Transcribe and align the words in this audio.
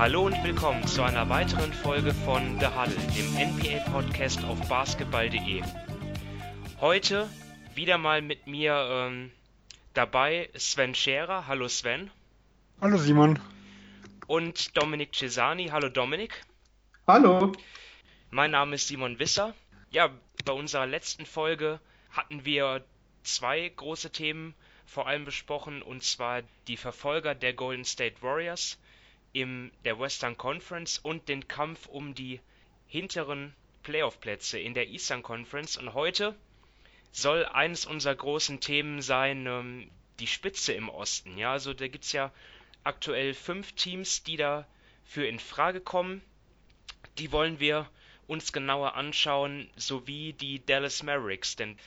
Hallo 0.00 0.22
und 0.22 0.42
willkommen 0.42 0.86
zu 0.86 1.02
einer 1.02 1.28
weiteren 1.28 1.74
Folge 1.74 2.14
von 2.14 2.58
The 2.58 2.68
Huddle, 2.68 2.96
dem 3.14 3.34
NBA-Podcast 3.34 4.42
auf 4.44 4.58
basketball.de. 4.66 5.62
Heute 6.80 7.28
wieder 7.74 7.98
mal 7.98 8.22
mit 8.22 8.46
mir 8.46 8.72
ähm, 8.90 9.30
dabei 9.92 10.48
Sven 10.56 10.94
Scherer. 10.94 11.46
Hallo 11.46 11.68
Sven. 11.68 12.10
Hallo 12.80 12.96
Simon. 12.96 13.38
Und 14.26 14.74
Dominik 14.74 15.14
Cesani. 15.14 15.68
Hallo 15.68 15.90
Dominik. 15.90 16.46
Hallo. 17.06 17.52
Mein 18.30 18.52
Name 18.52 18.76
ist 18.76 18.88
Simon 18.88 19.18
Wisser. 19.18 19.52
Ja, 19.90 20.08
bei 20.46 20.54
unserer 20.54 20.86
letzten 20.86 21.26
Folge 21.26 21.78
hatten 22.10 22.46
wir 22.46 22.82
zwei 23.22 23.68
große 23.68 24.10
Themen 24.10 24.54
vor 24.86 25.06
allem 25.06 25.26
besprochen, 25.26 25.82
und 25.82 26.02
zwar 26.02 26.40
die 26.68 26.78
Verfolger 26.78 27.34
der 27.34 27.52
Golden 27.52 27.84
State 27.84 28.22
Warriors 28.22 28.78
in 29.32 29.70
der 29.84 29.98
Western 29.98 30.36
Conference 30.36 30.98
und 30.98 31.28
den 31.28 31.46
Kampf 31.48 31.86
um 31.86 32.14
die 32.14 32.40
hinteren 32.86 33.54
Playoff-Plätze 33.82 34.58
in 34.58 34.74
der 34.74 34.88
Eastern 34.88 35.22
Conference. 35.22 35.76
Und 35.76 35.94
heute 35.94 36.34
soll 37.12 37.44
eines 37.44 37.86
unserer 37.86 38.14
großen 38.14 38.60
Themen 38.60 39.02
sein, 39.02 39.46
ähm, 39.46 39.90
die 40.18 40.26
Spitze 40.26 40.72
im 40.72 40.88
Osten. 40.88 41.38
Ja, 41.38 41.52
also 41.52 41.72
da 41.72 41.88
gibt 41.88 42.04
es 42.04 42.12
ja 42.12 42.32
aktuell 42.84 43.34
fünf 43.34 43.72
Teams, 43.72 44.22
die 44.22 44.36
dafür 44.36 45.28
in 45.28 45.38
Frage 45.38 45.80
kommen. 45.80 46.22
Die 47.18 47.32
wollen 47.32 47.58
wir 47.60 47.88
uns 48.26 48.52
genauer 48.52 48.94
anschauen, 48.94 49.70
sowie 49.76 50.32
die 50.34 50.64
Dallas 50.64 51.02
Mavericks. 51.02 51.56
Denn 51.56 51.78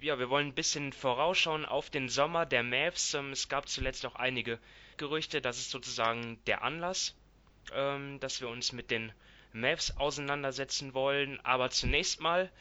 ja, 0.00 0.18
wir 0.18 0.30
wollen 0.30 0.48
ein 0.48 0.54
bisschen 0.54 0.92
vorausschauen 0.92 1.64
auf 1.64 1.90
den 1.90 2.08
Sommer 2.08 2.46
der 2.46 2.62
Mavs. 2.62 3.14
Ähm, 3.14 3.32
es 3.32 3.48
gab 3.48 3.68
zuletzt 3.68 4.06
auch 4.06 4.14
einige 4.14 4.58
Gerüchte, 5.00 5.40
das 5.40 5.56
ist 5.56 5.70
sozusagen 5.70 6.38
der 6.46 6.62
Anlass, 6.62 7.16
ähm, 7.72 8.20
dass 8.20 8.42
wir 8.42 8.50
uns 8.50 8.72
mit 8.72 8.90
den 8.90 9.12
Mavs 9.54 9.96
auseinandersetzen 9.96 10.92
wollen. 10.92 11.40
Aber 11.42 11.70
zunächst 11.70 12.20
mal 12.20 12.52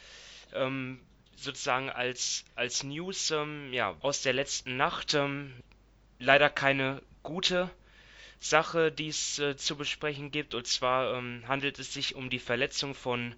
ähm, 0.54 1.02
sozusagen 1.36 1.90
als, 1.90 2.46
als 2.56 2.84
News 2.84 3.32
ähm, 3.32 3.74
ja, 3.74 3.98
aus 4.00 4.22
der 4.22 4.32
letzten 4.32 4.78
Nacht 4.78 5.16
ähm, 5.16 5.54
leider 6.18 6.50
keine 6.50 7.02
gute 7.24 7.70
Sache, 8.40 8.90
die 8.90 9.10
es 9.10 9.38
äh, 9.40 9.58
zu 9.58 9.76
besprechen 9.76 10.32
gibt. 10.32 10.56
Und 10.56 10.66
zwar 10.66 11.16
ähm, 11.16 11.44
handelt 11.46 11.78
es 11.78 11.94
sich 11.94 12.16
um 12.16 12.30
die 12.30 12.40
Verletzung 12.40 12.96
von 12.96 13.36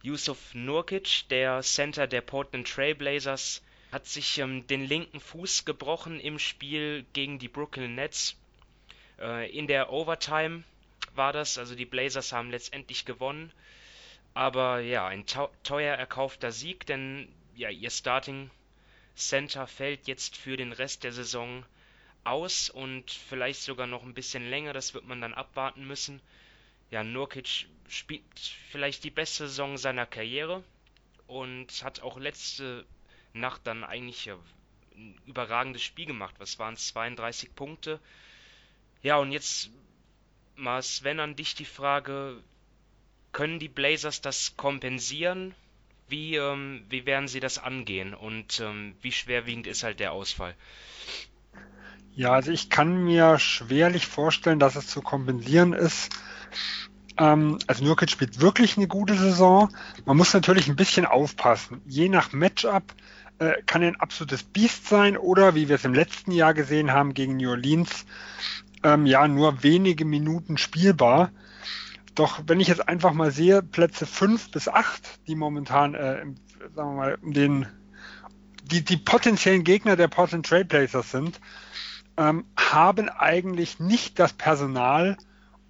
Yusuf 0.00 0.54
Nurkic, 0.54 1.28
der 1.28 1.60
Center 1.62 2.06
der 2.06 2.20
Portland 2.20 2.68
Trailblazers, 2.68 3.62
hat 3.90 4.06
sich 4.06 4.38
ähm, 4.38 4.66
den 4.66 4.84
linken 4.84 5.20
Fuß 5.20 5.64
gebrochen 5.64 6.20
im 6.20 6.38
Spiel 6.38 7.06
gegen 7.12 7.38
die 7.38 7.48
Brooklyn 7.48 7.94
Nets. 7.94 8.36
Äh, 9.18 9.50
in 9.56 9.66
der 9.66 9.92
Overtime 9.92 10.64
war 11.14 11.32
das, 11.32 11.58
also 11.58 11.74
die 11.74 11.86
Blazers 11.86 12.32
haben 12.32 12.50
letztendlich 12.50 13.04
gewonnen. 13.04 13.52
Aber 14.34 14.80
ja, 14.80 15.06
ein 15.06 15.24
teuer 15.64 15.96
erkaufter 15.96 16.52
Sieg, 16.52 16.86
denn 16.86 17.28
ja, 17.56 17.70
ihr 17.70 17.90
Starting 17.90 18.50
Center 19.16 19.66
fällt 19.66 20.06
jetzt 20.06 20.36
für 20.36 20.56
den 20.56 20.72
Rest 20.72 21.02
der 21.02 21.12
Saison 21.12 21.64
aus 22.24 22.70
und 22.70 23.10
vielleicht 23.10 23.62
sogar 23.62 23.86
noch 23.86 24.04
ein 24.04 24.14
bisschen 24.14 24.48
länger, 24.48 24.72
das 24.72 24.94
wird 24.94 25.06
man 25.06 25.20
dann 25.20 25.34
abwarten 25.34 25.86
müssen. 25.86 26.20
Ja, 26.90 27.02
Nurkic 27.02 27.66
spielt 27.88 28.22
vielleicht 28.70 29.02
die 29.02 29.10
beste 29.10 29.48
Saison 29.48 29.76
seiner 29.76 30.06
Karriere 30.06 30.62
und 31.26 31.82
hat 31.82 32.00
auch 32.00 32.18
letzte 32.18 32.86
Nacht 33.38 33.66
dann 33.66 33.84
eigentlich 33.84 34.30
ein 34.94 35.18
überragendes 35.26 35.82
Spiel 35.82 36.06
gemacht. 36.06 36.34
Was 36.38 36.58
waren 36.58 36.74
es? 36.74 36.88
32 36.88 37.54
Punkte. 37.54 38.00
Ja, 39.02 39.16
und 39.16 39.32
jetzt 39.32 39.70
mal 40.56 40.82
Sven 40.82 41.20
an 41.20 41.36
dich 41.36 41.54
die 41.54 41.64
Frage, 41.64 42.42
können 43.32 43.58
die 43.58 43.68
Blazers 43.68 44.20
das 44.20 44.56
kompensieren? 44.56 45.54
Wie, 46.08 46.36
ähm, 46.36 46.84
wie 46.88 47.04
werden 47.04 47.28
sie 47.28 47.40
das 47.40 47.58
angehen 47.58 48.14
und 48.14 48.60
ähm, 48.60 48.94
wie 49.02 49.12
schwerwiegend 49.12 49.66
ist 49.66 49.82
halt 49.82 50.00
der 50.00 50.12
Ausfall? 50.12 50.54
Ja, 52.14 52.32
also 52.32 52.50
ich 52.50 52.70
kann 52.70 53.04
mir 53.04 53.38
schwerlich 53.38 54.06
vorstellen, 54.06 54.58
dass 54.58 54.74
es 54.74 54.88
zu 54.88 55.02
kompensieren 55.02 55.74
ist. 55.74 56.10
Ähm, 57.18 57.58
also 57.66 57.84
Nurkic 57.84 58.10
spielt 58.10 58.40
wirklich 58.40 58.76
eine 58.76 58.88
gute 58.88 59.14
Saison. 59.14 59.68
Man 60.06 60.16
muss 60.16 60.32
natürlich 60.32 60.68
ein 60.68 60.76
bisschen 60.76 61.04
aufpassen. 61.04 61.82
Je 61.86 62.08
nach 62.08 62.32
Matchup 62.32 62.94
äh, 63.38 63.62
kann 63.66 63.82
ein 63.82 63.96
absolutes 63.96 64.42
Biest 64.42 64.88
sein 64.88 65.16
oder, 65.16 65.54
wie 65.54 65.68
wir 65.68 65.76
es 65.76 65.84
im 65.84 65.94
letzten 65.94 66.32
Jahr 66.32 66.54
gesehen 66.54 66.92
haben 66.92 67.14
gegen 67.14 67.36
New 67.36 67.50
Orleans, 67.50 68.04
ähm, 68.82 69.06
ja, 69.06 69.26
nur 69.26 69.62
wenige 69.62 70.04
Minuten 70.04 70.58
spielbar. 70.58 71.30
Doch 72.14 72.42
wenn 72.46 72.60
ich 72.60 72.68
jetzt 72.68 72.88
einfach 72.88 73.12
mal 73.12 73.30
sehe, 73.30 73.62
Plätze 73.62 74.06
5 74.06 74.50
bis 74.50 74.68
8, 74.68 75.26
die 75.28 75.36
momentan, 75.36 75.94
äh, 75.94 76.24
sagen 76.74 76.90
wir 76.90 76.96
mal, 76.96 77.18
den, 77.22 77.66
die, 78.64 78.84
die 78.84 78.96
potenziellen 78.96 79.64
Gegner 79.64 79.96
der 79.96 80.08
Portland 80.08 80.46
Trailblazers 80.46 81.10
sind, 81.10 81.40
ähm, 82.16 82.44
haben 82.56 83.08
eigentlich 83.08 83.78
nicht 83.78 84.18
das 84.18 84.32
Personal, 84.32 85.16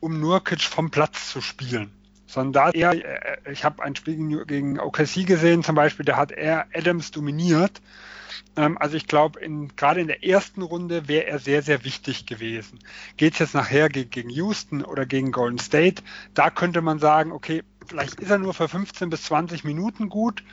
um 0.01 0.21
Nurkic 0.21 0.63
vom 0.63 0.91
Platz 0.91 1.31
zu 1.31 1.41
spielen. 1.41 1.93
Sondern 2.29 2.53
da 2.53 2.71
eher, 2.71 2.93
äh, 2.93 3.53
ich 3.53 3.65
habe 3.65 3.83
ein 3.83 3.97
Spiel 3.97 4.45
gegen 4.45 4.79
OKC 4.79 5.27
gesehen 5.27 5.65
zum 5.65 5.75
Beispiel, 5.75 6.05
da 6.05 6.17
hat 6.17 6.31
er 6.31 6.67
Adams 6.73 7.11
dominiert. 7.11 7.83
Ähm, 8.55 8.79
also 8.79 8.97
ich 8.97 9.09
glaube, 9.09 9.41
gerade 9.77 10.01
in 10.01 10.07
der 10.07 10.25
ersten 10.25 10.63
Runde 10.63 11.09
wäre 11.09 11.27
er 11.27 11.41
sehr, 11.41 11.63
sehr 11.63 11.85
wichtig 11.85 12.27
gewesen. 12.27 12.79
Geht 13.17 13.33
es 13.33 13.39
jetzt 13.41 13.55
nachher 13.55 13.89
gegen, 13.89 14.31
Houston 14.31 14.85
oder 14.85 15.07
gegen 15.07 15.33
Golden 15.33 15.59
State, 15.59 16.03
da 16.35 16.51
könnte 16.51 16.83
man 16.83 17.01
sagen, 17.01 17.33
okay, 17.33 17.65
vielleicht 17.89 18.21
ist 18.21 18.31
er 18.31 18.39
nur 18.39 18.55
für 18.55 18.69
15 18.69 19.11
bis 19.11 19.25
20 19.25 19.65
Minuten 19.65 20.09
gut. 20.09 20.45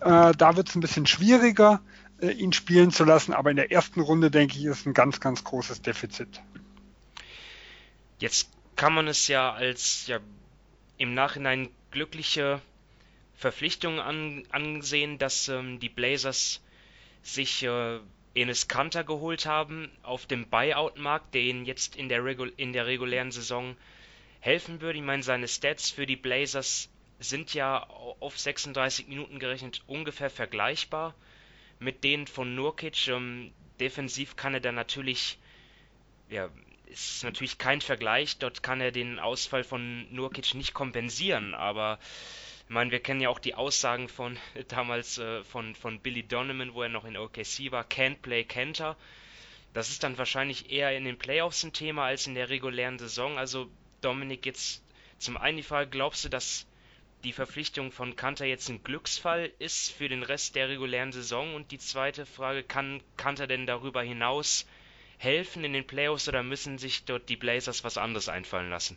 Äh, 0.00 0.32
da 0.36 0.56
wird 0.56 0.68
es 0.68 0.76
ein 0.76 0.80
bisschen 0.80 1.06
schwieriger. 1.06 1.80
Äh, 2.20 2.32
ihn 2.32 2.52
spielen 2.52 2.90
zu 2.90 3.04
lassen. 3.04 3.32
Aber 3.32 3.50
in 3.50 3.56
der 3.56 3.72
ersten 3.72 4.00
Runde, 4.00 4.30
denke 4.30 4.56
ich, 4.56 4.64
ist 4.64 4.86
ein 4.86 4.94
ganz, 4.94 5.20
ganz 5.20 5.44
großes 5.44 5.82
Defizit. 5.82 6.40
Jetzt 8.18 8.48
kann 8.76 8.94
man 8.94 9.08
es 9.08 9.28
ja 9.28 9.52
als 9.52 10.06
ja, 10.06 10.18
im 10.98 11.14
Nachhinein 11.14 11.68
glückliche 11.90 12.60
Verpflichtung 13.34 14.00
an, 14.00 14.44
ansehen, 14.50 15.18
dass 15.18 15.48
ähm, 15.48 15.80
die 15.80 15.88
Blazers 15.88 16.62
sich 17.22 17.62
äh, 17.62 17.98
Enes 18.34 18.68
Kanter 18.68 19.04
geholt 19.04 19.46
haben 19.46 19.90
auf 20.02 20.26
dem 20.26 20.48
Buyout-Markt, 20.48 21.34
der 21.34 21.42
ihnen 21.42 21.64
jetzt 21.64 21.96
in 21.96 22.08
der, 22.08 22.24
Regul 22.24 22.52
in 22.56 22.72
der 22.72 22.86
regulären 22.86 23.30
Saison 23.30 23.76
helfen 24.40 24.80
würde. 24.80 24.98
Ich 24.98 25.04
meine, 25.04 25.22
seine 25.22 25.48
Stats 25.48 25.90
für 25.90 26.06
die 26.06 26.16
Blazers 26.16 26.90
sind 27.20 27.54
ja 27.54 27.84
auf 27.84 28.38
36 28.38 29.08
Minuten 29.08 29.38
gerechnet 29.38 29.82
ungefähr 29.86 30.30
vergleichbar 30.30 31.14
mit 31.78 32.04
denen 32.04 32.26
von 32.26 32.54
Nurkic. 32.54 33.08
Ähm, 33.08 33.52
defensiv 33.80 34.36
kann 34.36 34.54
er 34.54 34.60
dann 34.60 34.74
natürlich, 34.74 35.38
ja, 36.28 36.48
ist 36.86 37.24
natürlich 37.24 37.58
kein 37.58 37.80
Vergleich. 37.80 38.38
Dort 38.38 38.62
kann 38.62 38.80
er 38.80 38.92
den 38.92 39.18
Ausfall 39.18 39.64
von 39.64 40.12
Nurkic 40.14 40.54
nicht 40.54 40.74
kompensieren, 40.74 41.54
aber 41.54 41.98
ich 42.66 42.70
meine, 42.70 42.90
wir 42.90 43.00
kennen 43.00 43.20
ja 43.20 43.28
auch 43.28 43.38
die 43.38 43.54
Aussagen 43.54 44.08
von 44.08 44.38
damals 44.68 45.18
äh, 45.18 45.44
von, 45.44 45.74
von 45.74 46.00
Billy 46.00 46.22
Donovan, 46.22 46.74
wo 46.74 46.82
er 46.82 46.88
noch 46.88 47.04
in 47.04 47.16
OKC 47.16 47.70
war, 47.70 47.84
can't 47.84 48.16
play 48.22 48.44
Canter. 48.44 48.96
Das 49.74 49.90
ist 49.90 50.02
dann 50.02 50.16
wahrscheinlich 50.18 50.70
eher 50.70 50.96
in 50.96 51.04
den 51.04 51.18
Playoffs 51.18 51.64
ein 51.64 51.72
Thema 51.72 52.04
als 52.04 52.26
in 52.26 52.34
der 52.34 52.48
regulären 52.48 52.98
Saison. 52.98 53.38
Also 53.38 53.68
Dominik, 54.00 54.46
jetzt 54.46 54.82
zum 55.18 55.36
einen 55.36 55.56
die 55.56 55.62
Frage, 55.62 55.90
glaubst 55.90 56.24
du, 56.24 56.28
dass 56.28 56.66
die 57.24 57.32
Verpflichtung 57.32 57.90
von 57.90 58.16
Kanter 58.16 58.44
jetzt 58.44 58.68
ein 58.68 58.84
Glücksfall 58.84 59.50
ist 59.58 59.90
für 59.90 60.08
den 60.08 60.22
Rest 60.22 60.54
der 60.54 60.68
regulären 60.68 61.12
Saison? 61.12 61.54
Und 61.54 61.72
die 61.72 61.78
zweite 61.78 62.24
Frage, 62.24 62.62
kann 62.62 63.02
Kanter 63.16 63.46
denn 63.46 63.66
darüber 63.66 64.02
hinaus 64.02 64.66
helfen 65.18 65.64
in 65.64 65.72
den 65.72 65.86
Playoffs 65.86 66.28
oder 66.28 66.42
müssen 66.42 66.78
sich 66.78 67.04
dort 67.04 67.28
die 67.28 67.36
Blazers 67.36 67.84
was 67.84 67.98
anderes 67.98 68.28
einfallen 68.28 68.70
lassen? 68.70 68.96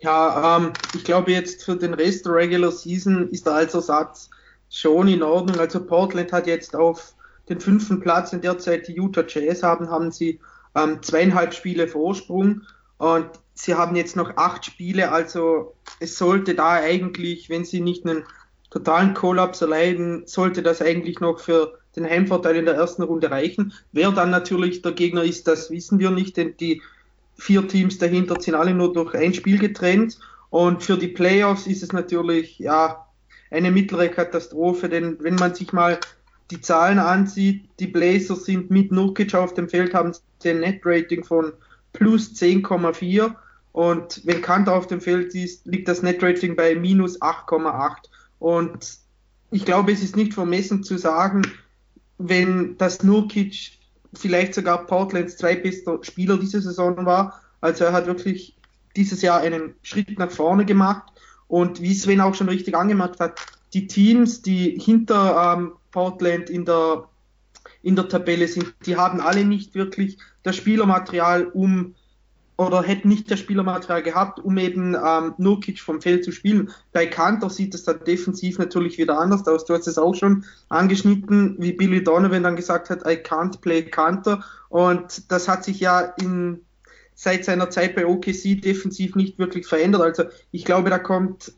Ja, 0.00 0.58
ähm, 0.58 0.72
ich 0.94 1.04
glaube 1.04 1.32
jetzt 1.32 1.64
für 1.64 1.76
den 1.76 1.94
Rest 1.94 2.26
der 2.26 2.34
Regular 2.34 2.70
Season 2.70 3.28
ist 3.30 3.46
der 3.46 3.54
Altersatz 3.54 4.30
schon 4.68 5.08
in 5.08 5.22
Ordnung. 5.22 5.58
Also 5.58 5.84
Portland 5.84 6.32
hat 6.32 6.46
jetzt 6.46 6.76
auf 6.76 7.14
den 7.48 7.60
fünften 7.60 8.00
Platz 8.00 8.32
in 8.32 8.40
der 8.40 8.58
Zeit 8.58 8.88
die 8.88 8.96
Utah 8.96 9.24
Jazz 9.26 9.62
haben, 9.62 9.90
haben 9.90 10.10
sie 10.10 10.40
ähm, 10.74 11.02
zweieinhalb 11.02 11.54
Spiele 11.54 11.88
Vorsprung 11.88 12.62
und 12.98 13.30
sie 13.54 13.74
haben 13.74 13.96
jetzt 13.96 14.16
noch 14.16 14.36
acht 14.36 14.64
Spiele, 14.64 15.10
also 15.12 15.74
es 16.00 16.18
sollte 16.18 16.54
da 16.54 16.72
eigentlich, 16.72 17.48
wenn 17.48 17.64
sie 17.64 17.80
nicht 17.80 18.06
einen 18.06 18.24
totalen 18.70 19.14
Kollaps 19.14 19.62
erleiden, 19.62 20.26
sollte 20.26 20.62
das 20.62 20.82
eigentlich 20.82 21.20
noch 21.20 21.38
für 21.40 21.78
den 21.96 22.08
Heimvorteil 22.08 22.56
in 22.56 22.64
der 22.64 22.74
ersten 22.74 23.02
Runde 23.02 23.30
reichen. 23.30 23.72
Wer 23.92 24.12
dann 24.12 24.30
natürlich 24.30 24.82
der 24.82 24.92
Gegner 24.92 25.24
ist, 25.24 25.46
das 25.48 25.70
wissen 25.70 25.98
wir 25.98 26.10
nicht, 26.10 26.36
denn 26.36 26.56
die 26.58 26.82
vier 27.36 27.66
Teams 27.68 27.98
dahinter 27.98 28.40
sind 28.40 28.54
alle 28.54 28.74
nur 28.74 28.92
durch 28.92 29.14
ein 29.14 29.34
Spiel 29.34 29.58
getrennt. 29.58 30.18
Und 30.50 30.82
für 30.82 30.96
die 30.96 31.08
Playoffs 31.08 31.66
ist 31.66 31.82
es 31.82 31.92
natürlich 31.92 32.58
ja 32.58 33.06
eine 33.50 33.70
mittlere 33.70 34.08
Katastrophe, 34.08 34.88
denn 34.88 35.16
wenn 35.20 35.34
man 35.36 35.54
sich 35.54 35.72
mal 35.72 35.98
die 36.50 36.60
Zahlen 36.60 36.98
ansieht, 36.98 37.68
die 37.80 37.88
Blazers 37.88 38.44
sind 38.44 38.70
mit 38.70 38.92
Nurkic 38.92 39.34
auf 39.34 39.54
dem 39.54 39.68
Feld, 39.68 39.94
haben 39.94 40.12
sie 40.38 40.50
ein 40.50 40.60
Net-Rating 40.60 41.24
von 41.24 41.52
plus 41.92 42.32
10,4 42.34 43.34
Und 43.72 44.22
wenn 44.24 44.42
Kanter 44.42 44.74
auf 44.74 44.86
dem 44.86 45.00
Feld 45.00 45.34
ist, 45.34 45.66
liegt 45.66 45.88
das 45.88 46.02
Netrating 46.02 46.56
bei 46.56 46.74
minus 46.74 47.20
8,8. 47.20 48.08
Und 48.38 48.98
ich 49.50 49.64
glaube, 49.64 49.92
es 49.92 50.02
ist 50.02 50.16
nicht 50.16 50.34
vermessen 50.34 50.82
zu 50.82 50.98
sagen, 50.98 51.42
wenn 52.18 52.76
das 52.78 53.02
Nurkic 53.02 53.72
vielleicht 54.14 54.54
sogar 54.54 54.86
Portlands 54.86 55.36
zweitbester 55.36 55.98
Spieler 56.02 56.38
diese 56.38 56.60
Saison 56.60 57.04
war. 57.04 57.40
Also 57.60 57.84
er 57.84 57.92
hat 57.92 58.06
wirklich 58.06 58.56
dieses 58.96 59.22
Jahr 59.22 59.40
einen 59.40 59.74
Schritt 59.82 60.18
nach 60.18 60.30
vorne 60.30 60.64
gemacht. 60.64 61.12
Und 61.48 61.80
wie 61.80 61.94
Sven 61.94 62.20
auch 62.20 62.34
schon 62.34 62.48
richtig 62.48 62.74
angemerkt 62.74 63.20
hat, 63.20 63.38
die 63.72 63.86
Teams, 63.86 64.42
die 64.42 64.78
hinter 64.80 65.54
ähm, 65.56 65.72
Portland 65.92 66.50
in 66.50 66.64
der, 66.64 67.08
in 67.82 67.94
der 67.94 68.08
Tabelle 68.08 68.48
sind, 68.48 68.74
die 68.86 68.96
haben 68.96 69.20
alle 69.20 69.44
nicht 69.44 69.74
wirklich 69.74 70.18
das 70.42 70.56
Spielermaterial, 70.56 71.46
um 71.46 71.94
oder 72.56 72.82
hätten 72.82 73.08
nicht 73.08 73.30
das 73.30 73.38
Spielermaterial 73.38 74.02
gehabt, 74.02 74.40
um 74.40 74.56
eben 74.56 74.94
ähm, 74.94 75.34
Nurkic 75.36 75.80
vom 75.80 76.00
Feld 76.00 76.24
zu 76.24 76.32
spielen. 76.32 76.70
Bei 76.92 77.06
Kanter 77.06 77.50
sieht 77.50 77.74
es 77.74 77.84
dann 77.84 78.02
defensiv 78.04 78.58
natürlich 78.58 78.96
wieder 78.96 79.18
anders 79.18 79.46
aus. 79.46 79.66
Du 79.66 79.74
hast 79.74 79.86
es 79.86 79.98
auch 79.98 80.14
schon 80.14 80.44
angeschnitten, 80.68 81.56
wie 81.58 81.72
Billy 81.72 82.02
Donovan 82.02 82.42
dann 82.42 82.56
gesagt 82.56 82.88
hat, 82.88 83.02
I 83.06 83.18
can't 83.18 83.60
play 83.60 83.82
Kanter. 83.82 84.42
Und 84.70 85.30
das 85.30 85.48
hat 85.48 85.64
sich 85.64 85.80
ja 85.80 86.00
in, 86.00 86.60
seit 87.14 87.44
seiner 87.44 87.68
Zeit 87.68 87.94
bei 87.94 88.06
OKC 88.06 88.60
defensiv 88.62 89.16
nicht 89.16 89.38
wirklich 89.38 89.66
verändert. 89.66 90.02
Also 90.02 90.24
ich 90.50 90.64
glaube, 90.64 90.88
da 90.88 90.98
kommt 90.98 91.52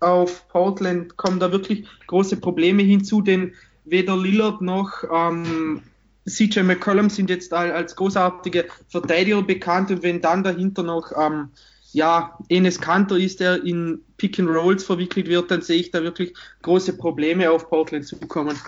auf 0.00 0.48
Portland 0.48 1.16
kommen 1.16 1.40
da 1.40 1.50
wirklich 1.52 1.86
große 2.06 2.36
Probleme 2.36 2.82
hinzu, 2.82 3.20
denn 3.20 3.54
weder 3.84 4.16
Lillard 4.16 4.60
noch 4.60 5.04
ähm, 5.12 5.82
CJ 6.26 6.60
McCollum 6.60 7.10
sind 7.10 7.30
jetzt 7.30 7.52
als 7.52 7.96
großartige 7.96 8.66
Verteidiger 8.88 9.42
bekannt 9.42 9.90
und 9.90 10.02
wenn 10.02 10.20
dann 10.20 10.42
dahinter 10.42 10.82
noch 10.82 11.12
ähm, 11.16 11.50
ja, 11.92 12.38
Enes 12.48 12.80
Kanter 12.80 13.16
ist, 13.16 13.40
der 13.40 13.64
in 13.64 14.02
Pick 14.18 14.38
and 14.38 14.48
Rolls 14.48 14.84
verwickelt 14.84 15.26
wird, 15.26 15.50
dann 15.50 15.62
sehe 15.62 15.80
ich 15.80 15.90
da 15.90 16.02
wirklich 16.02 16.34
große 16.62 16.96
Probleme 16.96 17.50
auf 17.50 17.68
Portland 17.68 18.06
zukommen. 18.06 18.58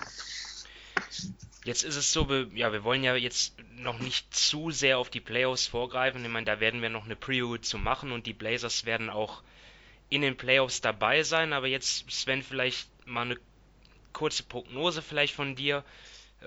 Jetzt 1.63 1.83
ist 1.83 1.95
es 1.95 2.11
so, 2.11 2.27
ja, 2.55 2.73
wir 2.73 2.83
wollen 2.83 3.03
ja 3.03 3.15
jetzt 3.15 3.53
noch 3.77 3.99
nicht 3.99 4.33
zu 4.33 4.71
sehr 4.71 4.97
auf 4.97 5.11
die 5.11 5.19
Playoffs 5.19 5.67
vorgreifen. 5.67 6.23
Ich 6.25 6.31
meine, 6.31 6.45
da 6.45 6.59
werden 6.59 6.81
wir 6.81 6.89
noch 6.89 7.05
eine 7.05 7.15
Preview 7.15 7.57
zu 7.57 7.77
machen 7.77 8.11
und 8.11 8.25
die 8.25 8.33
Blazers 8.33 8.85
werden 8.85 9.11
auch 9.11 9.43
in 10.09 10.21
den 10.21 10.37
Playoffs 10.37 10.81
dabei 10.81 11.21
sein. 11.21 11.53
Aber 11.53 11.67
jetzt, 11.67 12.09
Sven, 12.09 12.41
vielleicht 12.41 12.89
mal 13.05 13.21
eine 13.21 13.37
kurze 14.11 14.41
Prognose 14.43 15.03
vielleicht 15.03 15.35
von 15.35 15.55
dir. 15.55 15.83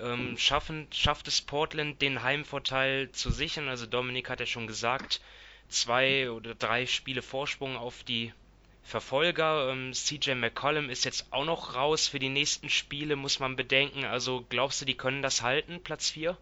Ähm, 0.01 0.37
schaffen, 0.37 0.87
schafft 0.91 1.27
es 1.27 1.41
Portland, 1.41 2.01
den 2.01 2.21
Heimvorteil 2.21 3.11
zu 3.11 3.31
sichern? 3.31 3.69
Also 3.69 3.85
Dominik 3.85 4.29
hat 4.29 4.39
ja 4.39 4.45
schon 4.45 4.67
gesagt, 4.67 5.21
zwei 5.69 6.29
oder 6.31 6.55
drei 6.55 6.85
Spiele 6.85 7.21
Vorsprung 7.21 7.77
auf 7.77 8.03
die 8.03 8.33
Verfolger. 8.83 9.71
Ähm, 9.71 9.93
CJ 9.93 10.35
McCollum 10.35 10.89
ist 10.89 11.05
jetzt 11.05 11.27
auch 11.31 11.45
noch 11.45 11.75
raus 11.75 12.07
für 12.07 12.19
die 12.19 12.29
nächsten 12.29 12.69
Spiele, 12.69 13.15
muss 13.15 13.39
man 13.39 13.55
bedenken. 13.55 14.05
Also 14.05 14.45
glaubst 14.49 14.81
du, 14.81 14.85
die 14.85 14.95
können 14.95 15.21
das 15.21 15.41
halten, 15.41 15.81
Platz 15.81 16.09
4? 16.09 16.37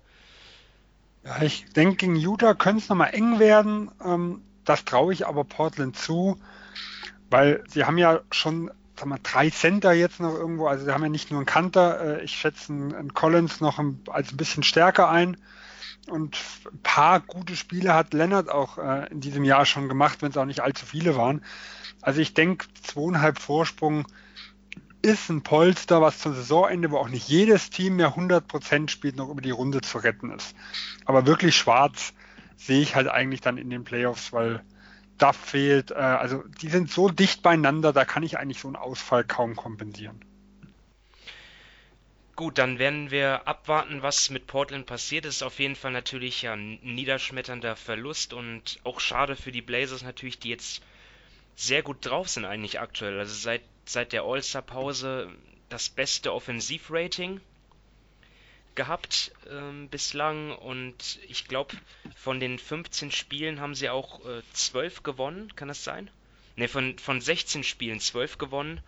Ja, 1.23 1.41
ich 1.41 1.65
denke, 1.73 1.95
gegen 1.97 2.15
Utah 2.17 2.53
könnte 2.53 2.83
es 2.83 2.89
nochmal 2.89 3.13
eng 3.13 3.39
werden. 3.39 3.91
Ähm, 4.03 4.41
das 4.65 4.83
traue 4.83 5.13
ich 5.13 5.25
aber 5.25 5.44
Portland 5.44 5.95
zu, 5.95 6.41
weil 7.29 7.63
sie 7.67 7.85
haben 7.85 7.97
ja 7.97 8.21
schon 8.31 8.71
sag 9.03 9.09
mal, 9.09 9.19
drei 9.21 9.50
Center 9.50 9.91
jetzt 9.91 10.21
noch 10.21 10.33
irgendwo. 10.33 10.67
Also 10.67 10.85
wir 10.85 10.94
haben 10.94 11.03
ja 11.03 11.09
nicht 11.09 11.29
nur 11.29 11.41
einen 11.41 11.45
Kanter, 11.45 12.19
äh, 12.19 12.23
ich 12.23 12.31
schätze 12.31 12.71
einen 12.71 13.13
Collins 13.13 13.59
noch 13.59 13.83
als 14.07 14.31
ein 14.31 14.38
bisschen 14.38 14.63
stärker 14.63 15.09
ein. 15.09 15.35
Und 16.07 16.38
ein 16.65 16.79
paar 16.83 17.19
gute 17.19 17.57
Spiele 17.57 17.94
hat 17.94 18.13
Leonard 18.13 18.50
auch 18.50 18.77
äh, 18.77 19.07
in 19.11 19.19
diesem 19.19 19.44
Jahr 19.44 19.65
schon 19.65 19.89
gemacht, 19.89 20.21
wenn 20.21 20.31
es 20.31 20.38
auch 20.38 20.45
nicht 20.45 20.61
allzu 20.61 20.85
viele 20.85 21.17
waren. 21.17 21.44
Also 22.01 22.21
ich 22.21 22.33
denke, 22.33 22.65
zweieinhalb 22.81 23.39
Vorsprung 23.39 24.05
ist 25.01 25.29
ein 25.29 25.44
Polster, 25.44 26.01
was 26.01 26.19
zum 26.19 26.33
Saisonende, 26.33 26.91
wo 26.91 26.97
auch 26.97 27.09
nicht 27.09 27.27
jedes 27.27 27.69
Team 27.69 27.97
mehr 27.97 28.15
100% 28.15 28.89
spielt, 28.89 29.17
noch 29.17 29.29
über 29.29 29.41
die 29.41 29.51
Runde 29.51 29.81
zu 29.81 29.97
retten 29.97 30.31
ist. 30.31 30.55
Aber 31.03 31.25
wirklich 31.25 31.57
schwarz 31.57 32.13
sehe 32.55 32.81
ich 32.81 32.95
halt 32.95 33.09
eigentlich 33.09 33.41
dann 33.41 33.57
in 33.57 33.69
den 33.69 33.83
Playoffs, 33.83 34.31
weil 34.31 34.63
Duff 35.18 35.36
fehlt. 35.36 35.92
Äh, 35.92 35.95
also 35.95 36.44
die 36.62 36.69
sind 36.69 36.92
so 36.92 37.10
dicht 37.10 37.42
beieinander, 37.42 37.94
da 37.94 38.06
kann 38.06 38.24
ich 38.24 38.38
eigentlich 38.38 38.60
so 38.60 38.68
einen 38.68 38.75
Ausfall 38.75 39.24
kaum 39.24 39.56
kompensieren. 39.56 40.24
Gut, 42.36 42.57
dann 42.57 42.80
werden 42.80 43.12
wir 43.12 43.48
abwarten, 43.48 44.01
was 44.01 44.31
mit 44.31 44.48
Portland 44.48 44.88
passiert. 44.88 45.25
Es 45.25 45.36
ist 45.36 45.44
auf 45.44 45.60
jeden 45.60 45.75
Fall 45.75 45.92
natürlich 45.92 46.48
ein 46.50 46.80
niederschmetternder 46.81 47.75
Verlust 47.75 48.33
und 48.33 48.80
auch 48.83 49.00
schade 49.00 49.36
für 49.36 49.51
die 49.51 49.62
Blazers 49.62 50.01
natürlich, 50.01 50.39
die 50.39 50.50
jetzt 50.50 50.81
sehr 51.56 51.83
gut 51.83 51.98
drauf 52.01 52.27
sind 52.30 52.45
eigentlich 52.45 52.80
aktuell. 52.80 53.19
Also 53.19 53.36
seit, 53.36 53.62
seit 53.86 54.13
der 54.13 54.24
All-Star-Pause 54.24 55.30
das 55.69 55.89
beste 55.89 56.33
Offensivrating 56.33 57.39
gehabt 58.75 59.31
ähm, 59.49 59.89
bislang 59.89 60.51
und 60.51 61.19
ich 61.27 61.47
glaube, 61.47 61.75
von 62.15 62.39
den 62.39 62.59
15 62.59 63.11
Spielen 63.11 63.59
haben 63.59 63.75
sie 63.75 63.89
auch 63.89 64.25
äh, 64.25 64.41
12 64.53 65.03
gewonnen, 65.03 65.55
kann 65.55 65.67
das 65.67 65.83
sein? 65.83 66.09
Ne, 66.55 66.67
von, 66.67 66.97
von 66.99 67.19
16 67.19 67.63
Spielen 67.63 67.99
12 67.99 68.37
gewonnen. 68.37 68.79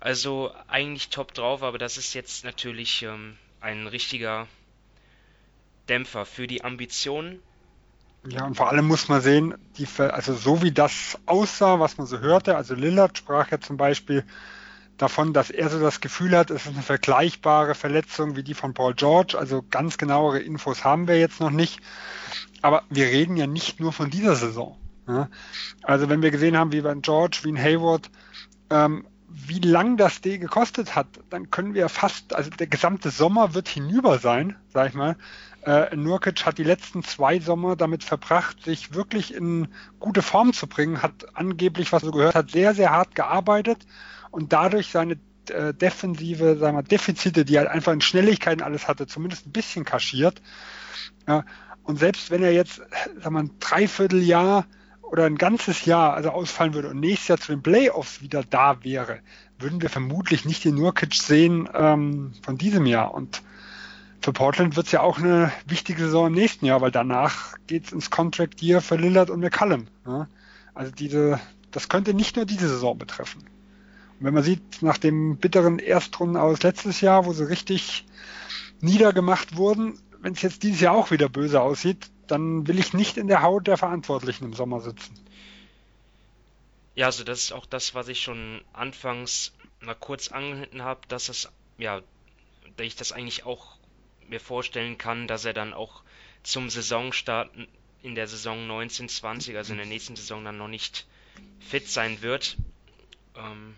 Also 0.00 0.52
eigentlich 0.66 1.10
top 1.10 1.34
drauf, 1.34 1.62
aber 1.62 1.76
das 1.76 1.98
ist 1.98 2.14
jetzt 2.14 2.44
natürlich 2.44 3.02
ähm, 3.02 3.36
ein 3.60 3.86
richtiger 3.86 4.46
Dämpfer 5.88 6.24
für 6.24 6.46
die 6.46 6.64
Ambitionen. 6.64 7.42
Ja, 8.26 8.44
und 8.44 8.54
vor 8.54 8.70
allem 8.70 8.86
muss 8.86 9.08
man 9.08 9.20
sehen, 9.20 9.54
die, 9.76 9.86
also 9.98 10.34
so 10.34 10.62
wie 10.62 10.72
das 10.72 11.18
aussah, 11.26 11.80
was 11.80 11.98
man 11.98 12.06
so 12.06 12.18
hörte, 12.20 12.56
also 12.56 12.74
Lillard 12.74 13.16
sprach 13.16 13.50
ja 13.50 13.60
zum 13.60 13.76
Beispiel 13.76 14.24
davon, 15.00 15.32
dass 15.32 15.50
er 15.50 15.68
so 15.68 15.80
das 15.80 16.00
Gefühl 16.00 16.36
hat, 16.36 16.50
es 16.50 16.66
ist 16.66 16.74
eine 16.74 16.82
vergleichbare 16.82 17.74
Verletzung 17.74 18.36
wie 18.36 18.42
die 18.42 18.54
von 18.54 18.74
Paul 18.74 18.94
George. 18.94 19.36
Also 19.38 19.64
ganz 19.70 19.98
genauere 19.98 20.40
Infos 20.40 20.84
haben 20.84 21.08
wir 21.08 21.18
jetzt 21.18 21.40
noch 21.40 21.50
nicht. 21.50 21.80
Aber 22.62 22.82
wir 22.90 23.06
reden 23.06 23.36
ja 23.36 23.46
nicht 23.46 23.80
nur 23.80 23.92
von 23.92 24.10
dieser 24.10 24.36
Saison. 24.36 24.76
Also 25.82 26.08
wenn 26.08 26.22
wir 26.22 26.30
gesehen 26.30 26.56
haben, 26.56 26.72
wie 26.72 26.82
bei 26.82 26.94
George, 26.94 27.40
wie 27.42 27.48
in 27.48 27.58
Hayward, 27.58 28.10
ähm, 28.70 29.06
wie 29.28 29.58
lang 29.58 29.96
das 29.96 30.20
D 30.20 30.38
gekostet 30.38 30.94
hat, 30.94 31.06
dann 31.30 31.50
können 31.50 31.74
wir 31.74 31.88
fast, 31.88 32.34
also 32.34 32.50
der 32.50 32.66
gesamte 32.66 33.10
Sommer 33.10 33.54
wird 33.54 33.68
hinüber 33.68 34.18
sein, 34.18 34.56
sag 34.72 34.90
ich 34.90 34.94
mal. 34.94 35.16
Äh, 35.64 35.94
Nurkic 35.94 36.46
hat 36.46 36.58
die 36.58 36.64
letzten 36.64 37.02
zwei 37.02 37.38
Sommer 37.38 37.76
damit 37.76 38.04
verbracht, 38.04 38.64
sich 38.64 38.94
wirklich 38.94 39.34
in 39.34 39.68
gute 39.98 40.22
Form 40.22 40.52
zu 40.52 40.66
bringen, 40.66 41.02
hat 41.02 41.26
angeblich, 41.34 41.92
was 41.92 42.02
du 42.02 42.10
gehört 42.10 42.34
hat, 42.34 42.50
sehr, 42.50 42.74
sehr 42.74 42.90
hart 42.90 43.14
gearbeitet 43.14 43.86
und 44.30 44.52
dadurch 44.52 44.88
seine 44.88 45.18
äh, 45.48 45.74
defensive 45.74 46.56
sagen 46.58 46.76
wir, 46.76 46.82
Defizite, 46.82 47.44
die 47.44 47.56
er 47.56 47.62
halt 47.62 47.70
einfach 47.70 47.92
in 47.92 48.00
Schnelligkeiten 48.00 48.62
alles 48.62 48.88
hatte, 48.88 49.06
zumindest 49.06 49.46
ein 49.46 49.52
bisschen 49.52 49.84
kaschiert. 49.84 50.40
Ja, 51.26 51.44
und 51.82 51.98
selbst 51.98 52.30
wenn 52.30 52.42
er 52.42 52.52
jetzt 52.52 52.82
sagen 53.20 53.34
wir, 53.34 53.40
ein 53.40 53.50
Dreivierteljahr 53.58 54.66
oder 55.02 55.24
ein 55.24 55.38
ganzes 55.38 55.84
Jahr 55.84 56.14
also 56.14 56.30
ausfallen 56.30 56.74
würde 56.74 56.90
und 56.90 57.00
nächstes 57.00 57.28
Jahr 57.28 57.38
zu 57.38 57.52
den 57.52 57.62
Playoffs 57.62 58.22
wieder 58.22 58.44
da 58.44 58.84
wäre, 58.84 59.20
würden 59.58 59.82
wir 59.82 59.90
vermutlich 59.90 60.44
nicht 60.44 60.64
den 60.64 60.76
Nurkic 60.76 61.14
sehen 61.14 61.68
ähm, 61.74 62.32
von 62.42 62.58
diesem 62.58 62.86
Jahr. 62.86 63.12
Und 63.12 63.42
für 64.20 64.32
Portland 64.32 64.76
wird 64.76 64.86
es 64.86 64.92
ja 64.92 65.00
auch 65.00 65.18
eine 65.18 65.50
wichtige 65.66 66.04
Saison 66.04 66.28
im 66.28 66.34
nächsten 66.34 66.66
Jahr, 66.66 66.80
weil 66.80 66.90
danach 66.90 67.54
geht 67.66 67.86
es 67.86 67.92
ins 67.92 68.10
Contract 68.10 68.62
Year 68.62 68.80
für 68.80 68.96
Lillard 68.96 69.30
und 69.30 69.40
McCallum. 69.40 69.86
Ja? 70.06 70.28
Also 70.74 70.92
diese, 70.92 71.40
das 71.72 71.88
könnte 71.88 72.14
nicht 72.14 72.36
nur 72.36 72.44
diese 72.44 72.68
Saison 72.68 72.96
betreffen 72.96 73.44
wenn 74.20 74.34
man 74.34 74.42
sieht, 74.42 74.82
nach 74.82 74.98
dem 74.98 75.38
bitteren 75.38 75.78
Erstrunden 75.78 76.36
aus 76.36 76.62
letztes 76.62 77.00
Jahr, 77.00 77.24
wo 77.24 77.32
sie 77.32 77.48
richtig 77.48 78.04
niedergemacht 78.80 79.56
wurden, 79.56 79.98
wenn 80.20 80.34
es 80.34 80.42
jetzt 80.42 80.62
dieses 80.62 80.80
Jahr 80.80 80.94
auch 80.94 81.10
wieder 81.10 81.28
böse 81.28 81.60
aussieht, 81.60 82.10
dann 82.26 82.66
will 82.66 82.78
ich 82.78 82.92
nicht 82.92 83.16
in 83.16 83.26
der 83.26 83.42
Haut 83.42 83.66
der 83.66 83.78
Verantwortlichen 83.78 84.44
im 84.44 84.54
Sommer 84.54 84.80
sitzen. 84.80 85.18
Ja, 86.94 87.06
also 87.06 87.24
das 87.24 87.40
ist 87.40 87.52
auch 87.52 87.66
das, 87.66 87.94
was 87.94 88.08
ich 88.08 88.20
schon 88.20 88.62
anfangs 88.72 89.52
mal 89.80 89.94
kurz 89.94 90.28
angeschnitten 90.28 90.82
habe, 90.82 91.00
dass 91.08 91.28
es, 91.28 91.48
ja, 91.78 92.02
dass 92.76 92.86
ich 92.86 92.96
das 92.96 93.12
eigentlich 93.12 93.46
auch 93.46 93.76
mir 94.28 94.40
vorstellen 94.40 94.98
kann, 94.98 95.26
dass 95.26 95.44
er 95.44 95.54
dann 95.54 95.72
auch 95.72 96.02
zum 96.42 96.68
Saisonstart 96.68 97.50
in 98.02 98.14
der 98.14 98.28
Saison 98.28 98.58
1920, 98.62 99.56
also 99.56 99.72
in 99.72 99.78
der 99.78 99.86
nächsten 99.86 100.16
Saison 100.16 100.44
dann 100.44 100.58
noch 100.58 100.68
nicht 100.68 101.06
fit 101.58 101.88
sein 101.88 102.22
wird. 102.22 102.56
Ähm, 103.36 103.74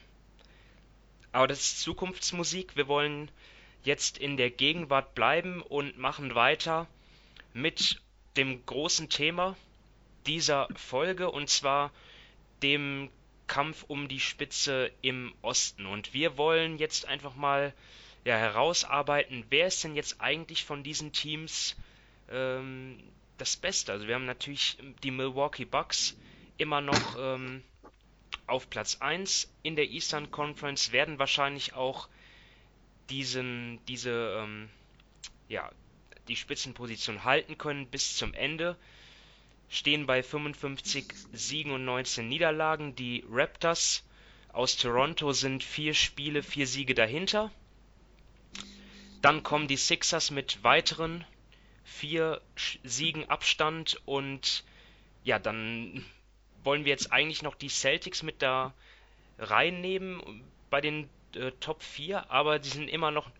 aber 1.33 1.49
das 1.49 1.61
ist 1.61 1.81
Zukunftsmusik. 1.81 2.77
Wir 2.77 2.89
wollen 2.89 3.31
jetzt 3.85 4.19
in 4.19 4.37
der 4.37 4.51
Gegenwart 4.51 5.15
bleiben 5.15 5.63
und 5.63 5.99
machen 5.99 6.35
weiter 6.35 6.87
mit 7.53 8.01
dem 8.37 8.65
großen 8.65 9.09
Thema 9.09 9.57
dieser 10.27 10.69
Folge 10.77 11.31
und 11.31 11.51
zwar 11.51 11.91
dem 12.63 13.11
Kampf 13.47 13.85
um 13.89 14.09
die 14.09 14.21
Spitze 14.21 14.91
im 15.03 15.35
Osten. 15.43 15.87
Und 15.87 16.15
wir 16.15 16.37
wollen 16.37 16.79
jetzt 16.79 17.07
einfach 17.07 17.35
mal 17.35 17.75
ja, 18.25 18.37
herausarbeiten, 18.37 19.45
wer 19.51 19.67
ist 19.67 19.83
denn 19.83 19.97
jetzt 19.97 20.21
eigentlich 20.21 20.65
von 20.65 20.83
diesen 20.83 21.13
Teams 21.13 21.77
ähm, 22.31 23.03
das 23.39 23.57
Beste. 23.57 23.93
Also 23.93 24.07
wir 24.07 24.15
haben 24.15 24.27
natürlich 24.27 24.79
die 25.03 25.11
Milwaukee 25.11 25.65
Bucks 25.65 26.17
immer 26.57 26.81
noch 26.81 27.17
ähm, 27.19 27.63
auf 28.47 28.69
Platz 28.71 28.99
1 29.01 29.53
in 29.63 29.77
der 29.77 29.91
Eastern 29.91 30.31
Conference, 30.31 30.93
werden 30.93 31.19
wahrscheinlich 31.19 31.75
auch 31.75 32.09
diesen, 33.11 33.81
diese, 33.87 34.39
ähm, 34.41 34.69
ja, 35.49 35.71
die 36.29 36.37
Spitzenposition 36.37 37.25
halten 37.25 37.59
können 37.59 37.87
bis 37.87 38.17
zum 38.17 38.35
Ende. 38.35 38.77
Stehen 39.69 40.07
bei 40.07 40.23
55 40.23 41.07
Siegen 41.33 41.73
und 41.73 41.85
19 41.85 42.29
Niederlagen. 42.29 42.95
Die 42.95 43.25
Raptors 43.29 44.05
aus 44.53 44.77
Toronto 44.77 45.33
sind 45.33 45.65
vier 45.65 45.95
Spiele, 45.95 46.43
vier 46.43 46.67
Siege 46.67 46.95
dahinter. 46.95 47.51
Dann 49.23 49.43
kommen 49.43 49.69
die 49.69 49.77
Sixers 49.77 50.31
mit 50.31 50.63
weiteren 50.63 51.25
vier 51.85 52.41
Siegen 52.83 53.29
Abstand 53.29 54.01
und 54.05 54.65
ja, 55.25 55.39
dann 55.39 56.05
wollen 56.65 56.85
wir 56.85 56.91
jetzt 56.91 57.13
eigentlich 57.13 57.43
noch 57.43 57.55
die 57.55 57.69
Celtics 57.69 58.23
mit 58.23 58.43
da 58.43 58.73
reinnehmen 59.39 60.45
bei 60.71 60.81
den 60.81 61.09
äh, 61.35 61.51
Top 61.61 61.83
4, 61.83 62.31
aber 62.31 62.59
die 62.59 62.69
sind 62.69 62.89
immer 62.89 63.11
noch 63.11 63.31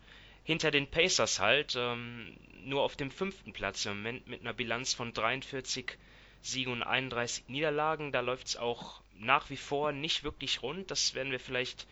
hinter 0.43 0.71
den 0.71 0.89
Pacers 0.89 1.39
halt, 1.39 1.75
ähm, 1.77 2.35
nur 2.65 2.81
auf 2.81 2.95
dem 2.95 3.11
fünften 3.11 3.53
Platz 3.53 3.85
im 3.85 3.97
Moment 3.97 4.27
mit 4.27 4.41
einer 4.41 4.53
Bilanz 4.53 4.93
von 4.93 5.13
43 5.13 5.97
Siegen 6.41 6.73
und 6.73 6.83
31 6.83 7.47
Niederlagen. 7.47 8.11
Da 8.11 8.19
läuft 8.19 8.47
es 8.47 8.57
auch 8.57 9.01
nach 9.17 9.49
wie 9.49 9.57
vor 9.57 9.91
nicht 9.91 10.23
wirklich 10.23 10.61
rund. 10.61 10.91
Das 10.91 11.13
werden 11.13 11.31
wir 11.31 11.39
vielleicht 11.39 11.87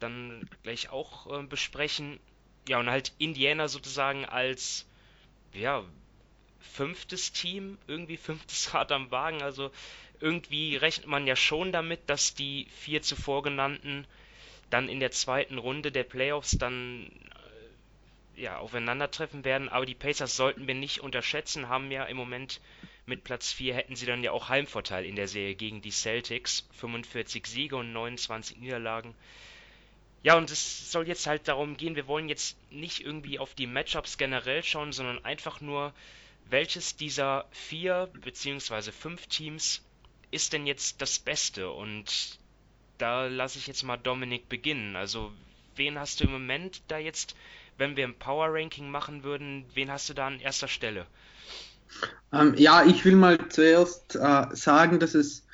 dann 0.00 0.48
gleich 0.62 0.90
auch 0.90 1.40
äh, 1.40 1.42
besprechen. 1.42 2.20
Ja, 2.68 2.78
und 2.78 2.88
halt 2.88 3.12
Indiana 3.18 3.68
sozusagen 3.68 4.24
als 4.24 4.86
ja, 5.52 5.84
fünftes 6.60 7.32
Team, 7.32 7.78
irgendwie 7.86 8.16
fünftes 8.16 8.74
Rad 8.74 8.92
am 8.92 9.10
Wagen. 9.10 9.42
Also 9.42 9.70
irgendwie 10.20 10.76
rechnet 10.76 11.06
man 11.06 11.26
ja 11.26 11.36
schon 11.36 11.72
damit, 11.72 12.00
dass 12.06 12.34
die 12.34 12.66
vier 12.80 13.02
zuvor 13.02 13.42
genannten 13.42 14.06
dann 14.70 14.88
in 14.88 15.00
der 15.00 15.10
zweiten 15.10 15.58
Runde 15.58 15.92
der 15.92 16.04
Playoffs 16.04 16.52
dann 16.58 17.06
äh, 18.36 18.42
ja, 18.42 18.58
aufeinandertreffen 18.58 19.44
werden. 19.44 19.68
Aber 19.68 19.86
die 19.86 19.94
Pacers 19.94 20.36
sollten 20.36 20.66
wir 20.66 20.74
nicht 20.74 21.00
unterschätzen, 21.00 21.68
haben 21.68 21.90
ja 21.90 22.04
im 22.04 22.16
Moment 22.16 22.60
mit 23.06 23.22
Platz 23.22 23.52
4 23.52 23.74
hätten 23.74 23.96
sie 23.96 24.06
dann 24.06 24.24
ja 24.24 24.32
auch 24.32 24.48
Heimvorteil 24.48 25.04
in 25.04 25.14
der 25.14 25.28
Serie 25.28 25.54
gegen 25.54 25.82
die 25.82 25.90
Celtics. 25.90 26.66
45 26.72 27.46
Siege 27.46 27.76
und 27.76 27.92
29 27.92 28.58
Niederlagen. 28.58 29.14
Ja, 30.22 30.38
und 30.38 30.50
es 30.50 30.90
soll 30.90 31.06
jetzt 31.06 31.26
halt 31.26 31.48
darum 31.48 31.76
gehen, 31.76 31.96
wir 31.96 32.06
wollen 32.06 32.30
jetzt 32.30 32.56
nicht 32.70 33.04
irgendwie 33.04 33.38
auf 33.38 33.54
die 33.54 33.66
Matchups 33.66 34.16
generell 34.16 34.62
schauen, 34.62 34.92
sondern 34.92 35.22
einfach 35.22 35.60
nur, 35.60 35.92
welches 36.48 36.96
dieser 36.96 37.46
vier 37.50 38.10
beziehungsweise 38.22 38.90
fünf 38.90 39.26
Teams 39.26 39.82
ist 40.34 40.52
denn 40.52 40.66
jetzt 40.66 41.00
das 41.00 41.18
Beste? 41.18 41.70
Und 41.70 42.38
da 42.98 43.26
lasse 43.26 43.58
ich 43.58 43.66
jetzt 43.66 43.84
mal 43.84 43.96
Dominik 43.96 44.48
beginnen. 44.48 44.96
Also, 44.96 45.32
wen 45.76 45.98
hast 45.98 46.20
du 46.20 46.24
im 46.24 46.32
Moment 46.32 46.82
da 46.88 46.98
jetzt, 46.98 47.34
wenn 47.78 47.96
wir 47.96 48.04
ein 48.04 48.18
Power 48.18 48.48
Ranking 48.50 48.90
machen 48.90 49.24
würden, 49.24 49.64
wen 49.74 49.90
hast 49.90 50.08
du 50.08 50.14
da 50.14 50.26
an 50.26 50.40
erster 50.40 50.68
Stelle? 50.68 51.06
Ähm, 52.32 52.54
ja, 52.56 52.84
ich 52.84 53.04
will 53.04 53.16
mal 53.16 53.38
zuerst 53.48 54.16
äh, 54.16 54.46
sagen, 54.52 54.98
dass 54.98 55.14
es 55.14 55.44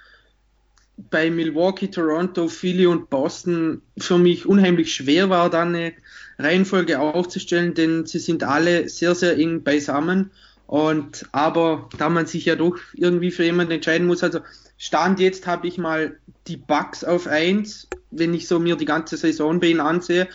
bei 1.10 1.30
Milwaukee, 1.30 1.88
Toronto, 1.88 2.48
Philly 2.48 2.86
und 2.86 3.08
Boston 3.08 3.82
für 3.98 4.18
mich 4.18 4.46
unheimlich 4.46 4.94
schwer 4.94 5.30
war, 5.30 5.48
da 5.48 5.62
eine 5.62 5.94
Reihenfolge 6.38 6.98
aufzustellen, 6.98 7.74
denn 7.74 8.06
sie 8.06 8.18
sind 8.18 8.42
alle 8.42 8.88
sehr, 8.88 9.14
sehr 9.14 9.38
eng 9.38 9.62
beisammen. 9.62 10.30
Und 10.66 11.26
aber 11.32 11.88
da 11.98 12.08
man 12.08 12.26
sich 12.26 12.44
ja 12.44 12.54
doch 12.54 12.76
irgendwie 12.94 13.30
für 13.30 13.44
jemanden 13.44 13.72
entscheiden 13.72 14.06
muss, 14.06 14.22
also 14.22 14.40
Stand 14.82 15.20
jetzt 15.20 15.46
habe 15.46 15.68
ich 15.68 15.76
mal 15.76 16.16
die 16.46 16.56
Bugs 16.56 17.04
auf 17.04 17.26
1, 17.26 17.86
wenn 18.12 18.32
ich 18.32 18.48
so 18.48 18.58
mir 18.58 18.76
die 18.76 18.86
ganze 18.86 19.18
Saison 19.18 19.60
bei 19.60 19.66
ihnen 19.66 19.80
ansehe. 19.80 20.26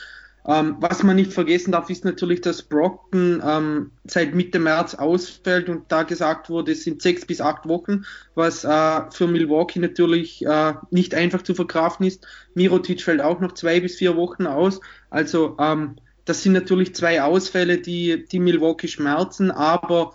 Ähm, 0.48 0.76
was 0.80 1.02
man 1.02 1.16
nicht 1.16 1.34
vergessen 1.34 1.72
darf, 1.72 1.90
ist 1.90 2.06
natürlich, 2.06 2.42
dass 2.42 2.62
Brockton 2.62 3.42
ähm, 3.44 3.90
seit 4.04 4.36
Mitte 4.36 4.60
März 4.60 4.94
ausfällt 4.94 5.68
und 5.68 5.92
da 5.92 6.04
gesagt 6.04 6.52
wurde, 6.52 6.74
es 6.74 6.84
sind 6.84 7.02
sechs 7.02 7.26
bis 7.26 7.42
acht 7.42 7.68
Wochen, 7.68 8.06
was 8.36 8.64
äh, 8.64 9.02
für 9.10 9.26
Milwaukee 9.26 9.80
natürlich 9.80 10.46
äh, 10.46 10.76
nicht 10.92 11.16
einfach 11.16 11.42
zu 11.42 11.56
verkraften 11.56 12.06
ist. 12.06 12.28
Mirotic 12.54 13.02
fällt 13.02 13.22
auch 13.22 13.40
noch 13.40 13.54
zwei 13.54 13.80
bis 13.80 13.96
vier 13.96 14.16
Wochen 14.16 14.46
aus. 14.46 14.80
Also 15.10 15.58
ähm, 15.60 15.96
das 16.26 16.44
sind 16.44 16.54
natürlich 16.54 16.94
zwei 16.94 17.24
Ausfälle, 17.24 17.80
die, 17.80 18.28
die 18.28 18.40
Milwaukee 18.40 18.90
schmerzen, 18.90 19.50
aber 19.50 20.14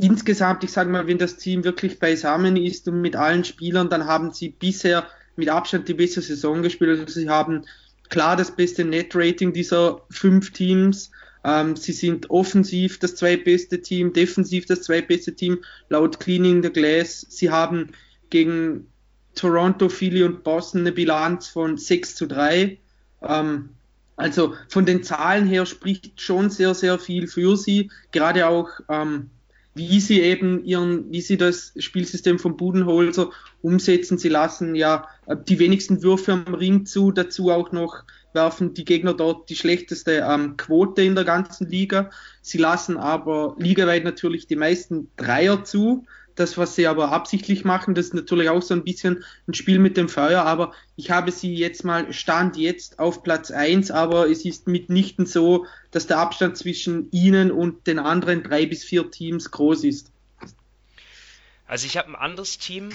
insgesamt, 0.00 0.64
ich 0.64 0.72
sage 0.72 0.90
mal, 0.90 1.06
wenn 1.06 1.18
das 1.18 1.36
Team 1.36 1.64
wirklich 1.64 1.98
beisammen 1.98 2.56
ist 2.56 2.88
und 2.88 3.00
mit 3.00 3.16
allen 3.16 3.44
Spielern, 3.44 3.90
dann 3.90 4.06
haben 4.06 4.32
sie 4.32 4.50
bisher 4.50 5.06
mit 5.36 5.48
Abstand 5.48 5.88
die 5.88 5.94
beste 5.94 6.20
Saison 6.20 6.62
gespielt. 6.62 6.98
Also 6.98 7.20
sie 7.20 7.28
haben 7.28 7.64
klar 8.08 8.36
das 8.36 8.54
beste 8.54 8.84
Net-Rating 8.84 9.52
dieser 9.52 10.02
fünf 10.10 10.52
Teams. 10.52 11.10
Ähm, 11.44 11.76
sie 11.76 11.92
sind 11.92 12.30
offensiv 12.30 12.98
das 12.98 13.14
zweitbeste 13.14 13.80
Team, 13.80 14.12
defensiv 14.12 14.66
das 14.66 14.82
zweitbeste 14.82 15.34
Team, 15.34 15.58
laut 15.88 16.18
Cleaning 16.18 16.62
the 16.62 16.70
Glass. 16.70 17.26
Sie 17.28 17.50
haben 17.50 17.92
gegen 18.30 18.88
Toronto, 19.34 19.88
Philly 19.88 20.24
und 20.24 20.42
Boston 20.42 20.80
eine 20.80 20.92
Bilanz 20.92 21.48
von 21.48 21.78
6 21.78 22.16
zu 22.16 22.26
3. 22.26 22.78
Ähm, 23.22 23.70
also 24.16 24.54
von 24.68 24.84
den 24.84 25.04
Zahlen 25.04 25.46
her 25.46 25.64
spricht 25.64 26.20
schon 26.20 26.50
sehr, 26.50 26.74
sehr 26.74 26.98
viel 26.98 27.28
für 27.28 27.56
sie. 27.56 27.90
Gerade 28.10 28.48
auch, 28.48 28.68
ähm, 28.88 29.30
wie 29.78 30.00
sie 30.00 30.20
eben 30.20 30.64
ihren, 30.64 31.10
wie 31.10 31.22
sie 31.22 31.38
das 31.38 31.72
Spielsystem 31.78 32.38
von 32.38 32.56
Budenholzer 32.56 33.30
umsetzen. 33.62 34.18
Sie 34.18 34.28
lassen 34.28 34.74
ja 34.74 35.06
äh, 35.26 35.36
die 35.48 35.58
wenigsten 35.58 36.02
Würfe 36.02 36.32
am 36.32 36.54
Ring 36.54 36.84
zu, 36.84 37.12
dazu 37.12 37.50
auch 37.50 37.72
noch 37.72 38.04
werfen 38.34 38.74
die 38.74 38.84
Gegner 38.84 39.14
dort 39.14 39.48
die 39.48 39.56
schlechteste 39.56 40.26
ähm, 40.28 40.56
Quote 40.56 41.02
in 41.02 41.14
der 41.14 41.24
ganzen 41.24 41.68
Liga. 41.68 42.10
Sie 42.42 42.58
lassen 42.58 42.96
aber 42.96 43.56
ligaweit 43.58 44.04
natürlich 44.04 44.46
die 44.46 44.56
meisten 44.56 45.10
Dreier 45.16 45.64
zu. 45.64 46.04
Das, 46.38 46.56
was 46.56 46.76
sie 46.76 46.86
aber 46.86 47.10
absichtlich 47.10 47.64
machen, 47.64 47.96
das 47.96 48.06
ist 48.06 48.14
natürlich 48.14 48.48
auch 48.48 48.62
so 48.62 48.72
ein 48.72 48.84
bisschen 48.84 49.24
ein 49.48 49.54
Spiel 49.54 49.80
mit 49.80 49.96
dem 49.96 50.08
Feuer, 50.08 50.44
aber 50.44 50.72
ich 50.94 51.10
habe 51.10 51.32
sie 51.32 51.52
jetzt 51.52 51.82
mal, 51.82 52.12
stand 52.12 52.56
jetzt 52.56 53.00
auf 53.00 53.24
Platz 53.24 53.50
1, 53.50 53.90
aber 53.90 54.30
es 54.30 54.44
ist 54.44 54.68
mitnichten 54.68 55.26
so, 55.26 55.66
dass 55.90 56.06
der 56.06 56.18
Abstand 56.18 56.56
zwischen 56.56 57.10
ihnen 57.10 57.50
und 57.50 57.88
den 57.88 57.98
anderen 57.98 58.44
drei 58.44 58.66
bis 58.66 58.84
vier 58.84 59.10
Teams 59.10 59.50
groß 59.50 59.82
ist. 59.82 60.12
Also 61.66 61.86
ich 61.86 61.96
habe 61.96 62.10
ein 62.10 62.14
anderes 62.14 62.56
Team 62.56 62.90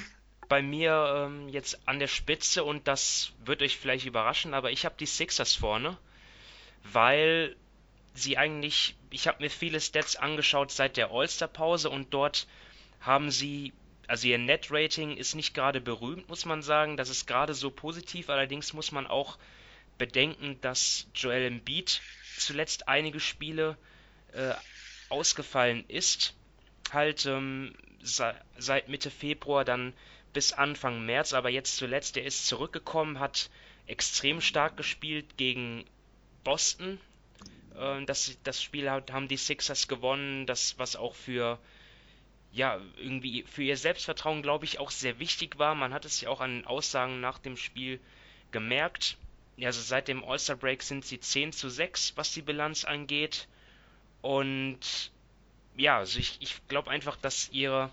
bei 0.48 0.62
mir 0.62 1.28
ähm, 1.28 1.50
jetzt 1.50 1.86
an 1.86 2.00
der 2.00 2.08
Spitze 2.08 2.64
und 2.64 2.88
das 2.88 3.34
wird 3.44 3.62
euch 3.62 3.78
vielleicht 3.78 4.06
überraschen, 4.06 4.54
aber 4.54 4.72
ich 4.72 4.86
habe 4.86 4.96
die 4.98 5.06
Sixers 5.06 5.54
vorne, 5.54 5.98
weil 6.94 7.58
sie 8.14 8.38
eigentlich, 8.38 8.96
ich 9.10 9.28
habe 9.28 9.44
mir 9.44 9.50
viele 9.50 9.82
Stats 9.82 10.16
angeschaut 10.16 10.72
seit 10.72 10.96
der 10.96 11.12
All-Star-Pause 11.12 11.90
und 11.90 12.14
dort 12.14 12.48
haben 13.04 13.32
sie, 13.32 13.74
also 14.08 14.28
ihr 14.28 14.38
Net-Rating 14.38 15.18
ist 15.18 15.36
nicht 15.36 15.54
gerade 15.54 15.82
berühmt, 15.82 16.30
muss 16.30 16.46
man 16.46 16.62
sagen. 16.62 16.98
Das 16.98 17.10
ist 17.10 17.28
gerade 17.28 17.54
so 17.54 17.70
positiv. 17.70 18.30
Allerdings 18.30 18.74
muss 18.74 18.92
man 18.92 19.06
auch 19.08 19.38
bedenken, 19.98 20.60
dass 20.62 21.08
Joel 21.14 21.46
Embiid 21.46 22.02
zuletzt 22.38 22.88
einige 22.88 23.20
Spiele 23.20 23.78
äh, 24.32 24.54
ausgefallen 25.10 25.84
ist. 25.88 26.34
Halt 26.92 27.26
ähm, 27.26 27.76
se 28.02 28.36
seit 28.58 28.90
Mitte 28.90 29.12
Februar 29.12 29.66
dann 29.66 29.94
bis 30.34 30.54
Anfang 30.54 31.06
März, 31.06 31.34
aber 31.34 31.50
jetzt 31.50 31.78
zuletzt, 31.78 32.18
er 32.18 32.26
ist 32.26 32.48
zurückgekommen, 32.48 33.20
hat 33.20 33.50
extrem 33.86 34.42
stark 34.42 34.78
gespielt 34.78 35.38
gegen 35.38 35.86
Boston. 36.44 37.00
Äh, 37.78 38.06
das, 38.06 38.38
das 38.44 38.62
Spiel 38.62 38.90
haben 38.90 39.28
die 39.28 39.38
Sixers 39.38 39.88
gewonnen, 39.88 40.46
das 40.46 40.80
was 40.80 40.96
auch 40.96 41.16
für 41.16 41.60
ja, 42.54 42.80
irgendwie 42.98 43.44
für 43.44 43.64
ihr 43.64 43.78
Selbstvertrauen, 43.78 44.44
glaube 44.44 44.66
ich, 44.66 44.80
auch 44.80 44.92
sehr 44.92 45.18
wichtig 45.18 45.58
war. 45.58 45.74
Man 45.74 45.94
hat 45.94 46.06
es 46.06 46.22
ja 46.22 46.30
auch 46.30 46.40
an 46.40 46.66
Aussagen 46.66 47.20
nach 47.20 47.40
dem 47.40 47.58
Spiel 47.58 48.00
gemerkt. 48.52 49.18
Ja, 49.58 49.68
also 49.68 49.82
seit 49.82 50.08
dem 50.08 50.24
All-Star 50.24 50.56
Break 50.56 50.84
sind 50.84 51.04
sie 51.04 51.20
10 51.20 51.52
zu 51.52 51.70
6, 51.70 52.14
was 52.16 52.32
die 52.32 52.44
Bilanz 52.44 52.86
angeht. 52.86 53.48
Und 54.22 55.12
ja, 55.76 55.98
also 55.98 56.20
ich, 56.20 56.38
ich 56.42 56.62
glaube 56.68 56.92
einfach, 56.92 57.18
dass 57.18 57.50
ihre, 57.52 57.90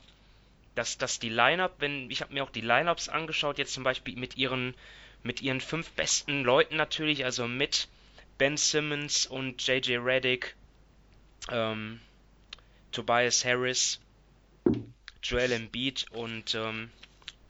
dass, 0.75 0.99
dass 0.99 1.19
die 1.19 1.31
Line-Up, 1.31 1.77
wenn, 1.79 2.11
ich 2.11 2.21
habe 2.21 2.35
mir 2.35 2.45
auch 2.45 2.51
die 2.51 2.61
Line-Ups 2.61 3.09
angeschaut, 3.09 3.57
jetzt 3.57 3.73
zum 3.73 3.85
Beispiel 3.85 4.17
mit 4.17 4.37
ihren, 4.37 4.75
mit 5.23 5.41
ihren 5.41 5.63
fünf 5.63 5.91
besten 5.93 6.45
Leuten 6.45 6.77
natürlich, 6.77 7.25
also 7.25 7.49
mit 7.49 7.89
Ben 8.37 8.59
Simmons 8.59 9.25
und 9.25 9.67
JJ 9.67 9.97
Reddick, 9.97 10.55
ähm, 11.51 12.01
Tobias 12.93 13.45
Harris, 13.45 14.01
Joel 15.23 15.53
Embiid 15.53 16.07
und 16.13 16.55
ähm, 16.55 16.91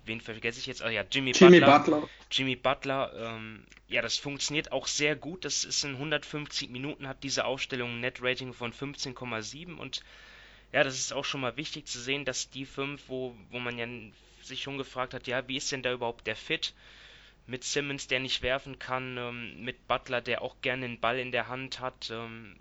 wen 0.04 0.20
vergesse 0.20 0.58
ich 0.58 0.66
jetzt? 0.66 0.82
Ah 0.82 0.90
ja, 0.90 1.04
Jimmy, 1.10 1.32
Jimmy 1.32 1.60
Butler. 1.60 1.78
Butler. 1.78 2.08
Jimmy 2.30 2.56
Butler. 2.56 3.12
Ähm, 3.16 3.64
ja, 3.88 4.02
das 4.02 4.16
funktioniert 4.16 4.72
auch 4.72 4.86
sehr 4.86 5.16
gut. 5.16 5.44
Das 5.44 5.64
ist 5.64 5.84
in 5.84 5.92
150 5.92 6.70
Minuten 6.70 7.08
hat 7.08 7.22
diese 7.22 7.44
Aufstellung 7.44 7.90
ein 7.90 8.00
Net-Rating 8.00 8.52
von 8.52 8.72
15,7 8.72 9.76
und 9.76 10.02
ja, 10.72 10.84
das 10.84 10.98
ist 10.98 11.12
auch 11.12 11.24
schon 11.24 11.40
mal 11.40 11.56
wichtig 11.56 11.86
zu 11.86 12.00
sehen, 12.00 12.24
dass 12.24 12.50
die 12.50 12.64
fünf, 12.64 13.02
wo, 13.08 13.34
wo 13.50 13.58
man 13.58 13.76
ja 13.76 13.86
sich 14.42 14.62
schon 14.62 14.78
gefragt 14.78 15.14
hat, 15.14 15.26
ja, 15.26 15.46
wie 15.48 15.56
ist 15.56 15.70
denn 15.72 15.82
da 15.82 15.92
überhaupt 15.92 16.26
der 16.26 16.36
Fit? 16.36 16.74
Mit 17.46 17.64
Simmons, 17.64 18.06
der 18.06 18.20
nicht 18.20 18.42
werfen 18.42 18.78
kann, 18.78 19.16
ähm, 19.16 19.64
mit 19.64 19.88
Butler, 19.88 20.20
der 20.20 20.42
auch 20.42 20.60
gerne 20.62 20.86
den 20.86 21.00
Ball 21.00 21.18
in 21.18 21.32
der 21.32 21.48
Hand 21.48 21.80
hat. 21.80 22.10
Ähm, 22.10 22.56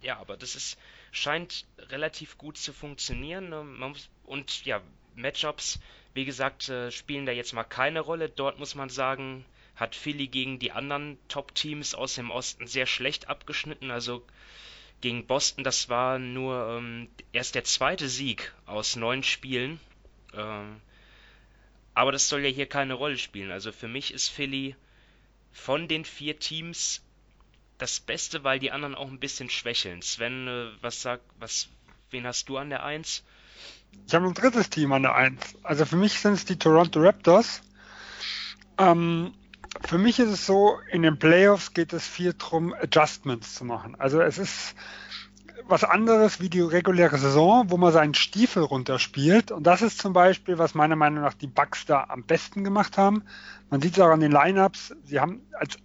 ja, 0.00 0.18
aber 0.18 0.36
das 0.36 0.54
ist 0.54 0.78
scheint 1.12 1.66
relativ 1.78 2.38
gut 2.38 2.56
zu 2.58 2.72
funktionieren. 2.72 3.52
Ähm, 3.52 3.78
muss, 3.78 4.08
und 4.24 4.64
ja, 4.64 4.80
Matchups, 5.14 5.78
wie 6.14 6.24
gesagt, 6.24 6.68
äh, 6.68 6.90
spielen 6.90 7.26
da 7.26 7.32
jetzt 7.32 7.52
mal 7.52 7.64
keine 7.64 8.00
Rolle. 8.00 8.28
Dort 8.28 8.58
muss 8.58 8.74
man 8.74 8.88
sagen, 8.88 9.44
hat 9.76 9.94
Philly 9.94 10.26
gegen 10.26 10.58
die 10.58 10.72
anderen 10.72 11.18
Top-Teams 11.28 11.94
aus 11.94 12.14
dem 12.14 12.30
Osten 12.30 12.66
sehr 12.66 12.86
schlecht 12.86 13.28
abgeschnitten. 13.28 13.90
Also 13.90 14.24
gegen 15.00 15.26
Boston, 15.26 15.64
das 15.64 15.88
war 15.88 16.18
nur 16.18 16.78
ähm, 16.78 17.08
erst 17.32 17.54
der 17.54 17.64
zweite 17.64 18.08
Sieg 18.08 18.54
aus 18.64 18.96
neun 18.96 19.22
Spielen. 19.22 19.78
Ähm, 20.34 20.80
aber 21.94 22.12
das 22.12 22.28
soll 22.28 22.40
ja 22.40 22.50
hier 22.50 22.66
keine 22.66 22.94
Rolle 22.94 23.18
spielen. 23.18 23.50
Also 23.50 23.72
für 23.72 23.88
mich 23.88 24.12
ist 24.12 24.28
Philly 24.28 24.74
von 25.52 25.88
den 25.88 26.04
vier 26.04 26.38
Teams 26.38 27.02
das 27.78 28.00
Beste, 28.00 28.44
weil 28.44 28.58
die 28.58 28.72
anderen 28.72 28.94
auch 28.94 29.08
ein 29.08 29.20
bisschen 29.20 29.50
schwächeln. 29.50 30.02
Sven, 30.02 30.48
äh, 30.48 30.68
was 30.80 31.02
sagt, 31.02 31.24
was, 31.38 31.68
wen 32.10 32.26
hast 32.26 32.48
du 32.48 32.56
an 32.56 32.70
der 32.70 32.84
Eins? 32.84 33.22
Ich 34.06 34.14
habe 34.14 34.26
ein 34.26 34.34
drittes 34.34 34.70
Team 34.70 34.92
an 34.92 35.02
der 35.02 35.14
Eins. 35.14 35.56
Also 35.62 35.84
für 35.84 35.96
mich 35.96 36.20
sind 36.20 36.34
es 36.34 36.44
die 36.44 36.58
Toronto 36.58 37.00
Raptors. 37.00 37.62
Ähm, 38.78 39.32
für 39.84 39.98
mich 39.98 40.18
ist 40.18 40.30
es 40.30 40.46
so, 40.46 40.78
in 40.90 41.02
den 41.02 41.18
Playoffs 41.18 41.74
geht 41.74 41.92
es 41.92 42.06
viel 42.06 42.32
darum, 42.32 42.74
Adjustments 42.74 43.54
zu 43.54 43.64
machen. 43.64 43.94
Also 43.98 44.20
es 44.20 44.38
ist 44.38 44.74
was 45.68 45.82
anderes 45.82 46.40
wie 46.40 46.48
die 46.48 46.60
reguläre 46.60 47.18
Saison, 47.18 47.70
wo 47.70 47.76
man 47.76 47.92
seinen 47.92 48.14
Stiefel 48.14 48.62
runterspielt. 48.62 49.50
Und 49.50 49.64
das 49.64 49.82
ist 49.82 49.98
zum 49.98 50.12
Beispiel, 50.12 50.58
was 50.58 50.74
meiner 50.74 50.96
Meinung 50.96 51.22
nach 51.22 51.34
die 51.34 51.48
Bucks 51.48 51.86
da 51.86 52.04
am 52.08 52.22
besten 52.22 52.62
gemacht 52.62 52.96
haben. 52.96 53.24
Man 53.70 53.80
sieht 53.80 53.94
es 53.94 54.00
auch 54.00 54.10
an 54.10 54.20
den 54.20 54.32
Lineups. 54.32 54.94
Sie 55.04 55.18
haben 55.18 55.42
als 55.52 55.76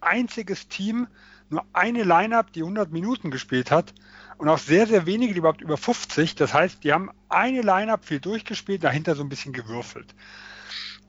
einziges 0.00 0.68
Team 0.68 1.08
nur 1.54 1.64
eine 1.72 2.02
Lineup, 2.02 2.52
die 2.52 2.60
100 2.60 2.92
Minuten 2.92 3.30
gespielt 3.30 3.70
hat 3.70 3.94
und 4.38 4.48
auch 4.48 4.58
sehr, 4.58 4.86
sehr 4.86 5.06
wenige, 5.06 5.32
die 5.32 5.38
überhaupt 5.38 5.62
über 5.62 5.76
50. 5.76 6.34
Das 6.34 6.52
heißt, 6.52 6.84
die 6.84 6.92
haben 6.92 7.10
eine 7.28 7.62
Lineup 7.62 8.04
viel 8.04 8.20
durchgespielt, 8.20 8.84
dahinter 8.84 9.14
so 9.14 9.22
ein 9.22 9.28
bisschen 9.28 9.52
gewürfelt. 9.52 10.14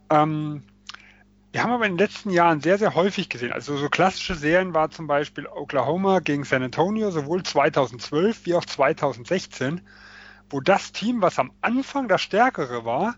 Ähm, 0.09 0.63
wir 1.51 1.63
haben 1.63 1.71
aber 1.71 1.85
in 1.85 1.93
den 1.93 1.99
letzten 1.99 2.31
Jahren 2.31 2.59
sehr, 2.59 2.77
sehr 2.77 2.95
häufig 2.95 3.29
gesehen, 3.29 3.53
also 3.53 3.77
so 3.77 3.87
klassische 3.87 4.35
Serien 4.35 4.73
war 4.73 4.91
zum 4.91 5.07
Beispiel 5.07 5.47
Oklahoma 5.47 6.19
gegen 6.19 6.43
San 6.43 6.63
Antonio, 6.63 7.11
sowohl 7.11 7.43
2012 7.43 8.45
wie 8.45 8.55
auch 8.55 8.65
2016, 8.65 9.79
wo 10.49 10.59
das 10.59 10.91
Team, 10.91 11.21
was 11.21 11.39
am 11.39 11.53
Anfang 11.61 12.09
das 12.09 12.21
Stärkere 12.21 12.83
war, 12.83 13.15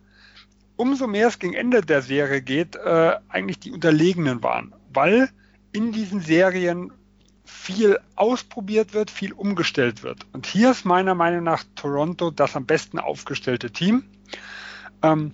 umso 0.75 1.07
mehr 1.07 1.27
es 1.29 1.39
gegen 1.39 1.55
Ende 1.55 1.81
der 1.81 2.03
Serie 2.03 2.43
geht, 2.43 2.75
äh, 2.75 3.15
eigentlich 3.27 3.59
die 3.59 3.71
Unterlegenen 3.71 4.43
waren, 4.43 4.75
weil 4.93 5.29
in 5.71 5.91
diesen 5.91 6.21
Serien 6.21 6.91
viel 7.47 7.99
ausprobiert 8.15 8.93
wird, 8.93 9.09
viel 9.09 9.33
umgestellt 9.33 10.03
wird. 10.03 10.25
Und 10.33 10.45
hier 10.45 10.71
ist 10.71 10.85
meiner 10.85 11.15
Meinung 11.15 11.43
nach 11.43 11.63
Toronto 11.75 12.29
das 12.29 12.55
am 12.55 12.65
besten 12.65 12.99
aufgestellte 12.99 13.71
Team. 13.71 14.03
Ähm, 15.01 15.33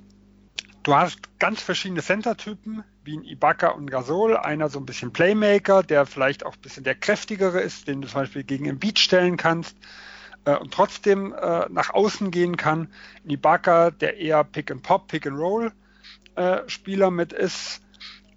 du 0.84 0.96
hast 0.96 1.17
ganz 1.39 1.62
verschiedene 1.62 2.01
Center-Typen, 2.01 2.84
wie 3.03 3.17
ein 3.17 3.24
Ibaka 3.24 3.70
und 3.70 3.89
Gasol. 3.89 4.38
Einer 4.38 4.70
so 4.70 4.79
ein 4.79 4.86
bisschen 4.86 5.12
Playmaker, 5.12 5.84
der 5.84 6.05
vielleicht 6.05 6.46
auch 6.46 6.55
ein 6.55 6.62
bisschen 6.62 6.84
der 6.84 6.96
kräftigere 6.96 7.60
ist, 7.60 7.88
den 7.88 8.01
du 8.01 8.08
zum 8.08 8.22
Beispiel 8.22 8.43
gegen 8.43 8.70
ein 8.70 8.79
Beat 8.79 9.00
stellen 9.00 9.38
kannst 9.38 9.75
äh, 10.46 10.55
und 10.55 10.74
trotzdem 10.74 11.34
äh, 11.34 11.67
nach 11.70 11.89
außen 11.89 12.32
gehen 12.32 12.58
kann. 12.58 12.89
Ein 13.25 13.32
Ibaka, 13.32 13.91
der 13.91 14.17
eher 14.17 14.43
Pick-and-Pop, 14.43 15.07
Pick-and-Roll-Spieler 15.07 17.07
äh, 17.07 17.11
mit 17.11 17.33
ist. 17.33 17.81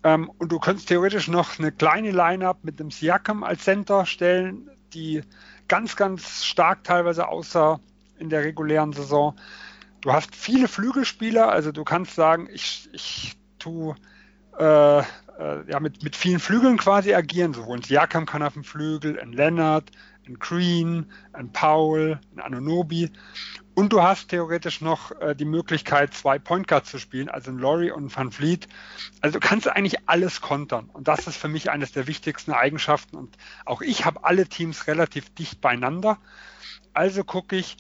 Ähm, 0.07 0.31
und 0.39 0.53
du 0.53 0.61
könntest 0.61 0.87
theoretisch 0.87 1.27
noch 1.27 1.59
eine 1.59 1.73
kleine 1.73 2.13
Line-Up 2.13 2.63
mit 2.63 2.81
einem 2.81 2.93
Siakam 2.93 3.43
als 3.43 3.65
Center 3.65 4.07
stellen, 4.07 4.71
die 4.95 5.23
ganz, 5.67 5.97
ganz 5.97 6.45
stark 6.45 6.85
teilweise 6.85 7.27
aussah 7.27 7.81
in 8.17 8.31
der 8.31 8.45
regulären 8.45 8.93
Saison. 8.93 9.35
Du 10.03 10.13
hast 10.13 10.37
viele 10.37 10.69
Flügelspieler, 10.69 11.49
also 11.49 11.73
du 11.73 11.83
kannst 11.83 12.15
sagen, 12.15 12.49
ich, 12.53 12.89
ich 12.93 13.37
tue 13.59 13.97
äh, 14.57 15.01
äh, 15.01 15.03
ja, 15.67 15.81
mit, 15.81 16.05
mit 16.05 16.15
vielen 16.15 16.39
Flügeln 16.39 16.77
quasi 16.77 17.13
agieren. 17.13 17.53
Sowohl 17.53 17.79
ein 17.79 17.83
Siakam 17.83 18.27
kann 18.27 18.45
auf 18.45 18.53
dem 18.53 18.63
Flügel, 18.63 19.19
ein 19.19 19.33
Leonard, 19.33 19.91
ein 20.29 20.39
Green, 20.39 21.11
ein 21.33 21.51
Powell, 21.51 22.21
ein 22.37 22.43
Anunobi. 22.43 23.11
Und 23.77 23.93
du 23.93 24.03
hast 24.03 24.29
theoretisch 24.29 24.81
noch 24.81 25.11
äh, 25.21 25.37
die 25.37 25.45
Möglichkeit, 25.45 26.15
zwei 26.15 26.39
Point 26.39 26.67
Guards 26.67 26.91
zu 26.91 26.99
spielen, 26.99 27.29
also 27.29 27.51
ein 27.51 27.59
Laurie 27.59 27.91
und 27.91 28.07
ein 28.07 28.17
Van 28.17 28.33
Fleet. 28.33 28.67
Also 29.21 29.39
du 29.39 29.47
kannst 29.47 29.69
eigentlich 29.69 30.09
alles 30.09 30.41
kontern. 30.41 30.89
Und 30.95 31.09
das 31.09 31.27
ist 31.27 31.37
für 31.37 31.49
mich 31.49 31.71
eines 31.71 31.93
der 31.93 32.07
wichtigsten 32.07 32.53
Eigenschaften. 32.53 33.17
Und 33.17 33.37
auch 33.67 33.83
ich 33.83 34.07
habe 34.07 34.25
alle 34.25 34.47
Teams 34.47 34.87
relativ 34.87 35.29
dicht 35.35 35.61
beieinander. 35.61 36.17
Also 36.95 37.23
gucke 37.23 37.55
ich, 37.57 37.77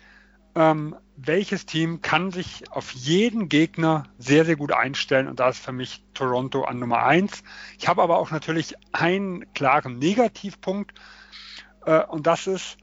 ähm, 0.54 0.96
welches 1.16 1.64
Team 1.64 2.02
kann 2.02 2.30
sich 2.30 2.70
auf 2.70 2.92
jeden 2.92 3.48
Gegner 3.48 4.02
sehr, 4.18 4.44
sehr 4.44 4.56
gut 4.56 4.72
einstellen 4.72 5.28
und 5.28 5.40
da 5.40 5.48
ist 5.48 5.64
für 5.64 5.72
mich 5.72 6.04
Toronto 6.12 6.64
an 6.64 6.78
Nummer 6.78 7.04
eins. 7.04 7.42
Ich 7.78 7.88
habe 7.88 8.02
aber 8.02 8.18
auch 8.18 8.30
natürlich 8.30 8.74
einen 8.92 9.50
klaren 9.54 9.98
Negativpunkt 9.98 10.92
äh, 11.86 12.04
und 12.04 12.26
das 12.26 12.46
ist, 12.46 12.76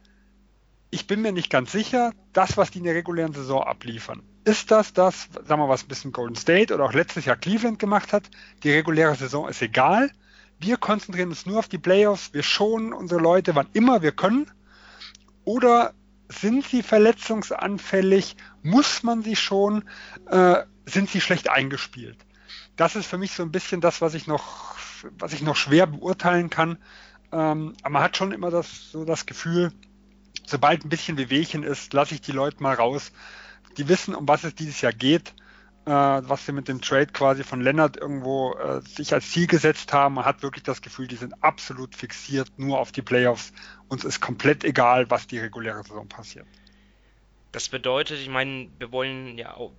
ich 0.94 1.08
bin 1.08 1.24
mir 1.24 1.32
nicht 1.32 1.50
ganz 1.50 1.72
sicher, 1.72 2.14
das, 2.34 2.56
was 2.56 2.70
die 2.70 2.78
in 2.78 2.84
der 2.84 2.94
regulären 2.94 3.34
Saison 3.34 3.64
abliefern. 3.64 4.22
Ist 4.46 4.70
das 4.70 4.94
das, 4.94 5.28
sagen 5.34 5.48
wir 5.48 5.58
mal, 5.58 5.70
was 5.70 5.84
ein 5.84 5.88
bisschen 5.88 6.12
Golden 6.12 6.36
State 6.36 6.72
oder 6.72 6.86
auch 6.86 6.94
letztes 6.94 7.26
Jahr 7.26 7.36
Cleveland 7.36 7.80
gemacht 7.80 8.14
hat? 8.14 8.30
Die 8.62 8.72
reguläre 8.72 9.16
Saison 9.16 9.50
ist 9.50 9.64
egal. 9.64 10.12
Wir 10.60 10.78
konzentrieren 10.78 11.30
uns 11.30 11.48
nur 11.48 11.58
auf 11.58 11.68
die 11.68 11.80
Playoffs. 11.80 12.32
Wir 12.34 12.44
schonen 12.44 12.94
unsere 12.94 13.20
Leute, 13.20 13.56
wann 13.56 13.70
immer 13.74 14.04
wir 14.04 14.12
können. 14.12 14.52
Oder 15.46 15.96
sind 16.30 16.64
sie 16.64 16.84
verletzungsanfällig? 16.84 18.36
Muss 18.62 19.02
man 19.02 19.24
sie 19.24 19.36
schon? 19.36 19.86
Äh, 20.30 20.58
sind 20.86 21.10
sie 21.10 21.22
schlecht 21.22 21.50
eingespielt? 21.50 22.18
Das 22.76 22.96
ist 22.96 23.08
für 23.08 23.18
mich 23.18 23.32
so 23.32 23.42
ein 23.42 23.52
bisschen 23.52 23.82
das, 23.82 24.00
was 24.02 24.14
ich 24.14 24.28
noch, 24.28 24.76
was 25.18 25.34
ich 25.34 25.42
noch 25.42 25.56
schwer 25.56 25.88
beurteilen 25.88 26.52
kann. 26.52 26.78
Ähm, 27.32 27.74
aber 27.82 27.94
man 27.94 28.04
hat 28.04 28.16
schon 28.16 28.32
immer 28.32 28.52
das, 28.52 28.92
so 28.92 29.06
das 29.06 29.26
Gefühl, 29.26 29.72
sobald 30.46 30.86
ein 30.86 30.90
bisschen 30.90 31.18
Wehwehchen 31.18 31.64
ist, 31.64 31.94
lasse 31.94 32.16
ich 32.16 32.22
die 32.22 32.32
Leute 32.32 32.62
mal 32.62 32.76
raus. 32.76 33.12
Die 33.78 33.88
wissen, 33.88 34.14
um 34.16 34.28
was 34.28 34.44
es 34.44 34.56
dieses 34.56 34.82
Jahr 34.82 34.94
geht 34.94 35.34
äh, 35.86 35.92
was 35.92 36.46
sie 36.46 36.52
mit 36.52 36.68
dem 36.68 36.82
Trade 36.82 37.08
quasi 37.08 37.44
von 37.44 37.62
Lennart 37.62 37.98
irgendwo 37.98 38.54
äh, 38.54 38.82
sich 38.82 39.14
als 39.14 39.30
Ziel 39.32 39.48
gesetzt 39.48 39.92
haben. 39.92 40.16
Man 40.16 40.26
hat 40.26 40.42
wirklich 40.42 40.64
das 40.64 40.82
Gefühl, 40.82 41.08
die 41.08 41.16
sind 41.16 41.44
absolut 41.44 41.96
fixiert 41.96 42.48
nur 42.58 42.80
auf 42.80 42.92
die 42.92 43.02
Playoffs. 43.02 43.52
Uns 43.90 44.04
ist 44.06 44.22
komplett 44.22 44.64
egal, 44.64 45.10
was 45.10 45.28
die 45.28 45.40
reguläre 45.40 45.84
Saison 45.84 46.08
passiert. 46.08 46.48
Das 47.52 47.70
bedeutet, 47.70 48.20
ich 48.20 48.30
meine, 48.30 48.70
wir 48.80 48.92
wollen 48.92 49.38
ja 49.38 49.56
auch, 49.56 49.74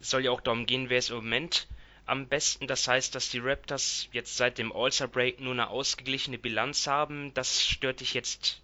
es 0.00 0.10
soll 0.10 0.24
ja 0.24 0.30
auch 0.30 0.40
darum 0.40 0.66
gehen, 0.66 0.88
wer 0.88 0.98
ist 0.98 1.10
im 1.10 1.16
Moment 1.16 1.66
am 2.06 2.28
besten. 2.28 2.66
Das 2.66 2.86
heißt, 2.86 3.14
dass 3.14 3.30
die 3.30 3.40
Raptors 3.40 4.08
jetzt 4.12 4.36
seit 4.36 4.58
dem 4.58 4.72
All-Star 4.72 5.08
Break 5.08 5.40
nur 5.40 5.52
eine 5.52 5.68
ausgeglichene 5.68 6.38
Bilanz 6.38 6.86
haben. 6.86 7.34
Das 7.34 7.66
stört 7.66 8.00
dich 8.00 8.14
jetzt 8.14 8.62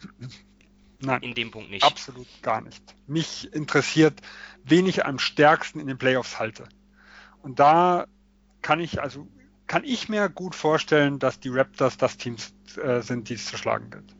Nein, 1.00 1.22
in 1.22 1.34
dem 1.34 1.50
Punkt 1.50 1.70
nicht. 1.70 1.84
Absolut 1.84 2.26
gar 2.42 2.60
nicht. 2.60 2.82
Mich 3.06 3.52
interessiert, 3.52 4.20
wen 4.64 4.86
ich 4.86 5.04
am 5.06 5.18
stärksten 5.18 5.80
in 5.80 5.86
den 5.86 5.98
Playoffs 5.98 6.38
halte. 6.38 6.68
Und 7.42 7.58
da 7.58 8.06
kann 8.62 8.80
ich 8.80 9.00
also 9.00 9.26
kann 9.66 9.84
ich 9.84 10.08
mir 10.08 10.28
gut 10.28 10.54
vorstellen, 10.54 11.18
dass 11.20 11.38
die 11.38 11.48
Raptors 11.48 11.96
das 11.96 12.16
Team 12.16 12.36
äh, 12.82 13.00
sind, 13.02 13.28
die 13.28 13.34
es 13.34 13.46
zu 13.46 13.56
schlagen 13.56 13.90
gilt. 13.90 14.16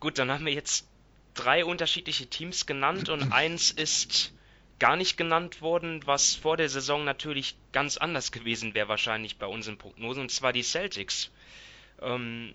Gut, 0.00 0.18
dann 0.18 0.30
haben 0.30 0.44
wir 0.44 0.52
jetzt 0.52 0.88
drei 1.34 1.64
unterschiedliche 1.64 2.26
Teams 2.26 2.66
genannt 2.66 3.08
und 3.08 3.22
eins 3.32 3.70
ist 3.70 4.34
gar 4.80 4.96
nicht 4.96 5.16
genannt 5.16 5.60
worden, 5.60 6.00
was 6.06 6.34
vor 6.34 6.56
der 6.56 6.68
Saison 6.68 7.04
natürlich 7.04 7.54
ganz 7.70 7.98
anders 7.98 8.32
gewesen 8.32 8.74
wäre 8.74 8.88
wahrscheinlich 8.88 9.36
bei 9.36 9.46
unseren 9.46 9.78
Prognosen, 9.78 10.22
und 10.22 10.30
zwar 10.30 10.52
die 10.52 10.62
Celtics. 10.62 11.30
Ähm, 12.00 12.54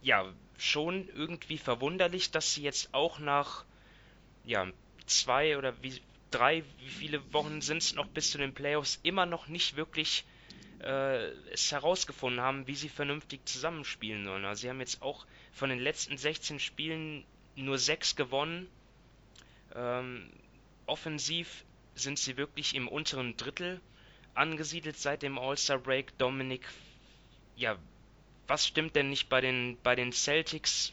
ja, 0.00 0.32
schon 0.60 1.08
irgendwie 1.08 1.58
verwunderlich, 1.58 2.30
dass 2.30 2.54
sie 2.54 2.62
jetzt 2.62 2.92
auch 2.92 3.18
nach 3.18 3.64
ja, 4.44 4.66
zwei 5.06 5.56
oder 5.56 5.74
wie 5.82 6.00
drei, 6.30 6.62
wie 6.78 6.88
viele 6.88 7.32
Wochen 7.32 7.60
sind 7.60 7.78
es 7.78 7.94
noch 7.94 8.06
bis 8.06 8.30
zu 8.30 8.38
den 8.38 8.54
Playoffs, 8.54 9.00
immer 9.02 9.26
noch 9.26 9.48
nicht 9.48 9.76
wirklich 9.76 10.24
äh, 10.80 11.28
es 11.52 11.72
herausgefunden 11.72 12.40
haben, 12.40 12.66
wie 12.66 12.74
sie 12.74 12.88
vernünftig 12.88 13.46
zusammenspielen 13.46 14.24
sollen. 14.24 14.44
Also 14.44 14.62
sie 14.62 14.68
haben 14.68 14.80
jetzt 14.80 15.02
auch 15.02 15.26
von 15.52 15.70
den 15.70 15.80
letzten 15.80 16.16
16 16.16 16.60
Spielen 16.60 17.24
nur 17.56 17.78
sechs 17.78 18.16
gewonnen. 18.16 18.68
Ähm, 19.74 20.30
offensiv 20.86 21.64
sind 21.94 22.18
sie 22.18 22.36
wirklich 22.36 22.74
im 22.74 22.88
unteren 22.88 23.36
Drittel 23.36 23.80
angesiedelt 24.34 24.96
seit 24.96 25.22
dem 25.22 25.38
All-Star 25.38 25.78
Break. 25.78 26.16
Dominik, 26.18 26.66
ja, 27.56 27.76
was 28.50 28.66
stimmt 28.66 28.96
denn 28.96 29.08
nicht 29.08 29.28
bei 29.30 29.40
den, 29.40 29.78
bei 29.82 29.94
den 29.94 30.12
Celtics? 30.12 30.92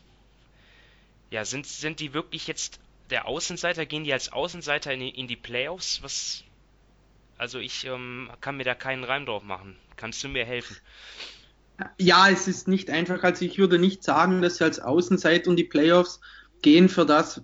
Ja, 1.30 1.44
sind, 1.44 1.66
sind 1.66 2.00
die 2.00 2.14
wirklich 2.14 2.48
jetzt 2.48 2.80
der 3.10 3.28
Außenseiter? 3.28 3.86
Gehen 3.86 4.06
die 4.06 4.14
als 4.14 4.32
Außenseiter 4.32 4.94
in 4.94 5.02
die, 5.02 5.10
in 5.10 5.28
die 5.28 5.36
Playoffs? 5.36 6.02
Was, 6.04 6.44
Also 7.38 7.60
ich 7.60 7.86
ähm, 7.86 8.30
kann 8.40 8.58
mir 8.58 8.64
da 8.64 8.76
keinen 8.76 9.04
Reim 9.04 9.26
drauf 9.26 9.44
machen. 9.44 9.76
Kannst 9.98 10.24
du 10.24 10.30
mir 10.30 10.46
helfen? 10.46 10.78
Ja, 11.98 12.30
es 12.30 12.48
ist 12.48 12.68
nicht 12.68 12.90
einfach. 12.90 13.24
Also 13.24 13.44
ich 13.44 13.58
würde 13.58 13.78
nicht 13.80 14.04
sagen, 14.04 14.42
dass 14.42 14.58
sie 14.58 14.64
als 14.64 14.80
Außenseiter 14.80 15.50
und 15.50 15.58
die 15.58 15.64
Playoffs 15.64 16.22
gehen. 16.62 16.90
Für 16.90 17.06
das 17.06 17.42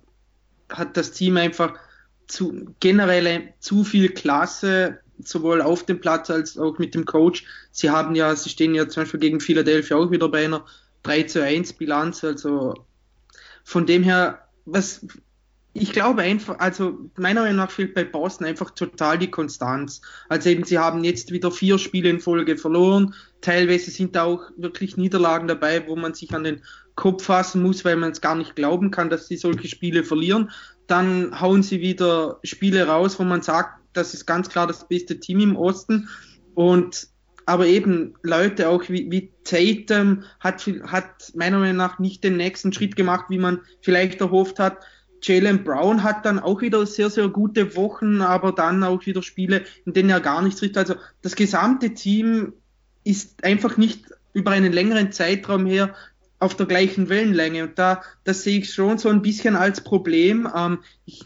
hat 0.68 0.96
das 0.96 1.12
Team 1.12 1.36
einfach 1.36 1.78
zu, 2.26 2.74
generell 2.80 3.52
zu 3.58 3.84
viel 3.84 4.10
Klasse, 4.10 5.00
sowohl 5.18 5.62
auf 5.62 5.84
dem 5.84 6.00
Platz 6.00 6.30
als 6.30 6.58
auch 6.58 6.78
mit 6.78 6.94
dem 6.94 7.04
Coach. 7.04 7.44
Sie 7.70 7.90
haben 7.90 8.14
ja, 8.14 8.34
sie 8.34 8.50
stehen 8.50 8.74
ja 8.74 8.88
zum 8.88 9.02
Beispiel 9.02 9.20
gegen 9.20 9.40
Philadelphia 9.40 9.96
auch 9.96 10.10
wieder 10.10 10.28
bei 10.28 10.44
einer 10.44 10.64
3 11.02 11.22
zu 11.24 11.42
1 11.42 11.74
Bilanz. 11.74 12.24
Also 12.24 12.74
von 13.64 13.86
dem 13.86 14.02
her, 14.02 14.48
was 14.64 15.06
ich 15.76 15.92
glaube 15.92 16.22
einfach, 16.22 16.60
also 16.60 17.10
meiner 17.18 17.42
Meinung 17.42 17.56
nach 17.56 17.70
fehlt 17.70 17.94
bei 17.94 18.04
Boston 18.04 18.46
einfach 18.46 18.70
total 18.70 19.18
die 19.18 19.30
Konstanz. 19.30 20.00
Also 20.28 20.48
eben, 20.50 20.62
sie 20.62 20.78
haben 20.78 21.02
jetzt 21.02 21.32
wieder 21.32 21.50
vier 21.50 21.78
Spiele 21.78 22.10
in 22.10 22.20
Folge 22.20 22.56
verloren. 22.56 23.12
Teilweise 23.40 23.90
sind 23.90 24.14
da 24.14 24.22
auch 24.22 24.44
wirklich 24.56 24.96
Niederlagen 24.96 25.48
dabei, 25.48 25.86
wo 25.88 25.96
man 25.96 26.14
sich 26.14 26.32
an 26.32 26.44
den 26.44 26.62
Kopf 26.94 27.24
fassen 27.24 27.60
muss, 27.60 27.84
weil 27.84 27.96
man 27.96 28.12
es 28.12 28.20
gar 28.20 28.36
nicht 28.36 28.54
glauben 28.54 28.92
kann, 28.92 29.10
dass 29.10 29.26
sie 29.26 29.36
solche 29.36 29.66
Spiele 29.66 30.04
verlieren. 30.04 30.52
Dann 30.86 31.40
hauen 31.40 31.64
sie 31.64 31.80
wieder 31.80 32.38
Spiele 32.44 32.86
raus, 32.86 33.18
wo 33.18 33.24
man 33.24 33.42
sagt, 33.42 33.80
das 33.96 34.14
ist 34.14 34.26
ganz 34.26 34.48
klar 34.48 34.66
das 34.66 34.86
beste 34.86 35.18
Team 35.18 35.40
im 35.40 35.56
Osten. 35.56 36.08
Und 36.54 37.08
aber 37.46 37.66
eben 37.66 38.14
Leute 38.22 38.68
auch 38.68 38.82
wie, 38.88 39.10
wie 39.10 39.30
Tatum 39.44 40.24
hat, 40.40 40.66
hat 40.86 41.32
meiner 41.34 41.58
Meinung 41.58 41.76
nach 41.76 41.98
nicht 41.98 42.24
den 42.24 42.36
nächsten 42.36 42.72
Schritt 42.72 42.96
gemacht, 42.96 43.26
wie 43.28 43.38
man 43.38 43.60
vielleicht 43.82 44.20
erhofft 44.20 44.58
hat. 44.58 44.78
Jalen 45.22 45.64
Brown 45.64 46.02
hat 46.02 46.26
dann 46.26 46.38
auch 46.38 46.60
wieder 46.60 46.86
sehr, 46.86 47.10
sehr 47.10 47.28
gute 47.28 47.76
Wochen, 47.76 48.20
aber 48.20 48.52
dann 48.52 48.84
auch 48.84 49.04
wieder 49.06 49.22
Spiele, 49.22 49.64
in 49.84 49.92
denen 49.92 50.10
er 50.10 50.20
gar 50.20 50.42
nichts 50.42 50.60
trifft. 50.60 50.76
Also 50.76 50.96
das 51.22 51.34
gesamte 51.34 51.94
Team 51.94 52.52
ist 53.04 53.42
einfach 53.44 53.76
nicht 53.76 54.04
über 54.32 54.50
einen 54.50 54.72
längeren 54.72 55.12
Zeitraum 55.12 55.66
her 55.66 55.94
auf 56.40 56.56
der 56.56 56.66
gleichen 56.66 57.08
Wellenlänge. 57.08 57.64
Und 57.64 57.78
da, 57.78 58.02
das 58.24 58.42
sehe 58.42 58.58
ich 58.58 58.72
schon 58.72 58.98
so 58.98 59.08
ein 59.08 59.22
bisschen 59.22 59.56
als 59.56 59.82
Problem. 59.82 60.48
Ähm, 60.54 60.78
ich, 61.06 61.24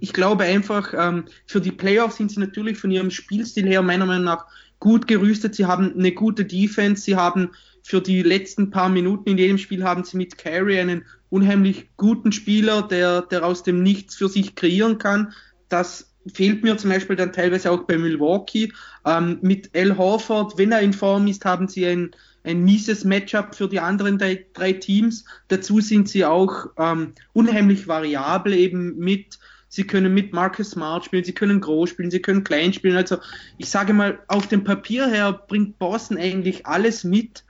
ich 0.00 0.12
glaube 0.12 0.44
einfach, 0.44 0.94
ähm, 0.96 1.24
für 1.46 1.60
die 1.60 1.72
Playoffs 1.72 2.16
sind 2.16 2.30
sie 2.30 2.40
natürlich 2.40 2.78
von 2.78 2.90
ihrem 2.90 3.10
Spielstil 3.10 3.66
her 3.66 3.82
meiner 3.82 4.06
Meinung 4.06 4.24
nach 4.24 4.46
gut 4.80 5.06
gerüstet. 5.06 5.54
Sie 5.54 5.66
haben 5.66 5.94
eine 5.96 6.12
gute 6.12 6.44
Defense. 6.44 7.02
Sie 7.02 7.16
haben 7.16 7.50
für 7.82 8.00
die 8.00 8.22
letzten 8.22 8.70
paar 8.70 8.88
Minuten 8.88 9.30
in 9.30 9.38
jedem 9.38 9.58
Spiel 9.58 9.84
haben 9.84 10.04
sie 10.04 10.16
mit 10.16 10.38
Carey 10.38 10.78
einen 10.80 11.04
unheimlich 11.30 11.88
guten 11.96 12.32
Spieler, 12.32 12.82
der, 12.82 13.22
der 13.22 13.44
aus 13.44 13.62
dem 13.62 13.82
Nichts 13.82 14.14
für 14.16 14.28
sich 14.28 14.54
kreieren 14.54 14.98
kann. 14.98 15.32
Das 15.68 16.14
fehlt 16.32 16.62
mir 16.62 16.76
zum 16.78 16.90
Beispiel 16.90 17.16
dann 17.16 17.32
teilweise 17.32 17.70
auch 17.70 17.82
bei 17.84 17.98
Milwaukee. 17.98 18.72
Ähm, 19.04 19.38
mit 19.42 19.70
Al 19.76 19.96
Horford, 19.96 20.56
wenn 20.56 20.72
er 20.72 20.80
in 20.80 20.92
Form 20.92 21.26
ist, 21.26 21.44
haben 21.44 21.68
sie 21.68 21.86
ein, 21.86 22.10
ein 22.42 22.64
mieses 22.64 23.04
Matchup 23.04 23.54
für 23.54 23.68
die 23.68 23.80
anderen 23.80 24.18
drei, 24.18 24.46
drei 24.54 24.72
Teams. 24.72 25.24
Dazu 25.48 25.80
sind 25.80 26.08
sie 26.08 26.24
auch 26.24 26.66
ähm, 26.78 27.12
unheimlich 27.32 27.86
variabel, 27.86 28.54
eben 28.54 28.96
mit, 28.96 29.38
sie 29.74 29.86
können 29.86 30.14
mit 30.14 30.32
Marcus 30.32 30.70
Smart 30.70 31.04
spielen, 31.04 31.24
sie 31.24 31.32
können 31.32 31.60
groß 31.60 31.90
spielen, 31.90 32.10
sie 32.10 32.22
können 32.22 32.44
klein 32.44 32.72
spielen. 32.72 32.96
Also 32.96 33.18
ich 33.58 33.68
sage 33.68 33.92
mal, 33.92 34.20
auf 34.28 34.46
dem 34.46 34.64
Papier 34.64 35.08
her 35.08 35.32
bringt 35.32 35.78
Boston 35.78 36.16
eigentlich 36.16 36.66
alles 36.66 37.02
mit, 37.04 37.44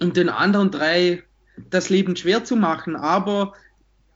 um 0.00 0.12
den 0.12 0.28
anderen 0.28 0.70
drei 0.70 1.22
das 1.70 1.88
Leben 1.88 2.16
schwer 2.16 2.44
zu 2.44 2.56
machen. 2.56 2.96
Aber 2.96 3.54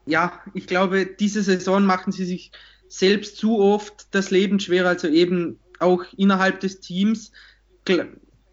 ja, 0.07 0.41
ich 0.55 0.67
glaube, 0.67 1.07
diese 1.07 1.43
Saison 1.43 1.85
machen 1.85 2.13
sie 2.13 2.25
sich 2.25 2.51
selbst 2.89 3.37
zu 3.37 3.59
oft 3.59 4.09
das 4.11 4.31
Leben 4.31 4.59
schwer. 4.59 4.87
Also 4.87 5.09
eben 5.09 5.61
auch 5.79 6.05
innerhalb 6.17 6.61
des 6.61 6.81
Teams 6.81 7.31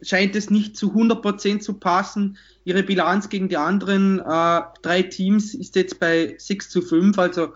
scheint 0.02 0.36
es 0.36 0.50
nicht 0.50 0.78
zu 0.78 0.94
100% 0.94 1.62
zu 1.62 1.76
passen. 1.76 2.38
Ihre 2.64 2.84
Bilanz 2.84 3.30
gegen 3.30 3.50
die 3.50 3.58
anderen 3.58 4.20
äh, 4.20 4.62
drei 4.82 5.04
Teams 5.04 5.56
ist 5.56 5.76
jetzt 5.76 6.00
bei 6.00 6.36
6 6.38 6.70
zu 6.70 6.82
5, 6.82 7.18
also 7.18 7.54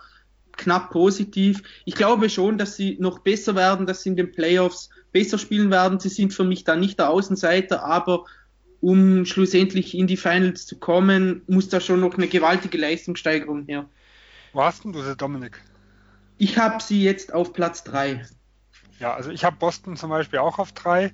knapp 0.57 0.91
positiv. 0.91 1.63
Ich 1.85 1.95
glaube 1.95 2.29
schon, 2.29 2.57
dass 2.57 2.75
sie 2.75 2.97
noch 2.99 3.19
besser 3.19 3.55
werden, 3.55 3.85
dass 3.85 4.03
sie 4.03 4.09
in 4.09 4.15
den 4.15 4.31
Playoffs 4.31 4.89
besser 5.11 5.37
spielen 5.37 5.71
werden. 5.71 5.99
Sie 5.99 6.09
sind 6.09 6.33
für 6.33 6.43
mich 6.43 6.63
da 6.63 6.75
nicht 6.75 6.99
der 6.99 7.09
Außenseiter, 7.09 7.83
aber 7.83 8.25
um 8.81 9.25
schlussendlich 9.25 9.97
in 9.97 10.07
die 10.07 10.17
Finals 10.17 10.65
zu 10.65 10.77
kommen, 10.77 11.41
muss 11.47 11.69
da 11.69 11.79
schon 11.79 11.99
noch 11.99 12.15
eine 12.15 12.27
gewaltige 12.27 12.77
Leistungssteigerung 12.77 13.65
her. 13.65 13.85
Wo 14.53 14.63
hast 14.63 14.83
denn 14.83 14.93
du 14.93 15.01
sie, 15.01 15.15
Dominik? 15.15 15.61
Ich 16.37 16.57
habe 16.57 16.81
sie 16.83 17.03
jetzt 17.03 17.33
auf 17.33 17.53
Platz 17.53 17.83
3. 17.83 18.25
Ja, 18.99 19.13
also 19.13 19.31
ich 19.31 19.43
habe 19.43 19.57
Boston 19.57 19.95
zum 19.95 20.09
Beispiel 20.09 20.39
auch 20.39 20.59
auf 20.59 20.71
3. 20.71 21.11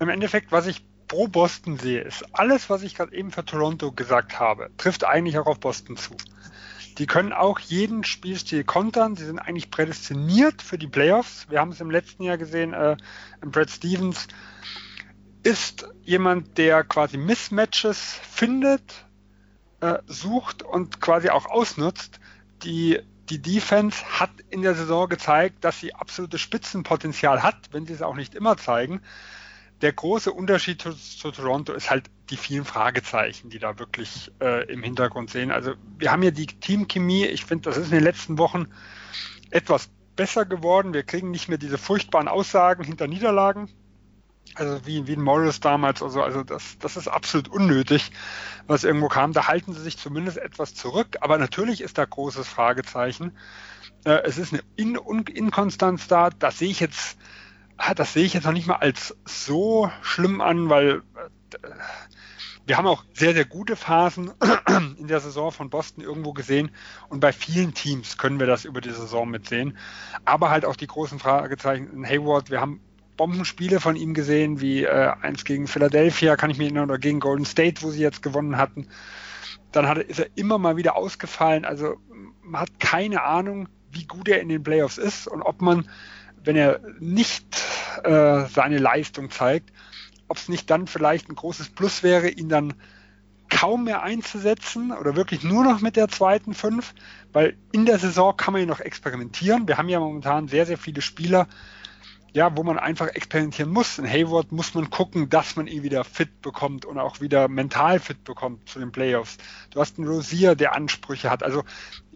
Im 0.00 0.08
Endeffekt, 0.08 0.52
was 0.52 0.66
ich 0.66 0.84
pro 1.08 1.28
Boston 1.28 1.78
sehe, 1.78 2.00
ist 2.00 2.24
alles, 2.32 2.70
was 2.70 2.82
ich 2.82 2.94
gerade 2.94 3.14
eben 3.14 3.30
für 3.30 3.44
Toronto 3.44 3.92
gesagt 3.92 4.38
habe, 4.38 4.70
trifft 4.76 5.04
eigentlich 5.04 5.38
auch 5.38 5.46
auf 5.46 5.60
Boston 5.60 5.96
zu. 5.96 6.16
Die 6.98 7.06
können 7.06 7.32
auch 7.32 7.58
jeden 7.58 8.04
Spielstil 8.04 8.62
kontern. 8.62 9.16
Sie 9.16 9.24
sind 9.24 9.38
eigentlich 9.38 9.70
prädestiniert 9.70 10.62
für 10.62 10.78
die 10.78 10.86
Playoffs. 10.86 11.46
Wir 11.50 11.60
haben 11.60 11.72
es 11.72 11.80
im 11.80 11.90
letzten 11.90 12.22
Jahr 12.22 12.38
gesehen, 12.38 12.72
äh, 12.72 12.96
Brad 13.40 13.70
Stevens 13.70 14.28
ist 15.42 15.88
jemand, 16.02 16.56
der 16.56 16.84
quasi 16.84 17.16
Mismatches 17.16 18.18
findet, 18.22 19.06
äh, 19.80 19.98
sucht 20.06 20.62
und 20.62 21.00
quasi 21.00 21.30
auch 21.30 21.46
ausnutzt. 21.46 22.20
Die, 22.62 23.00
die 23.28 23.42
Defense 23.42 24.02
hat 24.18 24.30
in 24.50 24.62
der 24.62 24.74
Saison 24.74 25.08
gezeigt, 25.08 25.64
dass 25.64 25.80
sie 25.80 25.94
absolutes 25.94 26.40
Spitzenpotenzial 26.40 27.42
hat, 27.42 27.56
wenn 27.72 27.86
sie 27.86 27.92
es 27.92 28.02
auch 28.02 28.14
nicht 28.14 28.34
immer 28.34 28.56
zeigen. 28.56 29.02
Der 29.82 29.92
große 29.92 30.32
Unterschied 30.32 30.80
zu, 30.80 30.92
zu 30.92 31.30
Toronto 31.30 31.72
ist 31.72 31.90
halt 31.90 32.10
die 32.30 32.36
vielen 32.36 32.64
Fragezeichen, 32.64 33.50
die 33.50 33.58
da 33.58 33.78
wirklich 33.78 34.32
äh, 34.40 34.64
im 34.72 34.82
Hintergrund 34.82 35.30
sehen. 35.30 35.50
Also 35.50 35.74
wir 35.98 36.10
haben 36.10 36.22
ja 36.22 36.30
die 36.30 36.46
Teamchemie, 36.46 37.26
ich 37.26 37.44
finde, 37.44 37.68
das 37.68 37.76
ist 37.76 37.86
in 37.86 37.98
den 37.98 38.04
letzten 38.04 38.38
Wochen 38.38 38.66
etwas 39.50 39.90
besser 40.16 40.46
geworden. 40.46 40.94
Wir 40.94 41.02
kriegen 41.02 41.30
nicht 41.30 41.48
mehr 41.48 41.58
diese 41.58 41.78
furchtbaren 41.78 42.28
Aussagen 42.28 42.84
hinter 42.84 43.06
Niederlagen, 43.06 43.68
also 44.54 44.86
wie, 44.86 45.06
wie 45.06 45.16
ein 45.16 45.22
Morris 45.22 45.60
damals, 45.60 46.02
also, 46.02 46.22
also 46.22 46.42
das, 46.44 46.78
das 46.78 46.96
ist 46.96 47.08
absolut 47.08 47.48
unnötig, 47.48 48.12
was 48.66 48.84
irgendwo 48.84 49.08
kam. 49.08 49.32
Da 49.32 49.48
halten 49.48 49.72
sie 49.72 49.82
sich 49.82 49.98
zumindest 49.98 50.38
etwas 50.38 50.74
zurück, 50.74 51.16
aber 51.20 51.38
natürlich 51.38 51.80
ist 51.80 51.98
da 51.98 52.04
großes 52.04 52.46
Fragezeichen. 52.46 53.36
Äh, 54.04 54.22
es 54.24 54.38
ist 54.38 54.52
eine 54.52 54.62
In 54.76 54.96
Inkonstanz 54.96 56.06
da, 56.06 56.30
das 56.30 56.58
sehe 56.58 56.68
ich 56.70 56.80
jetzt, 56.80 57.18
ah, 57.76 57.94
das 57.94 58.12
sehe 58.12 58.24
ich 58.24 58.34
jetzt 58.34 58.44
noch 58.44 58.52
nicht 58.52 58.68
mal 58.68 58.76
als 58.76 59.16
so 59.24 59.90
schlimm 60.02 60.40
an, 60.40 60.68
weil 60.68 61.02
äh, 61.16 61.28
wir 62.66 62.78
haben 62.78 62.86
auch 62.86 63.04
sehr, 63.12 63.34
sehr 63.34 63.44
gute 63.44 63.76
Phasen 63.76 64.32
in 64.98 65.06
der 65.06 65.20
Saison 65.20 65.52
von 65.52 65.70
Boston 65.70 66.02
irgendwo 66.02 66.32
gesehen 66.32 66.70
und 67.08 67.20
bei 67.20 67.32
vielen 67.32 67.74
Teams 67.74 68.16
können 68.16 68.40
wir 68.40 68.46
das 68.46 68.64
über 68.64 68.80
die 68.80 68.90
Saison 68.90 69.28
mitsehen. 69.28 69.76
Aber 70.24 70.50
halt 70.50 70.64
auch 70.64 70.76
die 70.76 70.86
großen 70.86 71.18
Fragezeichen 71.18 71.90
in 71.92 72.06
Hayward, 72.06 72.50
wir 72.50 72.60
haben 72.60 72.80
Bombenspiele 73.16 73.80
von 73.80 73.96
ihm 73.96 74.14
gesehen, 74.14 74.60
wie 74.60 74.84
äh, 74.84 75.12
eins 75.20 75.44
gegen 75.44 75.66
Philadelphia, 75.66 76.36
kann 76.36 76.50
ich 76.50 76.58
mich 76.58 76.66
erinnern, 76.66 76.90
oder 76.90 76.98
gegen 76.98 77.20
Golden 77.20 77.44
State, 77.44 77.82
wo 77.82 77.90
sie 77.90 78.00
jetzt 78.00 78.22
gewonnen 78.22 78.56
hatten. 78.56 78.88
Dann 79.70 79.86
hat, 79.86 79.98
ist 79.98 80.20
er 80.20 80.28
immer 80.34 80.58
mal 80.58 80.76
wieder 80.76 80.96
ausgefallen. 80.96 81.64
Also 81.64 81.96
man 82.42 82.62
hat 82.62 82.80
keine 82.80 83.22
Ahnung, 83.22 83.68
wie 83.90 84.06
gut 84.06 84.28
er 84.28 84.40
in 84.40 84.48
den 84.48 84.62
Playoffs 84.62 84.98
ist 84.98 85.28
und 85.28 85.42
ob 85.42 85.60
man, 85.62 85.88
wenn 86.42 86.56
er 86.56 86.80
nicht 86.98 87.44
äh, 88.02 88.46
seine 88.46 88.78
Leistung 88.78 89.30
zeigt, 89.30 89.70
ob 90.34 90.38
es 90.38 90.48
nicht 90.48 90.68
dann 90.68 90.88
vielleicht 90.88 91.30
ein 91.30 91.36
großes 91.36 91.68
Plus 91.70 92.02
wäre, 92.02 92.28
ihn 92.28 92.48
dann 92.48 92.74
kaum 93.48 93.84
mehr 93.84 94.02
einzusetzen 94.02 94.90
oder 94.90 95.14
wirklich 95.14 95.44
nur 95.44 95.62
noch 95.62 95.80
mit 95.80 95.94
der 95.94 96.08
zweiten 96.08 96.54
Fünf, 96.54 96.92
weil 97.32 97.56
in 97.70 97.86
der 97.86 98.00
Saison 98.00 98.36
kann 98.36 98.52
man 98.52 98.62
ja 98.62 98.66
noch 98.66 98.80
experimentieren. 98.80 99.68
Wir 99.68 99.78
haben 99.78 99.88
ja 99.88 100.00
momentan 100.00 100.48
sehr, 100.48 100.66
sehr 100.66 100.76
viele 100.76 101.02
Spieler, 101.02 101.46
ja, 102.34 102.56
wo 102.56 102.64
man 102.64 102.80
einfach 102.80 103.06
experimentieren 103.06 103.70
muss. 103.70 103.96
In 103.96 104.10
Hayward 104.10 104.50
muss 104.50 104.74
man 104.74 104.90
gucken, 104.90 105.30
dass 105.30 105.54
man 105.54 105.68
ihn 105.68 105.84
wieder 105.84 106.02
fit 106.02 106.42
bekommt 106.42 106.84
und 106.84 106.98
auch 106.98 107.20
wieder 107.20 107.46
mental 107.46 108.00
fit 108.00 108.24
bekommt 108.24 108.68
zu 108.68 108.80
den 108.80 108.90
Playoffs. 108.90 109.38
Du 109.70 109.80
hast 109.80 109.98
einen 109.98 110.08
Rosier, 110.08 110.56
der 110.56 110.74
Ansprüche 110.74 111.30
hat. 111.30 111.44
Also 111.44 111.62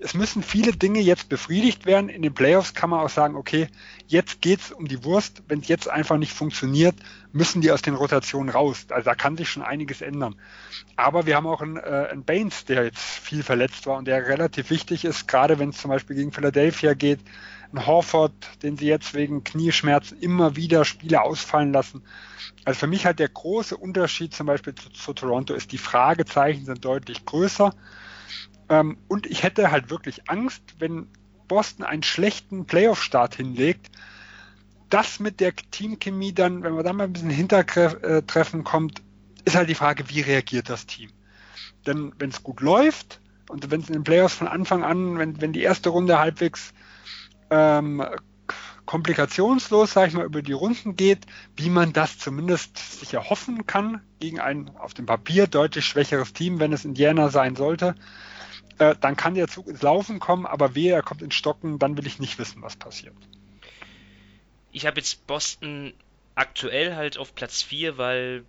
es 0.01 0.15
müssen 0.15 0.43
viele 0.43 0.73
Dinge 0.73 0.99
jetzt 0.99 1.29
befriedigt 1.29 1.87
werden. 1.87 2.09
In 2.09 2.23
den 2.23 2.35
Playoffs 2.35 2.75
kann 2.75 2.91
man 2.91 2.99
auch 2.99 3.09
sagen, 3.09 3.37
okay, 3.37 3.69
jetzt 4.09 4.41
geht's 4.41 4.73
um 4.73 4.89
die 4.89 5.05
Wurst. 5.05 5.45
Wenn 5.47 5.61
es 5.61 5.69
jetzt 5.69 5.89
einfach 5.89 6.17
nicht 6.17 6.33
funktioniert, 6.33 6.97
müssen 7.31 7.61
die 7.61 7.71
aus 7.71 7.83
den 7.83 7.95
Rotationen 7.95 8.49
raus. 8.49 8.87
Also 8.91 9.05
da 9.05 9.15
kann 9.15 9.37
sich 9.37 9.49
schon 9.49 9.63
einiges 9.63 10.03
ändern. 10.03 10.35
Aber 10.97 11.27
wir 11.27 11.37
haben 11.37 11.47
auch 11.47 11.63
einen, 11.63 11.77
äh, 11.77 12.09
einen 12.11 12.25
Baines, 12.25 12.65
der 12.65 12.83
jetzt 12.83 12.99
viel 12.99 13.45
verletzt 13.45 13.87
war 13.87 13.99
und 13.99 14.07
der 14.09 14.27
relativ 14.27 14.71
wichtig 14.71 15.05
ist, 15.05 15.29
gerade 15.29 15.61
wenn 15.61 15.69
es 15.69 15.79
zum 15.79 15.93
Beispiel 15.93 16.17
gegen 16.17 16.33
Philadelphia 16.33 16.95
geht 16.95 17.21
ein 17.73 17.87
Horford, 17.87 18.33
den 18.63 18.77
sie 18.77 18.87
jetzt 18.87 19.15
wegen 19.15 19.45
Knieschmerzen 19.45 20.19
immer 20.19 20.57
wieder 20.57 20.85
Spiele 20.85 21.23
ausfallen 21.23 21.73
lassen. 21.73 22.03
Also 22.65 22.81
für 22.81 22.87
mich 22.87 23.05
halt 23.05 23.19
der 23.19 23.29
große 23.29 23.77
Unterschied 23.77 24.35
zum 24.35 24.47
Beispiel 24.47 24.75
zu, 24.75 24.91
zu 24.91 25.13
Toronto 25.13 25.55
ist, 25.55 25.73
die 25.73 25.79
Fragezeichen 25.79 26.65
sind 26.65 26.85
deutlich 26.85 27.25
größer. 27.25 27.75
Ähm, 28.69 28.99
und 29.09 29.27
ich 29.27 29.43
hätte 29.43 29.71
halt 29.71 29.91
wirklich 29.91 30.29
Angst, 30.31 30.63
wenn 30.79 31.09
Boston 31.47 31.85
einen 31.85 32.03
schlechten 32.03 32.67
Playoff-Start 32.67 33.35
hinlegt, 33.35 33.91
das 34.91 35.21
mit 35.21 35.41
der 35.41 35.55
Teamchemie 35.55 36.33
dann, 36.33 36.63
wenn 36.63 36.75
man 36.75 36.85
dann 36.85 36.97
mal 36.97 37.05
ein 37.05 37.13
bisschen 37.13 37.31
Hintertreffen 37.31 38.65
kommt, 38.65 39.03
ist 39.45 39.57
halt 39.57 39.69
die 39.69 39.75
Frage, 39.75 40.09
wie 40.09 40.21
reagiert 40.21 40.71
das 40.71 40.87
Team? 40.87 41.11
Denn 41.87 42.13
wenn 42.19 42.31
es 42.31 42.43
gut 42.43 42.61
läuft 42.61 43.21
und 43.49 43.71
wenn 43.71 43.81
es 43.81 43.89
in 43.89 43.95
den 43.95 44.05
Playoffs 44.05 44.35
von 44.35 44.49
Anfang 44.49 44.85
an, 44.85 45.19
wenn, 45.19 45.41
wenn 45.41 45.53
die 45.53 45.63
erste 45.63 45.91
Runde 45.91 46.19
halbwegs 46.19 46.73
ähm, 47.51 48.05
komplikationslos, 48.87 49.93
sage 49.93 50.09
ich 50.09 50.15
mal, 50.15 50.25
über 50.25 50.41
die 50.41 50.53
Runden 50.53 50.97
geht, 50.97 51.27
wie 51.57 51.69
man 51.69 51.93
das 51.93 52.19
zumindest 52.19 52.79
sich 53.01 53.13
erhoffen 53.13 53.67
kann 53.67 54.01
gegen 54.19 54.41
ein 54.41 54.75
auf 54.79 54.95
dem 54.95 55.05
Papier 55.05 55.47
deutlich 55.47 55.85
schwächeres 55.85 56.33
Team, 56.33 56.59
wenn 56.59 56.73
es 56.73 56.87
Indiana 56.87 57.29
sein 57.29 57.55
sollte, 57.55 57.95
äh, 58.79 58.95
dann 58.99 59.17
kann 59.17 59.35
der 59.35 59.49
Zug 59.49 59.67
ins 59.67 59.83
Laufen 59.83 60.21
kommen, 60.21 60.47
aber 60.47 60.75
wehe, 60.75 60.95
er 60.95 61.03
kommt 61.03 61.21
ins 61.21 61.35
Stocken, 61.35 61.79
dann 61.79 61.99
will 61.99 62.07
ich 62.07 62.19
nicht 62.19 62.39
wissen, 62.39 62.63
was 62.63 62.77
passiert. 62.77 63.15
Ich 64.73 64.87
habe 64.87 65.01
jetzt 65.01 65.27
Boston 65.27 65.93
aktuell 66.35 66.95
halt 66.95 67.19
auf 67.19 67.35
Platz 67.35 67.63
4, 67.63 67.99
weil 67.99 68.45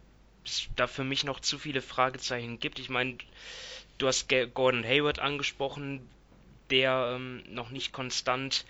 es 0.45 0.69
da 0.75 0.87
für 0.87 1.03
mich 1.03 1.25
noch 1.25 1.39
zu 1.39 1.57
viele 1.57 1.81
Fragezeichen 1.81 2.59
gibt. 2.59 2.79
Ich 2.79 2.89
meine, 2.89 3.17
du 3.97 4.07
hast 4.07 4.29
Gordon 4.53 4.85
Hayward 4.85 5.19
angesprochen, 5.19 6.07
der 6.69 7.15
ähm, 7.15 7.43
noch 7.49 7.71
nicht 7.71 7.91
konstant 7.91 8.65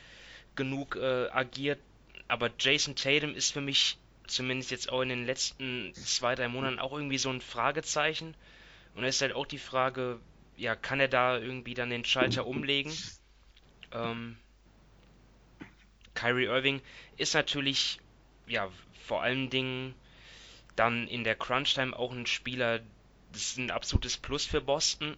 genug 0.59 0.95
äh, 0.97 1.29
agiert. 1.31 1.79
Aber 2.27 2.51
Jason 2.59 2.95
Tatum 2.95 3.33
ist 3.33 3.51
für 3.51 3.61
mich 3.61 3.97
zumindest 4.27 4.69
jetzt 4.69 4.91
auch 4.91 5.01
in 5.01 5.09
den 5.09 5.25
letzten 5.25 5.91
zwei, 5.95 6.35
drei 6.35 6.47
Monaten 6.47 6.77
auch 6.77 6.93
irgendwie 6.93 7.17
so 7.17 7.31
ein 7.31 7.41
Fragezeichen. 7.41 8.35
Und 8.93 9.01
da 9.01 9.07
ist 9.07 9.21
halt 9.21 9.33
auch 9.33 9.47
die 9.47 9.57
Frage, 9.57 10.19
ja, 10.55 10.75
kann 10.75 10.99
er 10.99 11.07
da 11.07 11.39
irgendwie 11.39 11.73
dann 11.73 11.89
den 11.89 12.05
Schalter 12.05 12.45
umlegen? 12.45 12.93
Ähm, 13.91 14.37
Kyrie 16.13 16.45
Irving 16.45 16.81
ist 17.17 17.33
natürlich, 17.33 17.99
ja, 18.45 18.69
vor 19.05 19.23
allen 19.23 19.49
Dingen 19.49 19.95
dann 20.75 21.07
in 21.07 21.23
der 21.23 21.35
Crunch-Time 21.35 21.97
auch 21.97 22.11
ein 22.11 22.25
Spieler, 22.25 22.79
das 23.31 23.41
ist 23.41 23.57
ein 23.57 23.71
absolutes 23.71 24.17
Plus 24.17 24.45
für 24.45 24.61
Boston. 24.61 25.17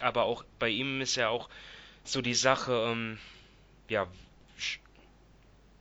Aber 0.00 0.24
auch 0.24 0.44
bei 0.58 0.68
ihm 0.68 1.00
ist 1.00 1.16
ja 1.16 1.28
auch 1.28 1.48
so 2.04 2.22
die 2.22 2.34
Sache, 2.34 2.72
ähm, 2.90 3.18
ja, 3.88 4.06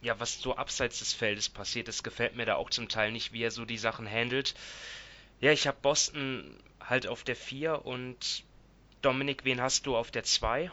ja, 0.02 0.20
was 0.20 0.42
so 0.42 0.56
abseits 0.56 1.00
des 1.00 1.14
Feldes 1.14 1.50
passiert, 1.50 1.88
das 1.88 2.04
gefällt 2.04 2.36
mir 2.36 2.46
da 2.46 2.56
auch 2.56 2.70
zum 2.70 2.88
Teil 2.88 3.12
nicht, 3.12 3.34
wie 3.34 3.42
er 3.42 3.52
so 3.52 3.66
die 3.66 3.78
Sachen 3.78 4.10
handelt. 4.10 4.54
Ja, 5.40 5.52
ich 5.52 5.68
habe 5.68 5.78
Boston 5.82 6.56
halt 6.80 7.08
auf 7.08 7.24
der 7.24 7.36
4 7.36 7.86
und 7.86 8.44
Dominik, 9.02 9.44
wen 9.44 9.62
hast 9.62 9.86
du 9.86 9.96
auf 9.96 10.12
der 10.12 10.24
2? 10.24 10.72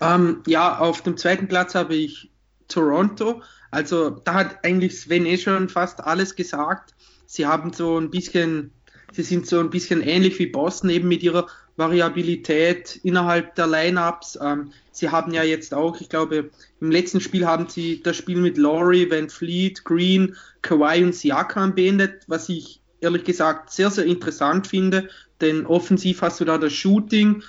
Ähm, 0.00 0.42
ja, 0.46 0.78
auf 0.78 1.02
dem 1.02 1.16
zweiten 1.16 1.48
Platz 1.48 1.74
habe 1.74 1.94
ich 1.94 2.30
Toronto. 2.68 3.42
Also 3.70 4.10
da 4.10 4.34
hat 4.34 4.64
eigentlich 4.64 5.00
Sven 5.00 5.26
eh 5.26 5.38
schon 5.38 5.68
fast 5.68 6.00
alles 6.00 6.36
gesagt. 6.36 6.94
Sie 7.26 7.46
haben 7.46 7.72
so 7.72 7.98
ein 7.98 8.10
bisschen, 8.10 8.72
sie 9.16 9.22
sind 9.22 9.46
so 9.46 9.58
ein 9.58 9.70
bisschen 9.70 10.02
ähnlich 10.02 10.38
wie 10.38 10.46
Boston 10.46 10.90
eben 10.90 11.08
mit 11.08 11.22
ihrer 11.22 11.46
Variabilität 11.76 13.00
innerhalb 13.02 13.54
der 13.54 13.66
Lineups. 13.66 14.38
Ähm, 14.42 14.72
sie 14.92 15.08
haben 15.08 15.32
ja 15.32 15.42
jetzt 15.42 15.72
auch, 15.72 15.98
ich 16.00 16.10
glaube, 16.10 16.50
im 16.80 16.90
letzten 16.90 17.20
Spiel 17.20 17.46
haben 17.46 17.66
sie 17.68 18.02
das 18.02 18.16
Spiel 18.16 18.36
mit 18.36 18.58
Laurie, 18.58 19.10
Van 19.10 19.30
Fleet, 19.30 19.84
Green, 19.84 20.36
Kawhi 20.60 21.02
und 21.02 21.14
Siakam 21.14 21.74
beendet, 21.74 22.24
was 22.26 22.50
ich 22.50 22.82
ehrlich 23.00 23.24
gesagt 23.24 23.72
sehr, 23.72 23.90
sehr 23.90 24.04
interessant 24.04 24.66
finde, 24.66 25.08
denn 25.40 25.64
offensiv 25.64 26.20
hast 26.20 26.40
du 26.40 26.44
da 26.44 26.58
das 26.58 26.74
Shooting, 26.74 27.42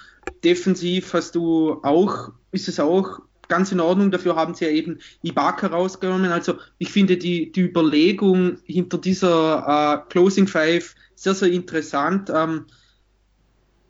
defensiv 0.44 1.14
hast 1.14 1.36
du 1.36 1.80
auch, 1.84 2.32
ist 2.52 2.70
es 2.70 2.80
auch 2.80 3.20
ganz 3.48 3.72
in 3.72 3.80
Ordnung, 3.80 4.12
dafür 4.12 4.36
haben 4.36 4.54
sie 4.54 4.66
ja 4.66 4.72
eben 4.72 5.00
Ibaka 5.24 5.68
rausgenommen. 5.68 6.32
Also 6.32 6.56
ich 6.78 6.92
finde 6.92 7.18
die, 7.18 7.52
die 7.52 7.62
Überlegung 7.62 8.58
hinter 8.66 8.98
dieser 8.98 10.04
äh, 10.06 10.10
Closing 10.10 10.48
Five 10.48 10.96
sehr, 11.16 11.34
sehr 11.34 11.52
interessant. 11.52 12.32
Ähm, 12.34 12.66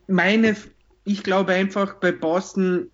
meine, 0.07 0.55
ich 1.03 1.23
glaube 1.23 1.53
einfach 1.53 1.95
bei 1.95 2.11
Boston, 2.11 2.89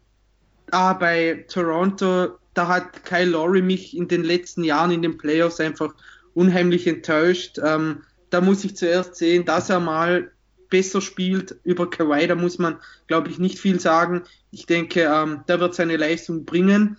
ah, 0.71 0.93
bei 0.93 1.45
Toronto, 1.47 2.37
da 2.53 2.67
hat 2.67 3.05
Kyle 3.05 3.25
Lowry 3.25 3.61
mich 3.61 3.95
in 3.97 4.07
den 4.07 4.23
letzten 4.23 4.63
Jahren 4.63 4.91
in 4.91 5.01
den 5.01 5.17
Playoffs 5.17 5.59
einfach 5.59 5.93
unheimlich 6.33 6.87
enttäuscht. 6.87 7.59
Ähm, 7.63 8.03
da 8.29 8.41
muss 8.41 8.63
ich 8.63 8.75
zuerst 8.75 9.15
sehen, 9.15 9.45
dass 9.45 9.69
er 9.69 9.79
mal 9.79 10.31
besser 10.73 11.01
spielt 11.01 11.55
über 11.63 11.87
Kawhi, 11.87 12.25
da 12.25 12.33
muss 12.33 12.57
man, 12.57 12.77
glaube 13.05 13.29
ich, 13.29 13.37
nicht 13.37 13.59
viel 13.59 13.79
sagen. 13.79 14.23
Ich 14.49 14.65
denke, 14.65 15.01
ähm, 15.01 15.43
der 15.47 15.59
wird 15.59 15.75
seine 15.75 15.97
Leistung 15.97 16.45
bringen. 16.45 16.97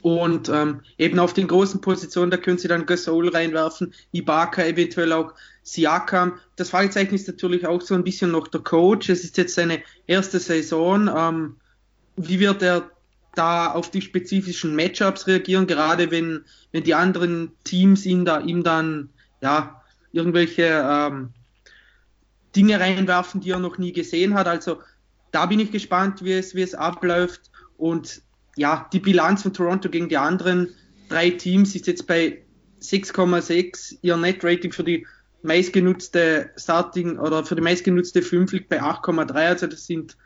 Und 0.00 0.48
ähm, 0.48 0.80
eben 0.96 1.18
auf 1.18 1.34
den 1.34 1.46
großen 1.46 1.82
Positionen, 1.82 2.30
da 2.30 2.38
können 2.38 2.56
sie 2.56 2.66
dann 2.66 2.86
Gasol 2.86 3.28
reinwerfen, 3.28 3.92
Ibaka, 4.12 4.64
eventuell 4.64 5.12
auch 5.12 5.34
Siakam. 5.62 6.38
Das 6.56 6.70
Fragezeichen 6.70 7.14
ist 7.14 7.28
natürlich 7.28 7.66
auch 7.66 7.82
so 7.82 7.94
ein 7.94 8.04
bisschen 8.04 8.30
noch 8.30 8.48
der 8.48 8.62
Coach. 8.62 9.10
Es 9.10 9.22
ist 9.22 9.36
jetzt 9.36 9.54
seine 9.54 9.82
erste 10.06 10.38
Saison. 10.38 11.10
Ähm, 11.14 11.56
wie 12.16 12.40
wird 12.40 12.62
er 12.62 12.90
da 13.34 13.70
auf 13.70 13.90
die 13.90 14.00
spezifischen 14.00 14.74
Matchups 14.74 15.26
reagieren, 15.26 15.66
gerade 15.66 16.10
wenn, 16.10 16.46
wenn 16.72 16.84
die 16.84 16.94
anderen 16.94 17.52
Teams 17.64 18.06
ihn 18.06 18.24
da, 18.24 18.40
ihm 18.40 18.62
dann 18.62 19.10
ja, 19.42 19.82
irgendwelche 20.12 20.86
ähm, 20.88 21.34
Dinge 22.54 22.80
reinwerfen, 22.80 23.40
die 23.40 23.50
er 23.50 23.58
noch 23.58 23.78
nie 23.78 23.92
gesehen 23.92 24.34
hat. 24.34 24.46
Also 24.46 24.78
da 25.30 25.46
bin 25.46 25.60
ich 25.60 25.72
gespannt, 25.72 26.24
wie 26.24 26.32
es, 26.32 26.54
wie 26.54 26.62
es 26.62 26.74
abläuft. 26.74 27.50
Und 27.76 28.22
ja, 28.56 28.88
die 28.92 29.00
Bilanz 29.00 29.42
von 29.42 29.52
Toronto 29.52 29.88
gegen 29.88 30.08
die 30.08 30.16
anderen 30.16 30.68
drei 31.08 31.30
Teams 31.30 31.74
ist 31.74 31.86
jetzt 31.86 32.06
bei 32.06 32.42
6,6. 32.80 33.98
Ihr 34.02 34.16
Net-Rating 34.16 34.72
für 34.72 34.84
die 34.84 35.06
meistgenutzte 35.42 36.50
Starting 36.56 37.18
oder 37.18 37.44
für 37.44 37.56
die 37.56 37.62
meistgenutzte 37.62 38.22
5 38.22 38.52
liegt 38.52 38.68
bei 38.68 38.82
8,3. 38.82 39.32
Also 39.34 39.66
das 39.66 39.86
sind, 39.86 40.16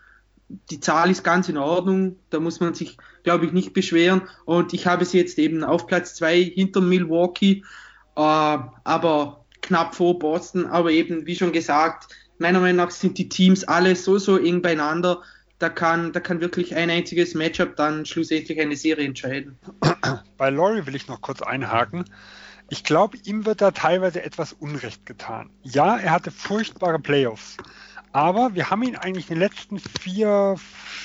die 0.71 0.81
Zahl 0.81 1.11
ist 1.11 1.25
ganz 1.25 1.49
in 1.49 1.57
Ordnung. 1.57 2.17
Da 2.31 2.41
muss 2.41 2.61
man 2.61 2.75
sich, 2.75 2.97
glaube 3.25 3.47
ich, 3.47 3.53
nicht 3.53 3.73
beschweren. 3.73 4.23
Und 4.45 4.73
ich 4.75 4.87
habe 4.87 5.05
sie 5.05 5.19
jetzt 5.19 5.39
eben 5.39 5.65
auf 5.65 5.87
Platz 5.87 6.15
2 6.15 6.43
hinter 6.43 6.81
Milwaukee, 6.81 7.63
äh, 8.15 8.21
aber 8.21 9.38
knapp 9.63 9.95
vor 9.95 10.19
Boston. 10.19 10.67
Aber 10.67 10.91
eben, 10.91 11.27
wie 11.27 11.37
schon 11.37 11.53
gesagt, 11.53 12.15
meiner 12.39 12.61
Meinung 12.61 12.77
nach 12.77 12.91
sind 12.91 13.19
die 13.19 13.29
Teams 13.29 13.65
alle 13.65 13.97
so, 13.97 14.19
so 14.19 14.39
eng 14.39 14.63
beieinander, 14.63 15.23
da 15.59 15.69
kann, 15.69 16.13
da 16.13 16.21
kann 16.21 16.41
wirklich 16.41 16.77
ein 16.77 16.89
einziges 16.89 17.35
Matchup 17.35 17.77
dann 17.77 18.07
schlussendlich 18.07 18.61
eine 18.61 18.77
Serie 18.77 19.07
entscheiden. 19.07 19.59
Bei 20.37 20.51
Laurie 20.51 20.87
will 20.87 20.95
ich 20.95 21.09
noch 21.09 21.21
kurz 21.21 21.43
einhaken. 21.43 22.05
Ich 22.71 22.85
glaube, 22.85 23.17
ihm 23.25 23.45
wird 23.45 23.61
da 23.61 23.71
teilweise 23.71 24.23
etwas 24.23 24.53
Unrecht 24.53 25.07
getan. 25.07 25.51
Ja, 25.63 25.97
er 25.97 26.13
hatte 26.13 26.31
furchtbare 26.31 26.99
Playoffs. 26.99 27.57
Aber 28.13 28.55
wir 28.55 28.71
haben 28.71 28.83
ihn 28.83 28.97
eigentlich 28.97 29.31
in 29.31 29.37
den 29.37 29.41
letzten 29.41 29.79
vier, 29.79 30.57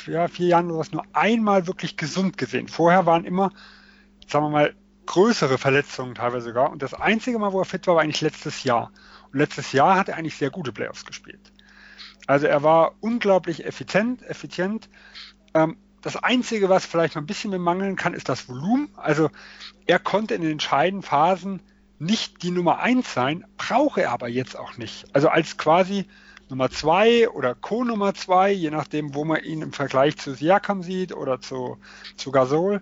ja, 0.08 0.28
vier 0.28 0.48
Jahren 0.48 0.70
oder 0.70 0.80
was 0.80 0.92
nur 0.92 1.04
einmal 1.14 1.68
wirklich 1.68 1.98
gesund 1.98 2.38
gesehen. 2.38 2.68
Vorher 2.68 3.06
waren 3.06 3.26
immer, 3.26 3.52
sagen 4.28 4.46
wir 4.46 4.50
mal, 4.50 4.76
größere 5.06 5.58
Verletzungen 5.58 6.16
teilweise 6.16 6.48
sogar. 6.48 6.72
Und 6.72 6.82
das 6.82 6.94
einzige 6.94 7.40
Mal, 7.40 7.54
wo 7.54 7.60
er 7.60 7.66
fit 7.66 7.88
war, 7.88 7.96
war 7.96 8.04
eigentlich 8.04 8.22
letztes 8.22 8.64
Jahr. 8.64 8.92
Und 9.32 9.40
letztes 9.40 9.72
Jahr 9.72 9.98
hat 9.98 10.10
er 10.10 10.18
eigentlich 10.18 10.38
sehr 10.38 10.50
gute 10.50 10.72
Playoffs 10.72 11.06
gespielt. 11.06 11.52
Also 12.28 12.48
er 12.48 12.64
war 12.64 12.96
unglaublich 13.02 13.66
effizient, 13.66 14.24
effizient. 14.24 14.90
Ähm, 15.54 15.78
das 16.02 16.18
Einzige, 16.18 16.70
was 16.70 16.86
vielleicht 16.86 17.16
noch 17.16 17.22
ein 17.22 17.28
bisschen 17.28 17.52
bemangeln 17.52 17.96
kann, 17.96 18.14
ist 18.14 18.30
das 18.30 18.50
Volumen. 18.50 18.90
Also 18.96 19.30
er 19.86 20.00
konnte 20.00 20.36
in 20.36 20.42
den 20.42 20.52
entscheidenden 20.52 21.04
Phasen 21.04 21.62
nicht 22.00 22.44
die 22.44 22.52
Nummer 22.52 22.80
1 22.80 23.14
sein, 23.14 23.46
brauche 23.58 24.02
er 24.02 24.12
aber 24.12 24.28
jetzt 24.28 24.58
auch 24.58 24.78
nicht. 24.78 25.06
Also 25.14 25.30
als 25.30 25.58
quasi 25.58 26.06
Nummer 26.50 26.70
2 26.70 27.30
oder 27.30 27.56
Co-Nummer 27.56 28.14
2, 28.14 28.52
je 28.52 28.70
nachdem, 28.70 29.16
wo 29.16 29.24
man 29.24 29.44
ihn 29.44 29.62
im 29.62 29.74
Vergleich 29.74 30.18
zu 30.18 30.34
Siakam 30.34 30.84
sieht 30.84 31.14
oder 31.14 31.40
zu, 31.40 31.78
zu 32.18 32.32
Gasol, 32.32 32.82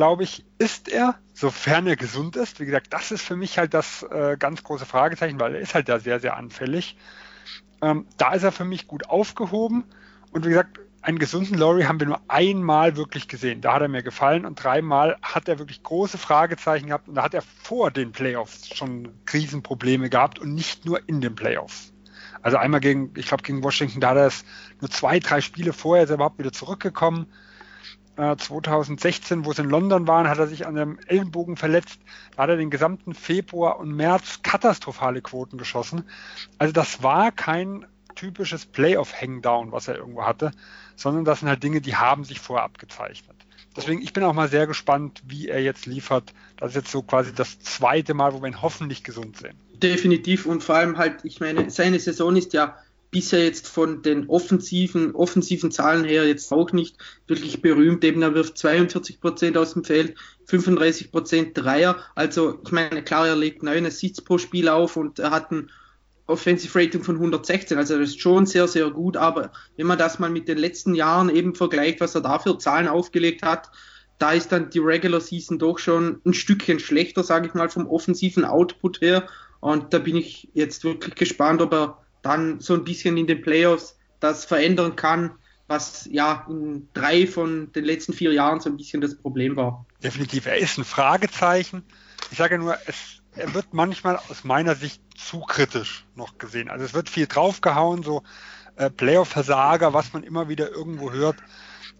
glaube 0.00 0.22
ich, 0.22 0.46
ist 0.56 0.88
er, 0.88 1.16
sofern 1.34 1.86
er 1.86 1.94
gesund 1.94 2.34
ist. 2.34 2.58
Wie 2.58 2.64
gesagt, 2.64 2.86
das 2.88 3.10
ist 3.10 3.20
für 3.20 3.36
mich 3.36 3.58
halt 3.58 3.74
das 3.74 4.02
äh, 4.02 4.38
ganz 4.38 4.64
große 4.64 4.86
Fragezeichen, 4.86 5.38
weil 5.38 5.56
er 5.56 5.60
ist 5.60 5.74
halt 5.74 5.90
da 5.90 5.98
sehr, 5.98 6.20
sehr 6.20 6.38
anfällig. 6.38 6.96
Ähm, 7.82 8.06
da 8.16 8.32
ist 8.32 8.42
er 8.42 8.50
für 8.50 8.64
mich 8.64 8.86
gut 8.86 9.10
aufgehoben. 9.10 9.84
Und 10.32 10.46
wie 10.46 10.48
gesagt, 10.48 10.80
einen 11.02 11.18
gesunden 11.18 11.58
Laurie 11.58 11.84
haben 11.84 12.00
wir 12.00 12.06
nur 12.06 12.20
einmal 12.28 12.96
wirklich 12.96 13.28
gesehen. 13.28 13.60
Da 13.60 13.74
hat 13.74 13.82
er 13.82 13.88
mir 13.88 14.02
gefallen 14.02 14.46
und 14.46 14.54
dreimal 14.64 15.18
hat 15.20 15.48
er 15.48 15.58
wirklich 15.58 15.82
große 15.82 16.16
Fragezeichen 16.16 16.86
gehabt 16.86 17.06
und 17.06 17.16
da 17.16 17.22
hat 17.22 17.34
er 17.34 17.42
vor 17.42 17.90
den 17.90 18.12
Playoffs 18.12 18.74
schon 18.74 19.10
Krisenprobleme 19.26 20.08
gehabt 20.08 20.38
und 20.38 20.54
nicht 20.54 20.86
nur 20.86 21.06
in 21.10 21.20
den 21.20 21.34
Playoffs. 21.34 21.92
Also 22.40 22.56
einmal 22.56 22.80
gegen, 22.80 23.12
ich 23.16 23.26
glaube 23.26 23.42
gegen 23.42 23.62
Washington, 23.62 24.00
da 24.00 24.08
hat 24.08 24.16
er 24.16 24.28
es 24.28 24.46
nur 24.80 24.90
zwei, 24.90 25.18
drei 25.18 25.42
Spiele 25.42 25.74
vorher 25.74 26.04
ist 26.04 26.10
er 26.10 26.14
überhaupt 26.14 26.38
wieder 26.38 26.54
zurückgekommen. 26.54 27.26
2016, 28.16 29.44
wo 29.44 29.52
es 29.52 29.58
in 29.58 29.70
London 29.70 30.06
waren, 30.06 30.28
hat 30.28 30.38
er 30.38 30.46
sich 30.46 30.66
an 30.66 30.74
dem 30.74 30.98
Ellenbogen 31.06 31.56
verletzt. 31.56 32.00
Da 32.36 32.42
hat 32.42 32.50
er 32.50 32.56
den 32.56 32.70
gesamten 32.70 33.14
Februar 33.14 33.78
und 33.78 33.94
März 33.94 34.42
katastrophale 34.42 35.22
Quoten 35.22 35.58
geschossen. 35.58 36.04
Also 36.58 36.72
das 36.72 37.02
war 37.02 37.32
kein 37.32 37.86
typisches 38.14 38.66
Playoff-Hangdown, 38.66 39.72
was 39.72 39.88
er 39.88 39.96
irgendwo 39.96 40.24
hatte, 40.24 40.50
sondern 40.96 41.24
das 41.24 41.40
sind 41.40 41.48
halt 41.48 41.62
Dinge, 41.62 41.80
die 41.80 41.96
haben 41.96 42.24
sich 42.24 42.40
vorher 42.40 42.64
abgezeichnet. 42.64 43.36
Deswegen, 43.76 44.02
ich 44.02 44.12
bin 44.12 44.24
auch 44.24 44.34
mal 44.34 44.48
sehr 44.48 44.66
gespannt, 44.66 45.22
wie 45.26 45.48
er 45.48 45.62
jetzt 45.62 45.86
liefert. 45.86 46.34
Das 46.56 46.70
ist 46.70 46.76
jetzt 46.76 46.90
so 46.90 47.02
quasi 47.02 47.32
das 47.32 47.60
zweite 47.60 48.14
Mal, 48.14 48.34
wo 48.34 48.42
wir 48.42 48.48
ihn 48.48 48.60
hoffentlich 48.60 49.04
gesund 49.04 49.38
sehen. 49.38 49.56
Definitiv 49.74 50.44
und 50.44 50.62
vor 50.62 50.74
allem 50.74 50.98
halt, 50.98 51.24
ich 51.24 51.40
meine, 51.40 51.70
seine 51.70 51.98
Saison 51.98 52.36
ist 52.36 52.52
ja 52.52 52.76
bisher 53.10 53.44
jetzt 53.44 53.66
von 53.66 54.02
den 54.02 54.28
offensiven, 54.28 55.14
offensiven 55.14 55.70
Zahlen 55.70 56.04
her 56.04 56.26
jetzt 56.26 56.52
auch 56.52 56.72
nicht 56.72 56.96
wirklich 57.26 57.60
berühmt. 57.60 58.04
Eben 58.04 58.22
er 58.22 58.34
wirft 58.34 58.58
42 58.58 59.20
Prozent 59.20 59.56
aus 59.56 59.74
dem 59.74 59.84
Feld, 59.84 60.14
35 60.46 61.10
Prozent 61.10 61.58
Dreier. 61.58 61.96
Also 62.14 62.60
ich 62.64 62.70
meine, 62.72 63.02
klar, 63.02 63.26
er 63.26 63.36
legt 63.36 63.62
neun 63.62 63.86
Assists 63.86 64.22
pro 64.22 64.38
Spiel 64.38 64.68
auf 64.68 64.96
und 64.96 65.18
er 65.18 65.30
hat 65.30 65.50
ein 65.50 65.70
Offensive 66.26 66.78
Rating 66.78 67.02
von 67.02 67.16
116. 67.16 67.76
Also 67.76 67.98
das 67.98 68.10
ist 68.10 68.20
schon 68.20 68.46
sehr, 68.46 68.68
sehr 68.68 68.90
gut. 68.90 69.16
Aber 69.16 69.50
wenn 69.76 69.86
man 69.86 69.98
das 69.98 70.18
mal 70.20 70.30
mit 70.30 70.46
den 70.46 70.58
letzten 70.58 70.94
Jahren 70.94 71.28
eben 71.28 71.54
vergleicht, 71.54 72.00
was 72.00 72.14
er 72.14 72.20
da 72.20 72.38
für 72.38 72.56
Zahlen 72.58 72.88
aufgelegt 72.88 73.42
hat, 73.42 73.70
da 74.18 74.32
ist 74.32 74.52
dann 74.52 74.70
die 74.70 74.78
Regular 74.78 75.20
Season 75.20 75.58
doch 75.58 75.78
schon 75.78 76.20
ein 76.24 76.34
Stückchen 76.34 76.78
schlechter, 76.78 77.24
sage 77.24 77.48
ich 77.48 77.54
mal, 77.54 77.70
vom 77.70 77.88
offensiven 77.88 78.44
Output 78.44 79.00
her. 79.00 79.26
Und 79.60 79.92
da 79.92 79.98
bin 79.98 80.16
ich 80.16 80.48
jetzt 80.52 80.84
wirklich 80.84 81.14
gespannt, 81.14 81.60
ob 81.62 81.72
er 81.72 81.98
dann 82.22 82.60
so 82.60 82.74
ein 82.74 82.84
bisschen 82.84 83.16
in 83.16 83.26
den 83.26 83.42
Playoffs 83.42 83.96
das 84.20 84.44
verändern 84.44 84.96
kann, 84.96 85.32
was 85.66 86.08
ja 86.10 86.46
in 86.48 86.88
drei 86.94 87.26
von 87.26 87.72
den 87.72 87.84
letzten 87.84 88.12
vier 88.12 88.32
Jahren 88.32 88.60
so 88.60 88.68
ein 88.68 88.76
bisschen 88.76 89.00
das 89.00 89.16
Problem 89.16 89.56
war. 89.56 89.86
Definitiv, 90.02 90.46
er 90.46 90.58
ist 90.58 90.78
ein 90.78 90.84
Fragezeichen. 90.84 91.84
Ich 92.30 92.38
sage 92.38 92.58
nur, 92.58 92.76
es, 92.86 93.22
er 93.36 93.54
wird 93.54 93.72
manchmal 93.72 94.16
aus 94.16 94.44
meiner 94.44 94.74
Sicht 94.74 95.00
zu 95.16 95.40
kritisch 95.40 96.06
noch 96.16 96.38
gesehen. 96.38 96.68
Also 96.68 96.84
es 96.84 96.94
wird 96.94 97.08
viel 97.08 97.26
draufgehauen, 97.26 98.02
so 98.02 98.22
äh, 98.76 98.90
Playoff-Versager, 98.90 99.94
was 99.94 100.12
man 100.12 100.22
immer 100.22 100.48
wieder 100.48 100.70
irgendwo 100.70 101.12
hört. 101.12 101.36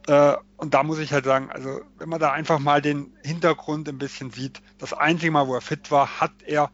Äh, 0.07 0.37
und 0.57 0.75
da 0.75 0.83
muss 0.83 0.99
ich 0.99 1.13
halt 1.13 1.25
sagen, 1.25 1.51
also 1.51 1.83
wenn 1.99 2.09
man 2.09 2.21
da 2.21 2.33
einfach 2.33 2.59
mal 2.59 2.83
den 2.83 3.13
Hintergrund 3.23 3.89
ein 3.89 3.99
bisschen 3.99 4.31
sieht, 4.31 4.63
das 4.79 4.93
einzige 4.93 5.31
Mal, 5.31 5.47
wo 5.47 5.55
er 5.55 5.61
fit 5.61 5.91
war, 5.91 6.21
hat 6.21 6.33
er 6.45 6.71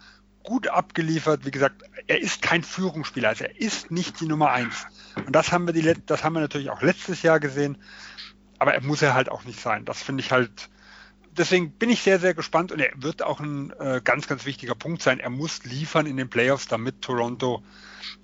gut 0.47 0.69
abgeliefert. 0.69 1.45
Wie 1.45 1.51
gesagt, 1.51 1.83
er 2.07 2.21
ist 2.21 2.41
kein 2.41 2.63
Führungsspieler, 2.63 3.29
also 3.29 3.45
er 3.45 3.61
ist 3.61 3.91
nicht 3.91 4.21
die 4.21 4.27
Nummer 4.27 4.51
eins. 4.51 4.87
Und 5.27 5.35
das 5.37 5.53
haben 5.53 5.67
wir 5.67 5.75
die, 5.75 5.93
das 6.07 6.25
haben 6.25 6.33
wir 6.33 6.41
natürlich 6.41 6.71
auch 6.71 6.81
letztes 6.81 7.23
Jahr 7.23 7.41
gesehen. 7.41 7.77
Aber 8.59 8.73
er 8.73 8.83
muss 8.83 9.03
er 9.03 9.13
halt 9.13 9.29
auch 9.29 9.45
nicht 9.45 9.61
sein. 9.61 9.85
Das 9.85 10.03
finde 10.03 10.23
ich 10.23 10.33
halt. 10.33 10.71
Deswegen 11.37 11.73
bin 11.73 11.91
ich 11.91 12.01
sehr, 12.01 12.19
sehr 12.19 12.33
gespannt 12.33 12.73
und 12.73 12.81
er 12.81 12.91
wird 12.97 13.23
auch 13.23 13.41
ein 13.41 13.71
äh, 13.79 14.01
ganz, 14.03 14.27
ganz 14.27 14.47
wichtiger 14.47 14.75
Punkt 14.75 15.03
sein. 15.03 15.21
Er 15.21 15.29
muss 15.29 15.65
liefern 15.65 16.07
in 16.07 16.17
den 16.17 16.31
Playoffs, 16.31 16.67
damit 16.67 17.03
Toronto 17.03 17.63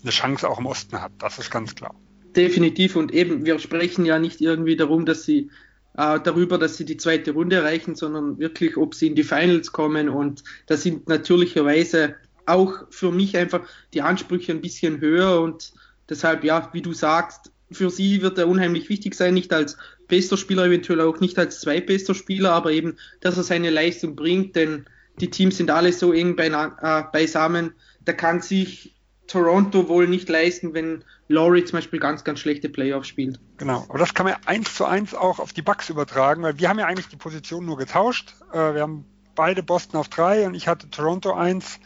eine 0.00 0.10
Chance 0.10 0.48
auch 0.48 0.58
im 0.58 0.64
Osten 0.64 1.02
hat. 1.02 1.12
Das 1.18 1.38
ist 1.38 1.50
ganz 1.50 1.74
klar. 1.74 1.94
Definitiv 2.34 2.96
und 2.96 3.12
eben, 3.12 3.44
wir 3.44 3.58
sprechen 3.58 4.06
ja 4.06 4.18
nicht 4.18 4.40
irgendwie 4.40 4.76
darum, 4.76 5.04
dass 5.04 5.24
sie 5.24 5.50
äh, 5.94 6.20
darüber, 6.20 6.58
dass 6.58 6.76
sie 6.76 6.84
die 6.84 6.96
zweite 6.96 7.32
Runde 7.32 7.56
erreichen, 7.56 7.94
sondern 7.94 8.38
wirklich, 8.38 8.76
ob 8.76 8.94
sie 8.94 9.08
in 9.08 9.14
die 9.14 9.22
Finals 9.22 9.72
kommen. 9.72 10.08
Und 10.08 10.42
da 10.66 10.76
sind 10.76 11.08
natürlicherweise 11.08 12.16
auch 12.46 12.84
für 12.90 13.12
mich 13.12 13.36
einfach 13.36 13.62
die 13.94 14.02
Ansprüche 14.02 14.52
ein 14.52 14.60
bisschen 14.60 15.00
höher. 15.00 15.40
Und 15.40 15.72
deshalb, 16.08 16.44
ja, 16.44 16.70
wie 16.72 16.82
du 16.82 16.92
sagst, 16.92 17.52
für 17.70 17.90
sie 17.90 18.22
wird 18.22 18.38
er 18.38 18.48
unheimlich 18.48 18.88
wichtig 18.88 19.14
sein, 19.14 19.34
nicht 19.34 19.52
als 19.52 19.76
bester 20.08 20.36
Spieler, 20.36 20.66
eventuell 20.66 21.00
auch 21.00 21.20
nicht 21.20 21.38
als 21.38 21.60
zweitbester 21.60 22.14
Spieler, 22.14 22.52
aber 22.52 22.72
eben, 22.72 22.96
dass 23.20 23.36
er 23.36 23.44
seine 23.44 23.70
Leistung 23.70 24.14
bringt, 24.14 24.56
denn 24.56 24.84
die 25.20 25.30
Teams 25.30 25.56
sind 25.56 25.70
alle 25.70 25.92
so 25.92 26.12
eng 26.12 26.36
äh, 26.38 27.02
beisammen. 27.12 27.72
Da 28.04 28.12
kann 28.12 28.40
sich 28.40 28.91
Toronto 29.26 29.88
wohl 29.88 30.08
nicht 30.08 30.28
leisten, 30.28 30.74
wenn 30.74 31.04
Laurie 31.28 31.64
zum 31.64 31.78
Beispiel 31.78 32.00
ganz, 32.00 32.24
ganz 32.24 32.40
schlechte 32.40 32.68
Playoffs 32.68 33.08
spielt. 33.08 33.40
Genau, 33.56 33.86
aber 33.88 33.98
das 33.98 34.14
kann 34.14 34.26
man 34.26 34.36
eins 34.46 34.74
zu 34.74 34.84
eins 34.84 35.14
auch 35.14 35.38
auf 35.38 35.52
die 35.52 35.62
Bucks 35.62 35.88
übertragen, 35.88 36.42
weil 36.42 36.58
wir 36.58 36.68
haben 36.68 36.78
ja 36.78 36.86
eigentlich 36.86 37.08
die 37.08 37.16
Position 37.16 37.64
nur 37.64 37.76
getauscht. 37.76 38.34
Äh, 38.52 38.74
wir 38.74 38.82
haben 38.82 39.06
beide 39.34 39.62
Boston 39.62 39.98
auf 39.98 40.08
drei 40.08 40.46
und 40.46 40.54
ich 40.54 40.68
hatte 40.68 40.90
Toronto 40.90 41.32
eins 41.32 41.80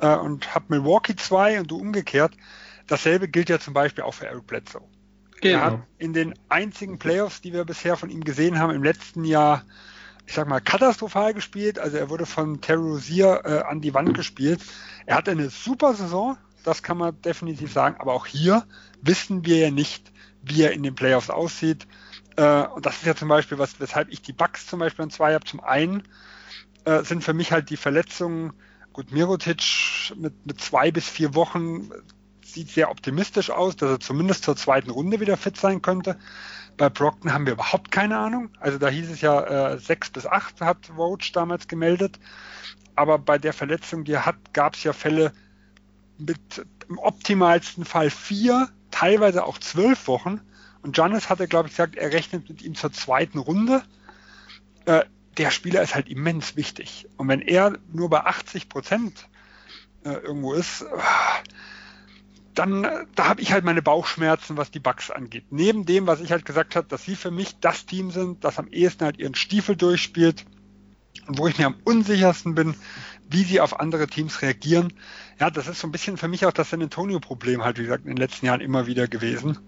äh, 0.00 0.14
und 0.16 0.54
habe 0.54 0.66
Milwaukee 0.68 1.16
zwei 1.16 1.58
und 1.58 1.70
du 1.70 1.78
umgekehrt. 1.78 2.32
Dasselbe 2.86 3.28
gilt 3.28 3.48
ja 3.48 3.58
zum 3.58 3.74
Beispiel 3.74 4.04
auch 4.04 4.14
für 4.14 4.26
Eric 4.26 4.46
Bledsoe. 4.46 4.82
Genau. 5.40 5.58
Er 5.58 5.64
hat 5.64 5.80
in 5.98 6.12
den 6.12 6.34
einzigen 6.48 6.98
Playoffs, 6.98 7.40
die 7.40 7.52
wir 7.52 7.64
bisher 7.64 7.96
von 7.96 8.10
ihm 8.10 8.24
gesehen 8.24 8.58
haben, 8.58 8.74
im 8.74 8.82
letzten 8.82 9.24
Jahr, 9.24 9.64
ich 10.26 10.34
sag 10.34 10.48
mal, 10.48 10.60
katastrophal 10.60 11.34
gespielt. 11.34 11.78
Also 11.78 11.96
er 11.96 12.10
wurde 12.10 12.26
von 12.26 12.60
Terry 12.60 12.82
Rozier 12.82 13.42
äh, 13.44 13.58
an 13.60 13.80
die 13.80 13.94
Wand 13.94 14.14
gespielt. 14.14 14.60
Er 15.04 15.16
hatte 15.16 15.32
eine 15.32 15.50
super 15.50 15.94
Saison, 15.94 16.36
das 16.66 16.82
kann 16.82 16.98
man 16.98 17.20
definitiv 17.22 17.72
sagen. 17.72 17.96
Aber 17.98 18.12
auch 18.12 18.26
hier 18.26 18.66
wissen 19.00 19.44
wir 19.44 19.58
ja 19.58 19.70
nicht, 19.70 20.12
wie 20.42 20.62
er 20.62 20.72
in 20.72 20.82
den 20.82 20.94
Playoffs 20.94 21.30
aussieht. 21.30 21.86
Äh, 22.36 22.66
und 22.66 22.84
das 22.84 22.96
ist 22.96 23.06
ja 23.06 23.14
zum 23.14 23.28
Beispiel 23.28 23.58
was, 23.58 23.78
weshalb 23.80 24.10
ich 24.10 24.22
die 24.22 24.32
Bugs 24.32 24.66
zum 24.66 24.80
Beispiel 24.80 25.04
an 25.04 25.10
zwei 25.10 25.34
habe. 25.34 25.44
Zum 25.44 25.60
einen 25.60 26.02
äh, 26.84 27.02
sind 27.02 27.22
für 27.22 27.34
mich 27.34 27.52
halt 27.52 27.70
die 27.70 27.76
Verletzungen, 27.76 28.52
gut, 28.92 29.12
Mirotic 29.12 30.12
mit, 30.16 30.46
mit 30.46 30.60
zwei 30.60 30.90
bis 30.90 31.08
vier 31.08 31.34
Wochen 31.34 31.90
sieht 32.42 32.70
sehr 32.70 32.90
optimistisch 32.90 33.50
aus, 33.50 33.76
dass 33.76 33.90
er 33.90 34.00
zumindest 34.00 34.44
zur 34.44 34.56
zweiten 34.56 34.90
Runde 34.90 35.20
wieder 35.20 35.36
fit 35.36 35.56
sein 35.56 35.82
könnte. 35.82 36.16
Bei 36.76 36.88
Brockton 36.88 37.32
haben 37.32 37.46
wir 37.46 37.54
überhaupt 37.54 37.90
keine 37.90 38.18
Ahnung. 38.18 38.50
Also 38.60 38.78
da 38.78 38.88
hieß 38.88 39.10
es 39.10 39.20
ja 39.20 39.72
äh, 39.72 39.78
sechs 39.78 40.10
bis 40.10 40.26
acht 40.26 40.60
hat 40.60 40.90
Roach 40.96 41.32
damals 41.32 41.68
gemeldet. 41.68 42.18
Aber 42.94 43.18
bei 43.18 43.38
der 43.38 43.52
Verletzung, 43.52 44.04
die 44.04 44.12
er 44.12 44.26
hat, 44.26 44.36
gab 44.52 44.74
es 44.74 44.82
ja 44.84 44.92
Fälle, 44.92 45.32
mit 46.18 46.66
im 46.88 46.98
optimalsten 46.98 47.84
Fall 47.84 48.10
vier, 48.10 48.68
teilweise 48.90 49.44
auch 49.44 49.58
zwölf 49.58 50.06
Wochen. 50.08 50.40
Und 50.82 50.94
Giannis 50.94 51.28
hatte, 51.28 51.48
glaube 51.48 51.68
ich, 51.68 51.74
gesagt, 51.74 51.96
er 51.96 52.12
rechnet 52.12 52.48
mit 52.48 52.62
ihm 52.62 52.74
zur 52.74 52.92
zweiten 52.92 53.38
Runde. 53.38 53.82
Äh, 54.84 55.04
der 55.36 55.50
Spieler 55.50 55.82
ist 55.82 55.94
halt 55.94 56.08
immens 56.08 56.56
wichtig. 56.56 57.06
Und 57.16 57.28
wenn 57.28 57.42
er 57.42 57.78
nur 57.92 58.08
bei 58.08 58.20
80 58.20 58.68
Prozent 58.68 59.28
äh, 60.04 60.10
irgendwo 60.10 60.52
ist, 60.54 60.82
äh, 60.82 60.86
dann 62.54 62.84
äh, 62.84 63.04
da 63.14 63.28
habe 63.28 63.40
ich 63.42 63.52
halt 63.52 63.64
meine 63.64 63.82
Bauchschmerzen, 63.82 64.56
was 64.56 64.70
die 64.70 64.80
Bugs 64.80 65.10
angeht. 65.10 65.46
Neben 65.50 65.84
dem, 65.84 66.06
was 66.06 66.20
ich 66.20 66.32
halt 66.32 66.44
gesagt 66.44 66.76
habe, 66.76 66.86
dass 66.88 67.04
sie 67.04 67.16
für 67.16 67.30
mich 67.30 67.58
das 67.60 67.86
Team 67.86 68.10
sind, 68.10 68.44
das 68.44 68.58
am 68.58 68.68
ehesten 68.68 69.04
halt 69.04 69.18
ihren 69.18 69.34
Stiefel 69.34 69.76
durchspielt 69.76 70.46
wo 71.28 71.46
ich 71.48 71.58
mir 71.58 71.66
am 71.66 71.76
unsichersten 71.84 72.54
bin, 72.54 72.74
wie 73.28 73.42
sie 73.42 73.60
auf 73.60 73.80
andere 73.80 74.06
Teams 74.06 74.42
reagieren. 74.42 74.92
Ja, 75.38 75.50
das 75.50 75.66
ist 75.68 75.80
so 75.80 75.88
ein 75.88 75.92
bisschen 75.92 76.16
für 76.16 76.28
mich 76.28 76.46
auch 76.46 76.52
das 76.52 76.70
San 76.70 76.82
Antonio-Problem 76.82 77.64
halt, 77.64 77.78
wie 77.78 77.82
gesagt, 77.82 78.04
in 78.04 78.10
den 78.10 78.16
letzten 78.16 78.46
Jahren 78.46 78.60
immer 78.60 78.86
wieder 78.86 79.08
gewesen. 79.08 79.58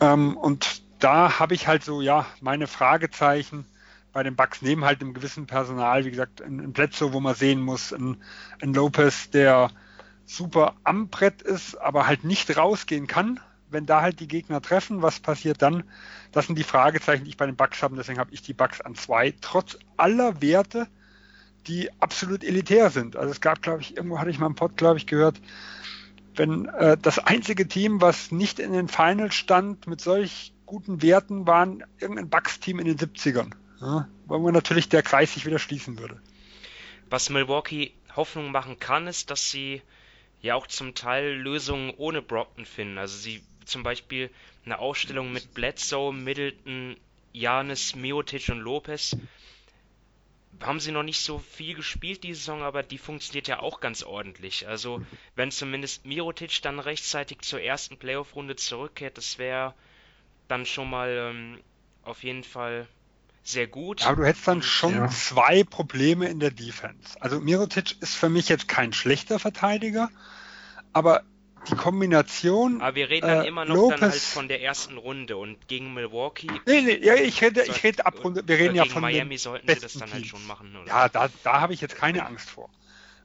Ähm, 0.00 0.36
und 0.36 0.82
da 0.98 1.38
habe 1.38 1.54
ich 1.54 1.66
halt 1.66 1.84
so, 1.84 2.00
ja, 2.00 2.26
meine 2.40 2.66
Fragezeichen 2.66 3.66
bei 4.12 4.22
den 4.22 4.36
Bucks 4.36 4.62
neben 4.62 4.84
halt 4.84 5.02
einem 5.02 5.12
gewissen 5.12 5.46
Personal, 5.46 6.04
wie 6.04 6.10
gesagt, 6.10 6.40
ein, 6.40 6.60
ein 6.60 6.72
Plätze, 6.72 7.12
wo 7.12 7.20
man 7.20 7.34
sehen 7.34 7.60
muss, 7.60 7.92
ein, 7.92 8.16
ein 8.62 8.72
Lopez, 8.72 9.30
der 9.30 9.70
super 10.24 10.74
am 10.84 11.08
Brett 11.08 11.42
ist, 11.42 11.76
aber 11.76 12.06
halt 12.06 12.24
nicht 12.24 12.56
rausgehen 12.56 13.06
kann, 13.06 13.40
wenn 13.70 13.86
da 13.86 14.02
halt 14.02 14.20
die 14.20 14.28
Gegner 14.28 14.60
treffen, 14.60 15.02
was 15.02 15.20
passiert 15.20 15.62
dann? 15.62 15.84
Das 16.32 16.46
sind 16.46 16.56
die 16.56 16.64
Fragezeichen, 16.64 17.24
die 17.24 17.30
ich 17.30 17.36
bei 17.36 17.46
den 17.46 17.56
Bucks 17.56 17.82
habe. 17.82 17.96
Deswegen 17.96 18.18
habe 18.18 18.32
ich 18.32 18.42
die 18.42 18.54
Bucks 18.54 18.80
an 18.80 18.94
zwei, 18.94 19.34
trotz 19.40 19.78
aller 19.96 20.40
Werte, 20.40 20.86
die 21.66 21.90
absolut 22.00 22.44
elitär 22.44 22.90
sind. 22.90 23.16
Also 23.16 23.30
es 23.30 23.40
gab, 23.40 23.62
glaube 23.62 23.80
ich, 23.80 23.96
irgendwo 23.96 24.18
hatte 24.18 24.30
ich 24.30 24.38
mal 24.38 24.46
im 24.46 24.54
Pod, 24.54 24.76
glaube 24.76 24.98
ich, 24.98 25.06
gehört, 25.06 25.40
wenn 26.36 26.66
äh, 26.66 26.96
das 27.00 27.18
einzige 27.18 27.66
Team, 27.66 28.00
was 28.00 28.30
nicht 28.30 28.58
in 28.58 28.72
den 28.72 28.88
Finals 28.88 29.34
stand, 29.34 29.86
mit 29.86 30.00
solch 30.00 30.52
guten 30.66 31.02
Werten 31.02 31.46
waren, 31.46 31.84
irgendein 31.98 32.28
Bucks-Team 32.28 32.78
in 32.78 32.86
den 32.86 32.98
70ern. 32.98 33.52
Ja, 33.80 34.08
wo 34.26 34.38
man 34.38 34.54
natürlich 34.54 34.88
der 34.88 35.02
Kreis 35.02 35.34
sich 35.34 35.46
wieder 35.46 35.58
schließen 35.58 35.98
würde. 35.98 36.20
Was 37.10 37.30
Milwaukee 37.30 37.92
Hoffnung 38.14 38.50
machen 38.50 38.78
kann, 38.78 39.06
ist, 39.06 39.30
dass 39.30 39.50
sie 39.50 39.82
ja 40.40 40.54
auch 40.54 40.66
zum 40.66 40.94
Teil 40.94 41.34
Lösungen 41.34 41.92
ohne 41.96 42.22
Brockton 42.22 42.64
finden. 42.64 42.98
Also 42.98 43.16
sie 43.16 43.42
zum 43.66 43.82
Beispiel 43.82 44.30
eine 44.64 44.78
Ausstellung 44.78 45.32
mit 45.32 45.54
Bledsoe, 45.54 46.12
Middleton, 46.12 46.96
Janis, 47.32 47.94
Miotic 47.94 48.48
und 48.48 48.60
Lopez 48.60 49.16
haben 50.60 50.80
sie 50.80 50.92
noch 50.92 51.02
nicht 51.02 51.20
so 51.20 51.38
viel 51.38 51.74
gespielt 51.74 52.22
die 52.24 52.34
Saison, 52.34 52.62
aber 52.62 52.82
die 52.82 52.98
funktioniert 52.98 53.48
ja 53.48 53.60
auch 53.60 53.80
ganz 53.80 54.02
ordentlich. 54.02 54.66
Also 54.68 55.04
wenn 55.34 55.50
zumindest 55.50 56.06
Mirotic 56.06 56.62
dann 56.62 56.78
rechtzeitig 56.78 57.42
zur 57.42 57.60
ersten 57.60 57.96
Playoff-Runde 57.96 58.56
zurückkehrt, 58.56 59.18
das 59.18 59.38
wäre 59.38 59.74
dann 60.48 60.66
schon 60.66 60.88
mal 60.88 61.10
ähm, 61.10 61.60
auf 62.02 62.22
jeden 62.22 62.44
Fall 62.44 62.86
sehr 63.42 63.66
gut. 63.66 64.04
Aber 64.06 64.16
du 64.16 64.26
hättest 64.26 64.48
dann 64.48 64.62
schon 64.62 64.94
ja. 64.94 65.08
zwei 65.08 65.62
Probleme 65.64 66.28
in 66.28 66.40
der 66.40 66.50
Defense. 66.50 67.20
Also 67.20 67.40
Mirotic 67.40 68.00
ist 68.00 68.14
für 68.14 68.28
mich 68.28 68.48
jetzt 68.48 68.68
kein 68.68 68.92
schlechter 68.92 69.38
Verteidiger, 69.38 70.10
aber 70.92 71.22
die 71.68 71.74
Kombination. 71.74 72.80
Aber 72.80 72.94
wir 72.94 73.08
reden 73.08 73.26
dann 73.26 73.44
äh, 73.44 73.48
immer 73.48 73.64
noch 73.64 73.74
Lopez, 73.74 74.00
dann 74.00 74.10
halt 74.10 74.20
von 74.20 74.48
der 74.48 74.62
ersten 74.62 74.96
Runde 74.96 75.36
und 75.36 75.68
gegen 75.68 75.94
Milwaukee. 75.94 76.48
Nee, 76.66 76.82
nee, 76.82 76.98
ja, 77.04 77.14
ich 77.14 77.42
rede, 77.42 77.64
ich 77.64 77.82
rede 77.82 78.04
ab 78.06 78.22
Runde. 78.22 78.42
Wir 78.46 78.58
reden 78.58 78.74
ja 78.74 78.84
von 78.84 79.02
Miami 79.02 79.38
sollten 79.38 79.68
sie 79.68 79.80
das 79.80 79.94
dann 79.94 80.12
halt 80.12 80.26
schon 80.26 80.46
machen. 80.46 80.74
Oder? 80.76 80.88
Ja, 80.88 81.08
da, 81.08 81.28
da 81.42 81.60
habe 81.60 81.74
ich 81.74 81.80
jetzt 81.80 81.96
keine 81.96 82.26
Angst 82.26 82.50
vor. 82.50 82.70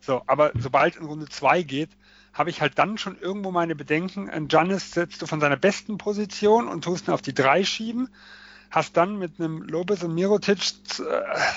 So, 0.02 0.24
aber 0.26 0.52
sobald 0.58 0.96
in 0.96 1.06
Runde 1.06 1.30
2 1.30 1.62
geht, 1.64 1.90
habe 2.34 2.50
ich 2.50 2.62
halt 2.62 2.80
dann 2.80 2.98
schon 2.98 3.20
irgendwo 3.20 3.52
meine 3.52 3.76
Bedenken. 3.76 4.48
Giannis 4.48 4.92
setzt 4.92 5.22
du 5.22 5.28
von 5.28 5.40
seiner 5.40 5.58
besten 5.58 5.98
Position 5.98 6.68
und 6.68 6.84
tust 6.84 7.08
ihn 7.08 7.14
auf 7.14 7.22
die 7.22 7.34
3 7.34 7.64
schieben. 7.64 8.10
hast 8.70 8.96
dann 8.96 9.20
mit 9.20 9.40
einem 9.40 9.64
Lopez 9.64 10.02
und 10.02 10.16
Mirotic, 10.16 10.60
äh, 10.60 11.02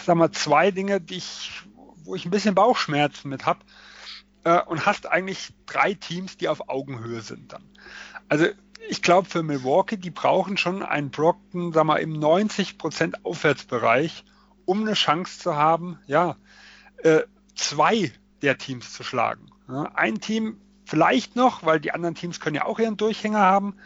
sag 0.05 0.17
mal, 0.17 0.33
zwei 0.33 0.73
Dinge, 0.73 1.01
die 1.01 1.17
ich, 1.17 1.63
wo 2.05 2.17
ich 2.17 2.27
ein 2.27 2.31
bisschen 2.31 2.57
Bauchschmerzen 2.57 3.29
mit 3.29 3.47
habe. 3.47 3.61
Äh, 4.45 4.63
und 4.63 4.87
hast 4.87 5.07
eigentlich 5.07 5.53
drei 5.67 5.95
Teams, 5.95 6.37
die 6.37 6.49
auf 6.49 6.69
Augenhöhe 6.69 7.23
sind 7.23 7.53
dann. 7.53 7.65
Also 8.29 8.47
ich 8.89 9.03
glaube 9.03 9.29
für 9.29 9.43
Milwaukee, 9.43 9.97
die 9.97 10.11
brauchen 10.11 10.57
schon 10.57 10.83
einen 10.83 11.11
Brockton, 11.11 11.73
sag 11.73 11.85
mal, 11.85 11.97
im 11.97 12.13
90% 12.13 13.25
Aufwärtsbereich, 13.25 14.25
um 14.67 14.83
eine 14.83 14.95
Chance 14.95 15.39
zu 15.39 15.57
haben, 15.57 15.99
ja, 16.07 16.37
äh, 16.99 17.23
zwei 17.55 18.13
der 18.43 18.59
Teams 18.59 18.93
zu 18.93 19.03
schlagen. 19.03 19.47
Ja, 19.69 19.91
ein 19.95 20.21
Team 20.21 20.61
vielleicht 20.85 21.35
noch, 21.37 21.65
weil 21.65 21.81
die 21.81 21.93
anderen 21.93 22.15
Teams 22.15 22.41
können 22.41 22.57
ja 22.57 22.67
auch 22.67 22.79
ihren 22.79 22.99
Durchhänger 22.99 23.41
haben, 23.41 23.77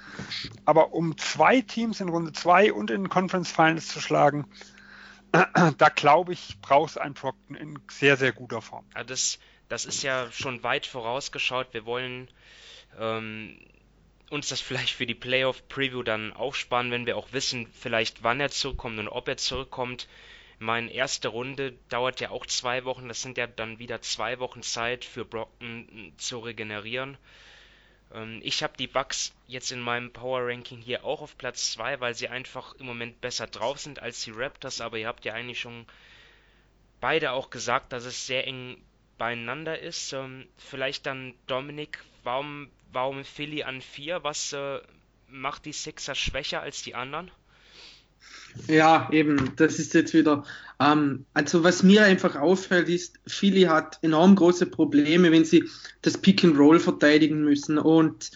aber 0.64 0.92
um 0.92 1.16
zwei 1.16 1.60
Teams 1.60 2.00
in 2.00 2.08
Runde 2.08 2.32
zwei 2.32 2.72
und 2.72 2.90
in 2.90 3.08
Conference 3.08 3.52
Finals 3.52 3.86
zu 3.86 4.00
schlagen, 4.00 4.46
da 5.32 5.88
glaube 5.90 6.32
ich, 6.32 6.60
braucht 6.60 6.90
es 6.90 6.96
einen 6.96 7.14
Brockton 7.14 7.54
in 7.54 7.78
sehr, 7.90 8.16
sehr 8.16 8.32
guter 8.32 8.62
Form. 8.62 8.84
Ja, 8.96 9.04
das, 9.04 9.38
das 9.68 9.84
ist 9.84 10.02
ja 10.02 10.30
schon 10.32 10.62
weit 10.62 10.86
vorausgeschaut. 10.86 11.68
Wir 11.72 11.84
wollen 11.84 12.28
ähm, 12.98 13.58
uns 14.30 14.48
das 14.48 14.60
vielleicht 14.62 14.94
für 14.94 15.06
die 15.06 15.14
Playoff-Preview 15.14 16.02
dann 16.02 16.32
aufsparen, 16.32 16.90
wenn 16.90 17.06
wir 17.06 17.16
auch 17.16 17.32
wissen, 17.32 17.66
vielleicht 17.72 18.22
wann 18.22 18.40
er 18.40 18.50
zurückkommt 18.50 18.98
und 18.98 19.08
ob 19.08 19.28
er 19.28 19.36
zurückkommt. 19.36 20.08
Meine 20.60 20.90
erste 20.90 21.28
Runde 21.28 21.74
dauert 21.88 22.20
ja 22.20 22.30
auch 22.30 22.44
zwei 22.44 22.84
Wochen. 22.84 23.06
Das 23.06 23.22
sind 23.22 23.38
ja 23.38 23.46
dann 23.46 23.78
wieder 23.78 24.02
zwei 24.02 24.40
Wochen 24.40 24.62
Zeit 24.62 25.04
für 25.04 25.24
Brockton 25.24 26.12
zu 26.16 26.40
regenerieren. 26.40 27.16
Ähm, 28.12 28.40
ich 28.42 28.62
habe 28.62 28.76
die 28.76 28.88
Bucks 28.88 29.32
jetzt 29.46 29.70
in 29.70 29.80
meinem 29.80 30.12
Power 30.12 30.46
Ranking 30.46 30.80
hier 30.80 31.04
auch 31.04 31.20
auf 31.20 31.38
Platz 31.38 31.72
2, 31.72 32.00
weil 32.00 32.14
sie 32.14 32.28
einfach 32.28 32.74
im 32.74 32.86
Moment 32.86 33.20
besser 33.20 33.46
drauf 33.46 33.78
sind 33.78 34.00
als 34.02 34.24
die 34.24 34.32
Raptors. 34.32 34.80
Aber 34.80 34.98
ihr 34.98 35.06
habt 35.06 35.24
ja 35.24 35.34
eigentlich 35.34 35.60
schon 35.60 35.86
beide 37.00 37.32
auch 37.32 37.50
gesagt, 37.50 37.92
dass 37.92 38.04
es 38.04 38.26
sehr 38.26 38.46
eng 38.46 38.82
beieinander 39.18 39.78
ist. 39.78 40.12
Ähm, 40.12 40.46
vielleicht 40.56 41.06
dann 41.06 41.34
Dominik, 41.46 41.98
warum 42.24 42.68
warum 42.92 43.24
Philly 43.24 43.62
an 43.62 43.80
4? 43.80 44.22
Was 44.22 44.52
äh, 44.52 44.80
macht 45.28 45.64
die 45.64 45.72
Sixers 45.72 46.18
schwächer 46.18 46.60
als 46.60 46.82
die 46.82 46.94
anderen? 46.94 47.30
Ja, 48.66 49.08
eben, 49.12 49.52
das 49.56 49.78
ist 49.78 49.94
jetzt 49.94 50.14
wieder. 50.14 50.44
Ähm, 50.80 51.26
also, 51.34 51.64
was 51.64 51.82
mir 51.82 52.04
einfach 52.04 52.36
auffällt, 52.36 52.88
ist, 52.88 53.18
Philly 53.26 53.62
hat 53.62 53.98
enorm 54.02 54.34
große 54.34 54.66
Probleme, 54.66 55.30
wenn 55.30 55.44
sie 55.44 55.68
das 56.02 56.18
Pick 56.18 56.44
and 56.44 56.58
Roll 56.58 56.80
verteidigen 56.80 57.44
müssen. 57.44 57.78
Und 57.78 58.30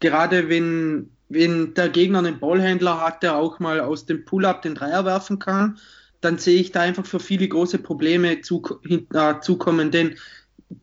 gerade 0.00 0.48
wenn, 0.48 1.10
wenn 1.28 1.74
der 1.74 1.88
Gegner 1.88 2.20
einen 2.20 2.38
Ballhändler 2.38 3.00
hat, 3.00 3.22
der 3.22 3.36
auch 3.36 3.58
mal 3.58 3.80
aus 3.80 4.06
dem 4.06 4.24
Pull-Up 4.24 4.62
den 4.62 4.76
Dreier 4.76 5.04
werfen 5.04 5.38
kann, 5.38 5.78
dann 6.26 6.38
sehe 6.38 6.60
ich 6.60 6.72
da 6.72 6.80
einfach 6.80 7.06
für 7.06 7.20
viele 7.20 7.46
große 7.46 7.78
Probleme 7.78 8.40
zu, 8.40 8.62
äh, 8.84 9.40
zukommen. 9.40 9.92
Denn 9.92 10.16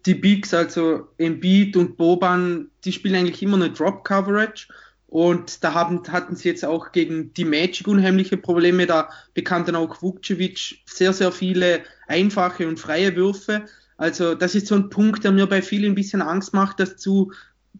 die 0.05 0.15
Bigs, 0.15 0.53
also 0.53 1.09
Embiid 1.17 1.75
und 1.75 1.97
Boban, 1.97 2.69
die 2.85 2.93
spielen 2.93 3.15
eigentlich 3.15 3.43
immer 3.43 3.57
eine 3.57 3.69
Drop 3.69 4.05
Coverage. 4.05 4.69
Und 5.07 5.63
da 5.63 5.73
haben, 5.73 6.01
hatten 6.11 6.37
sie 6.37 6.47
jetzt 6.47 6.63
auch 6.63 6.93
gegen 6.93 7.33
die 7.33 7.43
Magic 7.43 7.87
unheimliche 7.87 8.37
Probleme. 8.37 8.87
Da 8.87 9.09
bekam 9.33 9.65
dann 9.65 9.75
auch 9.75 10.01
Vukcevic 10.01 10.79
sehr, 10.85 11.11
sehr 11.11 11.33
viele 11.33 11.81
einfache 12.07 12.65
und 12.65 12.79
freie 12.79 13.15
Würfe. 13.17 13.65
Also 13.97 14.35
das 14.35 14.55
ist 14.55 14.67
so 14.67 14.75
ein 14.75 14.89
Punkt, 14.89 15.25
der 15.25 15.33
mir 15.33 15.45
bei 15.45 15.61
vielen 15.61 15.91
ein 15.91 15.95
bisschen 15.95 16.21
Angst 16.21 16.53
macht, 16.53 16.79
dass 16.79 16.95
zu 16.95 17.33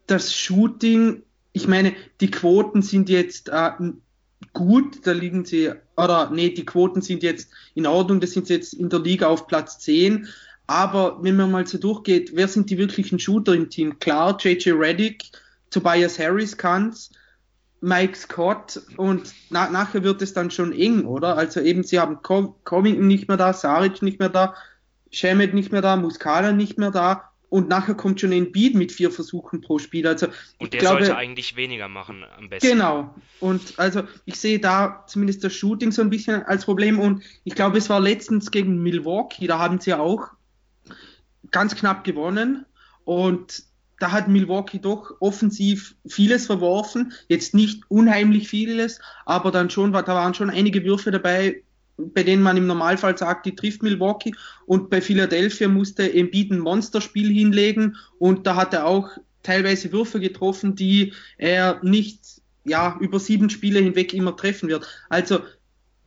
das 0.05 0.35
Shooting, 0.35 1.23
ich 1.53 1.67
meine, 1.67 1.93
die 2.19 2.29
Quoten 2.29 2.81
sind 2.81 3.09
jetzt 3.09 3.47
äh, 3.49 3.71
gut, 4.53 5.05
da 5.05 5.11
liegen 5.11 5.45
sie, 5.45 5.71
oder 5.97 6.29
nee, 6.29 6.49
die 6.49 6.65
Quoten 6.65 7.01
sind 7.01 7.23
jetzt 7.23 7.49
in 7.75 7.85
Ordnung, 7.85 8.19
da 8.19 8.27
sind 8.27 8.47
sie 8.47 8.53
jetzt 8.53 8.73
in 8.73 8.89
der 8.89 8.99
Liga 8.99 9.27
auf 9.27 9.47
Platz 9.47 9.79
10, 9.79 10.27
aber 10.67 11.21
wenn 11.21 11.35
man 11.35 11.51
mal 11.51 11.67
so 11.67 11.77
durchgeht, 11.77 12.31
wer 12.35 12.47
sind 12.47 12.69
die 12.69 12.77
wirklichen 12.77 13.19
Shooter 13.19 13.53
im 13.53 13.69
Team? 13.69 13.99
Klar, 13.99 14.37
JJ 14.39 14.71
Reddick, 14.71 15.23
Tobias 15.71 16.17
Harris 16.19 16.57
kann's, 16.57 17.11
Mike 17.81 18.15
Scott 18.15 18.81
und 18.95 19.33
na, 19.49 19.69
nachher 19.69 20.03
wird 20.03 20.21
es 20.21 20.33
dann 20.33 20.51
schon 20.51 20.71
eng, 20.71 21.03
oder? 21.03 21.35
Also 21.35 21.59
eben, 21.59 21.83
sie 21.83 21.99
haben 21.99 22.21
Covington 22.21 23.07
nicht 23.07 23.27
mehr 23.27 23.35
da, 23.35 23.51
Saric 23.51 24.01
nicht 24.01 24.19
mehr 24.19 24.29
da, 24.29 24.55
Shemet 25.11 25.53
nicht 25.53 25.71
mehr 25.71 25.81
da, 25.81 25.97
Muscala 25.97 26.53
nicht 26.53 26.77
mehr 26.77 26.91
da 26.91 27.32
und 27.53 27.69
nachher 27.69 27.93
kommt 27.93 28.19
schon 28.19 28.33
ein 28.33 28.51
Beat 28.51 28.73
mit 28.73 28.91
vier 28.91 29.11
Versuchen 29.11 29.61
pro 29.61 29.77
Spiel. 29.77 30.07
Also 30.07 30.25
und 30.57 30.73
der 30.73 30.79
glaube, 30.79 31.05
sollte 31.05 31.15
eigentlich 31.15 31.55
weniger 31.55 31.87
machen 31.87 32.25
am 32.35 32.49
besten. 32.49 32.67
Genau. 32.67 33.13
Und 33.39 33.77
also 33.77 34.01
ich 34.25 34.39
sehe 34.39 34.57
da 34.57 35.03
zumindest 35.05 35.43
das 35.43 35.53
Shooting 35.53 35.91
so 35.91 36.01
ein 36.01 36.09
bisschen 36.09 36.41
als 36.41 36.65
Problem 36.65 36.97
und 36.97 37.21
ich 37.43 37.53
glaube, 37.53 37.77
es 37.77 37.91
war 37.91 37.99
letztens 37.99 38.49
gegen 38.49 38.81
Milwaukee, 38.81 39.45
da 39.45 39.59
haben 39.59 39.79
sie 39.79 39.91
ja 39.91 39.99
auch 39.99 40.29
ganz 41.51 41.75
knapp 41.75 42.03
gewonnen 42.03 42.65
und 43.03 43.61
da 43.99 44.11
hat 44.11 44.29
Milwaukee 44.29 44.79
doch 44.79 45.17
offensiv 45.19 45.95
vieles 46.07 46.47
verworfen, 46.47 47.13
jetzt 47.27 47.53
nicht 47.53 47.83
unheimlich 47.87 48.47
vieles, 48.47 48.99
aber 49.27 49.51
dann 49.51 49.69
schon, 49.69 49.93
da 49.93 50.07
waren 50.07 50.33
schon 50.33 50.49
einige 50.49 50.83
Würfe 50.83 51.11
dabei, 51.11 51.61
bei 51.97 52.23
denen 52.23 52.41
man 52.41 52.57
im 52.57 52.67
Normalfall 52.67 53.17
sagt, 53.17 53.45
die 53.45 53.55
trifft 53.55 53.83
Milwaukee 53.83 54.33
und 54.65 54.89
bei 54.89 55.01
Philadelphia 55.01 55.67
musste 55.67 56.11
Embiid 56.11 56.51
ein 56.51 56.59
Monsterspiel 56.59 57.31
hinlegen 57.31 57.97
und 58.19 58.47
da 58.47 58.55
hat 58.55 58.73
er 58.73 58.85
auch 58.85 59.09
teilweise 59.43 59.91
Würfe 59.91 60.19
getroffen, 60.19 60.75
die 60.75 61.13
er 61.37 61.79
nicht 61.83 62.41
ja, 62.65 62.97
über 62.99 63.19
sieben 63.19 63.49
Spiele 63.49 63.79
hinweg 63.79 64.13
immer 64.13 64.35
treffen 64.35 64.69
wird. 64.69 64.87
Also 65.09 65.41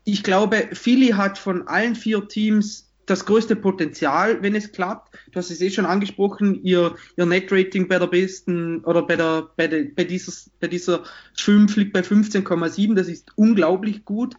ich 0.05 0.22
glaube, 0.22 0.68
Philly 0.72 1.09
hat 1.09 1.39
von 1.39 1.68
allen 1.68 1.95
vier 1.95 2.26
Teams 2.28 2.87
das 3.07 3.24
größte 3.24 3.55
Potenzial, 3.55 4.43
wenn 4.43 4.57
es 4.57 4.72
klappt. 4.72 5.16
Du 5.30 5.39
hast 5.39 5.51
es 5.51 5.61
eh 5.61 5.70
schon 5.70 5.87
angesprochen, 5.87 6.62
ihr, 6.64 6.97
ihr 7.16 7.26
Net-Rating 7.26 7.87
bei 7.87 7.99
der 7.99 8.09
besten 8.09 8.80
oder 8.84 9.03
bei 9.03 9.16
der, 9.16 9.51
bei, 9.57 9.68
der, 9.68 9.84
bei 9.95 10.05
dieser, 10.05 10.32
bei 10.59 10.66
dieser 10.66 11.05
5 11.34 11.76
liegt 11.76 11.93
bei 11.93 12.01
15,7. 12.01 12.95
Das 12.95 13.07
ist 13.07 13.30
unglaublich 13.37 14.05
gut. 14.05 14.37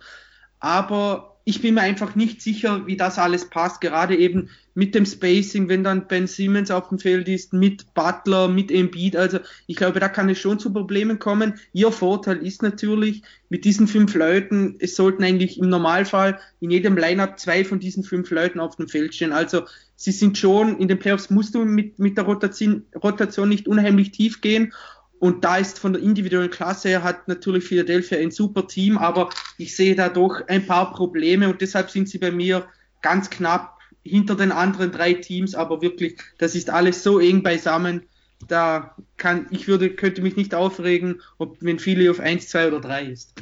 Aber 0.59 1.36
ich 1.47 1.61
bin 1.61 1.75
mir 1.75 1.81
einfach 1.81 2.13
nicht 2.15 2.41
sicher, 2.41 2.85
wie 2.87 2.97
das 2.97 3.17
alles 3.17 3.49
passt, 3.49 3.79
gerade 3.79 4.17
eben 4.17 4.49
mit 4.73 4.93
dem 4.93 5.05
Spacing, 5.05 5.69
wenn 5.69 5.81
dann 5.81 6.05
Ben 6.09 6.27
Simmons 6.27 6.71
auf 6.71 6.89
dem 6.89 6.99
Feld 6.99 7.29
ist, 7.29 7.53
mit 7.53 7.93
Butler, 7.93 8.49
mit 8.49 8.69
Embiid. 8.69 9.15
Also 9.15 9.39
ich 9.65 9.77
glaube, 9.77 10.01
da 10.01 10.09
kann 10.09 10.27
es 10.27 10.39
schon 10.39 10.59
zu 10.59 10.73
Problemen 10.73 11.19
kommen. 11.19 11.53
Ihr 11.71 11.93
Vorteil 11.93 12.45
ist 12.45 12.63
natürlich, 12.63 13.21
mit 13.47 13.63
diesen 13.63 13.87
fünf 13.87 14.13
Leuten, 14.13 14.75
es 14.79 14.97
sollten 14.97 15.23
eigentlich 15.23 15.57
im 15.57 15.69
Normalfall 15.69 16.37
in 16.59 16.69
jedem 16.69 16.97
Lineup 16.97 17.39
zwei 17.39 17.63
von 17.63 17.79
diesen 17.79 18.03
fünf 18.03 18.29
Leuten 18.29 18.59
auf 18.59 18.75
dem 18.75 18.89
Feld 18.89 19.15
stehen. 19.15 19.31
Also 19.31 19.61
sie 19.95 20.11
sind 20.11 20.37
schon, 20.37 20.77
in 20.79 20.89
den 20.89 20.99
Playoffs 20.99 21.29
musst 21.29 21.55
du 21.55 21.63
mit, 21.63 21.97
mit 21.97 22.17
der 22.17 22.25
Rotation, 22.25 22.83
Rotation 23.01 23.47
nicht 23.47 23.69
unheimlich 23.69 24.11
tief 24.11 24.41
gehen 24.41 24.73
und 25.19 25.43
da 25.43 25.57
ist 25.57 25.79
von 25.79 25.93
der 25.93 26.01
individuellen 26.01 26.51
Klasse 26.51 26.89
her 26.89 27.03
hat 27.03 27.27
natürlich 27.27 27.63
Philadelphia 27.63 28.19
ein 28.19 28.31
super 28.31 28.67
Team, 28.67 28.97
aber 28.97 29.29
ich 29.57 29.75
sehe 29.75 29.95
da 29.95 30.09
doch 30.09 30.41
ein 30.47 30.65
paar 30.65 30.93
Probleme 30.93 31.49
und 31.49 31.61
deshalb 31.61 31.89
sind 31.89 32.07
sie 32.07 32.17
bei 32.17 32.31
mir 32.31 32.67
ganz 33.01 33.29
knapp 33.29 33.77
hinter 34.03 34.35
den 34.35 34.51
anderen 34.51 34.91
drei 34.91 35.13
Teams, 35.13 35.55
aber 35.55 35.81
wirklich, 35.81 36.17
das 36.37 36.55
ist 36.55 36.69
alles 36.69 37.03
so 37.03 37.19
eng 37.19 37.43
beisammen. 37.43 38.03
Da 38.47 38.95
kann, 39.17 39.47
ich 39.49 39.67
würde, 39.67 39.89
könnte 39.89 40.21
mich 40.21 40.35
nicht 40.35 40.53
aufregen, 40.53 41.21
ob 41.37 41.57
wenn 41.59 41.79
Philly 41.79 42.09
auf 42.09 42.19
1, 42.19 42.49
2 42.49 42.67
oder 42.67 42.81
3 42.81 43.05
ist. 43.05 43.33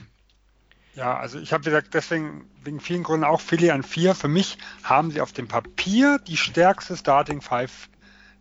Ja, 0.95 1.17
also 1.17 1.39
ich 1.39 1.51
habe 1.51 1.65
gesagt, 1.65 1.93
deswegen 1.93 2.49
wegen 2.63 2.79
vielen 2.79 3.03
Gründen 3.03 3.25
auch 3.25 3.41
Philly 3.41 3.69
an 3.69 3.83
4. 3.83 4.15
Für 4.15 4.29
mich 4.29 4.57
haben 4.83 5.11
sie 5.11 5.19
auf 5.19 5.33
dem 5.33 5.47
Papier 5.47 6.19
die 6.25 6.37
stärkste 6.37 6.95
Starting 6.95 7.41
Five 7.41 7.89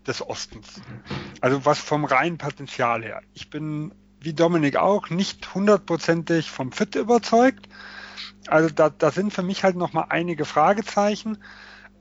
des 0.06 0.26
Ostens. 0.26 0.80
Also 1.40 1.64
was 1.64 1.78
vom 1.78 2.04
reinen 2.04 2.38
Potenzial 2.38 3.02
her. 3.02 3.22
Ich 3.32 3.50
bin 3.50 3.92
wie 4.20 4.32
Dominik 4.32 4.76
auch 4.76 5.10
nicht 5.10 5.54
hundertprozentig 5.54 6.50
vom 6.50 6.72
Fit 6.72 6.94
überzeugt. 6.94 7.68
Also 8.46 8.70
da, 8.70 8.90
da 8.90 9.10
sind 9.10 9.32
für 9.32 9.42
mich 9.42 9.64
halt 9.64 9.76
nochmal 9.76 10.06
einige 10.08 10.44
Fragezeichen. 10.44 11.38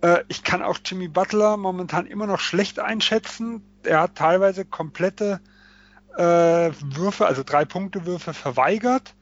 Äh, 0.02 0.24
ich 0.30 0.44
kann 0.44 0.62
auch 0.62 0.80
Jimmy 0.84 1.08
Butler 1.08 1.58
momentan 1.58 2.06
immer 2.06 2.28
noch 2.28 2.40
schlecht 2.40 2.80
einschätzen. 2.80 3.64
Er 3.84 4.02
hat 4.02 4.16
teilweise 4.16 4.66
komplette 4.66 5.42
äh, 6.16 6.72
Würfe, 6.82 7.26
also 7.26 7.44
drei 7.44 7.66
Punkte 7.66 8.06
Würfe 8.06 8.34
verweigert. 8.34 9.16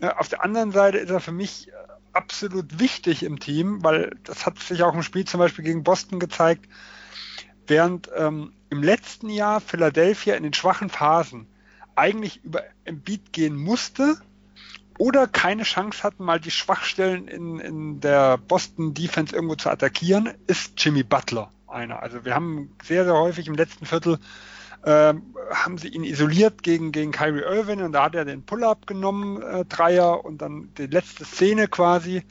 Äh, 0.00 0.08
auf 0.08 0.28
der 0.28 0.42
anderen 0.42 0.72
Seite 0.72 0.98
ist 0.98 1.10
er 1.10 1.20
für 1.20 1.32
mich 1.32 1.70
absolut 2.12 2.78
wichtig 2.78 3.22
im 3.22 3.40
Team, 3.40 3.82
weil 3.82 4.16
das 4.24 4.46
hat 4.46 4.58
sich 4.58 4.82
auch 4.82 4.94
im 4.94 5.02
Spiel 5.02 5.24
zum 5.24 5.38
Beispiel 5.38 5.64
gegen 5.64 5.82
Boston 5.82 6.20
gezeigt 6.20 6.66
während 7.66 8.10
ähm, 8.16 8.52
im 8.70 8.82
letzten 8.82 9.28
Jahr 9.28 9.60
Philadelphia 9.60 10.34
in 10.34 10.42
den 10.42 10.54
schwachen 10.54 10.88
Phasen 10.88 11.46
eigentlich 11.94 12.42
über 12.44 12.62
Embiid 12.84 13.32
gehen 13.32 13.56
musste 13.56 14.16
oder 14.98 15.26
keine 15.26 15.64
Chance 15.64 16.02
hatten, 16.02 16.24
mal 16.24 16.40
die 16.40 16.50
Schwachstellen 16.50 17.28
in, 17.28 17.58
in 17.60 18.00
der 18.00 18.38
Boston 18.38 18.94
Defense 18.94 19.34
irgendwo 19.34 19.56
zu 19.56 19.70
attackieren, 19.70 20.32
ist 20.46 20.72
Jimmy 20.78 21.02
Butler 21.02 21.50
einer. 21.66 22.02
Also 22.02 22.24
wir 22.24 22.34
haben 22.34 22.74
sehr, 22.82 23.04
sehr 23.04 23.14
häufig 23.14 23.46
im 23.46 23.54
letzten 23.54 23.86
Viertel 23.86 24.18
ähm, 24.84 25.34
haben 25.50 25.78
sie 25.78 25.88
ihn 25.88 26.02
isoliert 26.02 26.62
gegen, 26.62 26.90
gegen 26.90 27.12
Kyrie 27.12 27.42
Irving 27.42 27.82
und 27.82 27.92
da 27.92 28.04
hat 28.04 28.14
er 28.14 28.24
den 28.24 28.44
Pull-Up 28.44 28.86
genommen, 28.86 29.40
äh, 29.40 29.64
Dreier 29.64 30.24
und 30.24 30.42
dann 30.42 30.70
die 30.76 30.86
letzte 30.86 31.24
Szene 31.24 31.68
quasi, 31.68 32.24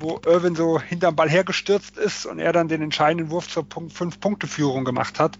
wo 0.00 0.20
Irving 0.26 0.56
so 0.56 0.80
hinterm 0.80 1.16
Ball 1.16 1.30
hergestürzt 1.30 1.96
ist 1.96 2.26
und 2.26 2.38
er 2.38 2.52
dann 2.52 2.68
den 2.68 2.82
entscheidenden 2.82 3.30
Wurf 3.30 3.48
zur 3.48 3.68
Punkt, 3.68 3.92
Fünf-Punkte-Führung 3.92 4.84
gemacht 4.84 5.18
hat. 5.18 5.38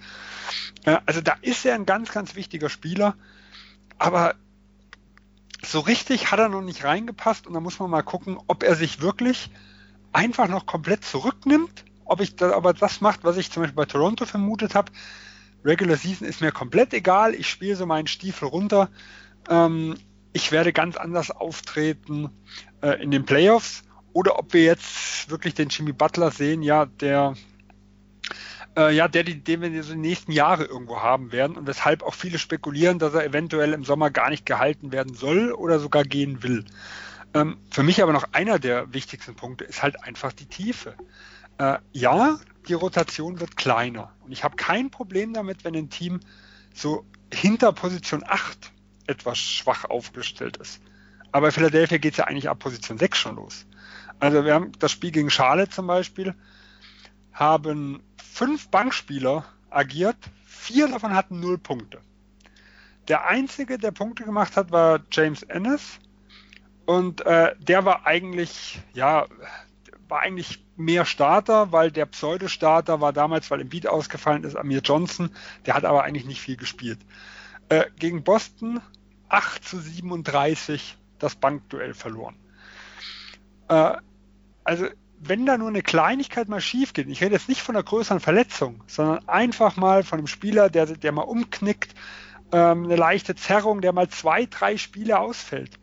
Also 1.07 1.21
da 1.21 1.37
ist 1.43 1.65
er 1.65 1.75
ein 1.75 1.87
ganz, 1.87 2.13
ganz 2.13 2.35
wichtiger 2.35 2.69
Spieler, 2.69 3.15
aber 3.99 4.35
so 5.65 5.81
richtig 5.81 6.31
hat 6.33 6.41
er 6.41 6.49
noch 6.49 6.63
nicht 6.63 6.85
reingepasst 6.85 7.47
und 7.47 7.55
da 7.55 7.61
muss 7.61 7.79
man 7.79 7.91
mal 7.91 8.03
gucken, 8.03 8.39
ob 8.49 8.63
er 8.63 8.75
sich 8.75 9.01
wirklich 9.01 9.51
einfach 10.13 10.49
noch 10.49 10.67
komplett 10.67 11.05
zurücknimmt, 11.05 11.85
ob 12.05 12.21
ich 12.21 12.37
da, 12.37 12.53
aber 12.53 12.75
das 12.75 13.01
macht, 13.01 13.25
was 13.25 13.37
ich 13.37 13.51
zum 13.51 13.63
Beispiel 13.63 13.77
bei 13.77 13.85
Toronto 13.85 14.27
vermutet 14.27 14.75
habe. 14.75 14.93
Regular 15.65 15.97
Season 15.97 16.27
ist 16.27 16.41
mir 16.41 16.51
komplett 16.51 16.93
egal, 16.93 17.35
ich 17.35 17.49
spiele 17.49 17.77
so 17.77 17.87
meinen 17.87 18.09
Stiefel 18.09 18.49
runter. 18.49 18.91
Ähm, 19.49 19.95
ich 20.33 20.51
werde 20.51 20.73
ganz 20.73 20.97
anders 20.97 21.31
auftreten 21.31 22.31
äh, 22.83 23.01
in 23.03 23.11
den 23.11 23.25
Playoffs 23.25 23.85
oder 24.13 24.39
ob 24.39 24.53
wir 24.53 24.65
jetzt 24.65 25.31
wirklich 25.31 25.55
den 25.55 25.69
Jimmy 25.69 25.93
Butler 25.93 26.31
sehen, 26.31 26.63
ja, 26.63 26.87
der 26.87 27.35
äh, 28.77 28.95
ja, 28.95 29.09
der, 29.09 29.25
den 29.25 29.61
wir 29.61 29.83
so 29.83 29.93
die 29.93 29.99
nächsten 29.99 30.33
Jahre 30.33 30.65
irgendwo 30.65 31.01
haben 31.01 31.33
werden 31.33 31.57
und 31.57 31.67
weshalb 31.67 32.03
auch 32.03 32.15
viele 32.15 32.39
spekulieren, 32.39 32.99
dass 32.99 33.15
er 33.15 33.25
eventuell 33.25 33.73
im 33.73 33.85
Sommer 33.85 34.11
gar 34.11 34.31
nicht 34.31 34.47
gehalten 34.47 34.93
werden 34.93 35.15
soll 35.15 35.53
oder 35.53 35.79
sogar 35.79 36.05
gehen 36.05 36.43
will. 36.43 36.65
Ähm, 37.35 37.59
für 37.71 37.83
mich 37.83 38.03
aber 38.03 38.13
noch 38.13 38.33
einer 38.33 38.59
der 38.59 38.93
wichtigsten 38.93 39.35
Punkte 39.35 39.65
ist 39.65 39.83
halt 39.83 40.03
einfach 40.05 40.33
die 40.33 40.47
Tiefe. 40.47 40.95
Äh, 41.59 41.79
ja, 41.93 42.39
die 42.69 42.75
Rotation 42.75 43.41
wird 43.41 43.57
kleiner 43.57 44.13
und 44.21 44.33
ich 44.33 44.45
habe 44.45 44.57
kein 44.57 44.91
Problem 44.91 45.35
damit, 45.35 45.65
wenn 45.65 45.75
ein 45.75 45.91
Team 45.91 46.21
so 46.75 47.05
hinter 47.33 47.73
Position 47.73 48.23
8 48.27 48.73
etwas 49.07 49.39
schwach 49.39 49.85
aufgestellt 49.85 50.57
ist. 50.59 50.81
Aber 51.33 51.51
Philadelphia 51.51 51.99
geht 51.99 52.13
es 52.13 52.19
ja 52.19 52.25
eigentlich 52.25 52.49
ab 52.49 52.59
Position 52.59 52.99
6 52.99 53.19
schon 53.19 53.37
los. 53.37 53.67
Also 54.23 54.45
wir 54.45 54.55
haben 54.55 54.71
das 54.79 54.93
Spiel 54.93 55.11
gegen 55.11 55.31
Charlotte 55.31 55.73
zum 55.73 55.89
Beispiel, 55.89 56.37
haben 57.33 58.05
fünf 58.23 58.69
Bankspieler 58.69 59.45
agiert, 59.69 60.17
vier 60.45 60.87
davon 60.87 61.13
hatten 61.13 61.41
null 61.41 61.59
Punkte. 61.59 62.01
Der 63.09 63.27
einzige, 63.27 63.79
der 63.79 63.91
Punkte 63.91 64.23
gemacht 64.23 64.57
hat, 64.57 64.71
war 64.71 65.01
James 65.11 65.43
Ennis. 65.43 65.99
Und 66.87 67.27
äh, 67.27 67.57
der 67.59 67.85
war 67.85 68.07
eigentlich, 68.07 68.81
ja, 68.93 69.27
war 70.07 70.21
eigentlich 70.21 70.65
mehr 70.77 71.05
Starter, 71.05 71.73
weil 71.73 71.91
der 71.91 72.07
Pseudo-Starter 72.07 73.01
war 73.01 73.13
damals, 73.13 73.51
weil 73.51 73.61
im 73.61 73.71
Beat 73.71 73.89
ausgefallen 73.89 74.45
ist, 74.45 74.55
Amir 74.55 74.83
Johnson. 74.85 75.31
Der 75.67 75.75
hat 75.75 75.85
aber 75.85 76.05
eigentlich 76.05 76.27
nicht 76.27 76.41
viel 76.41 76.57
gespielt. 76.57 77.01
Äh, 77.71 77.87
gegen 77.99 78.23
Boston 78.23 78.81
8 79.31 79.65
zu 79.65 79.81
37 79.81 80.97
das 81.19 81.35
Bankduell 81.35 81.95
verloren. 81.95 82.37
Äh, 83.67 83.97
also 84.73 84.87
wenn 85.19 85.45
da 85.45 85.59
nur 85.59 85.69
eine 85.69 85.83
Kleinigkeit 85.83 86.49
mal 86.49 86.63
schief 86.63 86.95
geht, 86.95 87.07
ich 87.09 87.23
rede 87.23 87.35
jetzt 87.35 87.51
nicht 87.51 87.61
von 87.61 87.77
einer 87.77 87.85
größeren 87.85 88.21
Verletzung, 88.21 88.83
sondern 88.87 89.29
einfach 89.29 89.77
mal 89.77 90.03
von 90.03 90.19
einem 90.19 90.27
Spieler, 90.27 90.71
der, 90.71 90.87
der 90.87 91.13
mal 91.13 91.23
umknickt, 91.23 91.95
ähm, 92.53 92.85
eine 92.85 92.97
leichte 92.97 93.35
Zerrung, 93.35 93.83
der 93.83 93.93
mal 93.93 94.09
zwei, 94.09 94.47
drei 94.47 94.79
Spiele 94.79 95.19
ausfällt, 95.19 95.79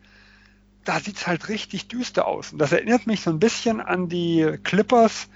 da 0.84 0.98
sieht 0.98 1.18
es 1.18 1.26
halt 1.28 1.48
richtig 1.48 1.86
düster 1.86 2.26
aus. 2.26 2.52
Und 2.52 2.58
das 2.58 2.72
erinnert 2.72 3.06
mich 3.06 3.20
so 3.20 3.30
ein 3.30 3.38
bisschen 3.38 3.80
an 3.80 4.08
die 4.08 4.58
Clippers, 4.64 5.28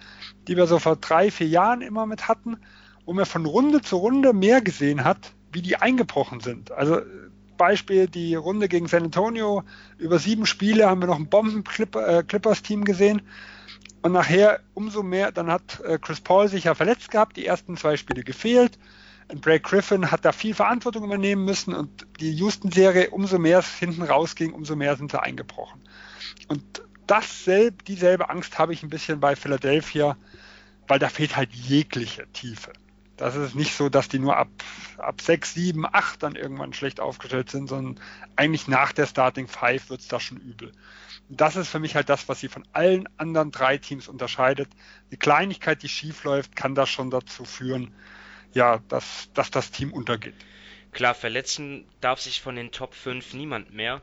die 0.48 0.56
wir 0.56 0.66
so 0.66 0.80
vor 0.80 0.96
drei, 0.96 1.30
vier 1.30 1.46
Jahren 1.46 1.80
immer 1.80 2.06
mit 2.06 2.26
hatten, 2.26 2.56
wo 3.04 3.12
man 3.12 3.24
von 3.24 3.46
Runde 3.46 3.82
zu 3.82 3.96
Runde 3.98 4.32
mehr 4.32 4.62
gesehen 4.62 5.04
hat, 5.04 5.32
wie 5.52 5.62
die 5.62 5.76
eingebrochen 5.76 6.40
sind. 6.40 6.72
Also 6.72 7.00
Beispiel 7.56 8.08
die 8.08 8.34
Runde 8.34 8.68
gegen 8.68 8.86
San 8.86 9.04
Antonio. 9.04 9.62
Über 9.98 10.18
sieben 10.18 10.46
Spiele 10.46 10.88
haben 10.88 11.00
wir 11.00 11.06
noch 11.06 11.18
ein 11.18 11.28
Bomben-Clippers-Team 11.28 12.84
gesehen. 12.84 13.22
Und 14.02 14.12
nachher 14.12 14.60
umso 14.74 15.02
mehr, 15.02 15.32
dann 15.32 15.50
hat 15.50 15.80
äh, 15.80 15.98
Chris 15.98 16.20
Paul 16.20 16.48
sich 16.48 16.64
ja 16.64 16.74
verletzt 16.74 17.10
gehabt, 17.10 17.36
die 17.36 17.46
ersten 17.46 17.76
zwei 17.76 17.96
Spiele 17.96 18.22
gefehlt. 18.22 18.78
Und 19.28 19.40
Blake 19.40 19.62
Griffin 19.62 20.10
hat 20.10 20.24
da 20.24 20.32
viel 20.32 20.54
Verantwortung 20.54 21.04
übernehmen 21.04 21.44
müssen 21.44 21.74
und 21.74 22.06
die 22.20 22.32
Houston-Serie, 22.32 23.10
umso 23.10 23.38
mehr 23.38 23.60
es 23.60 23.74
hinten 23.74 24.02
rausging, 24.02 24.52
umso 24.52 24.76
mehr 24.76 24.96
sind 24.96 25.10
sie 25.10 25.22
eingebrochen. 25.22 25.80
Und 26.48 26.82
dasselbe, 27.06 27.82
dieselbe 27.84 28.28
Angst 28.28 28.58
habe 28.58 28.74
ich 28.74 28.82
ein 28.82 28.90
bisschen 28.90 29.20
bei 29.20 29.36
Philadelphia, 29.36 30.16
weil 30.86 30.98
da 30.98 31.08
fehlt 31.08 31.36
halt 31.36 31.54
jegliche 31.54 32.26
Tiefe. 32.32 32.72
Das 33.16 33.36
ist 33.36 33.54
nicht 33.54 33.74
so, 33.74 33.88
dass 33.88 34.08
die 34.08 34.18
nur 34.18 34.36
ab, 34.36 34.48
ab 34.98 35.20
6, 35.20 35.54
7, 35.54 35.86
8 35.86 36.22
dann 36.22 36.36
irgendwann 36.36 36.72
schlecht 36.72 36.98
aufgestellt 36.98 37.50
sind, 37.50 37.68
sondern 37.68 38.02
eigentlich 38.36 38.66
nach 38.66 38.92
der 38.92 39.06
Starting 39.06 39.46
Five 39.46 39.88
wird 39.90 40.00
es 40.00 40.08
da 40.08 40.18
schon 40.18 40.38
übel 40.38 40.72
das 41.28 41.56
ist 41.56 41.68
für 41.68 41.78
mich 41.78 41.94
halt 41.94 42.08
das, 42.08 42.28
was 42.28 42.40
sie 42.40 42.48
von 42.48 42.66
allen 42.72 43.08
anderen 43.16 43.50
drei 43.50 43.78
Teams 43.78 44.08
unterscheidet. 44.08 44.68
Die 45.10 45.16
Kleinigkeit, 45.16 45.82
die 45.82 45.88
schief 45.88 46.24
läuft, 46.24 46.56
kann 46.56 46.74
das 46.74 46.90
schon 46.90 47.10
dazu 47.10 47.44
führen, 47.44 47.94
ja, 48.52 48.82
dass, 48.88 49.30
dass 49.34 49.50
das 49.50 49.70
Team 49.70 49.92
untergeht. 49.92 50.34
Klar, 50.92 51.14
verletzen 51.14 51.86
darf 52.00 52.20
sich 52.20 52.40
von 52.40 52.56
den 52.56 52.70
Top 52.70 52.94
5 52.94 53.34
niemand 53.34 53.74
mehr. 53.74 54.00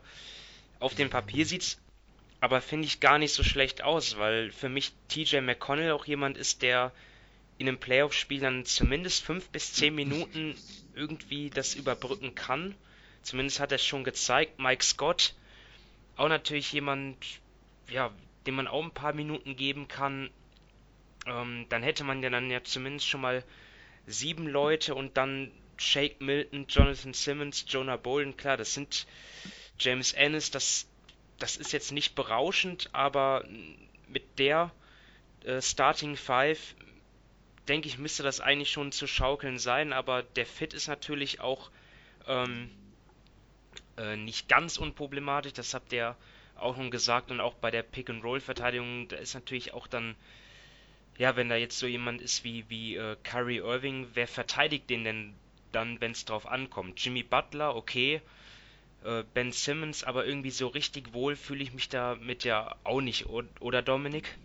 Auf 0.78 0.94
dem 0.94 1.10
Papier 1.10 1.46
sieht's 1.46 1.78
aber 2.40 2.60
finde 2.60 2.86
ich 2.86 2.98
gar 2.98 3.18
nicht 3.18 3.32
so 3.32 3.44
schlecht 3.44 3.84
aus, 3.84 4.18
weil 4.18 4.50
für 4.50 4.68
mich 4.68 4.92
TJ 5.06 5.42
McConnell 5.42 5.92
auch 5.92 6.06
jemand 6.06 6.36
ist, 6.36 6.62
der 6.62 6.90
in 7.62 7.68
einem 7.68 7.78
Playoff-Spiel 7.78 8.40
dann 8.40 8.64
zumindest 8.64 9.22
5 9.22 9.50
bis 9.50 9.72
10 9.74 9.94
Minuten 9.94 10.56
irgendwie 10.96 11.48
das 11.48 11.76
überbrücken 11.76 12.34
kann. 12.34 12.74
Zumindest 13.22 13.60
hat 13.60 13.70
er 13.70 13.76
es 13.76 13.86
schon 13.86 14.02
gezeigt. 14.02 14.58
Mike 14.58 14.84
Scott 14.84 15.34
auch 16.16 16.28
natürlich 16.28 16.72
jemand, 16.72 17.16
ja, 17.88 18.10
dem 18.46 18.56
man 18.56 18.66
auch 18.66 18.82
ein 18.82 18.90
paar 18.90 19.12
Minuten 19.12 19.54
geben 19.54 19.86
kann. 19.86 20.28
Ähm, 21.24 21.66
dann 21.68 21.84
hätte 21.84 22.02
man 22.02 22.20
ja 22.20 22.30
dann 22.30 22.50
ja 22.50 22.64
zumindest 22.64 23.06
schon 23.06 23.20
mal 23.20 23.44
sieben 24.08 24.48
Leute 24.48 24.96
und 24.96 25.16
dann 25.16 25.52
Shake 25.76 26.20
Milton, 26.20 26.66
Jonathan 26.68 27.14
Simmons, 27.14 27.64
Jonah 27.68 27.96
Bolden. 27.96 28.36
Klar, 28.36 28.56
das 28.56 28.74
sind 28.74 29.06
James 29.78 30.14
Ennis, 30.14 30.50
das, 30.50 30.88
das 31.38 31.56
ist 31.56 31.72
jetzt 31.72 31.92
nicht 31.92 32.16
berauschend, 32.16 32.90
aber 32.92 33.44
mit 34.08 34.40
der 34.40 34.72
äh, 35.44 35.62
Starting 35.62 36.16
Five 36.16 36.74
denke 37.68 37.88
ich, 37.88 37.98
müsste 37.98 38.22
das 38.22 38.40
eigentlich 38.40 38.70
schon 38.70 38.92
zu 38.92 39.06
schaukeln 39.06 39.58
sein, 39.58 39.92
aber 39.92 40.22
der 40.22 40.46
Fit 40.46 40.74
ist 40.74 40.88
natürlich 40.88 41.40
auch 41.40 41.70
ähm, 42.26 42.70
äh, 43.96 44.16
nicht 44.16 44.48
ganz 44.48 44.78
unproblematisch, 44.78 45.52
das 45.52 45.74
habt 45.74 45.92
ihr 45.92 46.16
auch 46.56 46.76
schon 46.76 46.90
gesagt 46.90 47.30
und 47.30 47.40
auch 47.40 47.54
bei 47.54 47.70
der 47.70 47.82
Pick-and-Roll-Verteidigung, 47.82 49.08
da 49.08 49.16
ist 49.16 49.34
natürlich 49.34 49.72
auch 49.74 49.86
dann, 49.86 50.14
ja, 51.18 51.36
wenn 51.36 51.48
da 51.48 51.56
jetzt 51.56 51.78
so 51.78 51.86
jemand 51.86 52.20
ist 52.20 52.44
wie, 52.44 52.64
wie 52.68 52.96
äh, 52.96 53.16
Kyrie 53.22 53.58
Irving, 53.58 54.08
wer 54.14 54.28
verteidigt 54.28 54.90
den 54.90 55.04
denn 55.04 55.34
dann, 55.72 56.00
wenn 56.00 56.12
es 56.12 56.24
drauf 56.24 56.46
ankommt? 56.46 57.02
Jimmy 57.02 57.22
Butler, 57.22 57.74
okay, 57.74 58.20
äh, 59.04 59.24
Ben 59.34 59.52
Simmons, 59.52 60.04
aber 60.04 60.26
irgendwie 60.26 60.50
so 60.50 60.68
richtig 60.68 61.12
wohl 61.12 61.36
fühle 61.36 61.62
ich 61.62 61.72
mich 61.72 61.88
da 61.88 62.16
mit 62.20 62.44
ja 62.44 62.76
auch 62.84 63.00
nicht, 63.00 63.26
oder 63.26 63.82
Dominik? 63.82 64.36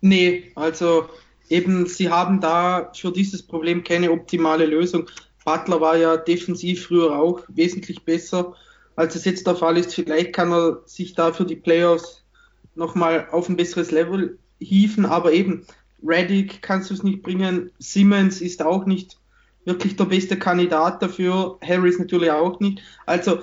Nee, 0.00 0.52
also 0.54 1.08
eben, 1.48 1.86
sie 1.86 2.10
haben 2.10 2.40
da 2.40 2.90
für 2.94 3.12
dieses 3.12 3.42
Problem 3.42 3.84
keine 3.84 4.10
optimale 4.10 4.66
Lösung. 4.66 5.08
Butler 5.44 5.80
war 5.80 5.96
ja 5.96 6.16
defensiv 6.16 6.86
früher 6.86 7.18
auch 7.18 7.42
wesentlich 7.48 8.02
besser, 8.04 8.54
als 8.96 9.14
es 9.14 9.24
jetzt 9.24 9.46
der 9.46 9.56
Fall 9.56 9.76
ist. 9.76 9.94
Vielleicht 9.94 10.32
kann 10.32 10.52
er 10.52 10.82
sich 10.86 11.14
da 11.14 11.32
für 11.32 11.44
die 11.44 11.56
Playoffs 11.56 12.24
nochmal 12.74 13.28
auf 13.30 13.48
ein 13.48 13.56
besseres 13.56 13.90
Level 13.90 14.38
hieven, 14.58 15.04
aber 15.04 15.32
eben, 15.32 15.66
Reddick 16.06 16.60
kannst 16.62 16.90
du 16.90 16.94
es 16.94 17.02
nicht 17.02 17.22
bringen, 17.22 17.70
Simmons 17.78 18.40
ist 18.40 18.62
auch 18.62 18.84
nicht 18.84 19.18
wirklich 19.64 19.96
der 19.96 20.04
beste 20.04 20.38
Kandidat 20.38 21.02
dafür, 21.02 21.58
Harris 21.62 21.98
natürlich 21.98 22.30
auch 22.30 22.60
nicht. 22.60 22.82
Also 23.06 23.38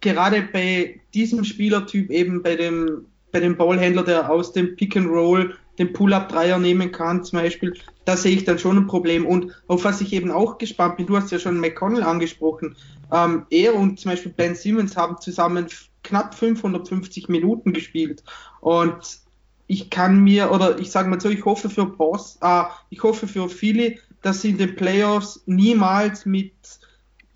gerade 0.00 0.48
bei 0.52 1.00
diesem 1.14 1.44
Spielertyp, 1.44 2.10
eben 2.10 2.42
bei 2.42 2.56
dem, 2.56 3.06
bei 3.32 3.40
dem 3.40 3.56
Ballhändler, 3.56 4.04
der 4.04 4.30
aus 4.30 4.52
dem 4.52 4.76
Pick 4.76 4.96
and 4.96 5.08
Roll 5.08 5.54
den 5.78 5.92
Pull-Up-Dreier 5.92 6.58
nehmen 6.58 6.92
kann, 6.92 7.24
zum 7.24 7.38
Beispiel, 7.38 7.74
da 8.04 8.16
sehe 8.16 8.36
ich 8.36 8.44
dann 8.44 8.58
schon 8.58 8.76
ein 8.76 8.86
Problem. 8.86 9.26
Und 9.26 9.52
auf 9.66 9.84
was 9.84 10.00
ich 10.00 10.12
eben 10.12 10.30
auch 10.30 10.58
gespannt 10.58 10.96
bin, 10.96 11.06
du 11.06 11.16
hast 11.16 11.30
ja 11.30 11.38
schon 11.38 11.60
McConnell 11.60 12.02
angesprochen, 12.02 12.76
ähm, 13.12 13.46
er 13.50 13.74
und 13.74 13.98
zum 13.98 14.10
Beispiel 14.10 14.32
Ben 14.32 14.54
Simmons 14.54 14.96
haben 14.96 15.20
zusammen 15.20 15.66
knapp 16.02 16.34
550 16.34 17.28
Minuten 17.28 17.72
gespielt. 17.72 18.22
Und 18.60 19.20
ich 19.66 19.90
kann 19.90 20.20
mir, 20.20 20.50
oder 20.50 20.78
ich 20.78 20.90
sage 20.90 21.08
mal 21.08 21.20
so, 21.20 21.28
ich 21.28 21.44
hoffe 21.44 21.70
für 21.70 21.86
Boss, 21.86 22.38
äh, 22.42 22.64
ich 22.90 23.02
hoffe 23.02 23.28
für 23.28 23.48
viele, 23.48 23.96
dass 24.22 24.42
sie 24.42 24.50
in 24.50 24.58
den 24.58 24.74
Playoffs 24.74 25.42
niemals 25.46 26.26
mit 26.26 26.52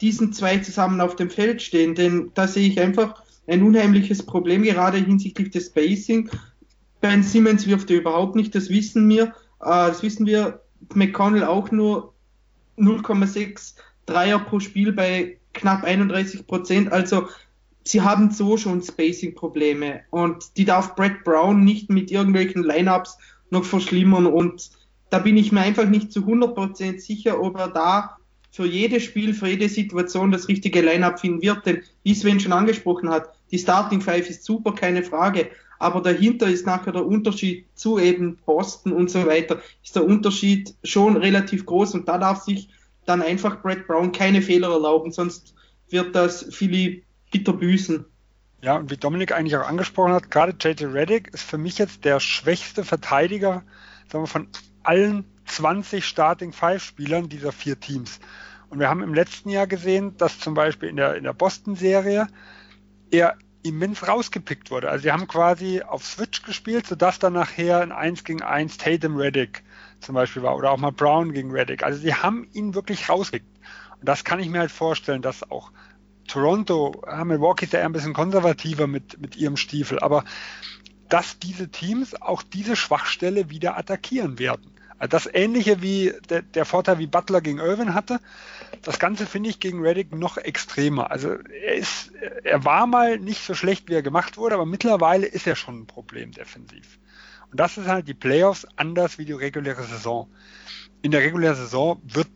diesen 0.01 0.33
zwei 0.33 0.59
zusammen 0.59 1.01
auf 1.01 1.15
dem 1.15 1.31
Feld 1.31 1.63
stehen, 1.63 1.95
denn 1.95 2.33
da 2.35 2.49
sehe 2.49 2.69
ich 2.69 2.81
einfach 2.81 3.23
ein 3.47 3.63
unheimliches 3.63 4.25
Problem, 4.25 4.63
gerade 4.63 4.99
hinsichtlich 4.99 5.51
des 5.51 5.67
Spacing. 5.67 6.31
Ben 7.03 7.23
Simmons 7.23 7.67
wirft 7.67 7.91
er 7.91 7.99
überhaupt 7.99 8.37
nicht, 8.37 8.55
das 8.55 8.71
wissen 8.71 9.07
wir. 9.09 9.25
Äh, 9.25 9.31
das 9.61 10.03
wissen 10.03 10.25
wir. 10.25 10.61
McConnell 10.95 11.45
auch 11.45 11.71
nur 11.71 12.15
0,6 12.79 13.75
Dreier 14.07 14.39
pro 14.41 14.59
Spiel 14.59 14.93
bei 14.93 15.39
knapp 15.53 15.85
31 15.85 16.47
Prozent. 16.47 16.91
Also 16.91 17.29
sie 17.85 18.01
haben 18.01 18.31
so 18.31 18.57
schon 18.57 18.83
Spacing-Probleme 18.83 20.01
und 20.11 20.57
die 20.57 20.65
darf 20.65 20.97
Brett 20.97 21.25
Brown 21.25 21.65
nicht 21.65 21.91
mit 21.91 22.11
irgendwelchen 22.11 22.63
Lineups 22.63 23.19
noch 23.51 23.65
verschlimmern 23.65 24.27
und 24.27 24.71
da 25.11 25.19
bin 25.19 25.37
ich 25.37 25.53
mir 25.53 25.61
einfach 25.61 25.87
nicht 25.87 26.11
zu 26.11 26.21
100% 26.21 26.99
sicher, 26.99 27.41
ob 27.41 27.59
er 27.59 27.69
da 27.69 28.17
für 28.51 28.67
jedes 28.67 29.03
Spiel, 29.03 29.35
für 29.35 29.49
jede 29.49 29.69
Situation 29.69 30.31
das 30.31 30.49
richtige 30.49 30.81
Lineup 30.81 31.21
finden 31.21 31.43
wird, 31.43 31.67
denn 31.67 31.83
wie 32.03 32.15
Sven 32.15 32.41
schon 32.41 32.53
angesprochen 32.53 33.11
hat, 33.11 33.31
die 33.51 33.59
Starting 33.59 34.01
Five 34.01 34.29
ist 34.31 34.45
super, 34.45 34.75
keine 34.75 35.03
Frage, 35.03 35.51
aber 35.83 36.01
dahinter 36.01 36.47
ist 36.47 36.67
nachher 36.67 36.93
der 36.93 37.05
Unterschied 37.05 37.67
zu 37.75 37.99
eben 37.99 38.37
Boston 38.47 38.93
und 38.93 39.11
so 39.11 39.27
weiter, 39.27 39.61
ist 39.83 39.97
der 39.97 40.05
Unterschied 40.05 40.75
schon 40.85 41.17
relativ 41.17 41.67
groß 41.67 41.95
und 41.95 42.09
da 42.09 42.19
darf 42.19 42.43
sich 42.43 42.69
dann 43.05 43.21
einfach 43.21 43.61
Brett 43.63 43.87
Brown 43.87 44.13
keine 44.13 44.43
Fehler 44.43 44.71
erlauben, 44.71 45.11
sonst 45.11 45.55
wird 45.89 46.15
das 46.15 46.47
Philly 46.55 47.05
bitter 47.33 47.53
büßen. 47.53 48.05
Ja, 48.63 48.77
und 48.77 48.91
wie 48.93 48.97
Dominik 48.97 49.33
eigentlich 49.33 49.57
auch 49.57 49.67
angesprochen 49.67 50.13
hat, 50.13 50.31
gerade 50.31 50.55
JJ 50.59 50.85
Reddick 50.85 51.35
ist 51.35 51.43
für 51.43 51.59
mich 51.59 51.79
jetzt 51.79 52.05
der 52.05 52.21
schwächste 52.21 52.85
Verteidiger 52.85 53.65
sagen 54.13 54.25
wir, 54.25 54.29
von 54.29 54.49
allen 54.85 55.25
20 55.47 56.05
Starting 56.05 56.53
Five 56.53 56.83
Spielern 56.83 57.29
dieser 57.29 57.51
vier 57.51 57.81
Teams. 57.81 58.21
Und 58.69 58.79
wir 58.79 58.89
haben 58.89 59.03
im 59.03 59.15
letzten 59.15 59.49
Jahr 59.49 59.67
gesehen, 59.67 60.17
dass 60.17 60.39
zum 60.39 60.55
Beispiel 60.55 60.91
in 60.91 60.97
der, 60.97 61.17
in 61.17 61.25
der 61.25 61.33
Boston-Serie 61.33 62.29
er 63.11 63.37
immens 63.63 64.07
rausgepickt 64.07 64.71
wurde. 64.71 64.91
Also 64.91 65.05
sie 65.05 65.13
haben 65.13 65.29
quasi 65.29 65.83
auf 65.83 66.05
Switch 66.05 66.43
gespielt, 66.43 66.87
sodass 66.87 67.19
dann 67.19 67.35
nachher 67.35 67.81
ein 67.81 67.93
1 67.93 68.25
gegen 68.25 68.43
1 68.43 68.79
Tatum 68.79 69.17
Reddick 69.17 69.63
zum 70.01 70.15
Beispiel 70.15 70.43
war 70.43 70.57
oder 70.57 70.71
auch 70.71 70.79
mal 70.79 70.93
Brown 70.93 71.33
gegen 71.33 71.53
Reddick. 71.53 71.83
Also 71.85 72.01
sie 72.01 72.15
haben 72.15 72.49
ihn 72.53 72.75
wirklich 72.75 73.09
rausgepickt. 73.09 73.47
Und 74.01 74.09
das 74.09 74.25
kann 74.25 74.41
ich 74.41 74.49
mir 74.49 74.61
halt 74.61 74.73
vorstellen, 74.73 75.23
dass 75.23 75.49
auch 75.49 75.71
Toronto, 76.27 77.03
ja, 77.07 77.25
Milwaukee 77.25 77.65
ist 77.65 77.73
ja 77.73 77.81
eher 77.81 77.87
ein 77.87 77.93
bisschen 77.93 78.15
konservativer 78.15 78.87
mit, 78.87 79.21
mit 79.21 79.37
ihrem 79.37 79.57
Stiefel, 79.57 79.99
aber 80.01 80.25
dass 81.09 81.39
diese 81.39 81.69
Teams 81.69 82.21
auch 82.21 82.43
diese 82.43 82.75
Schwachstelle 82.75 83.51
wieder 83.51 83.77
attackieren 83.77 84.39
werden. 84.39 84.73
Also 84.99 85.11
das 85.11 85.29
ähnliche 85.33 85.83
wie 85.83 86.15
der, 86.31 86.43
der 86.43 86.65
Vorteil, 86.65 86.99
wie 86.99 87.07
Butler 87.07 87.41
gegen 87.41 87.59
Irvin 87.59 87.93
hatte. 87.93 88.21
Das 88.81 88.99
Ganze 88.99 89.27
finde 89.27 89.51
ich 89.51 89.61
gegen 89.61 89.81
Reddick 89.81 90.13
noch 90.13 90.39
extremer. 90.39 91.11
Also 91.11 91.35
er 91.35 91.75
ist, 91.75 92.13
er 92.43 92.65
war 92.65 92.87
mal 92.87 93.19
nicht 93.19 93.45
so 93.45 93.55
schlecht, 93.55 93.89
wie 93.89 93.95
er 93.95 94.03
gemacht 94.03 94.37
wurde, 94.37 94.55
aber 94.55 94.67
mittlerweile 94.67 95.27
ist 95.27 95.47
er 95.47 95.57
schon 95.57 95.81
ein 95.81 95.87
Problem 95.87 96.33
defensiv. 96.33 96.99
Und 97.51 97.61
das 97.61 97.77
ist 97.77 97.87
halt 97.87 98.09
die 98.09 98.15
Playoffs 98.15 98.67
anders 98.77 99.19
wie 99.19 99.27
die 99.27 99.35
reguläre 99.35 99.85
Saison. 99.85 100.29
In 101.03 101.11
der 101.11 101.21
regulären 101.21 101.57
Saison 101.57 102.01
wird 102.03 102.29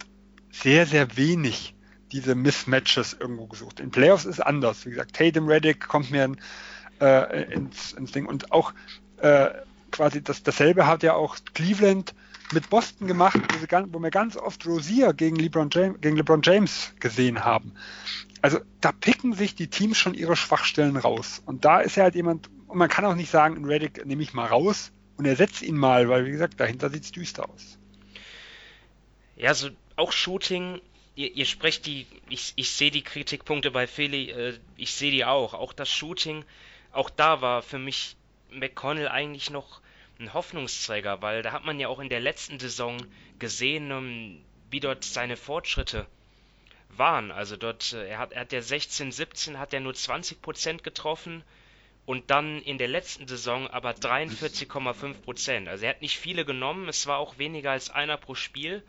sehr, 0.50 0.86
sehr 0.86 1.16
wenig 1.16 1.74
diese 2.12 2.34
Mismatches 2.34 3.16
irgendwo 3.18 3.46
gesucht. 3.46 3.80
In 3.80 3.90
Playoffs 3.90 4.24
ist 4.24 4.40
anders. 4.40 4.84
Wie 4.86 4.90
gesagt, 4.90 5.16
Tatum 5.16 5.48
Reddick 5.48 5.88
kommt 5.88 6.10
mir 6.10 6.30
äh, 7.00 7.52
ins, 7.52 7.92
ins 7.92 8.12
Ding. 8.12 8.26
Und 8.26 8.52
auch 8.52 8.72
äh, 9.18 9.48
quasi 9.90 10.22
das, 10.22 10.42
dasselbe 10.42 10.86
hat 10.86 11.02
ja 11.02 11.14
auch 11.14 11.36
Cleveland 11.54 12.14
mit 12.52 12.70
Boston 12.70 13.06
gemacht, 13.06 13.38
wo, 13.88 14.00
wir 14.00 14.10
ganz 14.10 14.36
oft 14.36 14.64
Rosier 14.66 15.12
gegen 15.12 15.36
LeBron, 15.36 15.68
James, 15.72 16.00
gegen 16.00 16.16
LeBron 16.16 16.42
James 16.42 16.92
gesehen 17.00 17.44
haben. 17.44 17.74
Also 18.42 18.60
da 18.80 18.92
picken 18.92 19.32
sich 19.32 19.54
die 19.54 19.68
Teams 19.68 19.98
schon 19.98 20.14
ihre 20.14 20.36
Schwachstellen 20.36 20.96
raus. 20.96 21.42
Und 21.44 21.64
da 21.64 21.80
ist 21.80 21.96
ja 21.96 22.04
halt 22.04 22.14
jemand, 22.14 22.48
und 22.68 22.78
man 22.78 22.88
kann 22.88 23.04
auch 23.04 23.14
nicht 23.14 23.30
sagen, 23.30 23.64
Reddick 23.64 24.04
nehme 24.06 24.22
ich 24.22 24.34
mal 24.34 24.46
raus 24.46 24.92
und 25.16 25.24
ersetze 25.24 25.64
ihn 25.64 25.76
mal, 25.76 26.08
weil 26.08 26.26
wie 26.26 26.30
gesagt, 26.30 26.60
dahinter 26.60 26.90
sieht 26.90 27.04
es 27.04 27.12
düster 27.12 27.48
aus. 27.48 27.78
Ja, 29.36 29.54
so 29.54 29.68
auch 29.96 30.12
Shooting 30.12 30.80
ihr, 31.16 31.34
ihr 31.34 31.46
sprecht 31.46 31.86
die, 31.86 32.06
ich, 32.28 32.52
ich 32.56 32.70
sehe 32.70 32.90
die 32.90 33.02
Kritikpunkte 33.02 33.72
bei 33.72 33.86
Philly, 33.86 34.30
äh, 34.30 34.58
ich 34.76 34.94
sehe 34.94 35.10
die 35.10 35.24
auch. 35.24 35.54
Auch 35.54 35.72
das 35.72 35.90
Shooting, 35.90 36.44
auch 36.92 37.10
da 37.10 37.40
war 37.40 37.62
für 37.62 37.78
mich 37.78 38.16
McConnell 38.50 39.08
eigentlich 39.08 39.50
noch 39.50 39.80
ein 40.18 40.32
Hoffnungsträger, 40.32 41.22
weil 41.22 41.42
da 41.42 41.52
hat 41.52 41.64
man 41.64 41.78
ja 41.78 41.88
auch 41.88 41.98
in 41.98 42.08
der 42.08 42.20
letzten 42.20 42.58
Saison 42.58 42.96
gesehen, 43.38 43.92
um, 43.92 44.06
ähm, 44.06 44.44
wie 44.70 44.80
dort 44.80 45.04
seine 45.04 45.36
Fortschritte 45.36 46.06
waren. 46.90 47.30
Also 47.30 47.56
dort, 47.56 47.92
äh, 47.92 48.08
er 48.08 48.18
hat, 48.18 48.32
er 48.32 48.42
hat 48.42 48.52
ja 48.52 48.62
16, 48.62 49.12
17 49.12 49.58
hat 49.58 49.72
er 49.72 49.80
nur 49.80 49.92
20% 49.92 50.82
getroffen 50.82 51.42
und 52.06 52.30
dann 52.30 52.62
in 52.62 52.78
der 52.78 52.88
letzten 52.88 53.26
Saison 53.28 53.68
aber 53.68 53.90
43,5%. 53.90 55.68
Also 55.68 55.84
er 55.84 55.90
hat 55.90 56.02
nicht 56.02 56.18
viele 56.18 56.44
genommen, 56.44 56.88
es 56.88 57.06
war 57.06 57.18
auch 57.18 57.38
weniger 57.38 57.72
als 57.72 57.90
einer 57.90 58.16
pro 58.16 58.34
Spiel. 58.34 58.82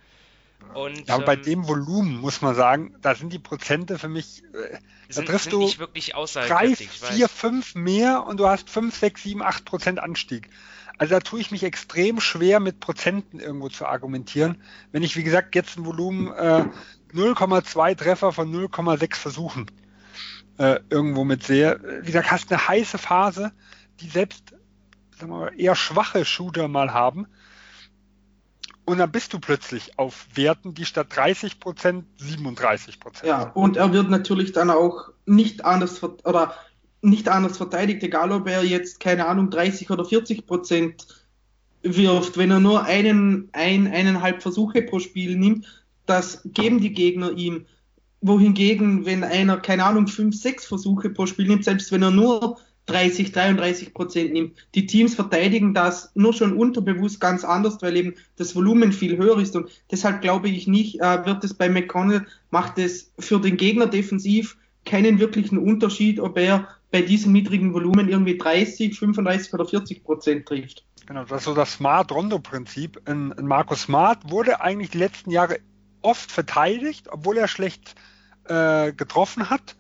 Und, 0.74 1.08
ja, 1.08 1.16
aber 1.16 1.20
ähm, 1.20 1.26
bei 1.26 1.36
dem 1.36 1.68
Volumen 1.68 2.18
muss 2.18 2.42
man 2.42 2.56
sagen, 2.56 2.96
da 3.02 3.14
sind 3.16 3.32
die 3.32 3.40
Prozente 3.40 4.00
für 4.00 4.08
mich, 4.08 4.44
äh, 4.54 4.78
sind, 5.08 5.28
da 5.28 5.34
triffst 5.34 5.52
du 5.52 5.60
nicht 5.60 5.80
wirklich 5.80 6.14
drei, 6.14 6.76
vier, 6.76 7.30
fünf 7.30 7.76
mehr 7.76 8.26
und 8.26 8.40
du 8.40 8.48
hast 8.48 8.70
fünf, 8.70 8.96
sechs, 8.96 9.24
sieben, 9.24 9.44
acht 9.44 9.66
Prozent 9.66 10.00
Anstieg. 10.00 10.50
Also 10.98 11.14
da 11.14 11.20
tue 11.20 11.40
ich 11.40 11.52
mich 11.52 11.64
extrem 11.64 12.20
schwer 12.20 12.60
mit 12.60 12.80
Prozenten 12.80 13.40
irgendwo 13.40 13.70
zu 13.70 13.86
argumentieren. 13.86 14.62
Wenn 14.92 15.04
ich, 15.04 15.16
wie 15.16 15.24
gesagt, 15.24 15.56
jetzt 15.56 15.78
ein 15.78 15.86
Volumen 15.86 16.28
äh, 16.34 16.66
0,2 17.14 17.96
Treffer 17.96 18.32
von 18.34 18.52
0,6 18.54 19.16
Versuchen 19.16 19.72
äh, 20.58 20.80
irgendwo 20.90 21.24
mit 21.24 21.44
sehe, 21.44 21.80
wie 22.02 22.08
gesagt, 22.08 22.32
hast 22.32 22.52
eine 22.52 22.68
heiße 22.68 22.98
Phase, 22.98 23.52
die 24.00 24.10
selbst 24.10 24.54
sagen 25.18 25.32
wir 25.32 25.40
mal, 25.40 25.54
eher 25.60 25.76
schwache 25.76 26.26
Shooter 26.26 26.68
mal 26.68 26.94
haben 26.94 27.28
und 28.86 29.00
dann 29.00 29.12
bist 29.12 29.34
du 29.34 29.40
plötzlich 29.40 30.00
auf 30.00 30.28
Werten, 30.34 30.74
die 30.74 30.86
statt 30.86 31.08
30 31.14 31.60
Prozent 31.60 32.06
37 32.18 33.00
Prozent. 33.00 33.28
Ja, 33.28 33.52
und 33.52 33.76
er 33.76 33.92
wird 33.92 34.10
natürlich 34.10 34.54
dann 34.54 34.70
auch 34.70 35.10
nicht 35.26 35.66
anders 35.66 36.02
oder 36.04 36.56
nicht 37.10 37.28
anders 37.30 37.58
verteidigt, 37.58 38.04
egal 38.04 38.32
ob 38.32 38.48
er 38.48 38.64
jetzt, 38.64 39.00
keine 39.00 39.26
Ahnung, 39.28 39.50
30 39.50 39.90
oder 39.90 40.06
40 40.06 40.46
Prozent 40.46 41.08
wirft. 41.82 42.38
Wenn 42.38 42.52
er 42.52 42.60
nur 42.60 42.84
einen, 42.84 43.50
ein, 43.54 43.88
eineinhalb 43.88 44.42
Versuche 44.42 44.82
pro 44.82 45.00
Spiel 45.00 45.38
nimmt, 45.38 45.66
das 46.06 46.42
geben 46.46 46.80
die 46.80 46.94
Gegner 46.94 47.32
ihm. 47.32 47.66
Wohingegen, 48.22 49.06
wenn 49.06 49.24
einer, 49.24 49.58
keine 49.58 49.86
Ahnung, 49.86 50.08
fünf, 50.08 50.36
sechs 50.36 50.66
Versuche 50.66 51.10
pro 51.10 51.28
Spiel 51.28 51.48
nimmt, 51.48 51.64
selbst 51.64 51.92
wenn 51.92 52.02
er 52.02 52.12
nur 52.12 52.58
30, 52.88 53.32
33 53.32 53.94
Prozent 53.94 54.34
nimmt. 54.34 54.56
Die 54.74 54.86
Teams 54.86 55.14
verteidigen 55.14 55.74
das 55.74 56.12
nur 56.16 56.34
schon 56.34 56.58
unterbewusst 56.58 57.20
ganz 57.20 57.44
anders, 57.44 57.78
weil 57.82 57.96
eben 57.96 58.16
das 58.38 58.56
Volumen 58.56 58.92
viel 58.92 59.18
höher 59.18 59.38
ist 59.40 59.56
und 59.56 59.70
deshalb 59.92 60.22
glaube 60.22 60.50
ich 60.50 60.68
nicht, 60.68 61.02
äh, 61.02 61.26
wird 61.26 61.44
es 61.44 61.54
bei 61.54 61.70
McConnell, 61.70 62.26
macht 62.50 62.80
es 62.80 63.12
für 63.20 63.40
den 63.40 63.58
Gegner 63.58 63.88
defensiv 63.88 64.58
keinen 64.86 65.20
wirklichen 65.20 65.58
Unterschied, 65.58 66.20
ob 66.20 66.38
er 66.38 66.70
bei 66.92 67.02
diesem 67.02 67.34
niedrigen 67.34 67.74
Volumen 67.74 68.10
irgendwie 68.10 68.38
30, 68.38 68.98
35 68.98 69.54
oder 69.54 69.66
40 69.66 70.04
Prozent 70.04 70.46
trifft. 70.48 70.86
Genau, 71.06 71.24
das 71.24 71.40
ist 71.40 71.46
so 71.46 71.54
das 71.54 71.74
Smart-Rondo-Prinzip. 71.74 73.02
In, 73.08 73.32
in 73.32 73.48
Markus 73.48 73.84
Smart 73.84 74.30
wurde 74.30 74.62
eigentlich 74.62 74.92
die 74.92 74.98
letzten 74.98 75.32
Jahre 75.32 75.60
oft 76.02 76.32
verteidigt, 76.32 77.08
obwohl 77.10 77.38
er 77.38 77.48
schlecht 77.48 77.96
äh, 78.46 78.94
getroffen 78.94 79.50
hat 79.50 79.76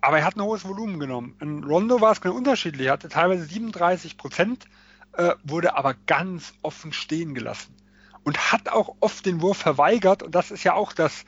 aber 0.00 0.18
er 0.18 0.24
hat 0.24 0.36
ein 0.36 0.42
hohes 0.42 0.64
Volumen 0.64 0.98
genommen. 0.98 1.36
In 1.40 1.64
Rondo 1.64 2.00
war 2.00 2.12
es 2.12 2.20
genau 2.20 2.34
unterschiedlich. 2.34 2.86
Er 2.86 2.94
hatte 2.94 3.08
teilweise 3.08 3.44
37 3.44 4.16
Prozent, 4.16 4.66
äh, 5.12 5.34
wurde 5.44 5.76
aber 5.76 5.94
ganz 6.06 6.54
offen 6.62 6.92
stehen 6.92 7.34
gelassen. 7.34 7.74
Und 8.22 8.52
hat 8.52 8.68
auch 8.68 8.96
oft 9.00 9.24
den 9.26 9.40
Wurf 9.42 9.58
verweigert. 9.58 10.22
Und 10.22 10.34
das 10.34 10.50
ist 10.50 10.64
ja 10.64 10.74
auch 10.74 10.92
das, 10.92 11.24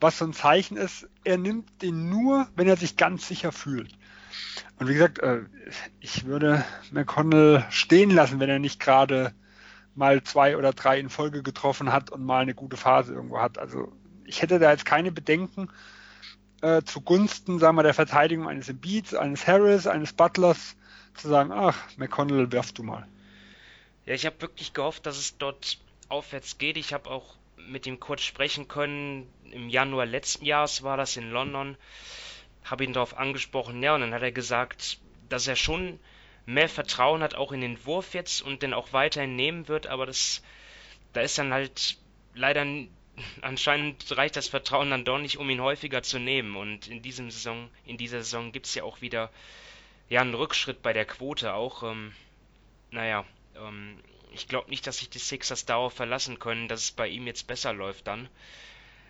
was 0.00 0.18
so 0.18 0.24
ein 0.24 0.32
Zeichen 0.32 0.76
ist. 0.76 1.08
Er 1.24 1.38
nimmt 1.38 1.82
den 1.82 2.08
nur, 2.08 2.48
wenn 2.56 2.68
er 2.68 2.76
sich 2.76 2.96
ganz 2.96 3.26
sicher 3.28 3.52
fühlt. 3.52 3.96
Und 4.78 4.88
wie 4.88 4.94
gesagt, 4.94 5.18
äh, 5.20 5.40
ich 6.00 6.24
würde 6.24 6.64
McConnell 6.90 7.64
stehen 7.70 8.10
lassen, 8.10 8.40
wenn 8.40 8.50
er 8.50 8.58
nicht 8.58 8.80
gerade 8.80 9.34
mal 9.94 10.22
zwei 10.22 10.56
oder 10.56 10.72
drei 10.72 10.98
in 10.98 11.08
Folge 11.08 11.42
getroffen 11.42 11.92
hat 11.92 12.10
und 12.10 12.24
mal 12.24 12.42
eine 12.42 12.54
gute 12.54 12.76
Phase 12.76 13.14
irgendwo 13.14 13.40
hat. 13.40 13.58
Also 13.58 13.92
ich 14.24 14.42
hätte 14.42 14.58
da 14.58 14.70
jetzt 14.70 14.84
keine 14.84 15.10
Bedenken 15.10 15.68
äh, 16.60 16.82
zugunsten, 16.82 17.58
sagen 17.58 17.76
wir, 17.76 17.82
der 17.82 17.94
Verteidigung 17.94 18.48
eines 18.48 18.68
Embiids, 18.68 19.14
eines 19.14 19.46
Harris, 19.46 19.86
eines 19.86 20.12
Butlers 20.12 20.76
zu 21.14 21.28
sagen, 21.28 21.52
ach, 21.52 21.76
McConnell, 21.96 22.52
werfst 22.52 22.78
du 22.78 22.82
mal. 22.82 23.06
Ja, 24.04 24.14
ich 24.14 24.26
habe 24.26 24.40
wirklich 24.40 24.72
gehofft, 24.72 25.06
dass 25.06 25.18
es 25.18 25.38
dort 25.38 25.78
aufwärts 26.08 26.58
geht. 26.58 26.76
Ich 26.76 26.92
habe 26.92 27.10
auch 27.10 27.34
mit 27.56 27.86
ihm 27.86 27.98
kurz 27.98 28.22
sprechen 28.22 28.68
können. 28.68 29.26
Im 29.50 29.68
Januar 29.68 30.06
letzten 30.06 30.44
Jahres 30.44 30.82
war 30.82 30.96
das 30.96 31.16
in 31.16 31.30
London. 31.30 31.76
Habe 32.66 32.84
ihn 32.84 32.92
darauf 32.92 33.16
angesprochen, 33.16 33.82
ja, 33.82 33.94
und 33.94 34.02
dann 34.02 34.12
hat 34.14 34.22
er 34.22 34.32
gesagt, 34.32 34.98
dass 35.28 35.46
er 35.46 35.56
schon 35.56 35.98
mehr 36.44 36.68
Vertrauen 36.68 37.22
hat, 37.22 37.34
auch 37.34 37.52
in 37.52 37.60
den 37.60 37.84
Wurf 37.86 38.14
jetzt 38.14 38.42
und 38.42 38.62
den 38.62 38.74
auch 38.74 38.92
weiterhin 38.92 39.34
nehmen 39.34 39.66
wird, 39.68 39.86
aber 39.86 40.06
das, 40.06 40.42
da 41.12 41.20
ist 41.22 41.38
dann 41.38 41.52
halt 41.52 41.96
leider 42.34 42.64
anscheinend 43.42 44.16
reicht 44.16 44.36
das 44.36 44.48
Vertrauen 44.48 44.90
dann 44.90 45.04
doch 45.04 45.18
nicht, 45.18 45.38
um 45.38 45.50
ihn 45.50 45.60
häufiger 45.60 46.02
zu 46.02 46.18
nehmen. 46.18 46.56
Und 46.56 46.88
in 46.88 47.02
diesem 47.02 47.30
Saison, 47.30 47.68
in 47.84 47.96
dieser 47.96 48.22
Saison 48.22 48.52
gibt 48.52 48.66
es 48.66 48.74
ja 48.74 48.84
auch 48.84 49.00
wieder 49.00 49.30
ja 50.08 50.20
einen 50.20 50.34
Rückschritt 50.34 50.82
bei 50.82 50.92
der 50.92 51.04
Quote 51.04 51.54
auch. 51.54 51.82
Ähm, 51.82 52.12
naja, 52.90 53.24
ähm, 53.56 53.98
ich 54.32 54.48
glaube 54.48 54.70
nicht, 54.70 54.86
dass 54.86 54.98
sich 54.98 55.10
die 55.10 55.18
Sixers 55.18 55.64
darauf 55.64 55.94
verlassen 55.94 56.38
können, 56.38 56.68
dass 56.68 56.82
es 56.82 56.92
bei 56.92 57.08
ihm 57.08 57.26
jetzt 57.26 57.46
besser 57.46 57.72
läuft 57.72 58.06
dann. 58.06 58.28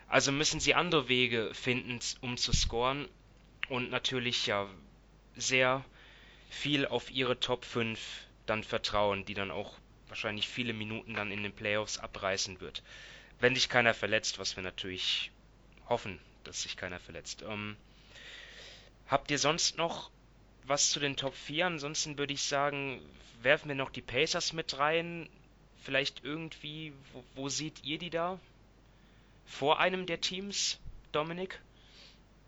Also 0.09 0.31
müssen 0.31 0.61
sie 0.61 0.75
andere 0.75 1.09
Wege 1.09 1.53
finden, 1.53 1.99
um 2.21 2.37
zu 2.37 2.53
scoren 2.53 3.09
und 3.69 3.91
natürlich 3.91 4.47
ja 4.47 4.69
sehr 5.37 5.85
viel 6.51 6.87
auf 6.87 7.11
ihre 7.11 7.41
Top 7.41 7.65
5 7.65 7.99
dann 8.47 8.63
vertrauen, 8.65 9.25
die 9.25 9.35
dann 9.35 9.51
auch 9.51 9.75
wahrscheinlich 10.09 10.49
viele 10.49 10.73
Minuten 10.73 11.15
dann 11.15 11.33
in 11.33 11.43
den 11.43 11.53
Playoffs 11.53 11.99
abreißen 11.99 12.61
wird. 12.61 12.83
Wenn 13.41 13.55
sich 13.55 13.69
keiner 13.69 13.93
verletzt, 13.93 14.39
was 14.39 14.57
wir 14.57 14.63
natürlich 14.63 15.31
hoffen, 15.89 16.19
dass 16.45 16.63
sich 16.63 16.77
keiner 16.77 17.01
verletzt. 17.01 17.43
Ähm, 17.43 17.77
habt 19.09 19.31
ihr 19.31 19.39
sonst 19.39 19.77
noch 19.77 20.11
was 20.65 20.91
zu 20.91 21.01
den 21.01 21.17
Top 21.17 21.35
4? 21.35 21.67
Ansonsten 21.67 22.19
würde 22.19 22.33
ich 22.33 22.43
sagen, 22.43 23.01
werfen 23.43 23.69
wir 23.69 23.75
noch 23.75 23.91
die 23.91 24.03
Pacers 24.03 24.53
mit 24.53 24.79
rein. 24.79 25.29
Vielleicht 25.83 26.25
irgendwie, 26.25 26.93
wo, 27.13 27.25
wo 27.35 27.49
seht 27.49 27.85
ihr 27.85 27.99
die 27.99 28.11
da? 28.11 28.39
Vor 29.45 29.79
einem 29.79 30.07
der 30.07 30.21
Teams, 30.21 30.79
Dominik? 31.13 31.61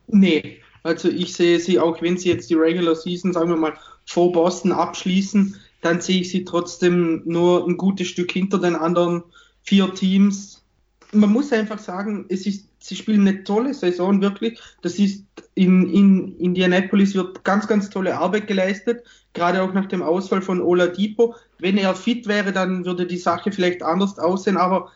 Nee, 0.08 0.60
also 0.82 1.08
ich 1.08 1.34
sehe 1.34 1.60
sie, 1.60 1.78
auch 1.78 2.00
wenn 2.02 2.16
sie 2.16 2.30
jetzt 2.30 2.50
die 2.50 2.54
Regular 2.54 2.94
Season, 2.94 3.32
sagen 3.32 3.50
wir 3.50 3.56
mal, 3.56 3.74
vor 4.06 4.32
Boston 4.32 4.72
abschließen, 4.72 5.56
dann 5.82 6.00
sehe 6.00 6.22
ich 6.22 6.30
sie 6.30 6.44
trotzdem 6.44 7.22
nur 7.24 7.66
ein 7.66 7.76
gutes 7.76 8.08
Stück 8.08 8.32
hinter 8.32 8.58
den 8.58 8.74
anderen 8.74 9.22
vier 9.62 9.92
Teams. 9.94 10.64
Man 11.12 11.30
muss 11.30 11.52
einfach 11.52 11.78
sagen, 11.78 12.26
es 12.28 12.46
ist, 12.46 12.68
sie 12.80 12.96
spielen 12.96 13.26
eine 13.26 13.44
tolle 13.44 13.74
Saison, 13.74 14.20
wirklich. 14.20 14.58
Das 14.82 14.98
ist 14.98 15.24
in, 15.54 15.92
in 15.92 16.36
Indianapolis 16.38 17.14
wird 17.14 17.44
ganz, 17.44 17.66
ganz 17.66 17.90
tolle 17.90 18.16
Arbeit 18.16 18.46
geleistet, 18.46 19.04
gerade 19.34 19.62
auch 19.62 19.72
nach 19.72 19.86
dem 19.86 20.02
Ausfall 20.02 20.42
von 20.42 20.60
Oladipo. 20.60 21.34
Wenn 21.58 21.76
er 21.76 21.94
fit 21.94 22.26
wäre, 22.26 22.52
dann 22.52 22.84
würde 22.84 23.06
die 23.06 23.18
Sache 23.18 23.52
vielleicht 23.52 23.82
anders 23.82 24.18
aussehen, 24.18 24.56
aber 24.56 24.90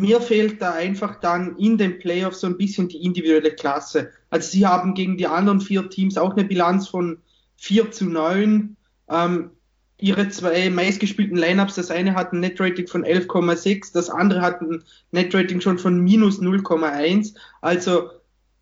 mir 0.00 0.20
fehlt 0.20 0.60
da 0.60 0.72
einfach 0.72 1.20
dann 1.20 1.56
in 1.56 1.78
den 1.78 1.98
Playoffs 1.98 2.40
so 2.40 2.46
ein 2.46 2.56
bisschen 2.56 2.88
die 2.88 3.04
individuelle 3.04 3.52
Klasse. 3.52 4.10
Also 4.30 4.50
sie 4.50 4.66
haben 4.66 4.94
gegen 4.94 5.16
die 5.16 5.26
anderen 5.26 5.60
vier 5.60 5.88
Teams 5.88 6.18
auch 6.18 6.32
eine 6.32 6.44
Bilanz 6.44 6.88
von 6.88 7.18
4 7.56 7.92
zu 7.92 8.06
9. 8.06 8.76
Ähm, 9.08 9.50
ihre 9.98 10.28
zwei 10.28 10.68
meistgespielten 10.70 11.36
Lineups, 11.36 11.76
das 11.76 11.90
eine 11.90 12.14
hat 12.14 12.32
ein 12.32 12.40
Netrating 12.40 12.88
von 12.88 13.04
11,6, 13.04 13.92
das 13.92 14.10
andere 14.10 14.40
hat 14.40 14.60
ein 14.60 14.82
Netrating 15.12 15.60
schon 15.60 15.78
von 15.78 16.00
minus 16.00 16.40
0,1. 16.40 17.34
Also 17.60 18.10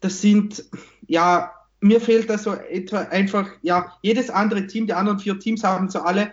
das 0.00 0.20
sind, 0.20 0.64
ja, 1.06 1.52
mir 1.80 2.00
fehlt 2.00 2.28
da 2.28 2.36
so 2.36 2.52
etwa 2.52 2.98
einfach, 2.98 3.48
ja, 3.62 3.96
jedes 4.02 4.28
andere 4.28 4.66
Team, 4.66 4.86
die 4.86 4.92
anderen 4.92 5.18
vier 5.18 5.38
Teams 5.38 5.64
haben 5.64 5.88
so 5.88 6.00
alle 6.00 6.32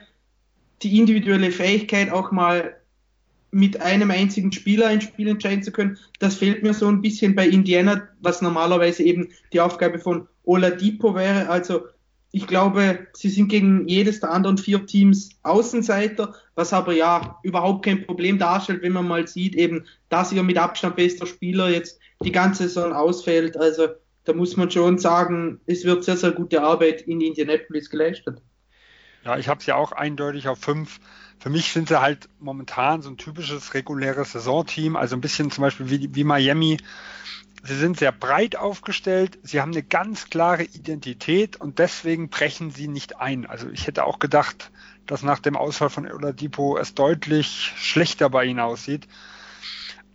die 0.82 0.98
individuelle 1.00 1.52
Fähigkeit, 1.52 2.12
auch 2.12 2.32
mal 2.32 2.79
mit 3.52 3.82
einem 3.82 4.12
einzigen 4.12 4.52
Spieler 4.52 4.88
ein 4.88 5.02
Spiel 5.02 5.28
entscheiden 5.28 5.64
zu 5.64 5.72
können. 5.72 5.98
Das 6.20 6.36
fehlt 6.36 6.64
mir 6.64 6.74
so 6.74 6.88
ein 6.88 7.02
bisschen 7.02 7.36
bei 7.36 7.48
Indiana, 7.48 8.08
was 8.22 8.42
normalerweise 8.42 9.04
eben 9.04 9.30
die 9.54 9.62
Aufgabe 9.62 10.00
von 10.00 10.28
Oladipo 10.44 11.16
wäre. 11.16 11.50
Also 11.50 11.88
ich 12.32 12.46
glaube, 12.46 13.08
sie 13.14 13.30
sind 13.30 13.48
gegen 13.48 13.88
jedes 13.88 14.20
der 14.20 14.32
anderen 14.32 14.58
vier 14.58 14.86
Teams 14.86 15.30
Außenseiter, 15.42 16.36
was 16.54 16.74
aber 16.74 16.94
ja 16.94 17.40
überhaupt 17.44 17.86
kein 17.86 18.06
Problem 18.06 18.38
darstellt, 18.38 18.84
wenn 18.84 18.94
man 18.94 19.08
mal 19.08 19.28
sieht, 19.28 19.56
eben, 19.56 19.86
dass 20.10 20.32
ihr 20.32 20.44
mit 20.44 20.58
Abstand 20.58 20.96
bester 20.96 21.26
Spieler 21.26 21.70
jetzt 21.70 22.00
die 22.24 22.32
ganze 22.32 22.64
Saison 22.64 22.94
ausfällt. 22.94 23.58
Also 23.58 23.88
da 24.26 24.34
muss 24.34 24.58
man 24.58 24.70
schon 24.70 25.00
sagen, 25.00 25.60
es 25.66 25.86
wird 25.86 26.04
sehr, 26.04 26.18
sehr 26.18 26.32
gute 26.32 26.62
Arbeit 26.62 27.02
in 27.02 27.20
Indianapolis 27.20 27.90
geleistet. 27.90 28.42
Ja, 29.26 29.38
ich 29.38 29.48
habe 29.48 29.60
es 29.60 29.66
ja 29.66 29.76
auch 29.76 29.92
eindeutig 29.92 30.48
auf 30.48 30.60
fünf. 30.60 31.00
Für 31.40 31.50
mich 31.50 31.72
sind 31.72 31.88
sie 31.88 32.02
halt 32.02 32.28
momentan 32.40 33.02
so 33.02 33.10
ein 33.10 33.18
typisches 33.18 33.74
reguläres 33.74 34.34
Saisonteam, 34.34 34.98
also 34.98 35.16
ein 35.16 35.22
bisschen 35.22 35.52
zum 35.52 35.62
Beispiel 35.62 35.90
wie, 35.90 36.14
wie 36.14 36.24
Miami. 36.26 36.78
Sie 37.64 37.76
sind 37.76 37.98
sehr 37.98 38.12
breit 38.12 38.56
aufgestellt, 38.56 39.40
sie 39.44 39.62
haben 39.62 39.72
eine 39.72 39.84
ganz 39.84 40.30
klare 40.30 40.64
Identität 40.64 41.58
und 41.58 41.80
deswegen 41.80 42.30
brechen 42.30 42.72
sie 42.72 42.88
nicht 42.88 43.20
ein. 43.20 43.46
Also 43.46 43.70
ich 43.70 43.88
hätte 43.88 44.06
auch 44.06 44.20
gedacht, 44.20 44.72
dass 45.06 45.24
nach 45.24 45.40
dem 45.40 45.56
Ausfall 45.56 45.90
von 45.90 46.10
Oladipo 46.10 46.78
es 46.78 46.94
deutlich 46.94 47.74
schlechter 47.78 48.30
bei 48.30 48.46
ihnen 48.46 48.60
aussieht. 48.60 49.08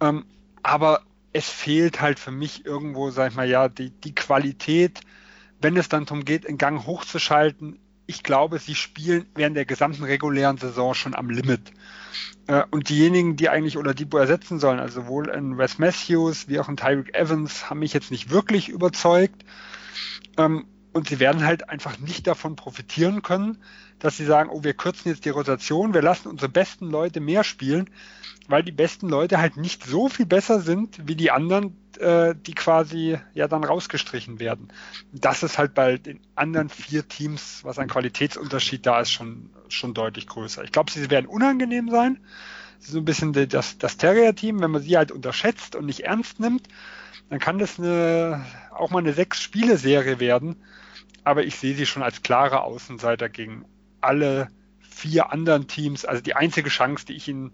Ähm, 0.01 0.25
aber 0.63 1.03
es 1.33 1.49
fehlt 1.49 2.01
halt 2.01 2.19
für 2.19 2.31
mich 2.31 2.65
irgendwo, 2.65 3.11
sag 3.11 3.31
ich 3.31 3.37
mal, 3.37 3.49
ja, 3.49 3.69
die, 3.69 3.91
die 3.91 4.15
Qualität, 4.15 5.01
wenn 5.61 5.77
es 5.77 5.89
dann 5.89 6.05
darum 6.05 6.25
geht, 6.25 6.45
in 6.45 6.59
Gang 6.59 6.87
hochzuschalten, 6.87 7.79
ich 8.07 8.23
glaube, 8.23 8.59
sie 8.59 8.75
spielen 8.75 9.27
während 9.35 9.57
der 9.57 9.65
gesamten 9.65 10.05
regulären 10.05 10.59
Saison 10.59 10.95
schon 10.95 11.15
am 11.15 11.31
Limit. 11.31 11.73
Äh, 12.47 12.65
und 12.71 12.89
diejenigen, 12.89 13.37
die 13.37 13.49
eigentlich 13.49 13.77
Oladipo 13.77 14.19
ersetzen 14.19 14.59
sollen, 14.59 14.81
also 14.81 15.03
sowohl 15.03 15.29
in 15.29 15.59
Wes 15.59 15.79
Matthews 15.79 16.49
wie 16.49 16.61
auch 16.61 16.69
in 16.69 16.77
Tyreek 16.77 17.15
Evans, 17.15 17.71
haben 17.71 17.81
mich 17.81 17.93
jetzt 17.93 18.11
nicht 18.11 18.31
wirklich 18.31 18.69
überzeugt. 18.69 19.45
Und 20.95 21.09
sie 21.09 21.19
werden 21.19 21.45
halt 21.45 21.69
einfach 21.69 21.99
nicht 21.99 22.29
davon 22.29 22.55
profitieren 22.55 23.23
können, 23.23 23.59
dass 23.99 24.17
sie 24.17 24.25
sagen, 24.25 24.49
oh, 24.49 24.63
wir 24.63 24.75
kürzen 24.75 25.09
jetzt 25.09 25.25
die 25.25 25.31
Rotation, 25.31 25.93
wir 25.93 26.03
lassen 26.03 26.29
unsere 26.29 26.49
besten 26.49 26.89
Leute 26.89 27.19
mehr 27.19 27.43
spielen, 27.43 27.91
weil 28.47 28.63
die 28.63 28.71
besten 28.71 29.09
Leute 29.09 29.39
halt 29.39 29.57
nicht 29.57 29.85
so 29.85 30.09
viel 30.09 30.25
besser 30.25 30.61
sind 30.61 31.01
wie 31.09 31.17
die 31.17 31.33
anderen, 31.33 31.77
äh, 31.99 32.37
die 32.37 32.55
quasi 32.55 33.19
ja 33.33 33.49
dann 33.49 33.65
rausgestrichen 33.65 34.39
werden. 34.39 34.69
Das 35.11 35.43
ist 35.43 35.59
halt 35.59 35.75
bei 35.75 35.99
den 35.99 36.21
anderen 36.37 36.69
vier 36.69 37.09
Teams, 37.09 37.65
was 37.65 37.81
ein 37.81 37.89
Qualitätsunterschied 37.89 38.87
da 38.87 39.01
ist, 39.01 39.11
schon, 39.11 39.51
schon 39.69 39.95
deutlich 39.95 40.29
größer. 40.29 40.63
Ich 40.63 40.71
glaube, 40.71 40.93
sie 40.93 41.11
werden 41.11 41.27
unangenehm 41.27 41.91
sein. 41.91 42.21
So 42.79 42.99
ein 42.99 43.05
bisschen 43.05 43.33
das, 43.33 43.79
das 43.79 43.97
Terrier-Team, 43.97 44.61
wenn 44.61 44.71
man 44.71 44.83
sie 44.83 44.97
halt 44.97 45.11
unterschätzt 45.11 45.75
und 45.75 45.87
nicht 45.87 46.05
ernst 46.05 46.39
nimmt, 46.39 46.69
dann 47.31 47.41
kann 47.41 47.59
das 47.59 47.81
eine, 47.81 48.45
auch 48.71 48.91
mal 48.91 48.99
eine 49.01 49.13
Sechs-Spiele-Serie 49.13 50.21
werden. 50.21 50.57
Aber 51.25 51.45
ich 51.45 51.57
sehe 51.57 51.75
sie 51.75 51.87
schon 51.87 52.03
als 52.03 52.23
klare 52.23 52.63
Außenseiter 52.63 53.29
gegen 53.29 53.65
alle 54.01 54.51
vier 54.81 55.33
anderen 55.33 55.67
Teams. 55.67 56.05
Also 56.05 56.23
die 56.23 56.37
einzige 56.37 56.69
Chance, 56.69 57.07
die 57.07 57.15
ich 57.15 57.29
ihnen 57.29 57.53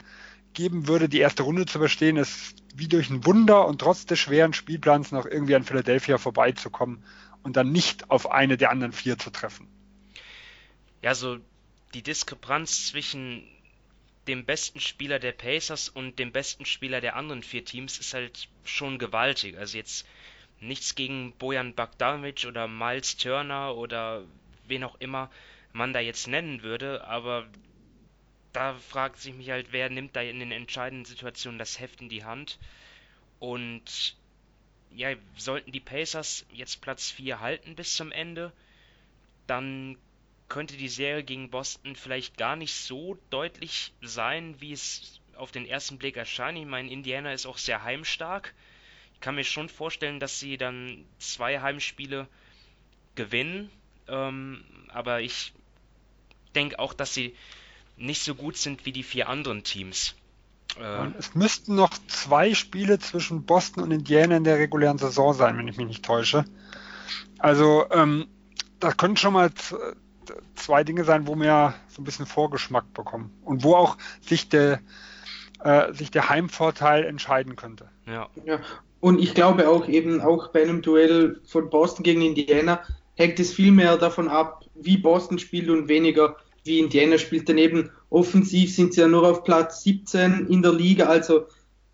geben 0.52 0.88
würde, 0.88 1.08
die 1.08 1.20
erste 1.20 1.44
Runde 1.44 1.66
zu 1.66 1.78
überstehen, 1.78 2.16
ist 2.16 2.56
wie 2.74 2.88
durch 2.88 3.10
ein 3.10 3.24
Wunder 3.24 3.66
und 3.66 3.80
trotz 3.80 4.06
des 4.06 4.18
schweren 4.18 4.52
Spielplans 4.52 5.12
noch 5.12 5.26
irgendwie 5.26 5.54
an 5.54 5.64
Philadelphia 5.64 6.18
vorbeizukommen 6.18 7.04
und 7.42 7.56
dann 7.56 7.72
nicht 7.72 8.10
auf 8.10 8.30
eine 8.30 8.56
der 8.56 8.70
anderen 8.70 8.92
vier 8.92 9.18
zu 9.18 9.30
treffen. 9.30 9.68
Ja, 11.02 11.14
so 11.14 11.38
die 11.94 12.02
Diskrepanz 12.02 12.86
zwischen 12.86 13.44
dem 14.28 14.44
besten 14.44 14.80
Spieler 14.80 15.18
der 15.18 15.32
Pacers 15.32 15.88
und 15.88 16.18
dem 16.18 16.30
besten 16.30 16.64
Spieler 16.64 17.00
der 17.00 17.16
anderen 17.16 17.42
vier 17.42 17.64
Teams 17.64 17.98
ist 17.98 18.14
halt 18.14 18.48
schon 18.64 18.98
gewaltig. 18.98 19.56
Also 19.58 19.78
jetzt 19.78 20.06
nichts 20.60 20.94
gegen 20.94 21.32
Bojan 21.38 21.74
Bogdanovic 21.74 22.44
oder 22.46 22.68
Miles 22.68 23.16
Turner 23.16 23.74
oder 23.76 24.24
wen 24.66 24.84
auch 24.84 24.96
immer 25.00 25.30
man 25.72 25.92
da 25.92 26.00
jetzt 26.00 26.26
nennen 26.26 26.62
würde, 26.62 27.04
aber 27.04 27.46
da 28.52 28.74
fragt 28.74 29.18
sich 29.18 29.34
mich 29.34 29.50
halt, 29.50 29.72
wer 29.72 29.90
nimmt 29.90 30.16
da 30.16 30.22
in 30.22 30.40
den 30.40 30.52
entscheidenden 30.52 31.04
Situationen 31.04 31.58
das 31.58 31.78
Heft 31.78 32.00
in 32.00 32.08
die 32.08 32.24
Hand. 32.24 32.58
Und 33.38 34.16
ja, 34.92 35.14
sollten 35.36 35.72
die 35.72 35.80
Pacers 35.80 36.44
jetzt 36.52 36.80
Platz 36.80 37.10
4 37.10 37.40
halten 37.40 37.76
bis 37.76 37.94
zum 37.94 38.10
Ende, 38.10 38.52
dann 39.46 39.96
könnte 40.48 40.76
die 40.76 40.88
Serie 40.88 41.22
gegen 41.22 41.50
Boston 41.50 41.94
vielleicht 41.94 42.36
gar 42.36 42.56
nicht 42.56 42.74
so 42.74 43.16
deutlich 43.30 43.92
sein, 44.02 44.60
wie 44.60 44.72
es 44.72 45.20
auf 45.36 45.52
den 45.52 45.64
ersten 45.64 45.96
Blick 45.96 46.16
erscheint. 46.16 46.58
Ich 46.58 46.66
meine, 46.66 46.90
Indiana 46.90 47.32
ist 47.32 47.46
auch 47.46 47.58
sehr 47.58 47.84
heimstark. 47.84 48.52
Ich 49.20 49.22
kann 49.22 49.34
mir 49.34 49.44
schon 49.44 49.68
vorstellen, 49.68 50.18
dass 50.18 50.40
sie 50.40 50.56
dann 50.56 51.04
zwei 51.18 51.60
Heimspiele 51.60 52.26
gewinnen. 53.16 53.70
Ähm, 54.08 54.64
aber 54.88 55.20
ich 55.20 55.52
denke 56.54 56.78
auch, 56.78 56.94
dass 56.94 57.12
sie 57.12 57.36
nicht 57.98 58.22
so 58.22 58.34
gut 58.34 58.56
sind 58.56 58.86
wie 58.86 58.92
die 58.92 59.02
vier 59.02 59.28
anderen 59.28 59.62
Teams. 59.62 60.14
Äh, 60.80 61.08
es 61.18 61.34
müssten 61.34 61.74
noch 61.74 61.90
zwei 62.06 62.54
Spiele 62.54 62.98
zwischen 62.98 63.44
Boston 63.44 63.82
und 63.82 63.90
Indiana 63.90 64.38
in 64.38 64.44
der 64.44 64.56
regulären 64.56 64.96
Saison 64.96 65.34
sein, 65.34 65.58
wenn 65.58 65.68
ich 65.68 65.76
mich 65.76 65.86
nicht 65.86 66.02
täusche. 66.02 66.46
Also 67.38 67.90
ähm, 67.90 68.26
da 68.78 68.90
können 68.90 69.18
schon 69.18 69.34
mal 69.34 69.50
zwei 70.54 70.82
Dinge 70.82 71.04
sein, 71.04 71.26
wo 71.26 71.36
wir 71.36 71.74
so 71.88 72.00
ein 72.00 72.04
bisschen 72.06 72.24
Vorgeschmack 72.24 72.94
bekommen 72.94 73.38
und 73.44 73.64
wo 73.64 73.74
auch 73.76 73.98
sich 74.22 74.48
der, 74.48 74.80
äh, 75.62 75.92
sich 75.92 76.10
der 76.10 76.30
Heimvorteil 76.30 77.04
entscheiden 77.04 77.54
könnte. 77.54 77.90
Ja. 78.06 78.30
ja. 78.46 78.60
Und 79.00 79.20
ich 79.20 79.34
glaube 79.34 79.68
auch 79.68 79.88
eben 79.88 80.20
auch 80.20 80.48
bei 80.48 80.62
einem 80.62 80.82
Duell 80.82 81.40
von 81.46 81.70
Boston 81.70 82.02
gegen 82.02 82.22
Indiana 82.22 82.82
hängt 83.14 83.40
es 83.40 83.52
viel 83.52 83.72
mehr 83.72 83.96
davon 83.96 84.28
ab, 84.28 84.64
wie 84.74 84.96
Boston 84.96 85.38
spielt 85.38 85.68
und 85.68 85.88
weniger 85.88 86.36
wie 86.64 86.78
Indiana 86.78 87.18
spielt 87.18 87.48
daneben. 87.48 87.90
Offensiv 88.10 88.74
sind 88.74 88.94
sie 88.94 89.00
ja 89.00 89.08
nur 89.08 89.26
auf 89.28 89.44
Platz 89.44 89.82
17 89.82 90.46
in 90.48 90.62
der 90.62 90.72
Liga, 90.72 91.06
also 91.06 91.46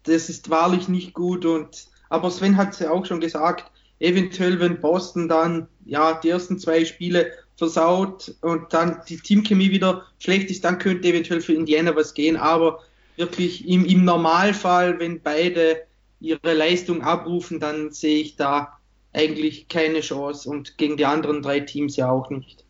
das 0.04 0.28
ist 0.28 0.50
wahrlich 0.50 0.88
nicht 0.88 1.14
gut. 1.14 1.44
Und 1.44 1.88
aber 2.08 2.30
Sven 2.30 2.56
hat 2.56 2.72
es 2.72 2.80
ja 2.80 2.90
auch 2.90 3.04
schon 3.06 3.20
gesagt, 3.20 3.70
eventuell 3.98 4.60
wenn 4.60 4.80
Boston 4.80 5.28
dann 5.28 5.68
ja 5.84 6.18
die 6.20 6.30
ersten 6.30 6.58
zwei 6.58 6.84
Spiele 6.84 7.32
versaut 7.56 8.34
und 8.42 8.72
dann 8.72 9.00
die 9.08 9.16
Teamchemie 9.16 9.70
wieder 9.70 10.04
schlecht 10.18 10.50
ist, 10.50 10.64
dann 10.64 10.78
könnte 10.78 11.08
eventuell 11.08 11.40
für 11.40 11.54
Indiana 11.54 11.94
was 11.96 12.14
gehen. 12.14 12.36
Aber 12.36 12.80
wirklich 13.16 13.66
im, 13.68 13.84
im 13.84 14.04
Normalfall, 14.04 14.98
wenn 14.98 15.20
beide 15.20 15.82
ihre 16.26 16.54
Leistung 16.54 17.02
abrufen, 17.02 17.60
dann 17.60 17.92
sehe 17.92 18.20
ich 18.20 18.36
da 18.36 18.78
eigentlich 19.12 19.68
keine 19.68 20.00
Chance 20.00 20.48
und 20.48 20.76
gegen 20.78 20.96
die 20.96 21.06
anderen 21.06 21.42
drei 21.42 21.60
Teams 21.60 21.96
ja 21.96 22.10
auch 22.10 22.30
nicht. 22.30 22.64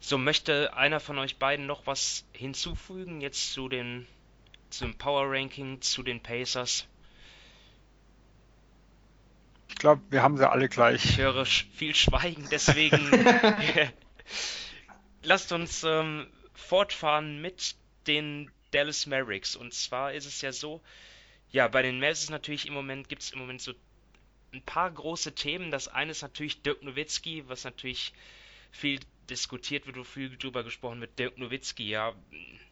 So, 0.00 0.18
möchte 0.18 0.74
einer 0.74 0.98
von 0.98 1.18
euch 1.18 1.38
beiden 1.38 1.66
noch 1.66 1.86
was 1.86 2.24
hinzufügen 2.32 3.20
jetzt 3.20 3.52
zu 3.52 3.68
den 3.68 4.06
zum 4.70 4.94
Power 4.94 5.30
Ranking, 5.30 5.80
zu 5.80 6.02
den 6.02 6.20
Pacers? 6.20 6.86
Ich 9.68 9.76
glaube, 9.76 10.02
wir 10.10 10.22
haben 10.22 10.36
sie 10.36 10.50
alle 10.50 10.68
gleich. 10.68 11.04
Ich 11.04 11.18
höre 11.18 11.44
viel 11.44 11.94
Schweigen, 11.94 12.48
deswegen 12.50 12.98
lasst 15.22 15.52
uns 15.52 15.84
ähm, 15.84 16.26
fortfahren 16.54 17.40
mit 17.40 17.76
den 18.06 18.50
Dallas 18.72 19.06
Mavericks. 19.06 19.56
Und 19.56 19.72
zwar 19.72 20.12
ist 20.12 20.26
es 20.26 20.40
ja 20.40 20.52
so, 20.52 20.80
ja, 21.50 21.68
bei 21.68 21.82
den 21.82 22.00
Mavs 22.00 22.24
ist 22.24 22.30
natürlich 22.30 22.66
im 22.66 22.74
Moment, 22.74 23.08
gibt 23.08 23.22
es 23.22 23.30
im 23.30 23.38
Moment 23.38 23.60
so 23.60 23.72
ein 24.52 24.62
paar 24.62 24.90
große 24.90 25.34
Themen. 25.34 25.70
Das 25.70 25.88
eine 25.88 26.10
ist 26.10 26.22
natürlich 26.22 26.62
Dirk 26.62 26.82
Nowitzki, 26.82 27.44
was 27.48 27.64
natürlich 27.64 28.12
viel 28.70 29.00
diskutiert 29.30 29.86
wird, 29.86 29.96
wo 29.96 30.04
viel 30.04 30.36
drüber 30.36 30.64
gesprochen 30.64 31.00
wird. 31.00 31.18
Dirk 31.18 31.38
Nowitzki, 31.38 31.88
ja, 31.88 32.14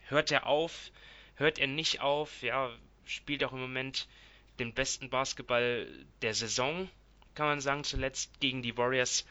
hört 0.08 0.30
er 0.30 0.46
auf, 0.46 0.90
hört 1.36 1.58
er 1.58 1.66
nicht 1.66 2.00
auf, 2.00 2.42
ja, 2.42 2.70
spielt 3.04 3.44
auch 3.44 3.52
im 3.52 3.60
Moment 3.60 4.08
den 4.58 4.74
besten 4.74 5.10
Basketball 5.10 5.86
der 6.22 6.34
Saison, 6.34 6.90
kann 7.34 7.46
man 7.46 7.60
sagen, 7.60 7.84
zuletzt 7.84 8.40
gegen 8.40 8.62
die 8.62 8.76
Warriors 8.76 9.24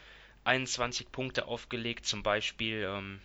21 0.44 1.12
Punkte 1.12 1.46
aufgelegt 1.46 2.06
zum 2.06 2.22
Beispiel. 2.22 2.84
Ähm, 2.88 3.20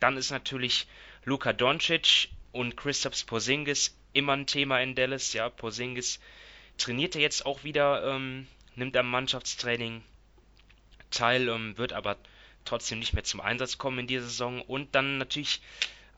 dann 0.00 0.16
ist 0.16 0.30
natürlich 0.30 0.86
Luka 1.24 1.52
Doncic 1.52 2.28
und 2.52 2.76
Christoph 2.76 3.26
Porzingis 3.26 3.96
immer 4.12 4.34
ein 4.34 4.46
Thema 4.46 4.80
in 4.80 4.94
Dallas. 4.94 5.32
Ja, 5.32 5.48
Porzingis 5.48 6.20
trainiert 6.76 7.14
er 7.14 7.22
jetzt 7.22 7.46
auch 7.46 7.64
wieder, 7.64 8.04
ähm, 8.14 8.46
nimmt 8.74 8.96
am 8.96 9.10
Mannschaftstraining 9.10 10.02
teil, 11.10 11.48
ähm, 11.48 11.76
wird 11.78 11.92
aber 11.92 12.16
trotzdem 12.64 12.98
nicht 12.98 13.14
mehr 13.14 13.24
zum 13.24 13.40
Einsatz 13.40 13.78
kommen 13.78 14.00
in 14.00 14.06
dieser 14.06 14.24
Saison. 14.24 14.62
Und 14.62 14.94
dann 14.94 15.18
natürlich 15.18 15.60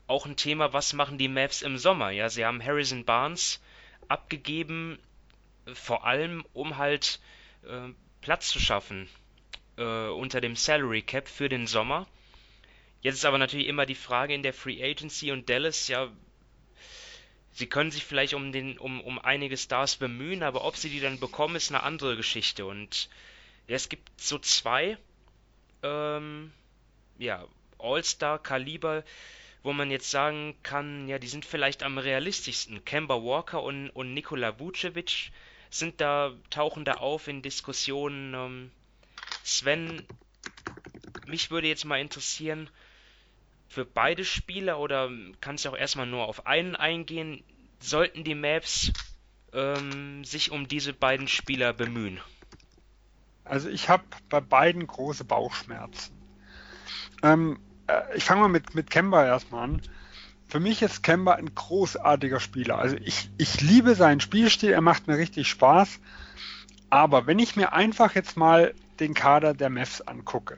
auch 0.07 0.25
ein 0.25 0.35
Thema, 0.35 0.73
was 0.73 0.93
machen 0.93 1.17
die 1.17 1.27
Mavs 1.27 1.61
im 1.61 1.77
Sommer? 1.77 2.11
Ja, 2.11 2.29
sie 2.29 2.45
haben 2.45 2.63
Harrison 2.63 3.05
Barnes 3.05 3.61
abgegeben, 4.07 4.99
vor 5.73 6.05
allem 6.05 6.45
um 6.53 6.77
halt 6.77 7.19
äh, 7.63 7.89
Platz 8.19 8.49
zu 8.49 8.59
schaffen 8.59 9.07
äh, 9.77 10.07
unter 10.09 10.41
dem 10.41 10.55
Salary 10.55 11.01
Cap 11.01 11.27
für 11.27 11.49
den 11.49 11.67
Sommer. 11.67 12.07
Jetzt 13.01 13.15
ist 13.15 13.25
aber 13.25 13.37
natürlich 13.37 13.67
immer 13.67 13.85
die 13.85 13.95
Frage 13.95 14.33
in 14.33 14.43
der 14.43 14.53
Free 14.53 14.83
Agency 14.83 15.31
und 15.31 15.49
Dallas, 15.49 15.87
ja, 15.87 16.11
sie 17.51 17.67
können 17.67 17.91
sich 17.91 18.05
vielleicht 18.05 18.33
um, 18.33 18.51
den, 18.51 18.77
um, 18.77 19.01
um 19.01 19.19
einige 19.19 19.57
Stars 19.57 19.95
bemühen, 19.95 20.43
aber 20.43 20.63
ob 20.63 20.77
sie 20.77 20.89
die 20.89 20.99
dann 20.99 21.19
bekommen, 21.19 21.55
ist 21.55 21.71
eine 21.71 21.83
andere 21.83 22.15
Geschichte. 22.15 22.65
Und 22.65 23.09
ja, 23.67 23.75
es 23.75 23.89
gibt 23.89 24.09
so 24.21 24.37
zwei 24.37 24.97
ähm, 25.83 26.51
ja, 27.17 27.45
All-Star-Kaliber, 27.79 29.03
wo 29.63 29.73
man 29.73 29.91
jetzt 29.91 30.09
sagen 30.09 30.55
kann, 30.63 31.07
ja, 31.07 31.19
die 31.19 31.27
sind 31.27 31.45
vielleicht 31.45 31.83
am 31.83 31.97
realistischsten. 31.97 32.85
Kemba 32.85 33.15
Walker 33.15 33.63
und, 33.63 33.89
und 33.89 34.13
Nikola 34.13 34.59
Vucevic 34.59 35.31
sind 35.69 36.01
da, 36.01 36.33
tauchen 36.49 36.85
da 36.85 36.93
auf 36.95 37.27
in 37.27 37.41
Diskussionen. 37.41 38.33
Ähm, 38.33 38.71
Sven, 39.43 40.05
mich 41.25 41.51
würde 41.51 41.67
jetzt 41.67 41.85
mal 41.85 41.99
interessieren, 41.99 42.69
für 43.71 43.85
beide 43.85 44.25
Spieler 44.25 44.79
oder 44.79 45.09
kannst 45.39 45.63
du 45.63 45.69
auch 45.69 45.77
erstmal 45.77 46.05
nur 46.05 46.27
auf 46.27 46.45
einen 46.45 46.75
eingehen, 46.75 47.41
sollten 47.79 48.25
die 48.25 48.35
Maps 48.35 48.91
ähm, 49.53 50.25
sich 50.25 50.51
um 50.51 50.67
diese 50.67 50.91
beiden 50.91 51.29
Spieler 51.29 51.71
bemühen? 51.71 52.19
Also 53.45 53.69
ich 53.69 53.87
habe 53.87 54.03
bei 54.29 54.41
beiden 54.41 54.85
große 54.85 55.23
Bauchschmerzen. 55.23 56.13
Ähm, 57.23 57.59
äh, 57.87 58.01
ich 58.17 58.25
fange 58.25 58.41
mal 58.41 58.49
mit, 58.49 58.75
mit 58.75 58.89
Kemba 58.89 59.25
erstmal 59.25 59.63
an. 59.63 59.81
Für 60.49 60.59
mich 60.59 60.81
ist 60.81 61.01
Kemba 61.01 61.35
ein 61.35 61.55
großartiger 61.55 62.41
Spieler. 62.41 62.77
Also 62.77 62.97
ich, 62.97 63.29
ich 63.37 63.61
liebe 63.61 63.95
seinen 63.95 64.19
Spielstil, 64.19 64.73
er 64.73 64.81
macht 64.81 65.07
mir 65.07 65.17
richtig 65.17 65.47
Spaß. 65.47 66.01
Aber 66.89 67.25
wenn 67.25 67.39
ich 67.39 67.55
mir 67.55 67.71
einfach 67.71 68.15
jetzt 68.15 68.35
mal 68.35 68.73
den 68.99 69.13
Kader 69.13 69.53
der 69.53 69.69
Mavs 69.69 70.01
angucke, 70.01 70.57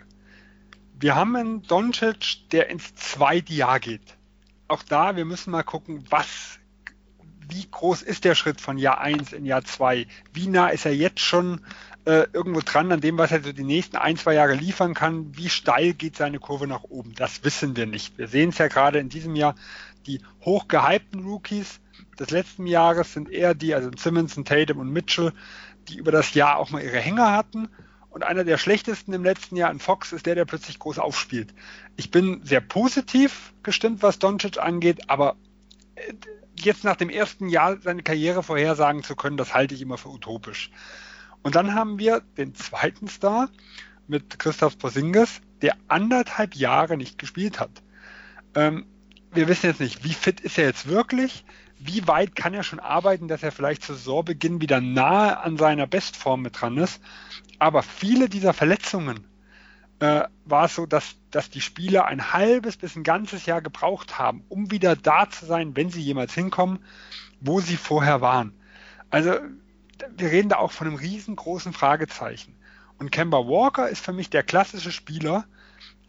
wir 0.99 1.15
haben 1.15 1.35
einen 1.35 1.63
Doncic, 1.63 2.49
der 2.51 2.69
ins 2.69 2.95
zweite 2.95 3.53
Jahr 3.53 3.79
geht. 3.79 4.17
Auch 4.67 4.83
da, 4.83 5.15
wir 5.15 5.25
müssen 5.25 5.51
mal 5.51 5.63
gucken, 5.63 6.05
was, 6.09 6.59
wie 7.49 7.67
groß 7.69 8.01
ist 8.01 8.23
der 8.23 8.35
Schritt 8.35 8.61
von 8.61 8.77
Jahr 8.77 9.01
1 9.01 9.33
in 9.33 9.45
Jahr 9.45 9.63
2? 9.63 10.07
Wie 10.33 10.47
nah 10.47 10.69
ist 10.69 10.85
er 10.85 10.95
jetzt 10.95 11.19
schon 11.19 11.61
äh, 12.05 12.25
irgendwo 12.33 12.61
dran 12.61 12.91
an 12.91 13.01
dem, 13.01 13.17
was 13.17 13.31
er 13.31 13.43
so 13.43 13.51
die 13.51 13.63
nächsten 13.63 13.97
ein, 13.97 14.17
zwei 14.17 14.33
Jahre 14.35 14.53
liefern 14.53 14.93
kann? 14.93 15.35
Wie 15.35 15.49
steil 15.49 15.93
geht 15.93 16.15
seine 16.15 16.39
Kurve 16.39 16.67
nach 16.67 16.83
oben? 16.83 17.13
Das 17.15 17.43
wissen 17.43 17.75
wir 17.75 17.85
nicht. 17.85 18.17
Wir 18.17 18.27
sehen 18.27 18.49
es 18.49 18.57
ja 18.57 18.67
gerade 18.67 18.99
in 18.99 19.09
diesem 19.09 19.35
Jahr. 19.35 19.55
Die 20.07 20.21
hochgehypten 20.41 21.23
Rookies 21.25 21.79
des 22.19 22.29
letzten 22.29 22.67
Jahres 22.67 23.13
sind 23.13 23.29
eher 23.29 23.55
die, 23.55 23.73
also 23.73 23.89
Simmons, 23.97 24.35
Tatum 24.35 24.79
und 24.79 24.91
Mitchell, 24.91 25.33
die 25.89 25.97
über 25.97 26.11
das 26.11 26.33
Jahr 26.33 26.57
auch 26.57 26.69
mal 26.69 26.81
ihre 26.81 26.99
Hänger 26.99 27.31
hatten 27.31 27.69
und 28.13 28.23
einer 28.23 28.43
der 28.43 28.59
schlechtesten 28.59 29.11
im 29.11 29.23
letzten 29.23 29.55
Jahr 29.55 29.71
in 29.71 29.79
Fox 29.79 30.13
ist 30.13 30.27
der, 30.27 30.35
der 30.35 30.45
plötzlich 30.45 30.77
groß 30.77 30.99
aufspielt. 30.99 31.53
Ich 31.97 32.11
bin 32.11 32.41
sehr 32.43 32.61
positiv 32.61 33.53
gestimmt, 33.63 34.03
was 34.03 34.19
Doncic 34.19 34.59
angeht, 34.59 35.09
aber 35.09 35.35
äh, 35.95 36.13
jetzt 36.55 36.83
nach 36.83 36.95
dem 36.95 37.09
ersten 37.09 37.49
Jahr 37.49 37.77
seine 37.81 38.03
Karriere 38.03 38.43
vorhersagen 38.43 39.03
zu 39.03 39.15
können, 39.15 39.35
das 39.35 39.55
halte 39.55 39.73
ich 39.73 39.81
immer 39.81 39.97
für 39.97 40.09
utopisch. 40.09 40.69
Und 41.41 41.55
dann 41.55 41.73
haben 41.73 41.97
wir 41.97 42.21
den 42.37 42.53
zweiten 42.53 43.07
Star 43.07 43.49
mit 44.07 44.37
Christoph 44.37 44.77
Porzingis, 44.77 45.41
der 45.63 45.75
anderthalb 45.87 46.55
Jahre 46.55 46.97
nicht 46.97 47.17
gespielt 47.17 47.59
hat. 47.59 47.81
Ähm, 48.53 48.85
wir 49.31 49.47
wissen 49.47 49.65
jetzt 49.65 49.79
nicht, 49.79 50.03
wie 50.03 50.13
fit 50.13 50.39
ist 50.39 50.59
er 50.59 50.65
jetzt 50.65 50.87
wirklich? 50.87 51.45
Wie 51.79 52.07
weit 52.07 52.35
kann 52.35 52.53
er 52.53 52.63
schon 52.63 52.79
arbeiten, 52.79 53.27
dass 53.27 53.41
er 53.41 53.51
vielleicht 53.51 53.81
zu 53.81 53.95
Saisonbeginn 53.95 54.61
wieder 54.61 54.79
nahe 54.79 55.39
an 55.39 55.57
seiner 55.57 55.87
Bestform 55.87 56.43
mit 56.43 56.61
dran 56.61 56.77
ist? 56.77 57.01
Aber 57.63 57.81
viele 57.81 58.27
dieser 58.27 58.51
Verletzungen 58.51 59.25
äh, 59.99 60.23
war 60.43 60.65
es 60.65 60.75
so, 60.75 60.85
dass, 60.85 61.15
dass 61.31 61.49
die 61.49 61.61
Spieler 61.61 62.03
ein 62.03 62.33
halbes 62.33 62.75
bis 62.75 62.97
ein 62.97 63.03
ganzes 63.03 63.45
Jahr 63.45 63.61
gebraucht 63.61 64.19
haben, 64.19 64.43
um 64.49 64.69
wieder 64.69 64.97
da 64.97 65.29
zu 65.29 65.45
sein, 65.45 65.73
wenn 65.77 65.89
sie 65.89 66.01
jemals 66.01 66.33
hinkommen, 66.33 66.83
wo 67.39 67.61
sie 67.61 67.77
vorher 67.77 68.19
waren. 68.19 68.51
Also 69.11 69.35
wir 70.17 70.29
reden 70.29 70.49
da 70.49 70.57
auch 70.57 70.73
von 70.73 70.87
einem 70.87 70.97
riesengroßen 70.97 71.71
Fragezeichen. 71.71 72.53
Und 72.99 73.13
Kemba 73.13 73.37
Walker 73.37 73.87
ist 73.87 74.03
für 74.03 74.11
mich 74.11 74.29
der 74.29 74.43
klassische 74.43 74.91
Spieler. 74.91 75.45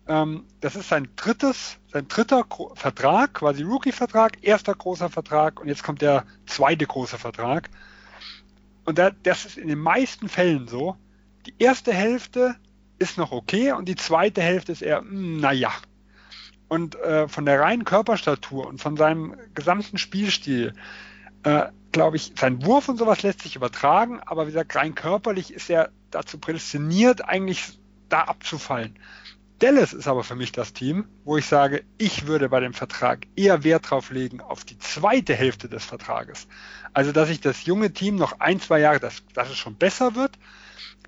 Ähm, 0.08 0.46
das 0.58 0.74
ist 0.74 0.88
sein 0.88 1.06
drittes, 1.14 1.76
sein 1.92 2.08
dritter 2.08 2.46
Vertrag, 2.74 3.34
quasi 3.34 3.62
Rookie-Vertrag, 3.62 4.42
erster 4.42 4.74
großer 4.74 5.08
Vertrag 5.08 5.60
und 5.60 5.68
jetzt 5.68 5.84
kommt 5.84 6.02
der 6.02 6.24
zweite 6.46 6.84
große 6.84 7.16
Vertrag. 7.16 7.70
Und 8.84 8.98
da, 8.98 9.12
das 9.22 9.46
ist 9.46 9.56
in 9.56 9.68
den 9.68 9.78
meisten 9.78 10.28
Fällen 10.28 10.66
so, 10.66 10.96
die 11.46 11.54
erste 11.58 11.92
Hälfte 11.92 12.56
ist 12.98 13.18
noch 13.18 13.32
okay 13.32 13.72
und 13.72 13.88
die 13.88 13.96
zweite 13.96 14.42
Hälfte 14.42 14.72
ist 14.72 14.82
eher, 14.82 15.00
hm, 15.00 15.38
naja. 15.38 15.72
Und 16.68 16.96
äh, 16.96 17.28
von 17.28 17.44
der 17.44 17.60
reinen 17.60 17.84
Körperstatur 17.84 18.66
und 18.66 18.80
von 18.80 18.96
seinem 18.96 19.36
gesamten 19.54 19.98
Spielstil, 19.98 20.74
äh, 21.42 21.66
glaube 21.92 22.16
ich, 22.16 22.32
sein 22.36 22.64
Wurf 22.64 22.88
und 22.88 22.96
sowas 22.96 23.22
lässt 23.22 23.42
sich 23.42 23.56
übertragen, 23.56 24.20
aber 24.20 24.46
wie 24.46 24.52
gesagt, 24.52 24.74
rein 24.74 24.94
körperlich 24.94 25.52
ist 25.52 25.70
er 25.70 25.90
dazu 26.10 26.38
prädestiniert, 26.38 27.24
eigentlich 27.28 27.78
da 28.08 28.22
abzufallen. 28.22 28.98
Dallas 29.60 29.92
ist 29.92 30.08
aber 30.08 30.24
für 30.24 30.34
mich 30.34 30.52
das 30.52 30.72
Team, 30.72 31.06
wo 31.24 31.36
ich 31.36 31.46
sage, 31.46 31.84
ich 31.96 32.26
würde 32.26 32.48
bei 32.48 32.60
dem 32.60 32.74
Vertrag 32.74 33.26
eher 33.36 33.62
Wert 33.62 33.90
drauf 33.90 34.10
legen 34.10 34.40
auf 34.40 34.64
die 34.64 34.78
zweite 34.78 35.34
Hälfte 35.34 35.68
des 35.68 35.84
Vertrages. 35.84 36.48
Also, 36.92 37.12
dass 37.12 37.28
sich 37.28 37.40
das 37.40 37.64
junge 37.64 37.92
Team 37.92 38.16
noch 38.16 38.40
ein, 38.40 38.60
zwei 38.60 38.80
Jahre, 38.80 38.98
dass, 38.98 39.22
dass 39.32 39.50
es 39.50 39.56
schon 39.56 39.76
besser 39.76 40.16
wird, 40.16 40.38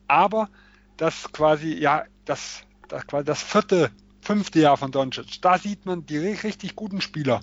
aber 0.08 0.48
das 0.96 1.30
quasi, 1.32 1.74
ja, 1.74 2.04
das, 2.24 2.62
das 2.88 3.06
quasi 3.06 3.24
das 3.24 3.42
vierte, 3.42 3.90
fünfte 4.20 4.60
Jahr 4.60 4.76
von 4.76 4.90
Doncic, 4.90 5.40
da 5.40 5.58
sieht 5.58 5.86
man 5.86 6.06
die 6.06 6.18
richtig 6.18 6.74
guten 6.74 7.00
Spieler. 7.00 7.40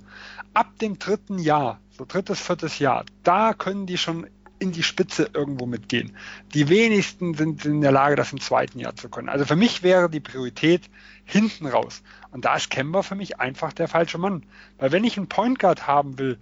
Ab 0.54 0.78
dem 0.80 1.00
dritten 1.00 1.40
Jahr, 1.40 1.80
so 1.98 2.06
drittes, 2.06 2.40
viertes 2.40 2.80
Jahr, 2.80 3.06
da 3.24 3.54
können 3.54 3.86
die 3.86 3.98
schon 3.98 4.28
in 4.60 4.72
die 4.72 4.84
Spitze 4.84 5.30
irgendwo 5.34 5.66
mitgehen. 5.66 6.16
Die 6.54 6.70
wenigsten 6.70 7.34
sind 7.34 7.66
in 7.66 7.82
der 7.82 7.92
Lage, 7.92 8.16
das 8.16 8.32
im 8.32 8.40
zweiten 8.40 8.80
Jahr 8.80 8.96
zu 8.96 9.10
können. 9.10 9.30
Also 9.30 9.46
für 9.46 9.58
mich 9.58 9.84
wäre 9.84 10.10
die 10.10 10.22
Priorität 10.22 10.90
hinten 11.26 11.68
raus. 11.68 12.02
Und 12.32 12.46
da 12.46 12.56
ist 12.56 12.70
Kemba 12.70 13.02
für 13.02 13.16
mich 13.16 13.40
einfach 13.40 13.74
der 13.74 13.88
falsche 13.90 14.18
Mann. 14.18 14.46
Weil 14.78 14.92
wenn 14.92 15.04
ich 15.04 15.18
einen 15.18 15.28
Point 15.28 15.60
Guard 15.60 15.86
haben 15.86 16.18
will, 16.18 16.38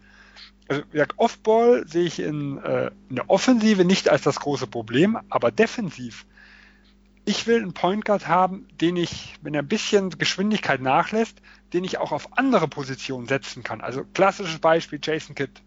also 0.67 0.83
Offball 1.17 1.87
sehe 1.87 2.05
ich 2.05 2.19
in, 2.19 2.57
äh, 2.59 2.91
in 3.09 3.15
der 3.15 3.29
Offensive 3.29 3.85
nicht 3.85 4.09
als 4.09 4.21
das 4.21 4.39
große 4.39 4.67
Problem, 4.67 5.17
aber 5.29 5.51
defensiv. 5.51 6.25
Ich 7.25 7.45
will 7.45 7.61
einen 7.61 7.73
Point 7.73 8.05
Guard 8.05 8.27
haben, 8.27 8.67
den 8.79 8.95
ich, 8.95 9.35
wenn 9.41 9.53
er 9.53 9.61
ein 9.61 9.67
bisschen 9.67 10.09
Geschwindigkeit 10.09 10.81
nachlässt, 10.81 11.41
den 11.73 11.83
ich 11.83 11.99
auch 11.99 12.11
auf 12.11 12.37
andere 12.37 12.67
Positionen 12.67 13.27
setzen 13.27 13.63
kann. 13.63 13.81
Also 13.81 14.03
klassisches 14.13 14.59
Beispiel 14.59 14.99
Jason 15.01 15.35
Kidd. 15.35 15.61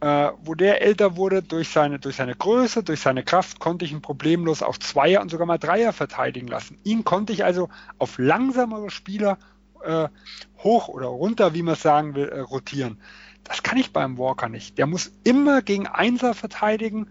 Äh, 0.00 0.32
wo 0.42 0.54
der 0.54 0.80
älter 0.80 1.16
wurde, 1.16 1.42
durch 1.42 1.68
seine, 1.68 1.98
durch 1.98 2.16
seine 2.16 2.34
Größe, 2.34 2.82
durch 2.82 3.00
seine 3.00 3.22
Kraft, 3.22 3.60
konnte 3.60 3.84
ich 3.84 3.92
ihn 3.92 4.00
problemlos 4.00 4.62
auf 4.62 4.80
Zweier 4.80 5.20
und 5.20 5.30
sogar 5.30 5.46
mal 5.46 5.58
Dreier 5.58 5.92
verteidigen 5.92 6.48
lassen. 6.48 6.78
Ihn 6.84 7.04
konnte 7.04 7.34
ich 7.34 7.44
also 7.44 7.68
auf 7.98 8.16
langsamere 8.16 8.88
Spieler 8.88 9.36
äh, 9.82 10.08
hoch 10.58 10.88
oder 10.88 11.08
runter, 11.08 11.52
wie 11.52 11.62
man 11.62 11.74
es 11.74 11.82
sagen 11.82 12.14
will, 12.14 12.28
äh, 12.28 12.40
rotieren. 12.40 12.98
Das 13.44 13.62
kann 13.62 13.78
ich 13.78 13.92
beim 13.92 14.18
Walker 14.18 14.48
nicht. 14.48 14.78
Der 14.78 14.86
muss 14.86 15.12
immer 15.24 15.62
gegen 15.62 15.86
Einser 15.86 16.34
verteidigen. 16.34 17.10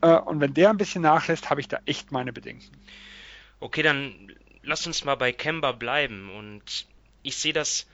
Äh, 0.00 0.16
und 0.16 0.40
wenn 0.40 0.54
der 0.54 0.70
ein 0.70 0.76
bisschen 0.76 1.02
nachlässt, 1.02 1.50
habe 1.50 1.60
ich 1.60 1.68
da 1.68 1.78
echt 1.86 2.12
meine 2.12 2.32
Bedenken. 2.32 2.70
Okay, 3.60 3.82
dann 3.82 4.32
lass 4.62 4.86
uns 4.86 5.04
mal 5.04 5.16
bei 5.16 5.32
Kemba 5.32 5.72
bleiben. 5.72 6.30
Und 6.30 6.86
ich 7.22 7.36
sehe 7.36 7.52
das 7.52 7.86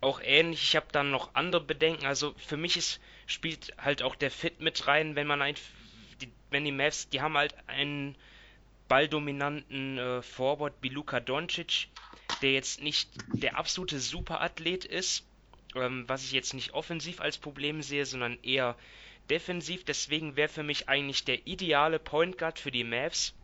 auch 0.00 0.20
ähnlich. 0.22 0.62
Ich 0.62 0.76
habe 0.76 0.86
dann 0.92 1.10
noch 1.10 1.34
andere 1.34 1.62
Bedenken. 1.62 2.06
Also 2.06 2.34
für 2.38 2.56
mich 2.56 2.76
ist, 2.76 3.00
spielt 3.26 3.74
halt 3.78 4.02
auch 4.02 4.14
der 4.14 4.30
Fit 4.30 4.60
mit 4.60 4.86
rein, 4.86 5.16
wenn 5.16 5.26
man 5.26 5.42
ein, 5.42 5.54
die, 6.20 6.30
wenn 6.50 6.64
die 6.64 6.72
Mavs, 6.72 7.08
die 7.08 7.20
haben 7.20 7.36
halt 7.36 7.54
einen 7.66 8.16
balldominanten 8.88 9.98
äh, 9.98 10.22
Forward 10.22 10.74
Luka 10.82 11.20
Doncic, 11.20 11.88
der 12.42 12.52
jetzt 12.52 12.82
nicht 12.82 13.08
der 13.32 13.56
absolute 13.56 14.00
Superathlet 14.00 14.84
ist, 14.84 15.24
ähm, 15.74 16.04
was 16.08 16.24
ich 16.24 16.32
jetzt 16.32 16.54
nicht 16.54 16.74
offensiv 16.74 17.20
als 17.20 17.38
Problem 17.38 17.82
sehe, 17.82 18.06
sondern 18.06 18.38
eher 18.42 18.76
defensiv. 19.28 19.84
Deswegen 19.84 20.36
wäre 20.36 20.48
für 20.48 20.62
mich 20.62 20.88
eigentlich 20.88 21.24
der 21.24 21.46
ideale 21.46 21.98
Point 21.98 22.38
Guard 22.38 22.58
für 22.58 22.70
die 22.70 22.84
Mavs 22.84 23.34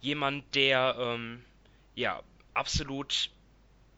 jemand, 0.00 0.54
der 0.54 0.96
ähm, 0.98 1.42
ja 1.94 2.22
absolut 2.52 3.30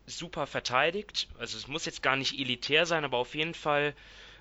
super 0.06 0.46
verteidigt. 0.46 1.28
Also 1.38 1.58
es 1.58 1.66
muss 1.66 1.84
jetzt 1.84 2.02
gar 2.02 2.16
nicht 2.16 2.38
elitär 2.38 2.86
sein, 2.86 3.04
aber 3.04 3.18
auf 3.18 3.34
jeden 3.34 3.54
Fall 3.54 3.94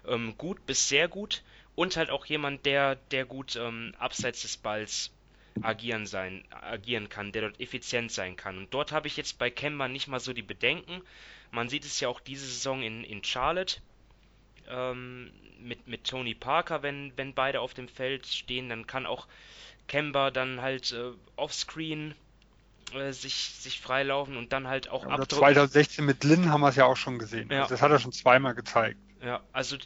ähm, 0.07 0.37
gut 0.37 0.65
bis 0.65 0.87
sehr 0.87 1.07
gut. 1.07 1.43
Und 1.75 1.97
halt 1.97 2.09
auch 2.09 2.25
jemand, 2.25 2.65
der, 2.65 2.95
der 2.95 3.25
gut 3.25 3.57
ähm, 3.57 3.93
abseits 3.97 4.43
des 4.43 4.55
Balls 4.55 5.11
agieren 5.61 6.05
sein, 6.05 6.43
agieren 6.51 7.09
kann, 7.09 7.31
der 7.31 7.43
dort 7.43 7.59
effizient 7.59 8.11
sein 8.11 8.35
kann. 8.35 8.57
Und 8.57 8.73
dort 8.73 8.91
habe 8.91 9.07
ich 9.07 9.17
jetzt 9.17 9.37
bei 9.37 9.49
Kemba 9.49 9.87
nicht 9.87 10.07
mal 10.07 10.19
so 10.19 10.33
die 10.33 10.41
Bedenken. 10.41 11.01
Man 11.55 11.69
sieht 11.69 11.85
es 11.85 11.99
ja 11.99 12.07
auch 12.09 12.19
diese 12.19 12.45
Saison 12.45 12.83
in, 12.83 13.03
in 13.03 13.23
Charlotte 13.23 13.77
ähm, 14.69 15.31
mit, 15.59 15.87
mit 15.87 16.03
Tony 16.03 16.35
Parker, 16.35 16.83
wenn, 16.83 17.13
wenn 17.15 17.33
beide 17.33 17.61
auf 17.61 17.73
dem 17.73 17.87
Feld 17.87 18.27
stehen, 18.27 18.69
dann 18.69 18.87
kann 18.87 19.05
auch 19.05 19.27
Kemba 19.87 20.31
dann 20.31 20.61
halt 20.61 20.91
äh, 20.91 21.11
offscreen 21.35 22.13
äh, 22.93 23.11
sich, 23.11 23.35
sich 23.35 23.79
freilaufen 23.79 24.37
und 24.37 24.53
dann 24.53 24.67
halt 24.67 24.89
auch 24.89 25.05
ja, 25.05 25.15
Oder 25.15 25.27
2016 25.27 26.05
mit 26.05 26.23
Lynn 26.23 26.51
haben 26.51 26.61
wir 26.61 26.69
es 26.69 26.75
ja 26.75 26.85
auch 26.85 26.97
schon 26.97 27.19
gesehen. 27.19 27.49
Ja. 27.49 27.63
Also 27.63 27.73
das 27.73 27.81
hat 27.81 27.91
er 27.91 27.99
schon 27.99 28.11
zweimal 28.11 28.53
gezeigt. 28.53 28.99
Ja, 29.23 29.41
also 29.53 29.77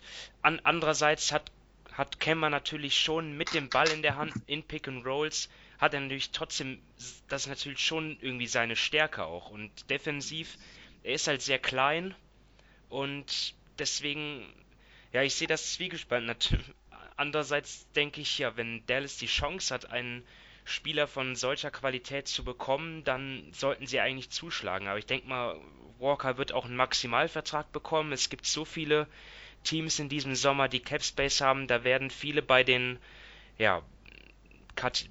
an, 0.42 0.60
andererseits 0.64 1.32
hat, 1.32 1.52
hat 1.94 2.20
Kemba 2.20 2.50
natürlich 2.50 3.00
schon 3.00 3.38
mit 3.38 3.54
dem 3.54 3.70
Ball 3.70 3.90
in 3.90 4.02
der 4.02 4.16
Hand 4.18 4.34
in 4.48 4.64
Pick 4.64 4.88
and 4.88 5.06
Rolls 5.06 5.50
hat 5.80 5.94
er 5.94 6.02
natürlich 6.02 6.32
trotzdem, 6.32 6.80
das 7.30 7.44
ist 7.44 7.48
natürlich 7.48 7.80
schon 7.80 8.18
irgendwie 8.20 8.48
seine 8.48 8.76
Stärke 8.76 9.24
auch. 9.24 9.50
Und 9.50 9.90
defensiv, 9.90 10.58
er 11.04 11.14
ist 11.14 11.28
halt 11.28 11.42
sehr 11.42 11.60
klein 11.60 12.16
und 12.90 13.54
deswegen, 13.78 14.46
ja, 15.14 15.24
ich 15.24 15.36
sehe 15.36 15.48
das 15.48 15.74
zwiegespalten. 15.74 16.36
Andererseits 17.16 17.90
denke 17.92 18.22
ich 18.22 18.38
ja, 18.38 18.56
wenn 18.58 18.86
Dallas 18.86 19.18
die 19.18 19.28
Chance 19.28 19.74
hat, 19.74 19.92
einen 19.92 20.26
Spieler 20.66 21.08
von 21.08 21.36
solcher 21.36 21.72
Qualität 21.72 22.28
zu 22.28 22.44
bekommen, 22.44 23.04
dann 23.04 23.52
sollten 23.54 23.88
sie 23.88 24.00
eigentlich 24.00 24.30
zuschlagen. 24.30 24.88
Aber 24.88 25.00
ich 25.00 25.06
denke 25.06 25.28
mal, 25.28 25.60
Walker 25.98 26.38
wird 26.38 26.54
auch 26.54 26.66
einen 26.66 26.76
Maximalvertrag 26.76 27.72
bekommen. 27.72 28.14
Es 28.14 28.30
gibt 28.30 28.46
so 28.46 28.66
viele 28.66 29.08
Teams 29.64 30.00
in 30.00 30.10
diesem 30.10 30.36
Sommer, 30.36 30.68
die 30.68 30.80
Capspace 30.80 31.42
haben. 31.42 31.68
Da 31.68 31.84
werden 31.84 32.10
viele 32.10 32.42
bei 32.42 32.64
den, 32.64 33.00
ja, 33.58 33.82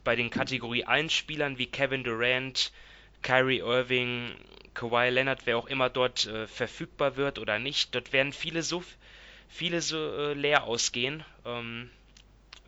bei 0.04 0.16
den 0.16 0.30
Kategorie 0.30 0.84
1 0.84 1.12
Spielern 1.12 1.58
wie 1.58 1.66
Kevin 1.66 2.04
Durant, 2.04 2.72
Kyrie 3.22 3.58
Irving, 3.58 4.34
Kawhi 4.78 5.10
Leonard, 5.10 5.44
wer 5.44 5.58
auch 5.58 5.66
immer 5.66 5.90
dort 5.90 6.26
äh, 6.26 6.46
verfügbar 6.46 7.16
wird 7.16 7.40
oder 7.40 7.58
nicht, 7.58 7.96
dort 7.96 8.12
werden 8.12 8.32
viele 8.32 8.62
so 8.62 8.84
viele 9.48 9.80
so 9.80 9.96
äh, 9.96 10.34
leer 10.34 10.64
ausgehen. 10.64 11.24
Ähm, 11.44 11.90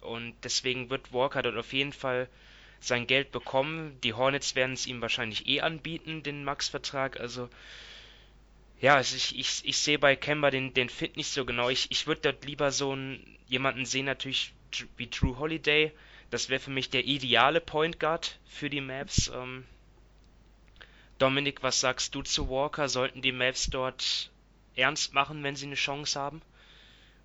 und 0.01 0.35
deswegen 0.43 0.91
wird 0.91 1.13
Walker 1.13 1.43
dort 1.43 1.57
auf 1.57 1.73
jeden 1.73 1.93
Fall 1.93 2.29
sein 2.81 3.07
Geld 3.07 3.31
bekommen. 3.31 3.97
Die 4.03 4.15
Hornets 4.15 4.57
werden 4.57 4.73
es 4.73 4.89
ihm 4.89 5.01
wahrscheinlich 5.01 5.47
eh 5.47 5.61
anbieten, 5.61 6.25
den 6.25 6.43
Max-Vertrag. 6.43 7.21
Also, 7.21 7.49
ja, 8.81 8.97
also 8.97 9.15
ich, 9.15 9.39
ich, 9.39 9.65
ich 9.65 9.77
sehe 9.77 10.01
bei 10.01 10.17
Kemba 10.17 10.51
den, 10.51 10.75
den 10.75 10.89
Fit 10.89 11.17
nicht 11.17 11.31
so 11.31 11.45
genau. 11.45 11.69
Ich, 11.69 11.93
ich 11.93 12.09
würde 12.09 12.23
dort 12.23 12.45
lieber 12.45 12.73
so 12.73 12.93
einen, 12.93 13.39
jemanden 13.47 13.85
sehen, 13.85 14.07
natürlich 14.07 14.53
wie 14.97 15.09
True 15.09 15.39
Holiday. 15.39 15.93
Das 16.31 16.49
wäre 16.49 16.61
für 16.61 16.71
mich 16.71 16.91
der 16.91 17.05
ideale 17.05 17.61
Point 17.61 18.01
Guard 18.01 18.41
für 18.47 18.69
die 18.69 18.81
Maps. 18.81 19.31
Ähm, 19.33 19.65
Dominik, 21.21 21.63
was 21.63 21.81
sagst 21.81 22.15
du 22.15 22.23
zu 22.23 22.49
Walker? 22.49 22.89
Sollten 22.89 23.21
die 23.23 23.33
Maps 23.33 23.69
dort 23.71 24.31
ernst 24.75 25.13
machen, 25.13 25.43
wenn 25.43 25.55
sie 25.55 25.67
eine 25.67 25.75
Chance 25.75 26.19
haben? 26.19 26.41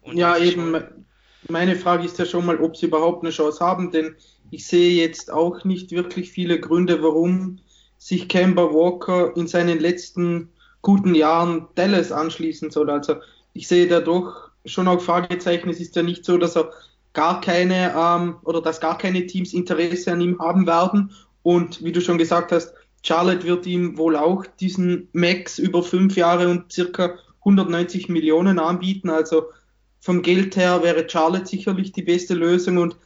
Und 0.02 0.18
ja, 0.18 0.38
eben. 0.38 0.74
Schon... 0.74 1.06
Meine 1.48 1.76
Frage 1.76 2.04
ist 2.06 2.18
ja 2.18 2.26
schon 2.26 2.46
mal, 2.46 2.60
ob 2.60 2.76
sie 2.76 2.88
überhaupt 2.88 3.24
eine 3.24 3.32
Chance 3.32 3.64
haben, 3.64 3.92
denn 3.92 4.16
ich 4.50 4.66
sehe 4.66 5.00
jetzt 5.00 5.32
auch 5.32 5.64
nicht 5.64 5.92
wirklich 5.92 6.32
viele 6.32 6.60
Gründe, 6.60 7.04
warum 7.04 7.60
sich 8.00 8.28
Kemba 8.28 8.64
Walker 8.64 9.36
in 9.38 9.48
seinen 9.48 9.80
letzten 9.80 10.50
guten 10.82 11.14
Jahren 11.14 11.68
Dallas 11.76 12.12
anschließen 12.12 12.72
soll. 12.72 12.90
Also 12.90 13.18
ich 13.54 13.68
sehe 13.68 13.88
da 13.88 14.02
doch 14.02 14.50
schon 14.66 14.88
auch 14.88 15.02
Fragezeichen. 15.02 15.70
Es 15.70 15.80
ist 15.80 15.96
ja 15.96 16.04
nicht 16.04 16.26
so, 16.26 16.38
dass 16.38 16.58
er 16.58 16.72
gar 17.14 17.42
keine 17.42 17.94
ähm, 17.96 18.38
oder 18.44 18.62
dass 18.62 18.82
gar 18.82 18.98
keine 18.98 19.26
Teams 19.26 19.54
Interesse 19.54 20.12
an 20.12 20.22
ihm 20.22 20.40
haben 20.40 20.68
werden. 20.68 21.12
Und 21.44 21.84
wie 21.84 21.92
du 21.92 22.02
schon 22.02 22.18
gesagt 22.18 22.52
hast, 22.52 22.74
Charlotte 23.06 23.46
wird 23.46 23.68
ihm 23.68 23.98
wohl 23.98 24.16
auch 24.16 24.46
diesen 24.60 25.10
Max 25.14 25.60
über 25.60 25.84
fünf 25.84 26.16
Jahre 26.16 26.50
und 26.50 26.72
circa 26.72 27.20
190 27.40 28.10
Millionen 28.10 28.58
anbieten. 28.58 29.10
Also 29.10 29.46
vom 30.00 30.24
Geld 30.24 30.56
her 30.56 30.82
wäre 30.84 31.08
Charlotte 31.08 31.46
sicherlich 31.46 31.92
die 31.92 32.02
beste 32.02 32.34
Lösung 32.34 32.78
und 32.78 32.98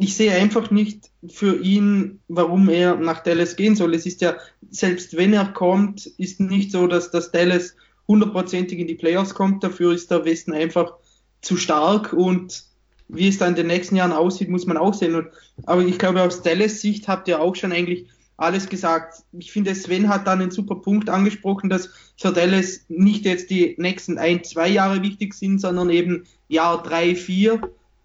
ich 0.00 0.16
sehe 0.16 0.32
einfach 0.32 0.70
nicht 0.70 1.10
für 1.28 1.60
ihn, 1.60 2.20
warum 2.28 2.68
er 2.68 2.94
nach 2.94 3.24
Dallas 3.24 3.56
gehen 3.56 3.74
soll. 3.74 3.94
Es 3.94 4.06
ist 4.06 4.20
ja, 4.20 4.36
selbst 4.70 5.16
wenn 5.16 5.32
er 5.32 5.46
kommt, 5.46 6.06
ist 6.06 6.38
nicht 6.38 6.70
so, 6.70 6.86
dass 6.86 7.10
das 7.10 7.32
Dallas 7.32 7.74
hundertprozentig 8.06 8.78
in 8.78 8.86
die 8.86 8.94
Playoffs 8.94 9.34
kommt. 9.34 9.64
Dafür 9.64 9.92
ist 9.92 10.12
der 10.12 10.24
Westen 10.24 10.52
einfach 10.52 10.94
zu 11.42 11.56
stark 11.56 12.12
und 12.12 12.62
wie 13.08 13.26
es 13.26 13.38
dann 13.38 13.50
in 13.50 13.56
den 13.56 13.66
nächsten 13.66 13.96
Jahren 13.96 14.12
aussieht, 14.12 14.50
muss 14.50 14.66
man 14.66 14.76
auch 14.76 14.94
sehen. 14.94 15.16
Und, 15.16 15.28
aber 15.64 15.82
ich 15.82 15.98
glaube, 15.98 16.22
aus 16.22 16.42
Dallas 16.42 16.80
Sicht 16.80 17.08
habt 17.08 17.26
ihr 17.26 17.40
auch 17.40 17.56
schon 17.56 17.72
eigentlich 17.72 18.06
alles 18.38 18.68
gesagt. 18.68 19.22
Ich 19.38 19.52
finde, 19.52 19.74
Sven 19.74 20.08
hat 20.08 20.26
dann 20.26 20.40
einen 20.40 20.50
super 20.50 20.76
Punkt 20.76 21.10
angesprochen, 21.10 21.68
dass 21.68 21.90
für 22.16 22.32
Dallas 22.32 22.86
nicht 22.88 23.26
jetzt 23.26 23.50
die 23.50 23.74
nächsten 23.78 24.16
ein, 24.16 24.42
zwei 24.42 24.68
Jahre 24.68 25.02
wichtig 25.02 25.34
sind, 25.34 25.60
sondern 25.60 25.90
eben 25.90 26.24
Jahr 26.48 26.82
drei, 26.82 27.14
vier 27.14 27.60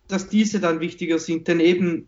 dass 0.07 0.29
diese 0.29 0.59
dann 0.59 0.79
wichtiger 0.79 1.19
sind, 1.19 1.47
denn 1.47 1.59
eben 1.59 2.07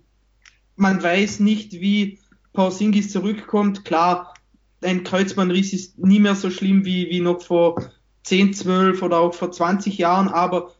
man 0.75 1.01
weiß 1.01 1.39
nicht, 1.39 1.73
wie 1.73 2.19
Porzingis 2.53 3.11
zurückkommt. 3.11 3.85
Klar, 3.85 4.33
ein 4.81 5.03
Kreuzbandriss 5.03 5.73
ist 5.73 5.97
nie 5.97 6.19
mehr 6.19 6.35
so 6.35 6.49
schlimm 6.51 6.85
wie, 6.85 7.09
wie 7.09 7.21
noch 7.21 7.41
vor 7.41 7.91
10, 8.23 8.53
12 8.53 9.01
oder 9.01 9.19
auch 9.19 9.33
vor 9.33 9.51
20 9.51 9.97
Jahren, 9.97 10.27
aber 10.27 10.73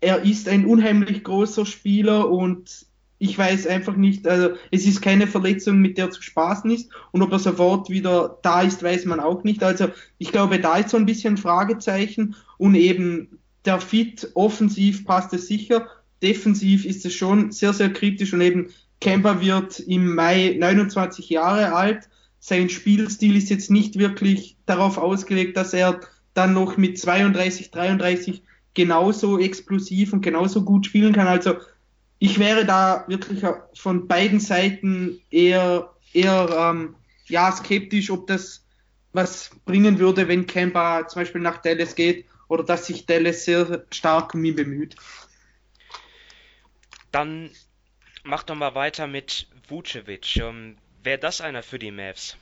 er 0.00 0.22
ist 0.22 0.48
ein 0.48 0.66
unheimlich 0.66 1.24
großer 1.24 1.66
Spieler 1.66 2.30
und 2.30 2.86
ich 3.18 3.36
weiß 3.36 3.66
einfach 3.66 3.96
nicht, 3.96 4.26
also 4.26 4.50
es 4.70 4.86
ist 4.86 5.02
keine 5.02 5.26
Verletzung, 5.26 5.78
mit 5.78 5.98
der 5.98 6.10
zu 6.10 6.22
spaßen 6.22 6.70
ist 6.70 6.90
und 7.10 7.22
ob 7.22 7.32
er 7.32 7.38
sofort 7.38 7.90
wieder 7.90 8.38
da 8.42 8.62
ist, 8.62 8.82
weiß 8.82 9.04
man 9.06 9.20
auch 9.20 9.44
nicht. 9.44 9.62
Also 9.62 9.88
ich 10.18 10.30
glaube, 10.30 10.60
da 10.60 10.76
ist 10.76 10.90
so 10.90 10.96
ein 10.96 11.06
bisschen 11.06 11.36
Fragezeichen 11.36 12.36
und 12.58 12.74
eben 12.74 13.38
der 13.64 13.80
Fit 13.80 14.30
offensiv 14.34 15.04
passt 15.04 15.32
es 15.34 15.48
sicher 15.48 15.88
defensiv 16.22 16.84
ist 16.84 17.04
es 17.04 17.14
schon 17.14 17.52
sehr, 17.52 17.72
sehr 17.72 17.92
kritisch 17.92 18.32
und 18.32 18.40
eben 18.40 18.68
Kemper 19.00 19.40
wird 19.40 19.80
im 19.80 20.14
Mai 20.14 20.56
29 20.58 21.28
Jahre 21.30 21.72
alt. 21.72 22.08
Sein 22.40 22.68
Spielstil 22.68 23.36
ist 23.36 23.50
jetzt 23.50 23.70
nicht 23.70 23.98
wirklich 23.98 24.56
darauf 24.66 24.98
ausgelegt, 24.98 25.56
dass 25.56 25.72
er 25.72 26.00
dann 26.34 26.54
noch 26.54 26.76
mit 26.76 26.98
32, 26.98 27.70
33 27.70 28.42
genauso 28.74 29.38
explosiv 29.38 30.12
und 30.12 30.22
genauso 30.22 30.62
gut 30.64 30.86
spielen 30.86 31.12
kann. 31.12 31.26
Also 31.26 31.54
ich 32.18 32.38
wäre 32.38 32.64
da 32.64 33.04
wirklich 33.06 33.42
von 33.74 34.08
beiden 34.08 34.40
Seiten 34.40 35.20
eher, 35.30 35.94
eher 36.12 36.48
ähm, 36.50 36.96
ja, 37.26 37.52
skeptisch, 37.52 38.10
ob 38.10 38.26
das 38.26 38.64
was 39.12 39.50
bringen 39.64 39.98
würde, 39.98 40.28
wenn 40.28 40.46
Kemba 40.46 41.06
zum 41.08 41.22
Beispiel 41.22 41.40
nach 41.40 41.58
Dallas 41.58 41.94
geht 41.94 42.26
oder 42.48 42.64
dass 42.64 42.86
sich 42.86 43.06
Dallas 43.06 43.44
sehr 43.44 43.84
stark 43.92 44.34
um 44.34 44.44
ihn 44.44 44.56
bemüht. 44.56 44.96
Dann 47.12 47.50
mach 48.24 48.42
doch 48.42 48.54
mal 48.54 48.74
weiter 48.74 49.06
mit 49.06 49.48
Vucevic. 49.68 50.36
Ähm, 50.36 50.76
Wäre 51.02 51.18
das 51.18 51.40
einer 51.40 51.62
für 51.62 51.78
die 51.78 51.90
Mavs? 51.90 52.36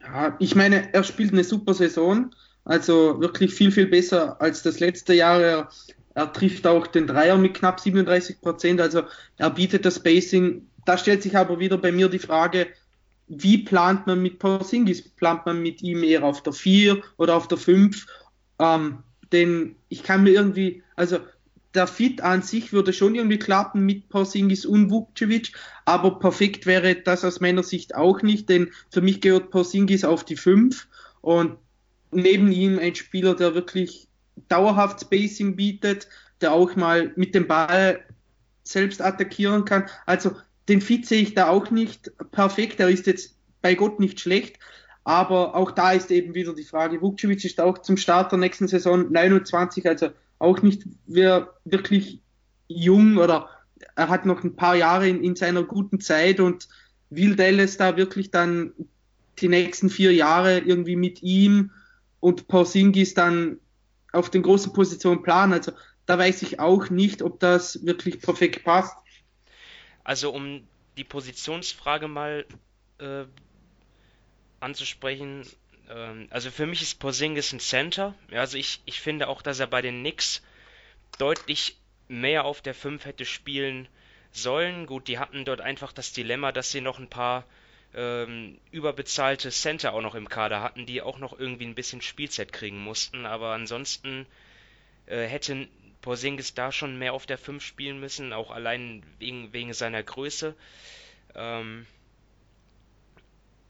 Ja, 0.00 0.36
ich 0.38 0.54
meine, 0.54 0.92
er 0.94 1.04
spielt 1.04 1.32
eine 1.32 1.44
super 1.44 1.74
Saison. 1.74 2.34
Also 2.64 3.20
wirklich 3.20 3.52
viel, 3.52 3.72
viel 3.72 3.86
besser 3.86 4.40
als 4.40 4.62
das 4.62 4.80
letzte 4.80 5.14
Jahr. 5.14 5.40
Er 5.40 5.68
Er 6.14 6.32
trifft 6.32 6.66
auch 6.66 6.86
den 6.86 7.06
Dreier 7.06 7.38
mit 7.38 7.54
knapp 7.54 7.80
37 7.80 8.40
Prozent, 8.40 8.80
also 8.80 9.02
er 9.38 9.50
bietet 9.50 9.84
das 9.84 9.96
Spacing. 9.96 10.66
Da 10.84 10.98
stellt 10.98 11.22
sich 11.22 11.36
aber 11.36 11.58
wieder 11.58 11.78
bei 11.78 11.92
mir 11.92 12.08
die 12.08 12.18
Frage, 12.18 12.66
wie 13.28 13.58
plant 13.58 14.06
man 14.06 14.20
mit 14.20 14.38
Porzingis? 14.38 15.02
Plant 15.02 15.46
man 15.46 15.62
mit 15.62 15.82
ihm 15.82 16.02
eher 16.02 16.24
auf 16.24 16.42
der 16.42 16.52
4 16.52 17.02
oder 17.16 17.36
auf 17.36 17.48
der 17.48 17.58
5? 17.58 18.06
Ähm, 18.58 18.98
denn 19.32 19.76
ich 19.88 20.02
kann 20.02 20.24
mir 20.24 20.30
irgendwie, 20.30 20.82
also 20.96 21.18
der 21.74 21.86
Fit 21.86 22.20
an 22.20 22.42
sich 22.42 22.72
würde 22.72 22.92
schon 22.92 23.14
irgendwie 23.14 23.38
klappen 23.38 23.86
mit 23.86 24.10
Porzingis 24.10 24.66
und 24.66 24.90
Vukcevic, 24.90 25.52
aber 25.86 26.18
perfekt 26.18 26.66
wäre 26.66 26.94
das 26.96 27.24
aus 27.24 27.40
meiner 27.40 27.62
Sicht 27.62 27.94
auch 27.94 28.20
nicht, 28.20 28.48
denn 28.50 28.70
für 28.90 29.00
mich 29.00 29.22
gehört 29.22 29.50
Porzingis 29.50 30.04
auf 30.04 30.24
die 30.24 30.36
5 30.36 30.86
und 31.22 31.56
neben 32.10 32.52
ihm 32.52 32.78
ein 32.78 32.94
Spieler, 32.94 33.34
der 33.34 33.54
wirklich 33.54 34.08
dauerhaft 34.48 35.00
Spacing 35.00 35.56
bietet, 35.56 36.08
der 36.40 36.52
auch 36.52 36.74
mal 36.76 37.12
mit 37.16 37.34
dem 37.34 37.46
Ball 37.46 38.00
selbst 38.64 39.02
attackieren 39.02 39.64
kann. 39.64 39.86
Also 40.06 40.32
den 40.68 40.80
Fit 40.80 41.06
sehe 41.06 41.22
ich 41.22 41.34
da 41.34 41.48
auch 41.48 41.70
nicht 41.70 42.12
perfekt. 42.30 42.80
Er 42.80 42.88
ist 42.88 43.06
jetzt 43.06 43.36
bei 43.60 43.74
Gott 43.74 44.00
nicht 44.00 44.20
schlecht, 44.20 44.58
aber 45.04 45.54
auch 45.54 45.70
da 45.70 45.92
ist 45.92 46.10
eben 46.10 46.34
wieder 46.34 46.54
die 46.54 46.64
Frage. 46.64 47.00
Vukcevic 47.00 47.44
ist 47.44 47.60
auch 47.60 47.78
zum 47.78 47.96
Start 47.96 48.32
der 48.32 48.38
nächsten 48.38 48.68
Saison 48.68 49.10
29, 49.10 49.88
also 49.88 50.10
auch 50.38 50.62
nicht 50.62 50.84
wirklich 51.06 52.20
jung 52.68 53.16
oder 53.18 53.48
er 53.94 54.08
hat 54.08 54.26
noch 54.26 54.42
ein 54.42 54.56
paar 54.56 54.76
Jahre 54.76 55.08
in, 55.08 55.22
in 55.22 55.36
seiner 55.36 55.62
guten 55.64 56.00
Zeit 56.00 56.40
und 56.40 56.68
will 57.10 57.36
Dallas 57.36 57.76
da 57.76 57.96
wirklich 57.96 58.30
dann 58.30 58.72
die 59.38 59.48
nächsten 59.48 59.90
vier 59.90 60.12
Jahre 60.12 60.58
irgendwie 60.58 60.96
mit 60.96 61.22
ihm 61.22 61.70
und 62.20 62.48
Porzingis 62.48 63.14
dann 63.14 63.58
auf 64.12 64.30
den 64.30 64.42
großen 64.42 64.72
Positionen 64.72 65.22
planen. 65.22 65.52
Also 65.52 65.72
da 66.06 66.18
weiß 66.18 66.42
ich 66.42 66.60
auch 66.60 66.90
nicht, 66.90 67.22
ob 67.22 67.40
das 67.40 67.84
wirklich 67.84 68.20
perfekt 68.20 68.64
passt. 68.64 68.96
Also 70.04 70.32
um 70.32 70.66
die 70.96 71.04
Positionsfrage 71.04 72.08
mal 72.08 72.44
äh, 72.98 73.24
anzusprechen, 74.60 75.46
ähm, 75.88 76.26
also 76.30 76.50
für 76.50 76.66
mich 76.66 76.82
ist 76.82 76.98
Porzingis 76.98 77.52
ein 77.52 77.60
Center. 77.60 78.14
Also 78.30 78.58
ich, 78.58 78.80
ich 78.84 79.00
finde 79.00 79.28
auch, 79.28 79.42
dass 79.42 79.60
er 79.60 79.66
bei 79.66 79.82
den 79.82 80.00
Knicks 80.00 80.42
deutlich 81.18 81.78
mehr 82.08 82.44
auf 82.44 82.60
der 82.60 82.74
5 82.74 83.04
hätte 83.04 83.24
spielen 83.24 83.88
sollen. 84.32 84.86
Gut, 84.86 85.08
die 85.08 85.18
hatten 85.18 85.44
dort 85.44 85.60
einfach 85.60 85.92
das 85.92 86.12
Dilemma, 86.12 86.52
dass 86.52 86.70
sie 86.70 86.80
noch 86.80 86.98
ein 86.98 87.08
paar 87.08 87.44
ähm, 87.94 88.58
überbezahlte 88.70 89.50
Center 89.50 89.92
auch 89.92 90.00
noch 90.00 90.14
im 90.14 90.28
Kader 90.28 90.62
hatten, 90.62 90.86
die 90.86 91.02
auch 91.02 91.18
noch 91.18 91.38
irgendwie 91.38 91.66
ein 91.66 91.74
bisschen 91.74 92.00
Spielzeit 92.00 92.52
kriegen 92.52 92.78
mussten. 92.78 93.26
Aber 93.26 93.52
ansonsten 93.52 94.26
äh, 95.06 95.26
hätte 95.26 95.68
Porzingis 96.00 96.54
da 96.54 96.72
schon 96.72 96.98
mehr 96.98 97.14
auf 97.14 97.26
der 97.26 97.38
5 97.38 97.64
spielen 97.64 98.00
müssen, 98.00 98.32
auch 98.32 98.50
allein 98.50 99.02
wegen, 99.18 99.52
wegen 99.52 99.72
seiner 99.72 100.02
Größe. 100.02 100.54
Ähm, 101.34 101.86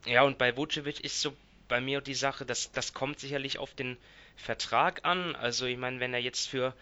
ja, 0.06 0.22
und 0.22 0.38
bei 0.38 0.56
Vucevic 0.56 1.00
ist 1.00 1.20
so 1.20 1.36
bei 1.68 1.80
mir 1.80 2.00
die 2.00 2.14
Sache, 2.14 2.44
dass 2.44 2.72
das 2.72 2.92
kommt 2.92 3.20
sicherlich 3.20 3.58
auf 3.58 3.74
den 3.74 3.96
Vertrag 4.36 5.04
an. 5.04 5.36
Also 5.36 5.66
ich 5.66 5.78
meine, 5.78 6.00
wenn 6.00 6.14
er 6.14 6.20
jetzt 6.20 6.48
für, 6.48 6.74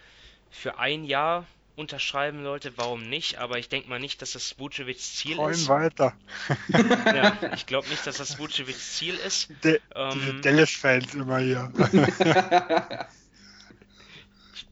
für 0.50 0.78
ein 0.78 1.04
Jahr 1.04 1.46
unterschreiben 1.80 2.44
sollte, 2.44 2.76
warum 2.76 3.08
nicht? 3.08 3.38
Aber 3.38 3.58
ich 3.58 3.68
denke 3.68 3.88
mal 3.88 3.98
nicht, 3.98 4.22
dass 4.22 4.32
das 4.32 4.58
Vucevics 4.58 5.16
Ziel 5.16 5.36
Träum 5.36 5.50
ist. 5.50 5.68
weiter. 5.68 6.14
ja, 7.06 7.36
ich 7.54 7.66
glaube 7.66 7.88
nicht, 7.88 8.06
dass 8.06 8.18
das 8.18 8.38
Vucevics 8.38 8.96
Ziel 8.96 9.16
ist. 9.16 9.48
De 9.64 9.80
ähm, 9.94 10.40
Dallas-Fans 10.42 11.14
immer 11.14 11.38
hier. 11.38 11.72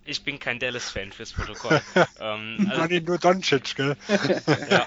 ich 0.05 0.23
bin 0.23 0.39
kein 0.39 0.59
Dallas-Fan 0.59 1.11
fürs 1.13 1.33
Protokoll. 1.33 1.81
ähm, 2.21 2.67
also, 2.71 2.87
Nein, 2.87 3.05
nur 3.05 3.19
Doncic, 3.19 3.75
gell? 3.75 3.97
ja, 4.71 4.87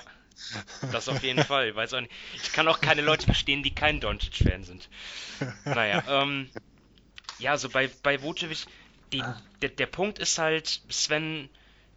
das 0.92 1.10
auf 1.10 1.24
jeden 1.24 1.44
Fall. 1.44 1.70
Ich, 1.70 1.76
weiß 1.76 1.96
auch 1.96 2.02
nicht. 2.02 2.14
ich 2.36 2.54
kann 2.54 2.68
auch 2.68 2.80
keine 2.80 3.02
Leute 3.02 3.26
verstehen, 3.26 3.64
die 3.64 3.74
kein 3.74 4.00
Doncic-Fan 4.00 4.64
sind. 4.64 4.88
Naja, 5.66 6.04
ähm, 6.08 6.50
ja, 7.40 7.58
so 7.58 7.70
bei, 7.70 7.90
bei 8.04 8.22
Vucevic, 8.22 8.66
die, 9.12 9.24
der, 9.62 9.70
der 9.70 9.88
Punkt 9.88 10.20
ist 10.20 10.38
halt, 10.38 10.82
Sven, 10.90 11.50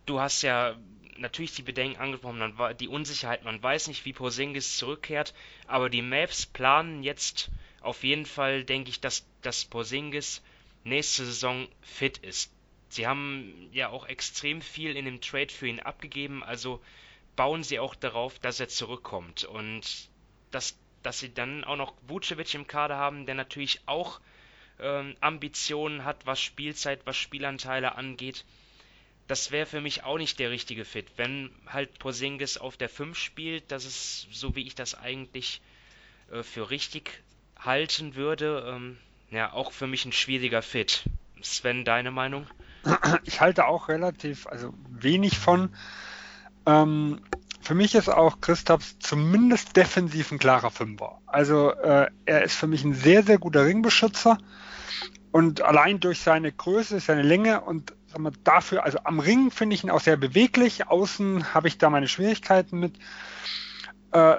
du 0.06 0.20
hast 0.20 0.42
ja 0.42 0.76
natürlich 1.16 1.54
die 1.54 1.62
Bedenken 1.62 2.00
angesprochen, 2.00 2.38
man, 2.38 2.76
die 2.76 2.88
Unsicherheit, 2.88 3.44
man 3.44 3.62
weiß 3.62 3.88
nicht, 3.88 4.04
wie 4.04 4.12
Porzingis 4.12 4.76
zurückkehrt, 4.76 5.34
aber 5.66 5.88
die 5.90 6.02
Mavs 6.02 6.46
planen 6.46 7.02
jetzt 7.02 7.50
auf 7.80 8.02
jeden 8.02 8.26
Fall, 8.26 8.64
denke 8.64 8.90
ich, 8.90 9.00
dass, 9.00 9.26
dass 9.42 9.64
Porzingis 9.64 10.42
nächste 10.84 11.24
Saison 11.24 11.68
fit 11.82 12.18
ist. 12.18 12.52
Sie 12.88 13.06
haben 13.06 13.68
ja 13.72 13.88
auch 13.88 14.06
extrem 14.06 14.62
viel 14.62 14.96
in 14.96 15.04
dem 15.04 15.20
Trade 15.20 15.52
für 15.52 15.68
ihn 15.68 15.80
abgegeben, 15.80 16.42
also 16.42 16.82
bauen 17.36 17.62
sie 17.62 17.78
auch 17.78 17.94
darauf, 17.94 18.38
dass 18.38 18.60
er 18.60 18.68
zurückkommt 18.68 19.44
und 19.44 20.08
dass, 20.50 20.78
dass 21.02 21.18
sie 21.18 21.32
dann 21.32 21.64
auch 21.64 21.76
noch 21.76 21.94
Vucevic 22.06 22.54
im 22.54 22.66
Kader 22.66 22.96
haben, 22.96 23.26
der 23.26 23.34
natürlich 23.34 23.80
auch 23.86 24.20
ähm, 24.78 25.16
Ambitionen 25.20 26.04
hat, 26.04 26.26
was 26.26 26.40
Spielzeit, 26.40 27.00
was 27.06 27.16
Spielanteile 27.16 27.96
angeht 27.96 28.44
das 29.26 29.50
wäre 29.50 29.66
für 29.66 29.80
mich 29.80 30.04
auch 30.04 30.18
nicht 30.18 30.38
der 30.38 30.50
richtige 30.50 30.84
Fit. 30.84 31.06
Wenn 31.16 31.50
halt 31.66 31.98
Porzingis 31.98 32.58
auf 32.58 32.76
der 32.76 32.88
5 32.88 33.16
spielt, 33.16 33.70
das 33.70 33.84
ist 33.84 34.28
so 34.32 34.54
wie 34.54 34.66
ich 34.66 34.74
das 34.74 34.94
eigentlich 34.94 35.60
äh, 36.30 36.42
für 36.42 36.70
richtig 36.70 37.22
halten 37.58 38.14
würde, 38.14 38.64
ähm, 38.68 38.98
ja, 39.30 39.52
auch 39.52 39.72
für 39.72 39.86
mich 39.86 40.04
ein 40.04 40.12
schwieriger 40.12 40.62
Fit. 40.62 41.04
Sven, 41.42 41.84
deine 41.84 42.10
Meinung? 42.10 42.46
Ich 43.24 43.40
halte 43.40 43.66
auch 43.66 43.88
relativ, 43.88 44.46
also 44.46 44.74
wenig 44.90 45.38
von. 45.38 45.74
Ähm, 46.66 47.20
für 47.60 47.74
mich 47.74 47.94
ist 47.94 48.10
auch 48.10 48.42
Christophs 48.42 48.98
zumindest 48.98 49.76
defensiv 49.76 50.30
ein 50.32 50.38
klarer 50.38 50.70
Fünfer. 50.70 51.18
Also 51.26 51.70
äh, 51.70 52.10
er 52.26 52.42
ist 52.42 52.56
für 52.56 52.66
mich 52.66 52.84
ein 52.84 52.94
sehr, 52.94 53.22
sehr 53.22 53.38
guter 53.38 53.64
Ringbeschützer 53.64 54.38
und 55.32 55.62
allein 55.62 55.98
durch 55.98 56.20
seine 56.20 56.52
Größe, 56.52 57.00
seine 57.00 57.22
Länge 57.22 57.62
und 57.62 57.94
dafür, 58.44 58.84
also 58.84 58.98
am 59.04 59.20
Ring 59.20 59.50
finde 59.50 59.74
ich 59.74 59.84
ihn 59.84 59.90
auch 59.90 60.00
sehr 60.00 60.16
beweglich, 60.16 60.88
außen 60.88 61.54
habe 61.54 61.68
ich 61.68 61.78
da 61.78 61.90
meine 61.90 62.08
Schwierigkeiten 62.08 62.78
mit. 62.78 62.96
Äh, 64.12 64.36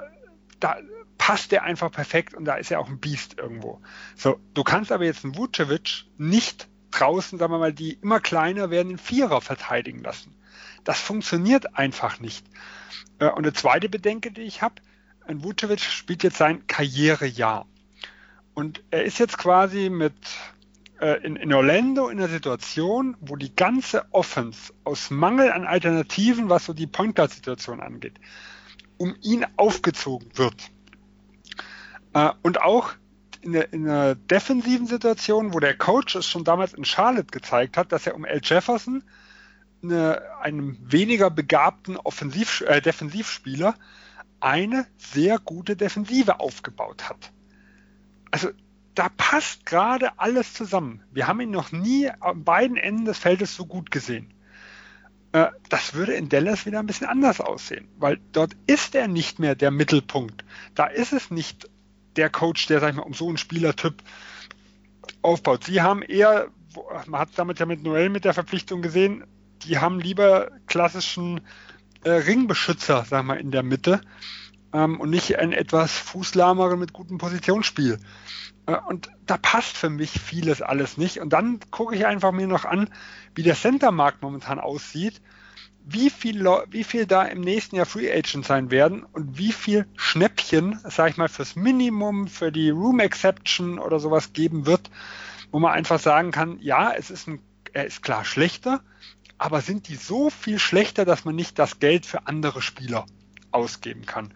da 0.60 0.76
passt 1.18 1.52
er 1.52 1.64
einfach 1.64 1.90
perfekt 1.90 2.34
und 2.34 2.44
da 2.44 2.54
ist 2.54 2.70
er 2.70 2.80
auch 2.80 2.88
ein 2.88 2.98
Biest 2.98 3.38
irgendwo. 3.38 3.80
So, 4.16 4.38
du 4.54 4.62
kannst 4.64 4.92
aber 4.92 5.04
jetzt 5.04 5.24
einen 5.24 5.36
Vucevic 5.36 6.04
nicht 6.18 6.68
draußen, 6.90 7.38
sagen 7.38 7.52
wir 7.52 7.58
mal, 7.58 7.72
die 7.72 7.94
immer 7.94 8.20
kleiner 8.20 8.70
werden, 8.70 8.92
in 8.92 8.98
Vierer 8.98 9.40
verteidigen 9.40 10.02
lassen. 10.02 10.34
Das 10.84 11.00
funktioniert 11.00 11.76
einfach 11.76 12.20
nicht. 12.20 12.46
Äh, 13.18 13.26
und 13.26 13.38
eine 13.38 13.52
zweite 13.52 13.88
Bedenke, 13.88 14.30
die 14.30 14.42
ich 14.42 14.62
habe, 14.62 14.76
ein 15.26 15.42
Vucevic 15.42 15.80
spielt 15.80 16.22
jetzt 16.22 16.36
sein 16.36 16.66
Karrierejahr. 16.66 17.66
Und 18.54 18.82
er 18.90 19.04
ist 19.04 19.18
jetzt 19.18 19.36
quasi 19.36 19.90
mit 19.90 20.14
in, 20.98 21.36
in 21.36 21.52
Orlando 21.52 22.08
in 22.08 22.18
einer 22.18 22.28
Situation, 22.28 23.16
wo 23.20 23.36
die 23.36 23.54
ganze 23.54 24.04
Offense 24.12 24.72
aus 24.84 25.10
Mangel 25.10 25.52
an 25.52 25.66
Alternativen, 25.66 26.48
was 26.48 26.66
so 26.66 26.72
die 26.72 26.86
Point 26.86 27.16
Guard 27.16 27.32
Situation 27.32 27.80
angeht, 27.80 28.18
um 28.96 29.14
ihn 29.22 29.44
aufgezogen 29.56 30.30
wird. 30.34 30.70
Äh, 32.14 32.30
und 32.42 32.60
auch 32.60 32.94
in, 33.42 33.52
der, 33.52 33.72
in 33.72 33.88
einer 33.88 34.14
defensiven 34.14 34.86
Situation, 34.86 35.54
wo 35.54 35.60
der 35.60 35.76
Coach 35.76 36.16
es 36.16 36.26
schon 36.26 36.44
damals 36.44 36.72
in 36.72 36.84
Charlotte 36.84 37.30
gezeigt 37.30 37.76
hat, 37.76 37.92
dass 37.92 38.06
er 38.06 38.14
um 38.14 38.24
L. 38.24 38.40
Jefferson, 38.42 39.04
eine, 39.82 40.22
einem 40.40 40.78
weniger 40.80 41.30
begabten 41.30 41.96
Offensiv, 41.96 42.62
äh, 42.62 42.80
Defensivspieler, 42.80 43.74
eine 44.40 44.86
sehr 44.96 45.38
gute 45.38 45.76
Defensive 45.76 46.40
aufgebaut 46.40 47.08
hat. 47.08 47.32
Also 48.30 48.50
da 48.96 49.10
passt 49.10 49.66
gerade 49.66 50.18
alles 50.18 50.54
zusammen. 50.54 51.02
Wir 51.12 51.28
haben 51.28 51.40
ihn 51.40 51.50
noch 51.50 51.70
nie 51.70 52.10
an 52.10 52.44
beiden 52.44 52.76
Enden 52.76 53.04
des 53.04 53.18
Feldes 53.18 53.54
so 53.54 53.66
gut 53.66 53.90
gesehen. 53.90 54.32
Äh, 55.32 55.48
das 55.68 55.94
würde 55.94 56.14
in 56.14 56.30
Dallas 56.30 56.64
wieder 56.64 56.80
ein 56.80 56.86
bisschen 56.86 57.06
anders 57.06 57.40
aussehen, 57.40 57.88
weil 57.98 58.18
dort 58.32 58.56
ist 58.66 58.94
er 58.94 59.06
nicht 59.06 59.38
mehr 59.38 59.54
der 59.54 59.70
Mittelpunkt. 59.70 60.44
Da 60.74 60.86
ist 60.86 61.12
es 61.12 61.30
nicht 61.30 61.68
der 62.16 62.30
Coach, 62.30 62.66
der, 62.66 62.80
sag 62.80 62.90
ich 62.90 62.96
mal, 62.96 63.02
um 63.02 63.12
so 63.12 63.28
einen 63.28 63.36
Spielertyp 63.36 64.02
aufbaut. 65.20 65.64
Sie 65.64 65.82
haben 65.82 66.00
eher, 66.00 66.48
man 67.06 67.20
hat 67.20 67.28
damit 67.36 67.60
ja 67.60 67.66
mit 67.66 67.82
Noel 67.82 68.08
mit 68.08 68.24
der 68.24 68.32
Verpflichtung 68.32 68.80
gesehen, 68.80 69.24
die 69.64 69.78
haben 69.78 70.00
lieber 70.00 70.50
klassischen 70.66 71.42
äh, 72.02 72.10
Ringbeschützer, 72.10 73.04
sag 73.06 73.26
mal, 73.26 73.38
in 73.38 73.50
der 73.50 73.62
Mitte 73.62 74.00
ähm, 74.72 75.00
und 75.00 75.10
nicht 75.10 75.38
einen 75.38 75.52
etwas 75.52 75.92
fußlahmeren 75.92 76.78
mit 76.78 76.94
gutem 76.94 77.18
Positionsspiel. 77.18 77.98
Äh, 78.66 78.76
und 78.86 79.10
da 79.26 79.36
passt 79.38 79.76
für 79.76 79.90
mich 79.90 80.10
vieles 80.10 80.62
alles 80.62 80.96
nicht. 80.96 81.18
Und 81.18 81.32
dann 81.32 81.60
gucke 81.70 81.94
ich 81.94 82.06
einfach 82.06 82.32
mir 82.32 82.46
noch 82.46 82.64
an, 82.64 82.90
wie 83.34 83.42
der 83.42 83.54
Center-Markt 83.54 84.22
momentan 84.22 84.58
aussieht, 84.58 85.20
wie 85.88 86.10
viel, 86.10 86.44
wie 86.70 86.82
viel 86.82 87.06
da 87.06 87.22
im 87.22 87.40
nächsten 87.40 87.76
Jahr 87.76 87.86
Free 87.86 88.12
Agent 88.12 88.44
sein 88.44 88.72
werden 88.72 89.04
und 89.04 89.38
wie 89.38 89.52
viel 89.52 89.86
Schnäppchen, 89.96 90.80
sag 90.84 91.10
ich 91.10 91.16
mal, 91.16 91.28
fürs 91.28 91.54
Minimum, 91.54 92.26
für 92.26 92.50
die 92.50 92.70
Room 92.70 92.98
Exception 92.98 93.78
oder 93.78 94.00
sowas 94.00 94.32
geben 94.32 94.66
wird, 94.66 94.90
wo 95.52 95.60
man 95.60 95.72
einfach 95.72 96.00
sagen 96.00 96.32
kann, 96.32 96.58
ja, 96.58 96.92
es 96.92 97.10
ist 97.10 97.28
ein, 97.28 97.40
er 97.72 97.86
ist 97.86 98.02
klar 98.02 98.24
schlechter, 98.24 98.80
aber 99.38 99.60
sind 99.60 99.86
die 99.86 99.94
so 99.94 100.28
viel 100.28 100.58
schlechter, 100.58 101.04
dass 101.04 101.24
man 101.24 101.36
nicht 101.36 101.56
das 101.56 101.78
Geld 101.78 102.04
für 102.04 102.26
andere 102.26 102.62
Spieler 102.62 103.06
ausgeben 103.52 104.06
kann? 104.06 104.34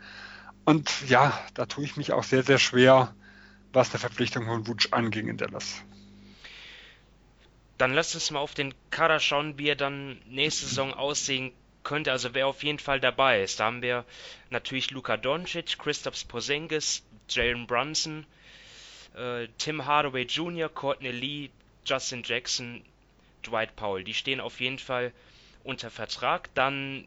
Und 0.64 1.08
ja, 1.08 1.32
da 1.54 1.66
tue 1.66 1.82
ich 1.84 1.96
mich 1.96 2.12
auch 2.12 2.22
sehr, 2.22 2.44
sehr 2.44 2.58
schwer, 2.58 3.12
was 3.72 3.90
der 3.90 4.00
Verpflichtung 4.00 4.44
von 4.46 4.66
Wutsch 4.66 4.88
anging 4.92 5.28
in 5.28 5.36
Dallas. 5.36 5.82
Dann 7.78 7.94
lasst 7.94 8.14
uns 8.14 8.30
mal 8.30 8.40
auf 8.40 8.54
den 8.54 8.74
Kader 8.90 9.20
schauen, 9.20 9.56
wie 9.58 9.68
er 9.68 9.76
dann 9.76 10.20
nächste 10.26 10.66
Saison 10.66 10.92
aussehen 10.92 11.52
könnte. 11.82 12.12
Also 12.12 12.34
wer 12.34 12.46
auf 12.46 12.62
jeden 12.62 12.78
Fall 12.78 13.00
dabei 13.00 13.42
ist. 13.42 13.60
Da 13.60 13.64
haben 13.64 13.82
wir 13.82 14.04
natürlich 14.50 14.90
Luka 14.90 15.16
Doncic, 15.16 15.78
Christoph 15.78 16.28
Porzingis, 16.28 17.02
Jalen 17.28 17.66
Brunson, 17.66 18.26
äh, 19.16 19.48
Tim 19.58 19.86
Hardaway 19.86 20.24
Jr., 20.24 20.68
Courtney 20.68 21.10
Lee, 21.10 21.50
Justin 21.86 22.22
Jackson, 22.22 22.84
Dwight 23.46 23.74
Powell. 23.76 24.04
Die 24.04 24.14
stehen 24.14 24.40
auf 24.40 24.60
jeden 24.60 24.78
Fall 24.78 25.12
unter 25.64 25.90
Vertrag. 25.90 26.52
Dann 26.54 27.06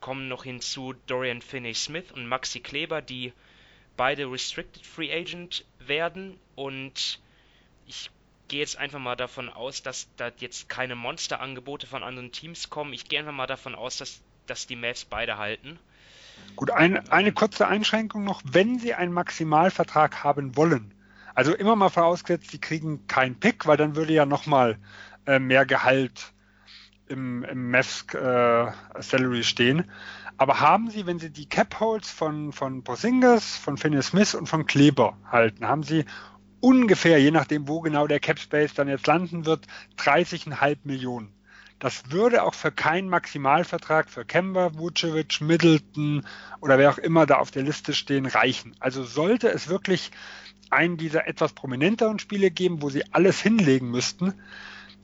kommen 0.00 0.28
noch 0.28 0.44
hinzu 0.44 0.94
Dorian 1.06 1.40
Finney-Smith 1.40 2.12
und 2.12 2.26
Maxi 2.26 2.60
Kleber, 2.60 3.00
die 3.00 3.32
beide 3.96 4.30
Restricted 4.30 4.84
Free 4.84 5.12
Agent 5.12 5.64
werden. 5.88 6.38
Und 6.54 7.20
ich 7.86 8.10
gehe 8.48 8.60
jetzt 8.60 8.78
einfach 8.78 8.98
mal 8.98 9.16
davon 9.16 9.48
aus, 9.48 9.82
dass 9.82 10.08
da 10.16 10.30
jetzt 10.38 10.68
keine 10.68 10.94
Monsterangebote 10.94 11.86
von 11.86 12.02
anderen 12.02 12.32
Teams 12.32 12.70
kommen. 12.70 12.92
Ich 12.92 13.08
gehe 13.08 13.18
einfach 13.18 13.32
mal 13.32 13.46
davon 13.46 13.74
aus, 13.74 13.96
dass, 13.96 14.20
dass 14.46 14.66
die 14.66 14.76
Mavs 14.76 15.04
beide 15.04 15.38
halten. 15.38 15.78
Gut, 16.56 16.70
ein, 16.70 17.08
eine 17.10 17.32
kurze 17.32 17.66
Einschränkung 17.66 18.24
noch. 18.24 18.42
Wenn 18.44 18.78
sie 18.78 18.94
einen 18.94 19.12
Maximalvertrag 19.12 20.24
haben 20.24 20.56
wollen, 20.56 20.92
also 21.34 21.54
immer 21.54 21.74
mal 21.74 21.88
vorausgesetzt, 21.88 22.50
sie 22.50 22.60
kriegen 22.60 23.06
keinen 23.06 23.38
Pick, 23.40 23.66
weil 23.66 23.76
dann 23.76 23.96
würde 23.96 24.12
ja 24.12 24.26
nochmal 24.26 24.78
äh, 25.26 25.38
mehr 25.38 25.66
Gehalt 25.66 26.32
im, 27.08 27.44
im 27.44 27.70
Mavs 27.70 28.04
äh, 28.14 28.72
Salary 29.00 29.42
stehen. 29.42 29.90
Aber 30.36 30.60
haben 30.60 30.90
sie, 30.90 31.06
wenn 31.06 31.18
sie 31.18 31.30
die 31.30 31.48
Cap 31.48 31.78
Holds 31.80 32.10
von, 32.10 32.52
von 32.52 32.82
Porzingis, 32.82 33.56
von 33.56 33.76
Phineas 33.76 34.08
Smith 34.08 34.34
und 34.34 34.48
von 34.48 34.66
Kleber 34.66 35.16
halten, 35.30 35.66
haben 35.66 35.82
sie 35.84 36.04
ungefähr, 36.60 37.20
je 37.20 37.30
nachdem, 37.30 37.68
wo 37.68 37.80
genau 37.80 38.06
der 38.06 38.20
Cap 38.20 38.38
Space 38.38 38.74
dann 38.74 38.88
jetzt 38.88 39.06
landen 39.06 39.46
wird, 39.46 39.66
30,5 39.98 40.78
Millionen. 40.84 41.32
Das 41.78 42.10
würde 42.10 42.42
auch 42.42 42.54
für 42.54 42.72
keinen 42.72 43.08
Maximalvertrag 43.08 44.08
für 44.08 44.24
Kemba, 44.24 44.74
Vucevic, 44.74 45.40
Middleton 45.40 46.26
oder 46.60 46.78
wer 46.78 46.90
auch 46.90 46.98
immer 46.98 47.26
da 47.26 47.36
auf 47.36 47.50
der 47.50 47.62
Liste 47.62 47.92
stehen, 47.92 48.26
reichen. 48.26 48.74
Also 48.80 49.04
sollte 49.04 49.48
es 49.48 49.68
wirklich 49.68 50.10
einen 50.70 50.96
dieser 50.96 51.28
etwas 51.28 51.52
prominenteren 51.52 52.18
Spiele 52.18 52.50
geben, 52.50 52.80
wo 52.80 52.90
sie 52.90 53.04
alles 53.12 53.40
hinlegen 53.40 53.90
müssten, 53.90 54.34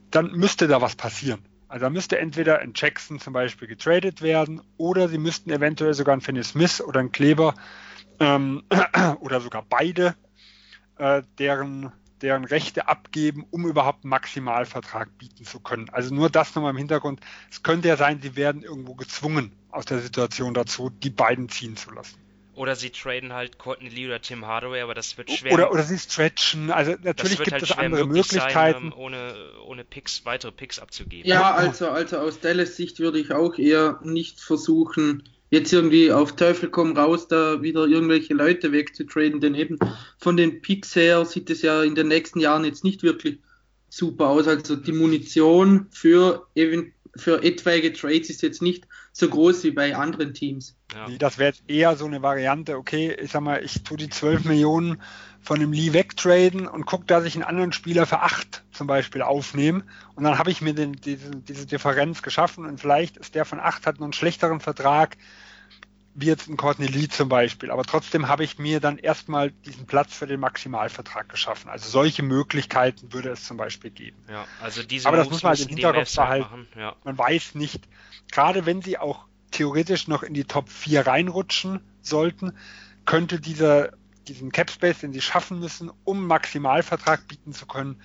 dann 0.09 0.31
müsste 0.31 0.67
da 0.67 0.81
was 0.81 0.95
passieren. 0.95 1.45
Also 1.71 1.85
da 1.85 1.89
müsste 1.89 2.19
entweder 2.19 2.59
ein 2.59 2.73
Jackson 2.75 3.17
zum 3.17 3.31
Beispiel 3.31 3.65
getradet 3.65 4.21
werden 4.21 4.61
oder 4.75 5.07
sie 5.07 5.17
müssten 5.17 5.49
eventuell 5.51 5.93
sogar 5.93 6.13
ein 6.13 6.19
Finney 6.19 6.43
Smith 6.43 6.81
oder 6.81 6.99
ein 6.99 7.13
Kleber 7.13 7.53
ähm, 8.19 8.63
oder 9.21 9.39
sogar 9.39 9.63
beide 9.69 10.13
äh, 10.97 11.23
deren, 11.39 11.93
deren 12.21 12.43
Rechte 12.43 12.89
abgeben, 12.89 13.45
um 13.51 13.65
überhaupt 13.65 14.03
einen 14.03 14.09
Maximalvertrag 14.09 15.17
bieten 15.17 15.45
zu 15.45 15.61
können. 15.61 15.89
Also 15.91 16.13
nur 16.13 16.29
das 16.29 16.53
nochmal 16.55 16.71
im 16.71 16.77
Hintergrund. 16.77 17.21
Es 17.49 17.63
könnte 17.63 17.87
ja 17.87 17.95
sein, 17.95 18.19
sie 18.21 18.35
werden 18.35 18.63
irgendwo 18.63 18.95
gezwungen 18.95 19.53
aus 19.69 19.85
der 19.85 19.99
Situation 19.99 20.53
dazu, 20.53 20.89
die 20.89 21.09
beiden 21.09 21.47
ziehen 21.47 21.77
zu 21.77 21.91
lassen. 21.91 22.19
Oder 22.61 22.75
sie 22.75 22.91
traden 22.91 23.33
halt 23.33 23.57
Courtney 23.57 23.89
Lee 23.89 24.05
oder 24.05 24.21
Tim 24.21 24.45
Hardaway, 24.45 24.81
aber 24.81 24.93
das 24.93 25.17
wird 25.17 25.31
schwer. 25.31 25.51
Oder, 25.51 25.71
oder 25.71 25.81
sie 25.81 25.97
stretchen. 25.97 26.69
Also 26.69 26.93
natürlich 27.01 27.39
gibt 27.39 27.53
halt 27.53 27.63
es 27.63 27.71
andere 27.71 28.05
Möglichkeiten. 28.05 28.91
Sein, 28.91 28.93
ohne, 28.93 29.33
ohne 29.65 29.83
Picks, 29.83 30.25
weitere 30.25 30.51
Picks 30.51 30.77
abzugeben. 30.77 31.27
Ja, 31.27 31.55
also, 31.55 31.89
also 31.89 32.19
aus 32.19 32.39
Dallas 32.39 32.77
Sicht 32.77 32.99
würde 32.99 33.17
ich 33.17 33.31
auch 33.31 33.57
eher 33.57 33.99
nicht 34.03 34.39
versuchen, 34.39 35.23
jetzt 35.49 35.73
irgendwie 35.73 36.11
auf 36.11 36.35
Teufel 36.35 36.69
komm 36.69 36.95
raus, 36.95 37.27
da 37.27 37.63
wieder 37.63 37.87
irgendwelche 37.87 38.35
Leute 38.35 38.71
wegzutraden, 38.71 39.41
denn 39.41 39.55
eben 39.55 39.79
von 40.19 40.37
den 40.37 40.61
Picks 40.61 40.95
her 40.95 41.25
sieht 41.25 41.49
es 41.49 41.63
ja 41.63 41.81
in 41.81 41.95
den 41.95 42.09
nächsten 42.09 42.39
Jahren 42.39 42.63
jetzt 42.63 42.83
nicht 42.83 43.01
wirklich 43.01 43.39
super 43.89 44.27
aus. 44.27 44.47
Also 44.47 44.75
die 44.75 44.91
Munition 44.91 45.87
für, 45.89 46.45
für 47.15 47.41
etwaige 47.41 47.91
Trades 47.91 48.29
ist 48.29 48.43
jetzt 48.43 48.61
nicht 48.61 48.85
so 49.21 49.29
groß 49.29 49.63
wie 49.63 49.71
bei 49.71 49.95
anderen 49.95 50.33
Teams. 50.33 50.75
Ja. 50.93 51.07
Das 51.17 51.37
wäre 51.37 51.51
jetzt 51.51 51.63
eher 51.69 51.95
so 51.95 52.05
eine 52.05 52.21
Variante, 52.21 52.75
okay, 52.75 53.13
ich 53.13 53.31
sag 53.31 53.41
mal, 53.41 53.63
ich 53.63 53.83
tue 53.83 53.97
die 53.97 54.09
12 54.09 54.45
Millionen 54.45 55.01
von 55.39 55.59
dem 55.59 55.71
Lee 55.71 55.93
wegtraden 55.93 56.67
und 56.67 56.85
gucke, 56.85 57.05
dass 57.05 57.23
ich 57.23 57.35
einen 57.35 57.43
anderen 57.43 57.71
Spieler 57.71 58.05
für 58.05 58.19
8 58.19 58.63
zum 58.71 58.87
Beispiel 58.87 59.21
aufnehme 59.21 59.83
und 60.15 60.23
dann 60.23 60.37
habe 60.37 60.51
ich 60.51 60.61
mir 60.61 60.73
den, 60.73 60.93
diese, 60.93 61.31
diese 61.31 61.65
Differenz 61.65 62.21
geschaffen 62.21 62.65
und 62.65 62.79
vielleicht 62.79 63.17
ist 63.17 63.35
der 63.35 63.45
von 63.45 63.59
8 63.59 63.87
hat 63.87 63.99
noch 63.99 64.05
einen 64.05 64.13
schlechteren 64.13 64.59
Vertrag 64.59 65.17
wie 66.13 66.25
jetzt 66.25 66.49
ein 66.49 66.57
Courtney 66.57 66.87
Lee 66.87 67.07
zum 67.07 67.29
Beispiel. 67.29 67.71
Aber 67.71 67.83
trotzdem 67.83 68.27
habe 68.27 68.43
ich 68.43 68.59
mir 68.59 68.79
dann 68.79 68.97
erstmal 68.97 69.51
diesen 69.51 69.85
Platz 69.85 70.13
für 70.13 70.27
den 70.27 70.39
Maximalvertrag 70.39 71.29
geschaffen. 71.29 71.69
Also 71.69 71.89
solche 71.89 72.23
Möglichkeiten 72.23 73.13
würde 73.13 73.29
es 73.29 73.45
zum 73.45 73.57
Beispiel 73.57 73.91
geben. 73.91 74.17
Ja, 74.29 74.45
also 74.61 74.83
diese 74.83 75.07
Aber 75.07 75.17
das 75.17 75.29
muss 75.29 75.43
man 75.43 75.51
halt 75.51 75.61
im 75.61 75.69
Hinterkopf 75.69 76.15
behalten. 76.15 76.67
Ja. 76.77 76.95
Man 77.03 77.17
weiß 77.17 77.55
nicht, 77.55 77.87
gerade 78.31 78.65
wenn 78.65 78.81
sie 78.81 78.97
auch 78.97 79.25
theoretisch 79.51 80.07
noch 80.07 80.23
in 80.23 80.33
die 80.33 80.45
Top 80.45 80.69
4 80.69 81.07
reinrutschen 81.07 81.81
sollten, 82.01 82.53
könnte 83.05 83.39
dieser, 83.39 83.91
diesen 84.27 84.51
Cap 84.51 84.69
Space, 84.69 84.99
den 84.99 85.13
sie 85.13 85.21
schaffen 85.21 85.59
müssen, 85.59 85.91
um 86.03 86.27
Maximalvertrag 86.27 87.27
bieten 87.27 87.53
zu 87.53 87.65
können, 87.65 88.01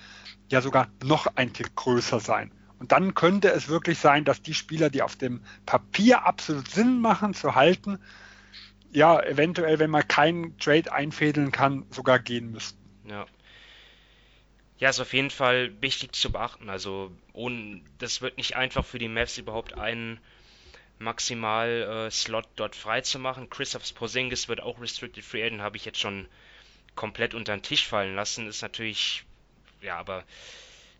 ja 0.49 0.61
sogar 0.61 0.87
noch 1.03 1.27
ein 1.35 1.53
Tick 1.53 1.75
größer 1.75 2.19
sein. 2.19 2.51
Und 2.79 2.91
dann 2.91 3.15
könnte 3.15 3.49
es 3.49 3.69
wirklich 3.69 3.97
sein, 3.97 4.23
dass 4.23 4.41
die 4.41 4.53
Spieler, 4.53 4.89
die 4.89 5.01
auf 5.01 5.15
dem 5.15 5.41
Papier 5.65 6.25
absolut 6.25 6.69
Sinn 6.69 7.01
machen 7.01 7.33
zu 7.33 7.55
halten, 7.55 7.99
ja, 8.91 9.21
eventuell, 9.21 9.79
wenn 9.79 9.89
man 9.89 10.07
keinen 10.07 10.57
Trade 10.57 10.91
einfädeln 10.91 11.51
kann, 11.51 11.85
sogar 11.91 12.19
gehen 12.19 12.51
müssten. 12.51 12.79
Ja. 13.05 13.25
Ja, 14.79 14.89
ist 14.89 14.99
auf 14.99 15.13
jeden 15.13 15.31
Fall 15.31 15.71
wichtig 15.81 16.13
zu 16.15 16.31
beachten. 16.31 16.69
Also, 16.69 17.11
ohne, 17.33 17.81
das 17.97 18.21
wird 18.21 18.37
nicht 18.37 18.55
einfach 18.55 18.85
für 18.85 18.99
die 18.99 19.07
Mavs 19.07 19.37
überhaupt 19.37 19.73
einen 19.73 20.19
Maximal-Slot 20.99 22.45
äh, 22.45 22.49
dort 22.55 22.75
frei 22.75 23.01
zu 23.01 23.17
machen. 23.17 23.49
Christoph 23.49 23.93
Porzingis 23.95 24.47
wird 24.47 24.61
auch 24.61 24.79
Restricted 24.79 25.23
Free 25.23 25.43
Agent, 25.43 25.61
habe 25.61 25.77
ich 25.77 25.85
jetzt 25.85 25.99
schon 25.99 26.27
komplett 26.95 27.33
unter 27.33 27.55
den 27.55 27.63
Tisch 27.63 27.87
fallen 27.87 28.15
lassen. 28.15 28.47
Ist 28.47 28.61
natürlich, 28.61 29.23
ja, 29.81 29.97
aber 29.97 30.23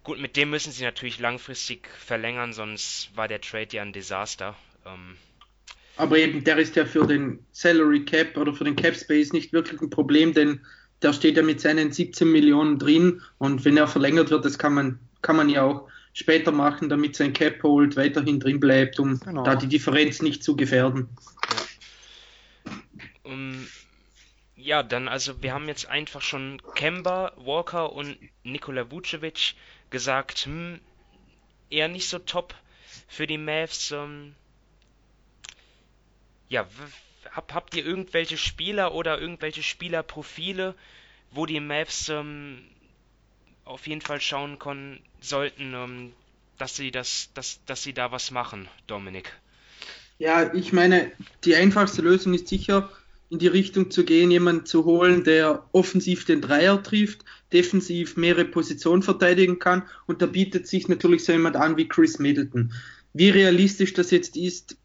Gut, 0.07 0.21
mit 0.21 0.37
dem 0.37 0.51
müssen 0.51 0.71
sie 0.71 0.85
natürlich 0.85 1.19
langfristig 1.19 1.89
verlängern, 1.99 2.53
sonst 2.53 3.09
war 3.15 3.27
der 3.27 3.41
Trade 3.41 3.67
ja 3.75 3.81
ein 3.81 3.91
Desaster. 3.91 4.55
Ähm, 4.85 5.17
aber 5.97 6.17
eben, 6.17 6.45
der 6.45 6.57
ist 6.59 6.77
ja 6.77 6.85
für 6.85 7.05
den 7.05 7.45
Salary 7.51 8.05
Cap 8.05 8.37
oder 8.37 8.53
für 8.53 8.63
den 8.63 8.77
Cap 8.77 8.95
Space 8.95 9.33
nicht 9.33 9.51
wirklich 9.51 9.81
ein 9.81 9.89
Problem, 9.89 10.31
denn 10.33 10.61
der 11.01 11.11
steht 11.11 11.35
ja 11.35 11.43
mit 11.43 11.59
seinen 11.59 11.91
17 11.91 12.31
Millionen 12.31 12.79
drin 12.79 13.21
und 13.37 13.65
wenn 13.65 13.75
er 13.75 13.89
verlängert 13.89 14.29
wird, 14.29 14.45
das 14.45 14.57
kann 14.57 14.75
man, 14.75 14.97
kann 15.21 15.35
man 15.35 15.49
ja 15.49 15.63
auch 15.63 15.89
später 16.13 16.53
machen, 16.53 16.87
damit 16.87 17.17
sein 17.17 17.33
Cap 17.33 17.61
Hold 17.63 17.97
weiterhin 17.97 18.39
drin 18.39 18.61
bleibt, 18.61 19.01
um 19.01 19.19
genau. 19.19 19.43
da 19.43 19.57
die 19.57 19.67
Differenz 19.67 20.21
nicht 20.21 20.41
zu 20.41 20.55
gefährden. 20.55 21.09
Ja. 22.63 22.71
Um, 23.23 23.67
ja, 24.55 24.83
dann 24.83 25.09
also 25.09 25.43
wir 25.43 25.53
haben 25.53 25.67
jetzt 25.67 25.89
einfach 25.89 26.21
schon 26.21 26.61
Kemba, 26.75 27.33
Walker 27.35 27.91
und 27.91 28.17
Nikola 28.43 28.89
Vucevic 28.89 29.55
gesagt, 29.89 30.45
hm, 30.45 30.79
eher 31.69 31.87
nicht 31.87 32.09
so 32.09 32.19
top 32.19 32.55
für 33.07 33.27
die 33.27 33.37
Mavs. 33.37 33.91
Ähm, 33.91 34.35
ja, 36.49 36.65
hab, 37.31 37.53
habt 37.53 37.75
ihr 37.75 37.85
irgendwelche 37.85 38.37
Spieler 38.37 38.93
oder 38.93 39.19
irgendwelche 39.19 39.63
Spielerprofile, 39.63 40.75
wo 41.31 41.45
die 41.45 41.59
Mavs 41.59 42.09
ähm, 42.09 42.63
auf 43.65 43.85
jeden 43.87 44.01
Fall 44.01 44.21
schauen 44.21 44.59
können, 44.59 44.99
sollten, 45.19 45.73
ähm, 45.73 46.13
dass 46.57 46.75
sie 46.75 46.91
das, 46.91 47.29
dass, 47.33 47.63
dass 47.65 47.83
sie 47.83 47.93
da 47.93 48.11
was 48.11 48.31
machen, 48.31 48.67
Dominik? 48.87 49.31
Ja, 50.19 50.51
ich 50.53 50.73
meine, 50.73 51.11
die 51.43 51.55
einfachste 51.55 52.01
Lösung 52.01 52.33
ist 52.33 52.47
sicher, 52.47 52.89
in 53.29 53.39
die 53.39 53.47
Richtung 53.47 53.91
zu 53.91 54.05
gehen, 54.05 54.31
jemanden 54.31 54.65
zu 54.65 54.85
holen, 54.85 55.23
der 55.23 55.65
offensiv 55.73 56.25
den 56.25 56.41
Dreier 56.41 56.81
trifft, 56.81 57.25
defensiv 57.51 58.15
mehrere 58.15 58.45
Positionen 58.45 59.01
verteidigen 59.01 59.59
kann. 59.59 59.83
Und 60.05 60.21
da 60.21 60.25
bietet 60.25 60.67
sich 60.67 60.87
natürlich 60.87 61.25
so 61.25 61.33
jemand 61.33 61.55
an 61.55 61.77
wie 61.77 61.87
Chris 61.87 62.19
Middleton. 62.19 62.73
Wie 63.13 63.29
realistisch 63.29 63.93
das 63.93 64.11
jetzt 64.11 64.37
ist, 64.37 64.77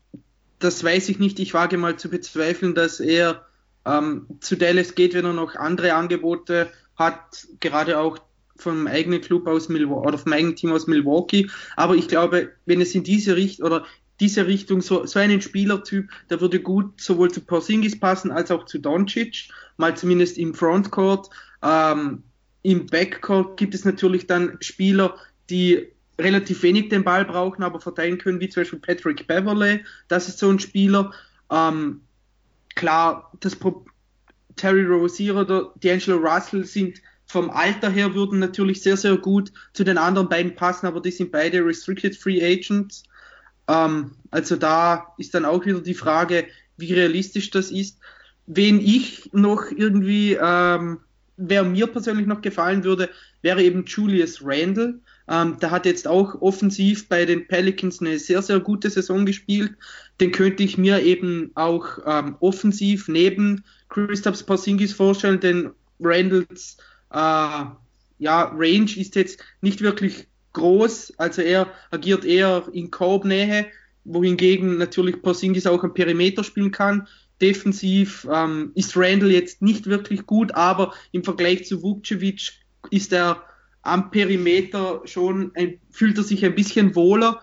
das 0.59 0.83
weiß 0.83 1.09
ich 1.09 1.19
nicht. 1.19 1.39
Ich 1.39 1.55
wage 1.55 1.77
mal 1.79 1.97
zu 1.97 2.09
bezweifeln, 2.09 2.75
dass 2.75 3.01
er 3.01 3.47
ähm, 3.85 4.27
zu 4.41 4.57
Dallas 4.57 4.95
geht, 4.95 5.15
wenn 5.15 5.25
er 5.25 5.33
noch 5.33 5.57
andere 5.57 5.95
Angebote 5.95 6.71
hat, 6.97 7.47
gerade 7.61 7.99
auch 7.99 8.19
vom 8.57 8.87
eigenen 8.87 9.21
Club 9.21 9.47
aus 9.49 9.69
Milwaukee 9.69 10.07
oder 10.07 10.19
vom 10.19 10.33
eigenen 10.33 10.57
Team 10.57 10.73
aus 10.73 10.87
Milwaukee. 10.87 11.49
Aber 11.77 11.97
ich 11.97 12.07
glaube, 12.07 12.53
wenn 12.65 12.81
es 12.81 12.95
in 12.95 13.03
diese 13.03 13.35
Richtung 13.35 13.67
oder 13.67 13.85
diese 14.21 14.47
Richtung, 14.47 14.83
so, 14.83 15.07
so 15.07 15.19
einen 15.19 15.41
Spielertyp, 15.41 16.11
der 16.31 16.41
würde 16.41 16.61
gut 16.61 17.01
sowohl 17.01 17.31
zu 17.31 17.41
Porzingis 17.41 17.99
passen 17.99 18.31
als 18.31 18.51
auch 18.51 18.67
zu 18.67 18.79
Doncic, 18.79 19.49
mal 19.77 19.97
zumindest 19.97 20.39
im 20.39 20.55
Frontcourt. 20.55 21.31
Ähm, 21.63 22.23
Im 22.63 22.87
Backcourt 22.87 23.57
gibt 23.57 23.75
es 23.75 23.85
natürlich 23.85 24.27
dann 24.27 24.59
Spieler, 24.61 25.17
die 25.51 25.89
relativ 26.19 26.63
wenig 26.63 26.89
den 26.89 27.05
Ball 27.05 27.25
brauchen, 27.25 27.63
aber 27.63 27.81
verteilen 27.81 28.19
können, 28.19 28.41
wie 28.41 28.49
zum 28.49 28.63
Beispiel 28.63 28.79
Patrick 28.79 29.27
Beverley. 29.27 29.85
Das 30.09 30.29
ist 30.29 30.39
so 30.39 30.51
ein 30.51 30.59
Spieler. 30.59 31.13
Ähm, 31.51 32.03
klar, 32.75 33.33
das 33.41 33.57
Pro 33.57 33.85
Terry 34.57 34.85
Rozier 34.85 35.37
oder 35.37 35.73
D'Angelo 35.81 36.17
Russell 36.17 36.65
sind 36.65 37.01
vom 37.27 37.49
Alter 37.51 37.89
her 37.89 38.15
würden 38.15 38.39
natürlich 38.39 38.83
sehr, 38.83 38.99
sehr 38.99 39.17
gut 39.17 39.53
zu 39.73 39.85
den 39.85 39.97
anderen 39.97 40.29
beiden 40.29 40.55
passen, 40.55 40.87
aber 40.87 41.01
die 41.01 41.11
sind 41.11 41.33
beide 41.33 41.65
Restricted 41.65 42.15
Free 42.15 42.45
Agents. 42.45 43.05
Ähm, 43.73 44.13
also 44.31 44.57
da 44.57 45.15
ist 45.19 45.35
dann 45.35 45.45
auch 45.45 45.65
wieder 45.65 45.81
die 45.81 45.95
Frage, 45.95 46.47
wie 46.77 46.93
realistisch 46.93 47.51
das 47.51 47.71
ist. 47.71 47.99
Wen 48.47 48.81
ich 48.81 49.31
noch 49.33 49.71
irgendwie, 49.71 50.37
ähm, 50.41 50.99
wer 51.37 51.65
mir 51.65 51.87
persönlich 51.87 52.27
noch 52.27 52.43
gefallen 52.43 52.85
würde, 52.85 53.09
wäre 53.41 53.63
eben 53.63 53.85
Julius 53.87 54.41
Randle. 54.43 55.01
Ähm, 55.29 55.59
der 55.61 55.71
hat 55.71 55.87
jetzt 55.87 56.09
auch 56.09 56.41
offensiv 56.43 57.09
bei 57.09 57.25
den 57.25 57.47
Pelicans 57.47 58.01
eine 58.01 58.19
sehr, 58.19 58.43
sehr 58.43 58.61
gute 58.61 58.91
Saison 58.91 59.25
gespielt. 59.25 59.73
Den 60.21 60.33
könnte 60.33 60.63
ich 60.63 60.77
mir 60.77 61.01
eben 61.03 61.53
auch 61.55 61.87
ähm, 62.05 62.37
offensiv 62.41 63.09
neben 63.09 63.65
Christoph 63.89 64.45
Porzingis 64.45 64.93
vorstellen, 64.93 65.41
denn 65.41 65.71
Randalls 66.01 66.77
äh, 67.11 67.65
ja, 68.19 68.53
Range 68.55 68.91
ist 68.97 69.15
jetzt 69.15 69.41
nicht 69.61 69.81
wirklich 69.81 70.27
groß, 70.53 71.15
also 71.19 71.43
er 71.43 71.69
agiert 71.91 72.25
eher 72.25 72.65
in 72.73 72.91
Korbnähe, 72.91 73.67
wohingegen 74.05 74.79
natürlich 74.79 75.23
Porzingis 75.23 75.67
auch 75.67 75.83
am 75.85 75.95
Perimeter 75.95 76.45
spielen 76.45 76.71
kann. 76.71 77.09
Defensiv 77.41 78.27
ähm, 78.33 78.73
ist 78.75 78.97
Randall 78.97 79.31
jetzt 79.31 79.63
nicht 79.63 79.87
wirklich 79.87 80.27
gut, 80.27 80.55
aber 80.55 80.93
im 81.13 81.25
Vergleich 81.25 81.67
zu 81.67 81.83
Vukcevic 81.83 82.53
ist 82.91 83.13
er 83.13 83.43
am 83.83 84.11
Perimeter 84.11 85.03
schon, 85.05 85.51
ein, 85.55 85.81
fühlt 85.91 86.19
er 86.19 86.25
sich 86.25 86.45
ein 86.45 86.55
bisschen 86.55 86.95
wohler 86.95 87.41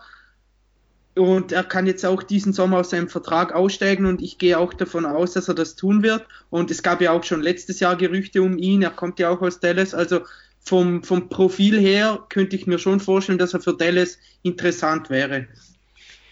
und 1.16 1.52
er 1.52 1.64
kann 1.64 1.86
jetzt 1.86 2.06
auch 2.06 2.22
diesen 2.22 2.52
Sommer 2.52 2.78
aus 2.78 2.90
seinem 2.90 3.08
Vertrag 3.08 3.52
aussteigen 3.52 4.06
und 4.06 4.22
ich 4.22 4.38
gehe 4.38 4.58
auch 4.58 4.72
davon 4.72 5.04
aus, 5.04 5.32
dass 5.32 5.48
er 5.48 5.54
das 5.54 5.74
tun 5.74 6.02
wird. 6.02 6.24
Und 6.50 6.70
es 6.70 6.82
gab 6.82 7.00
ja 7.00 7.10
auch 7.10 7.24
schon 7.24 7.42
letztes 7.42 7.80
Jahr 7.80 7.96
Gerüchte 7.96 8.42
um 8.42 8.56
ihn, 8.56 8.82
er 8.82 8.90
kommt 8.90 9.18
ja 9.18 9.28
auch 9.28 9.42
aus 9.42 9.60
Dallas, 9.60 9.92
also 9.92 10.20
vom, 10.62 11.02
vom 11.02 11.28
Profil 11.28 11.80
her 11.80 12.24
könnte 12.28 12.56
ich 12.56 12.66
mir 12.66 12.78
schon 12.78 13.00
vorstellen, 13.00 13.38
dass 13.38 13.54
er 13.54 13.60
für 13.60 13.76
Dallas 13.76 14.18
interessant 14.42 15.10
wäre. 15.10 15.48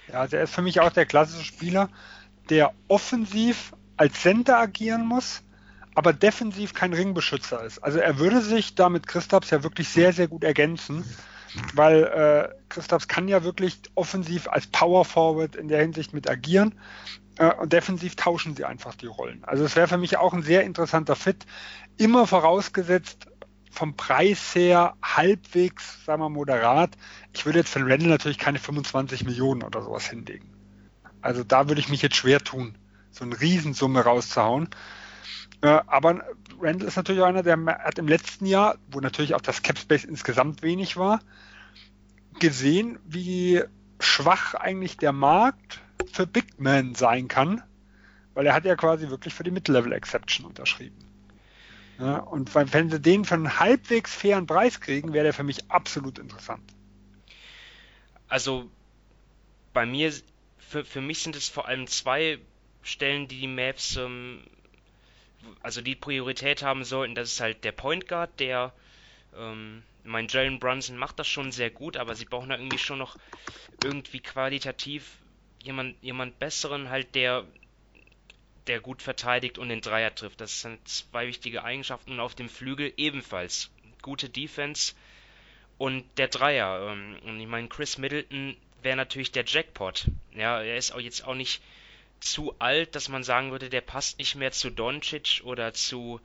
Ja, 0.09 0.21
also 0.21 0.37
er 0.37 0.45
ist 0.45 0.55
für 0.55 0.63
mich 0.63 0.81
auch 0.81 0.93
der 0.93 1.07
klassische 1.07 1.45
Spieler, 1.45 1.89
der 2.51 2.73
offensiv 2.89 3.73
als 3.97 4.21
Center 4.21 4.59
agieren 4.59 5.07
muss, 5.07 5.43
aber 5.95 6.13
defensiv 6.13 6.75
kein 6.75 6.93
Ringbeschützer 6.93 7.65
ist. 7.65 7.81
Also 7.81 7.99
er 7.99 8.19
würde 8.19 8.41
sich 8.41 8.75
da 8.75 8.89
mit 8.89 9.07
Christaps 9.07 9.51
ja 9.51 9.63
wirklich 9.63 9.89
sehr, 9.89 10.13
sehr 10.13 10.29
gut 10.29 10.45
ergänzen, 10.45 11.05
weil 11.75 12.05
äh, 12.05 12.55
Christaps 12.69 13.09
kann 13.09 13.27
ja 13.29 13.43
wirklich 13.43 13.81
offensiv 13.95 14.49
als 14.49 14.67
Power 14.69 15.05
Forward 15.05 15.57
in 15.57 15.69
der 15.69 15.81
Hinsicht 15.81 16.15
mit 16.15 16.31
agieren 16.31 16.75
äh, 17.39 17.53
und 17.55 17.73
defensiv 17.73 18.17
tauschen 18.17 18.55
sie 18.55 18.65
einfach 18.65 18.95
die 18.95 19.07
Rollen. 19.07 19.43
Also 19.45 19.65
es 19.65 19.75
wäre 19.75 19.89
für 19.89 19.99
mich 19.99 20.17
auch 20.19 20.33
ein 20.33 20.43
sehr 20.43 20.63
interessanter 20.63 21.17
Fit, 21.17 21.47
immer 21.97 22.27
vorausgesetzt, 22.27 23.27
vom 23.79 23.95
Preis 23.95 24.57
her 24.57 24.97
halbwegs, 25.03 26.05
sagen 26.05 26.21
wir 26.21 26.29
moderat. 26.29 26.97
Ich 27.33 27.47
würde 27.47 27.61
jetzt 27.61 27.71
für 27.71 27.79
Randall 27.79 28.09
natürlich 28.09 28.39
keine 28.39 28.59
25 28.59 29.25
Millionen 29.25 29.63
oder 29.63 29.83
sowas 29.83 30.11
hinlegen. 30.11 30.51
Also 31.23 31.45
da 31.45 31.69
würde 31.69 31.81
ich 31.81 31.89
mich 31.89 32.03
jetzt 32.03 32.17
schwer 32.17 32.41
tun, 32.41 32.77
so 33.13 33.25
eine 33.25 33.41
Riesensumme 33.41 34.01
rauszuhauen. 34.01 34.69
Äh, 35.61 35.79
aber 35.87 36.25
Randall 36.61 36.89
ist 36.89 36.97
natürlich 36.97 37.23
einer, 37.23 37.45
der 37.45 37.57
hat 37.67 38.01
im 38.01 38.09
letzten 38.09 38.47
Jahr, 38.47 38.79
wo 38.91 38.99
natürlich 38.99 39.35
auch 39.37 39.41
das 39.41 39.63
Capspace 39.63 40.05
insgesamt 40.05 40.63
wenig 40.63 40.97
war, 40.97 41.21
gesehen, 42.41 42.99
wie 43.05 43.63
schwach 44.01 44.55
eigentlich 44.55 44.97
der 44.97 45.13
Markt 45.13 45.81
für 46.13 46.27
Big 46.27 46.59
Men 46.59 46.97
sein 46.97 47.29
kann, 47.29 47.63
weil 48.35 48.45
er 48.47 48.55
hat 48.55 48.65
ja 48.65 48.75
quasi 48.75 49.09
wirklich 49.09 49.35
für 49.35 49.45
die 49.45 49.53
Mid-Level 49.53 49.93
Exception 49.93 50.47
unterschrieben. 50.47 51.08
Ja, 51.99 52.19
und 52.19 52.55
wenn 52.55 52.91
sie 52.91 53.01
den 53.01 53.25
für 53.25 53.35
einen 53.35 53.59
halbwegs 53.59 54.15
fairen 54.15 54.47
Preis 54.47 54.81
kriegen, 54.81 55.13
wäre 55.13 55.25
der 55.25 55.35
für 55.35 55.43
mich 55.43 55.71
absolut 55.71 56.19
interessant. 56.19 56.63
Also 58.29 58.71
bei 59.73 59.85
mir, 59.85 60.13
für, 60.59 60.85
für 60.85 61.01
mich 61.01 61.23
sind 61.23 61.35
es 61.35 61.49
vor 61.49 61.67
allem 61.67 61.87
zwei 61.87 62.39
Stellen, 62.83 63.27
die 63.27 63.41
die 63.41 63.49
Maps 63.49 63.97
ähm, 63.97 64.43
also 65.63 65.81
die 65.81 65.95
Priorität 65.95 66.63
haben 66.63 66.85
sollten, 66.85 67.15
das 67.15 67.33
ist 67.33 67.41
halt 67.41 67.65
der 67.65 67.73
Point 67.73 68.09
Guard, 68.09 68.41
der, 68.41 68.73
ähm, 69.37 69.83
mein 70.05 70.29
Jalen 70.29 70.59
Brunson 70.59 70.97
macht 70.97 71.19
das 71.19 71.29
schon 71.29 71.53
sehr 71.53 71.71
gut, 71.71 71.97
aber 71.97 72.15
sie 72.15 72.25
brauchen 72.25 72.49
da 72.49 72.57
irgendwie 72.57 72.79
schon 72.79 72.99
noch 72.99 73.17
irgendwie 73.83 74.21
qualitativ 74.21 75.17
jemand, 75.63 75.97
jemand 76.03 76.39
besseren, 76.39 76.91
halt 76.91 77.15
der, 77.15 77.45
der 78.69 78.81
gut 78.81 79.03
verteidigt 79.03 79.59
und 79.59 79.69
den 79.71 79.81
Dreier 79.81 80.15
trifft. 80.15 80.41
Das 80.41 80.61
sind 80.61 80.87
zwei 80.87 81.27
wichtige 81.27 81.65
Eigenschaften 81.65 82.13
und 82.13 82.21
auf 82.21 82.35
dem 82.35 82.49
Flügel 82.49 82.93
ebenfalls 82.97 83.71
gute 84.03 84.29
Defense 84.29 84.95
und 85.79 86.05
der 86.19 86.29
Dreier. 86.29 86.93
Ähm, 86.93 87.19
und 87.25 87.41
ich 87.41 87.47
meine, 87.47 87.69
Chris 87.69 87.99
Middleton 87.99 88.57
wäre 88.83 88.97
natürlich 88.97 89.33
der 89.33 89.45
Jackpot. 89.45 90.07
Ja, 90.33 90.63
er 90.63 90.77
ist 90.77 90.93
auch 90.93 91.01
jetzt 91.01 91.25
auch 91.27 91.35
nicht 91.35 91.63
zu 92.21 92.55
alt, 92.59 92.95
dass 92.95 93.09
man 93.09 93.25
sagen 93.25 93.51
würde, 93.51 93.71
der 93.71 93.81
passt 93.81 94.19
nicht 94.19 94.35
mehr 94.35 94.53
zu 94.53 94.71
Doncic 94.71 95.41
oder 95.45 95.73
zu 95.73 96.21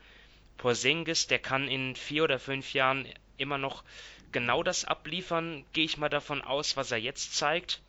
Porzingis. 0.57 1.27
Der 1.27 1.39
kann 1.39 1.67
in 1.67 1.95
vier 1.95 2.23
oder 2.23 2.39
fünf 2.39 2.73
Jahren 2.73 3.07
immer 3.37 3.57
noch 3.57 3.83
genau 4.31 4.63
das 4.63 4.85
abliefern, 4.85 5.63
gehe 5.73 5.85
ich 5.85 5.97
mal 5.97 6.09
davon 6.09 6.41
aus, 6.41 6.75
was 6.75 6.91
er 6.91 6.97
jetzt 6.97 7.35
zeigt. 7.35 7.81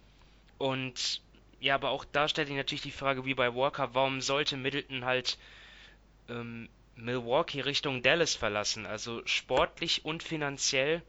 Und 0.59 1.23
ja, 1.61 1.75
aber 1.75 1.91
auch 1.91 2.05
da 2.05 2.29
stellt 2.29 2.49
sich 2.49 2.57
natürlich 2.57 2.83
die 2.83 2.91
Frage, 2.91 3.25
wie 3.25 3.35
bei 3.35 3.55
Walker, 3.55 3.95
warum 3.95 4.21
sollte 4.21 4.57
Middleton 4.57 5.05
halt 5.05 5.39
ähm, 6.29 6.69
Milwaukee 6.97 7.61
Richtung 7.61 8.03
Dallas 8.03 8.35
verlassen? 8.35 8.87
Also 8.87 9.23
sportlich 9.27 10.05
und 10.05 10.23
finanziell, 10.23 11.03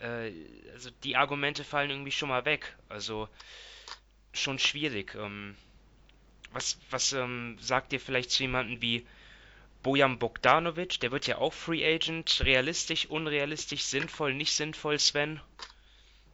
äh, 0.00 0.32
also 0.72 0.90
die 1.02 1.16
Argumente 1.16 1.64
fallen 1.64 1.90
irgendwie 1.90 2.12
schon 2.12 2.28
mal 2.28 2.44
weg. 2.44 2.76
Also 2.88 3.28
schon 4.32 4.58
schwierig. 4.58 5.14
Ähm, 5.14 5.56
was, 6.52 6.78
was 6.90 7.12
ähm, 7.12 7.56
sagt 7.60 7.92
ihr 7.92 8.00
vielleicht 8.00 8.30
zu 8.30 8.42
jemandem 8.42 8.80
wie 8.80 9.06
Bojan 9.82 10.18
Bogdanovic? 10.18 11.00
Der 11.00 11.12
wird 11.12 11.26
ja 11.26 11.38
auch 11.38 11.52
Free 11.52 11.84
Agent. 11.84 12.40
Realistisch, 12.44 13.06
unrealistisch, 13.06 13.82
sinnvoll, 13.82 14.34
nicht 14.34 14.52
sinnvoll, 14.52 14.98
Sven? 14.98 15.40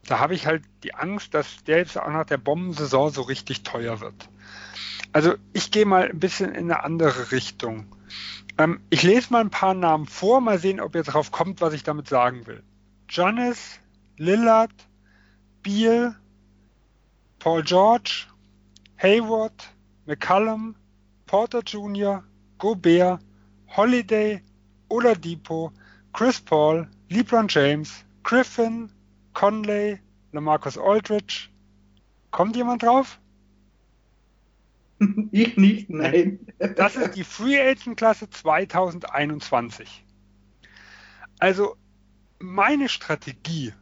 Da 0.06 0.18
habe 0.18 0.34
ich 0.34 0.46
halt 0.46 0.62
die 0.82 0.94
Angst, 0.94 1.34
dass 1.34 1.62
der 1.64 1.78
jetzt 1.78 1.98
auch 1.98 2.08
nach 2.08 2.26
der 2.26 2.38
Bombensaison 2.38 3.10
so 3.10 3.22
richtig 3.22 3.62
teuer 3.62 4.00
wird. 4.00 4.28
Also 5.12 5.34
ich 5.52 5.70
gehe 5.70 5.86
mal 5.86 6.08
ein 6.08 6.18
bisschen 6.18 6.54
in 6.54 6.70
eine 6.70 6.84
andere 6.84 7.32
Richtung. 7.32 7.86
Ähm, 8.58 8.80
ich 8.90 9.02
lese 9.02 9.32
mal 9.32 9.40
ein 9.40 9.50
paar 9.50 9.74
Namen 9.74 10.06
vor, 10.06 10.40
mal 10.40 10.58
sehen, 10.58 10.80
ob 10.80 10.94
ihr 10.94 11.02
drauf 11.02 11.30
kommt, 11.30 11.60
was 11.60 11.74
ich 11.74 11.82
damit 11.82 12.08
sagen 12.08 12.46
will. 12.46 12.62
Giannis, 13.08 13.80
Lillard, 14.16 14.72
Beal, 15.62 16.14
Paul 17.38 17.62
George, 17.62 18.26
Hayward, 18.98 19.72
McCallum, 20.06 20.76
Porter 21.26 21.62
Jr., 21.62 22.22
Gobert, 22.58 23.20
Holiday, 23.76 24.42
Oladipo, 24.88 25.72
Chris 26.12 26.40
Paul, 26.40 26.88
LeBron 27.08 27.46
James, 27.48 28.04
Griffin, 28.22 28.90
Conley, 29.34 30.00
Lamarcus 30.32 30.78
Aldridge. 30.78 31.48
Kommt 32.30 32.56
jemand 32.56 32.82
drauf? 32.82 33.18
Ich 35.32 35.56
nicht, 35.56 35.88
nein. 35.88 36.40
Das 36.76 36.94
ist 36.96 37.16
die 37.16 37.24
Free 37.24 37.58
Agent 37.58 37.96
Klasse 37.96 38.28
2021. 38.28 40.04
Also 41.38 41.76
meine 42.38 42.90
Strategie 42.90 43.72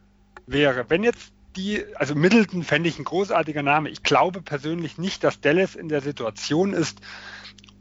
wäre, 0.47 0.89
wenn 0.89 1.03
jetzt 1.03 1.33
die, 1.55 1.83
also 1.95 2.15
Middleton 2.15 2.63
fände 2.63 2.87
ich 2.87 2.97
ein 2.99 3.03
großartiger 3.03 3.63
Name. 3.63 3.89
Ich 3.89 4.03
glaube 4.03 4.41
persönlich 4.41 4.97
nicht, 4.97 5.23
dass 5.23 5.41
Dallas 5.41 5.75
in 5.75 5.89
der 5.89 6.01
Situation 6.01 6.73
ist, 6.73 7.01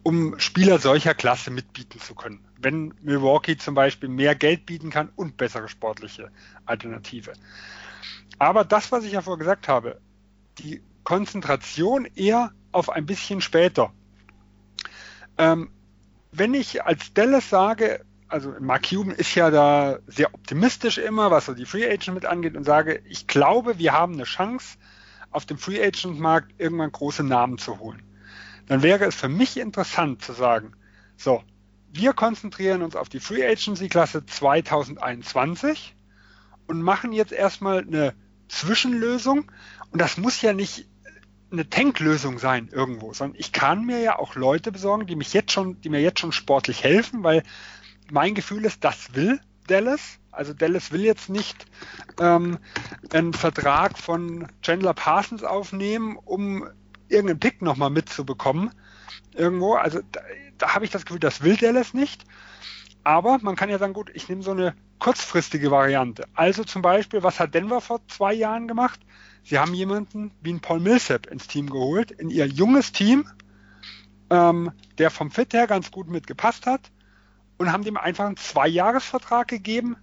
um 0.02 0.38
Spieler 0.38 0.78
solcher 0.78 1.14
Klasse 1.14 1.50
mitbieten 1.50 2.00
zu 2.00 2.14
können. 2.14 2.44
Wenn 2.60 2.94
Milwaukee 3.02 3.56
zum 3.56 3.74
Beispiel 3.74 4.08
mehr 4.08 4.34
Geld 4.34 4.66
bieten 4.66 4.90
kann 4.90 5.10
und 5.16 5.36
bessere 5.36 5.68
sportliche 5.68 6.30
Alternative. 6.66 7.32
Aber 8.38 8.64
das, 8.64 8.92
was 8.92 9.04
ich 9.04 9.12
ja 9.12 9.22
vorher 9.22 9.38
gesagt 9.38 9.68
habe, 9.68 10.00
die 10.58 10.82
Konzentration 11.04 12.06
eher 12.14 12.52
auf 12.72 12.90
ein 12.90 13.06
bisschen 13.06 13.40
später. 13.40 13.92
Ähm, 15.38 15.70
wenn 16.32 16.54
ich 16.54 16.84
als 16.84 17.14
Dallas 17.14 17.48
sage, 17.48 18.04
also 18.28 18.54
Mark 18.60 18.90
Cuban 18.90 19.12
ist 19.12 19.34
ja 19.34 19.50
da 19.50 19.98
sehr 20.06 20.34
optimistisch 20.34 20.98
immer, 20.98 21.30
was 21.30 21.46
so 21.46 21.54
die 21.54 21.64
Free 21.64 21.90
Agent 21.90 22.14
mit 22.14 22.26
angeht 22.26 22.56
und 22.56 22.64
sage, 22.64 23.02
ich 23.08 23.26
glaube, 23.26 23.78
wir 23.78 23.92
haben 23.92 24.14
eine 24.14 24.24
Chance, 24.24 24.76
auf 25.30 25.46
dem 25.46 25.58
Free 25.58 25.82
Agent 25.82 26.18
Markt 26.18 26.54
irgendwann 26.58 26.92
große 26.92 27.22
Namen 27.22 27.58
zu 27.58 27.78
holen. 27.78 28.02
Dann 28.68 28.82
wäre 28.82 29.04
es 29.06 29.14
für 29.14 29.28
mich 29.28 29.56
interessant 29.56 30.22
zu 30.22 30.32
sagen, 30.32 30.72
so, 31.16 31.42
wir 31.90 32.12
konzentrieren 32.12 32.82
uns 32.82 32.94
auf 32.94 33.08
die 33.08 33.20
Free 33.20 33.46
Agency 33.46 33.88
Klasse 33.88 34.24
2021 34.24 35.96
und 36.66 36.82
machen 36.82 37.12
jetzt 37.12 37.32
erstmal 37.32 37.78
eine 37.78 38.14
Zwischenlösung. 38.48 39.50
Und 39.90 40.00
das 40.00 40.18
muss 40.18 40.40
ja 40.42 40.52
nicht 40.52 40.86
eine 41.50 41.68
Tanklösung 41.68 42.38
sein 42.38 42.68
irgendwo, 42.70 43.14
sondern 43.14 43.40
ich 43.40 43.52
kann 43.52 43.84
mir 43.84 44.00
ja 44.00 44.18
auch 44.18 44.34
Leute 44.34 44.70
besorgen, 44.70 45.06
die 45.06 45.16
mich 45.16 45.32
jetzt 45.32 45.52
schon, 45.52 45.80
die 45.80 45.88
mir 45.88 46.00
jetzt 46.00 46.20
schon 46.20 46.32
sportlich 46.32 46.84
helfen, 46.84 47.22
weil 47.24 47.42
mein 48.10 48.34
Gefühl 48.34 48.66
ist, 48.66 48.84
das 48.84 49.14
will 49.14 49.40
Dallas. 49.66 50.18
Also 50.30 50.52
Dallas 50.52 50.92
will 50.92 51.02
jetzt 51.02 51.30
nicht 51.30 51.66
ähm, 52.20 52.58
einen 53.12 53.32
Vertrag 53.32 53.98
von 53.98 54.46
Chandler 54.60 54.94
Parsons 54.94 55.42
aufnehmen, 55.42 56.16
um 56.16 56.68
irgendeinen 57.08 57.40
Pick 57.40 57.62
nochmal 57.62 57.90
mitzubekommen. 57.90 58.70
Irgendwo. 59.34 59.74
Also 59.74 60.00
da, 60.12 60.20
da 60.58 60.74
habe 60.74 60.84
ich 60.84 60.90
das 60.90 61.04
Gefühl, 61.04 61.20
das 61.20 61.42
will 61.42 61.56
Dallas 61.56 61.94
nicht. 61.94 62.24
Aber 63.04 63.38
man 63.40 63.56
kann 63.56 63.70
ja 63.70 63.78
sagen, 63.78 63.92
gut, 63.92 64.10
ich 64.14 64.28
nehme 64.28 64.42
so 64.42 64.50
eine 64.50 64.74
kurzfristige 64.98 65.70
Variante. 65.70 66.26
Also 66.34 66.64
zum 66.64 66.82
Beispiel, 66.82 67.22
was 67.22 67.40
hat 67.40 67.54
Denver 67.54 67.80
vor 67.80 68.00
zwei 68.08 68.34
Jahren 68.34 68.68
gemacht? 68.68 69.00
Sie 69.44 69.58
haben 69.58 69.72
jemanden 69.72 70.32
wie 70.42 70.50
einen 70.50 70.60
Paul 70.60 70.80
Millsap 70.80 71.26
ins 71.26 71.46
Team 71.46 71.70
geholt, 71.70 72.10
in 72.10 72.30
ihr 72.30 72.46
junges 72.46 72.92
Team, 72.92 73.26
ähm, 74.30 74.72
der 74.98 75.10
vom 75.10 75.30
Fit 75.30 75.54
her 75.54 75.66
ganz 75.66 75.90
gut 75.90 76.08
mitgepasst 76.08 76.66
hat 76.66 76.90
und 77.56 77.72
haben 77.72 77.84
dem 77.84 77.96
einfach 77.96 78.26
einen 78.26 78.36
Zwei-Jahres-Vertrag 78.36 79.48
gegeben, 79.48 79.96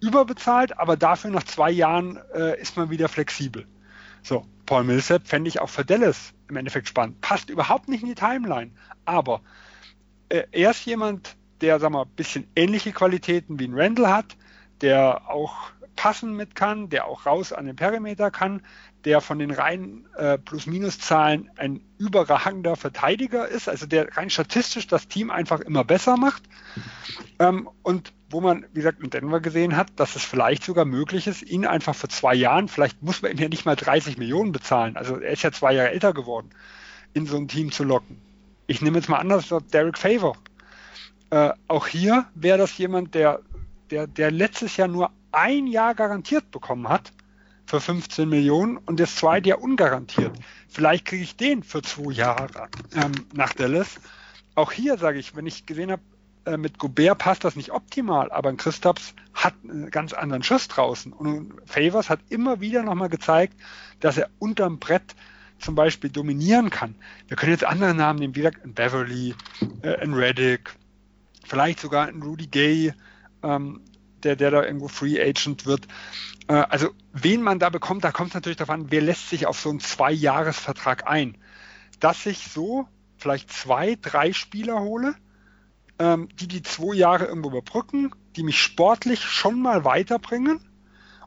überbezahlt, 0.00 0.78
aber 0.78 0.96
dafür 0.96 1.30
nach 1.30 1.44
zwei 1.44 1.70
Jahren 1.70 2.18
äh, 2.34 2.60
ist 2.60 2.76
man 2.76 2.90
wieder 2.90 3.08
flexibel. 3.08 3.66
So, 4.22 4.46
Paul 4.66 4.84
Millsap 4.84 5.26
fände 5.26 5.48
ich 5.48 5.60
auch 5.60 5.68
für 5.68 5.84
Dallas 5.84 6.32
im 6.48 6.56
Endeffekt 6.56 6.88
spannend. 6.88 7.20
Passt 7.20 7.50
überhaupt 7.50 7.88
nicht 7.88 8.02
in 8.02 8.08
die 8.08 8.14
Timeline, 8.14 8.70
aber 9.04 9.40
äh, 10.28 10.44
er 10.52 10.70
ist 10.70 10.84
jemand, 10.86 11.36
der, 11.60 11.80
sagen 11.80 11.94
wir, 11.94 12.02
ein 12.02 12.16
bisschen 12.16 12.46
ähnliche 12.56 12.92
Qualitäten 12.92 13.58
wie 13.58 13.66
ein 13.66 13.74
Randall 13.74 14.12
hat, 14.12 14.36
der 14.80 15.28
auch 15.28 15.72
passen 15.96 16.34
mit 16.34 16.54
kann, 16.54 16.88
der 16.88 17.06
auch 17.06 17.26
raus 17.26 17.52
an 17.52 17.66
den 17.66 17.76
Perimeter 17.76 18.30
kann, 18.30 18.62
der 19.04 19.20
von 19.20 19.38
den 19.38 19.50
reinen 19.50 20.06
äh, 20.16 20.38
Plus-Minus-Zahlen 20.38 21.50
ein 21.56 21.80
überragender 21.98 22.76
Verteidiger 22.76 23.46
ist, 23.48 23.68
also 23.68 23.86
der 23.86 24.16
rein 24.16 24.30
statistisch 24.30 24.86
das 24.86 25.08
Team 25.08 25.30
einfach 25.30 25.60
immer 25.60 25.84
besser 25.84 26.16
macht. 26.16 26.44
Ähm, 27.38 27.68
und 27.82 28.12
wo 28.32 28.40
man, 28.40 28.64
wie 28.72 28.80
gesagt, 28.80 29.02
in 29.02 29.10
Denver 29.10 29.40
gesehen 29.40 29.76
hat, 29.76 29.88
dass 29.96 30.16
es 30.16 30.24
vielleicht 30.24 30.64
sogar 30.64 30.84
möglich 30.84 31.26
ist, 31.26 31.42
ihn 31.42 31.66
einfach 31.66 31.94
für 31.94 32.08
zwei 32.08 32.34
Jahren, 32.34 32.68
vielleicht 32.68 33.02
muss 33.02 33.22
man 33.22 33.32
ihm 33.32 33.38
ja 33.38 33.48
nicht 33.48 33.66
mal 33.66 33.76
30 33.76 34.18
Millionen 34.18 34.52
bezahlen, 34.52 34.96
also 34.96 35.16
er 35.16 35.32
ist 35.32 35.42
ja 35.42 35.52
zwei 35.52 35.74
Jahre 35.74 35.90
älter 35.90 36.12
geworden, 36.12 36.50
in 37.12 37.26
so 37.26 37.36
ein 37.36 37.48
Team 37.48 37.72
zu 37.72 37.84
locken. 37.84 38.20
Ich 38.66 38.80
nehme 38.80 38.98
jetzt 38.98 39.08
mal 39.08 39.18
an, 39.18 39.28
dass 39.28 39.52
Derek 39.72 39.98
Favor. 39.98 40.36
Äh, 41.30 41.50
auch 41.68 41.86
hier 41.86 42.26
wäre 42.34 42.58
das 42.58 42.76
jemand, 42.78 43.14
der, 43.14 43.40
der, 43.90 44.06
der 44.06 44.30
letztes 44.30 44.76
Jahr 44.76 44.88
nur 44.88 45.10
ein 45.32 45.66
Jahr 45.66 45.94
garantiert 45.94 46.50
bekommen 46.50 46.88
hat 46.88 47.12
für 47.66 47.80
15 47.80 48.28
Millionen 48.28 48.76
und 48.76 49.00
das 49.00 49.16
zweite 49.16 49.50
Jahr 49.50 49.62
ungarantiert. 49.62 50.32
Vielleicht 50.68 51.06
kriege 51.06 51.22
ich 51.22 51.36
den 51.36 51.62
für 51.62 51.82
zwei 51.82 52.12
Jahre 52.12 52.68
ähm, 52.94 53.12
nach 53.34 53.54
Dallas. 53.54 53.96
Auch 54.54 54.72
hier 54.72 54.98
sage 54.98 55.18
ich, 55.18 55.34
wenn 55.34 55.46
ich 55.46 55.64
gesehen 55.64 55.90
habe, 55.90 56.02
äh, 56.44 56.56
mit 56.56 56.78
Gobert 56.78 57.18
passt 57.18 57.44
das 57.44 57.56
nicht 57.56 57.70
optimal, 57.70 58.32
aber 58.32 58.48
ein 58.48 58.56
Christaps 58.56 59.14
hat 59.34 59.54
einen 59.62 59.90
ganz 59.90 60.12
anderen 60.12 60.42
Schuss 60.42 60.68
draußen. 60.68 61.12
Und 61.12 61.54
Favors 61.66 62.10
hat 62.10 62.20
immer 62.28 62.60
wieder 62.60 62.82
nochmal 62.82 63.08
gezeigt, 63.08 63.54
dass 64.00 64.18
er 64.18 64.28
unterm 64.38 64.78
Brett 64.78 65.14
zum 65.58 65.74
Beispiel 65.74 66.10
dominieren 66.10 66.70
kann. 66.70 66.94
Wir 67.28 67.36
können 67.36 67.52
jetzt 67.52 67.64
andere 67.64 67.94
Namen 67.94 68.18
nehmen, 68.18 68.34
wie 68.34 68.46
ein 68.46 68.74
Beverly, 68.74 69.34
äh, 69.82 69.96
ein 69.96 70.14
Reddick, 70.14 70.74
vielleicht 71.46 71.80
sogar 71.80 72.08
ein 72.08 72.22
Rudy 72.22 72.48
Gay, 72.48 72.92
ähm, 73.42 73.80
der, 74.22 74.36
der 74.36 74.50
da 74.50 74.64
irgendwo 74.64 74.88
Free 74.88 75.20
Agent 75.20 75.66
wird. 75.66 75.86
Äh, 76.48 76.54
also 76.54 76.90
wen 77.12 77.42
man 77.42 77.58
da 77.58 77.70
bekommt, 77.70 78.04
da 78.04 78.10
kommt 78.10 78.30
es 78.30 78.34
natürlich 78.34 78.56
darauf 78.56 78.74
an, 78.74 78.90
wer 78.90 79.00
lässt 79.00 79.30
sich 79.30 79.46
auf 79.46 79.58
so 79.58 79.70
einen 79.70 79.80
Zwei-Jahres-Vertrag 79.80 81.08
ein. 81.08 81.38
Dass 82.00 82.26
ich 82.26 82.48
so 82.48 82.88
vielleicht 83.16 83.52
zwei, 83.52 83.96
drei 84.00 84.32
Spieler 84.32 84.80
hole, 84.80 85.14
ähm, 86.02 86.28
die 86.40 86.48
die 86.48 86.62
zwei 86.62 86.96
Jahre 86.96 87.26
irgendwo 87.26 87.50
überbrücken, 87.50 88.10
die 88.34 88.42
mich 88.42 88.60
sportlich 88.60 89.22
schon 89.22 89.62
mal 89.62 89.84
weiterbringen 89.84 90.60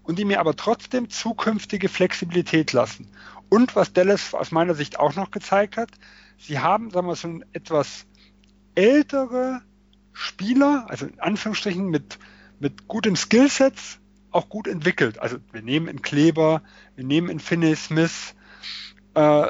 und 0.04 0.20
die 0.20 0.26
mir 0.26 0.40
aber 0.40 0.56
trotzdem 0.56 1.10
zukünftige 1.10 1.88
Flexibilität 1.88 2.74
lassen. 2.74 3.08
Und 3.50 3.76
was 3.76 3.94
Dallas 3.94 4.34
aus 4.34 4.52
meiner 4.52 4.74
Sicht 4.74 5.00
auch 5.00 5.16
noch 5.16 5.32
gezeigt 5.32 5.78
hat, 5.78 5.92
sie 6.38 6.60
haben, 6.60 6.92
sagen 6.92 7.08
wir, 7.08 7.16
so 7.16 7.28
ein 7.30 7.46
etwas 7.54 8.06
ältere 8.76 9.62
Spieler, 10.12 10.86
also 10.90 11.06
in 11.06 11.20
Anführungsstrichen 11.20 11.86
mit 11.86 12.20
mit 12.60 12.88
guten 12.88 13.16
Skillsets 13.16 14.00
auch 14.32 14.50
gut 14.50 14.68
entwickelt. 14.68 15.20
Also 15.20 15.38
wir 15.52 15.62
nehmen 15.62 15.88
in 15.88 16.02
Kleber, 16.02 16.62
wir 16.96 17.06
nehmen 17.06 17.30
in 17.30 17.40
Finney 17.40 17.76
Smith, 17.76 18.36
äh, 19.14 19.48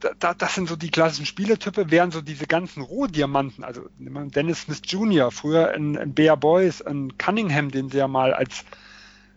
da, 0.00 0.34
das 0.34 0.54
sind 0.54 0.68
so 0.68 0.76
die 0.76 0.90
klassischen 0.90 1.26
Spielertypen, 1.26 1.90
während 1.90 2.12
so 2.12 2.20
diese 2.20 2.46
ganzen 2.46 2.82
Rohdiamanten, 2.82 3.64
also 3.64 3.88
Dennis 3.98 4.62
Smith 4.62 4.82
Jr., 4.84 5.30
früher 5.30 5.74
in, 5.74 5.94
in 5.96 6.14
Bear 6.14 6.36
Boys, 6.36 6.80
in 6.80 7.16
Cunningham, 7.18 7.70
den 7.70 7.90
sie 7.90 7.98
ja 7.98 8.08
mal 8.08 8.32
als 8.32 8.64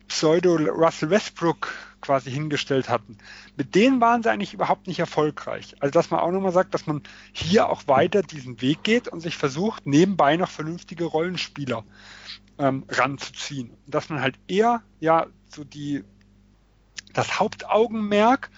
Pseudo 0.08 0.56
Russell 0.56 1.10
Westbrook 1.10 1.74
quasi 2.02 2.32
hingestellt 2.32 2.90
hatten. 2.90 3.18
Mit 3.56 3.76
denen 3.76 4.02
waren 4.02 4.24
sie 4.24 4.30
eigentlich 4.30 4.54
überhaupt 4.54 4.88
nicht 4.88 5.00
erfolgreich. 5.00 5.76
Also 5.80 5.92
dass 5.92 6.10
man 6.10 6.20
auch 6.20 6.32
nochmal 6.32 6.52
sagt, 6.52 6.74
dass 6.74 6.88
man 6.88 7.04
hier 7.32 7.70
auch 7.70 7.88
weiter 7.88 8.22
diesen 8.22 8.62
Weg 8.62 8.84
geht 8.84 9.08
und 9.08 9.22
sich 9.22 9.38
versucht, 9.38 9.86
nebenbei 9.86 10.36
noch 10.36 10.50
vernünftige 10.50 11.06
Rollenspieler 11.06 11.84
ähm, 12.58 12.84
ranzuziehen. 12.90 13.72
Dass 13.88 14.10
man 14.10 14.22
halt 14.22 14.38
eher 14.48 14.82
ja 15.00 15.28
so 15.48 15.64
die 15.64 16.04
das 17.14 17.40
Hauptaugenmerk 17.40 18.50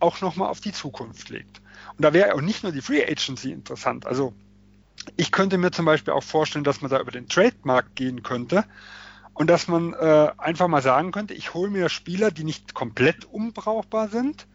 auch 0.00 0.20
nochmal 0.20 0.48
auf 0.48 0.60
die 0.60 0.72
Zukunft 0.72 1.30
legt. 1.30 1.60
Und 1.96 2.04
da 2.04 2.12
wäre 2.12 2.34
auch 2.34 2.40
nicht 2.40 2.62
nur 2.62 2.72
die 2.72 2.82
Free 2.82 3.04
Agency 3.04 3.52
interessant. 3.52 4.06
Also 4.06 4.34
ich 5.16 5.32
könnte 5.32 5.58
mir 5.58 5.70
zum 5.70 5.84
Beispiel 5.84 6.12
auch 6.12 6.22
vorstellen, 6.22 6.64
dass 6.64 6.80
man 6.80 6.90
da 6.90 7.00
über 7.00 7.10
den 7.10 7.28
Trademark 7.28 7.94
gehen 7.94 8.22
könnte 8.22 8.64
und 9.34 9.48
dass 9.48 9.68
man 9.68 9.92
äh, 9.94 10.30
einfach 10.38 10.68
mal 10.68 10.82
sagen 10.82 11.12
könnte, 11.12 11.34
ich 11.34 11.54
hole 11.54 11.70
mir 11.70 11.88
Spieler, 11.88 12.30
die 12.30 12.44
nicht 12.44 12.74
komplett 12.74 13.24
unbrauchbar 13.26 14.08
sind, 14.08 14.46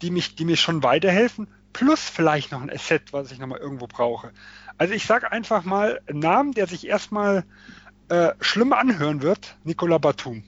die 0.00 0.10
mich, 0.10 0.36
die 0.36 0.44
mir 0.44 0.56
schon 0.56 0.82
weiterhelfen, 0.82 1.48
plus 1.72 2.00
vielleicht 2.00 2.52
noch 2.52 2.62
ein 2.62 2.70
Asset, 2.70 3.12
was 3.12 3.32
ich 3.32 3.38
nochmal 3.38 3.58
irgendwo 3.58 3.86
brauche. 3.86 4.32
Also 4.78 4.94
ich 4.94 5.06
sage 5.06 5.32
einfach 5.32 5.64
mal 5.64 6.00
einen 6.06 6.20
Namen, 6.20 6.52
der 6.52 6.66
sich 6.66 6.86
erstmal 6.86 7.44
äh, 8.08 8.30
schlimm 8.40 8.72
anhören 8.72 9.22
wird, 9.22 9.56
Nicola 9.64 9.98
Batum. 9.98 10.44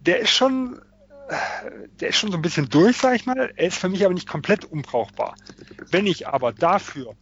Der 0.00 0.20
ist 0.20 0.30
schon, 0.30 0.80
der 2.00 2.08
ist 2.08 2.16
schon 2.16 2.30
so 2.30 2.38
ein 2.38 2.42
bisschen 2.42 2.68
durch, 2.68 2.96
sag 2.96 3.14
ich 3.14 3.26
mal. 3.26 3.52
Er 3.56 3.66
ist 3.66 3.78
für 3.78 3.88
mich 3.88 4.04
aber 4.04 4.14
nicht 4.14 4.28
komplett 4.28 4.64
unbrauchbar. 4.64 5.34
Wenn 5.90 6.06
ich 6.06 6.28
aber 6.28 6.52
dafür 6.52 7.14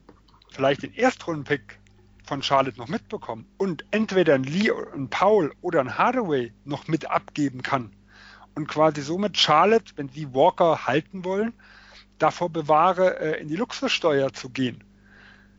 vielleicht 0.51 0.83
den 0.83 0.95
Erstrundenpick 0.95 1.79
von 2.25 2.43
Charlotte 2.43 2.79
noch 2.79 2.89
mitbekomme 2.89 3.45
und 3.57 3.85
entweder 3.91 4.35
ein 4.35 4.45
Lee, 4.45 4.71
ein 4.95 5.09
Paul 5.11 5.53
oder 5.61 5.81
ein 5.81 5.99
Hardaway 5.99 6.53
noch 6.65 6.89
mit 6.89 7.11
abgeben 7.11 7.63
kann 7.63 7.95
und 8.55 8.69
quasi 8.69 9.03
somit 9.03 9.37
Charlotte, 9.37 9.93
wenn 9.97 10.09
sie 10.09 10.35
Walker 10.35 10.87
halten 10.87 11.25
wollen, 11.25 11.53
davor 12.19 12.51
bewahre, 12.51 13.21
äh, 13.21 13.41
in 13.41 13.49
die 13.49 13.57
Luxussteuer 13.57 14.33
zu 14.33 14.51
gehen 14.51 14.83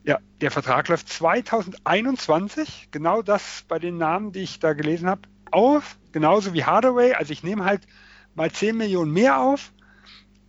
ja, 0.08 0.18
der 0.40 0.50
Vertrag 0.50 0.88
läuft 0.88 1.08
2021, 1.10 2.88
genau 2.90 3.20
das 3.20 3.64
bei 3.68 3.78
den 3.78 3.98
Namen, 3.98 4.32
die 4.32 4.40
ich 4.40 4.58
da 4.58 4.72
gelesen 4.72 5.06
habe, 5.06 5.22
auf, 5.50 5.98
genauso 6.12 6.54
wie 6.54 6.64
Hardaway. 6.64 7.12
Also 7.12 7.32
ich 7.32 7.42
nehme 7.42 7.66
halt 7.66 7.82
mal 8.38 8.50
10 8.50 8.76
Millionen 8.76 9.12
mehr 9.12 9.38
auf 9.38 9.72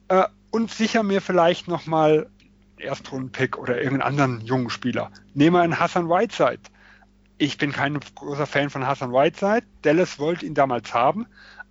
äh, 0.07 0.23
und 0.51 0.71
sicher 0.71 1.03
mir 1.03 1.21
vielleicht 1.21 1.67
nochmal 1.67 2.29
Erstrunden-Pick 2.77 3.57
oder 3.57 3.81
irgendeinen 3.81 4.01
anderen 4.01 4.41
jungen 4.45 4.69
Spieler. 4.69 5.11
Nehme 5.33 5.59
einen 5.59 5.79
Hassan 5.79 6.07
Whiteside. 6.07 6.61
Ich 7.37 7.57
bin 7.57 7.71
kein 7.71 7.99
großer 8.15 8.45
Fan 8.45 8.69
von 8.69 8.85
Hassan 8.85 9.11
Whiteside. 9.11 9.63
Dallas 9.81 10.19
wollte 10.19 10.45
ihn 10.45 10.53
damals 10.53 10.93
haben. 10.93 11.25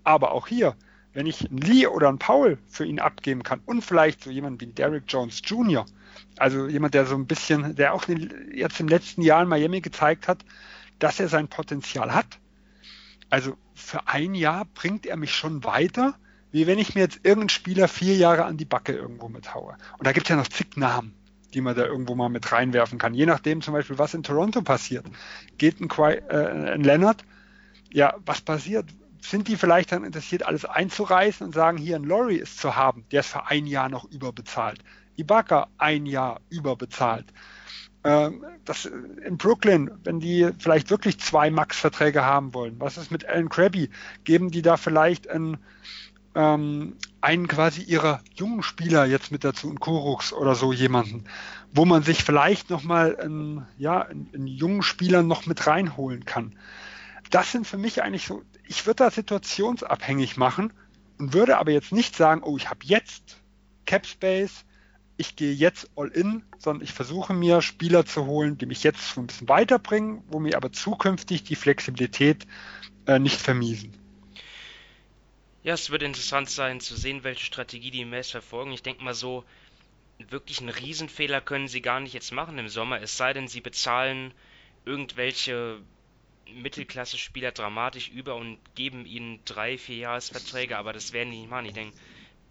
Aber 0.05 0.33
auch 0.33 0.47
hier, 0.47 0.75
wenn 1.13 1.27
ich 1.27 1.49
einen 1.49 1.59
Lee 1.59 1.87
oder 1.87 2.09
einen 2.09 2.19
Paul 2.19 2.59
für 2.67 2.85
ihn 2.85 3.01
abgeben 3.01 3.43
kann 3.43 3.61
und 3.65 3.83
vielleicht 3.83 4.25
so 4.25 4.31
jemanden 4.31 4.61
wie 4.61 4.67
Derrick 4.67 5.05
Jones 5.09 5.41
Jr., 5.45 5.87
also 6.37 6.67
jemand, 6.67 6.95
der 6.95 7.07
so 7.07 7.15
ein 7.15 7.27
bisschen, 7.27 7.77
der 7.77 7.95
auch 7.95 8.05
jetzt 8.53 8.81
im 8.81 8.89
letzten 8.89 9.23
Jahr 9.23 9.43
in 9.43 9.49
Miami 9.49 9.81
gezeigt 9.81 10.29
hat, 10.29 10.45
dass 10.99 11.21
er 11.21 11.29
sein 11.29 11.49
Potenzial 11.49 12.13
hat. 12.13 12.39
Also 13.31 13.57
für 13.75 14.07
ein 14.09 14.35
Jahr 14.35 14.65
bringt 14.75 15.07
er 15.07 15.17
mich 15.17 15.33
schon 15.33 15.65
weiter, 15.65 16.15
wie 16.51 16.67
wenn 16.67 16.79
ich 16.79 16.95
mir 16.95 17.03
jetzt 17.03 17.21
irgendeinen 17.25 17.51
Spieler 17.51 17.89
vier 17.89 18.17
Jahre 18.17 18.45
an 18.45 18.57
die 18.57 18.65
Backe 18.65 18.93
irgendwo 18.93 19.29
mithaue. 19.29 19.77
Und 19.99 20.07
da 20.07 20.13
gibt 20.13 20.27
es 20.27 20.31
ja 20.31 20.37
noch 20.37 20.49
zig 20.49 20.77
Namen, 20.77 21.15
die 21.53 21.61
man 21.61 21.77
da 21.77 21.85
irgendwo 21.85 22.15
mal 22.15 22.29
mit 22.29 22.51
reinwerfen 22.51 22.99
kann. 22.99 23.15
Je 23.15 23.27
nachdem 23.27 23.61
zum 23.61 23.75
Beispiel, 23.75 23.99
was 23.99 24.15
in 24.15 24.23
Toronto 24.23 24.63
passiert. 24.63 25.07
Geht 25.59 25.81
ein, 25.81 25.89
Qu 25.89 26.05
äh, 26.05 26.73
ein 26.73 26.83
Leonard, 26.83 27.25
ja, 27.93 28.15
was 28.25 28.41
passiert? 28.41 28.87
Sind 29.21 29.49
die 29.49 29.57
vielleicht 29.57 29.93
dann 29.93 30.05
interessiert, 30.05 30.45
alles 30.45 30.65
einzureißen 30.65 31.47
und 31.47 31.53
sagen, 31.53 31.77
hier 31.77 31.97
ein 31.97 32.05
Laurie 32.05 32.37
ist 32.37 32.59
zu 32.59 32.77
haben, 32.77 33.05
der 33.11 33.21
ist 33.21 33.29
für 33.29 33.47
ein 33.47 33.67
Jahr 33.67 33.89
noch 33.89 34.11
überbezahlt. 34.11 34.79
Ibaka 35.17 35.69
ein 35.77 36.07
Jahr 36.07 36.41
überbezahlt. 36.49 37.27
Ähm, 38.05 38.45
das 38.65 38.87
in 38.87 39.39
Brooklyn, 39.39 39.91
wenn 40.05 40.21
die 40.21 40.51
vielleicht 40.59 40.91
wirklich 40.91 41.19
zwei 41.19 41.51
Max-Verträge 41.51 42.25
haben 42.25 42.55
wollen, 42.55 42.77
was 42.79 42.97
ist 42.97 43.11
mit 43.11 43.27
Alan 43.27 43.49
Krabby? 43.49 43.91
Geben 44.25 44.51
die 44.51 44.63
da 44.63 44.77
vielleicht 44.77 45.29
ein 45.29 45.59
ähm, 46.35 46.97
einen 47.21 47.49
quasi 47.49 47.83
ihrer 47.83 48.21
jungen 48.35 48.63
Spieler 48.63 49.05
jetzt 49.07 49.33
mit 49.33 49.43
dazu, 49.43 49.69
einen 49.69 49.81
Kurux 49.81 50.33
oder 50.33 50.55
so 50.55 50.73
jemanden, 50.73 51.25
wo 51.73 51.85
man 51.85 52.03
sich 52.05 52.23
vielleicht 52.23 52.71
nochmal 52.71 53.17
einen, 53.17 53.67
ja, 53.77 54.03
einen, 54.03 54.31
einen 54.33 54.47
jungen 54.47 54.83
Spieler 54.83 55.23
noch 55.23 55.47
mit 55.47 55.67
reinholen 55.67 56.25
kann. 56.25 56.55
Das 57.31 57.51
sind 57.51 57.67
für 57.67 57.79
mich 57.79 58.03
eigentlich 58.03 58.27
so, 58.27 58.43
ich 58.67 58.87
würde 58.87 59.05
da 59.05 59.11
situationsabhängig 59.11 60.37
machen 60.37 60.73
und 61.19 61.33
würde 61.33 61.59
aber 61.59 61.73
jetzt 61.73 61.93
nicht 61.93 62.15
sagen, 62.15 62.43
oh, 62.45 62.57
ich 62.57 62.71
habe 62.71 62.81
jetzt 62.85 63.39
Cap 63.85 64.07
Space, 64.07 64.65
ich 65.19 65.37
gehe 65.37 65.53
jetzt 65.53 65.91
all 65.97 66.09
in, 66.09 66.45
sondern 66.59 66.83
ich 66.83 66.93
versuche 66.93 67.35
mir 67.35 67.61
Spieler 67.61 68.07
zu 68.07 68.25
holen, 68.27 68.57
die 68.57 68.67
mich 68.67 68.85
jetzt 68.85 69.03
schon 69.03 69.25
ein 69.25 69.27
bisschen 69.27 69.49
weiterbringen, 69.49 70.23
wo 70.29 70.39
mir 70.39 70.57
aber 70.57 70.73
zukünftig 70.73 71.43
die 71.43 71.57
Flexibilität 71.57 72.47
äh, 73.07 73.19
nicht 73.19 73.41
vermiesen. 73.41 73.93
Ja, 75.65 75.75
es 75.75 75.91
wird 75.91 76.05
interessant 76.05 76.49
sein 76.49 76.81
zu 76.81 76.97
sehen, 76.97 77.25
welche 77.25 77.45
Strategie 77.45 77.91
die 77.91 78.05
Mavs 78.05 78.31
verfolgen. 78.31 78.73
Ich 78.73 78.83
denke 78.83 79.03
mal 79.03 79.13
so, 79.13 79.45
wirklich 80.19 80.61
einen 80.61 80.71
Riesenfehler 80.71 81.41
können 81.41 81.69
sie 81.69 81.83
gar 81.83 82.01
nicht 82.01 82.15
jetzt 82.15 82.33
machen 82.33 82.57
im 82.59 82.69
Sommer, 82.69 83.03
es 83.03 83.17
sei 83.17 83.33
denn, 83.33 83.49
sie 83.49 83.61
bezahlen 83.61 84.33
irgendwelche 84.85 85.81
Mittelklasse-Spieler 86.55 87.53
dramatisch 87.53 88.09
über 88.09 88.37
und 88.37 88.59
geben 88.75 89.05
ihnen 89.05 89.41
drei, 89.45 89.77
vier 89.79 89.97
Jahresverträge, 89.97 90.79
aber 90.79 90.93
das 90.93 91.13
werden 91.13 91.31
die 91.31 91.41
nicht 91.41 91.51
machen. 91.51 91.67
Ich 91.67 91.75
denke, 91.75 91.97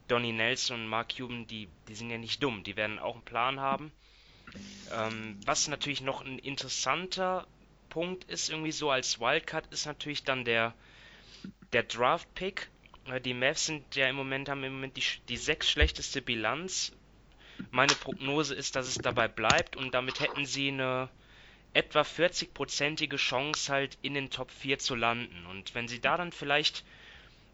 Donny 0.07 0.31
Nelson 0.31 0.81
und 0.81 0.87
Mark 0.87 1.15
Cuban, 1.15 1.47
die, 1.47 1.67
die 1.87 1.95
sind 1.95 2.09
ja 2.09 2.17
nicht 2.17 2.41
dumm, 2.41 2.63
die 2.63 2.75
werden 2.75 2.99
auch 2.99 3.15
einen 3.15 3.25
Plan 3.25 3.59
haben. 3.59 3.91
Ähm, 4.91 5.37
was 5.45 5.67
natürlich 5.67 6.01
noch 6.01 6.21
ein 6.21 6.39
interessanter 6.39 7.45
Punkt 7.89 8.23
ist, 8.25 8.49
irgendwie 8.49 8.71
so 8.71 8.89
als 8.89 9.19
Wildcard, 9.19 9.67
ist 9.71 9.85
natürlich 9.85 10.23
dann 10.23 10.45
der, 10.45 10.73
der 11.73 11.83
Draft-Pick. 11.83 12.69
Die 13.23 13.33
Mavs 13.33 13.65
sind 13.65 13.95
ja 13.95 14.07
im 14.09 14.15
Moment, 14.15 14.49
haben 14.49 14.63
im 14.63 14.73
Moment 14.73 14.97
die, 14.97 15.03
die 15.29 15.37
sechs 15.37 15.69
schlechteste 15.69 16.21
Bilanz. 16.21 16.91
Meine 17.71 17.95
Prognose 17.95 18.53
ist, 18.55 18.75
dass 18.75 18.87
es 18.87 19.01
dabei 19.01 19.27
bleibt 19.27 19.75
und 19.75 19.93
damit 19.93 20.19
hätten 20.19 20.45
sie 20.45 20.69
eine 20.69 21.09
etwa 21.73 22.01
40-prozentige 22.01 23.17
Chance 23.17 23.71
halt 23.71 23.97
in 24.01 24.13
den 24.13 24.29
Top 24.29 24.51
4 24.51 24.79
zu 24.79 24.95
landen. 24.95 25.45
Und 25.45 25.75
wenn 25.75 25.87
sie 25.87 25.99
da 25.99 26.17
dann 26.17 26.31
vielleicht 26.31 26.83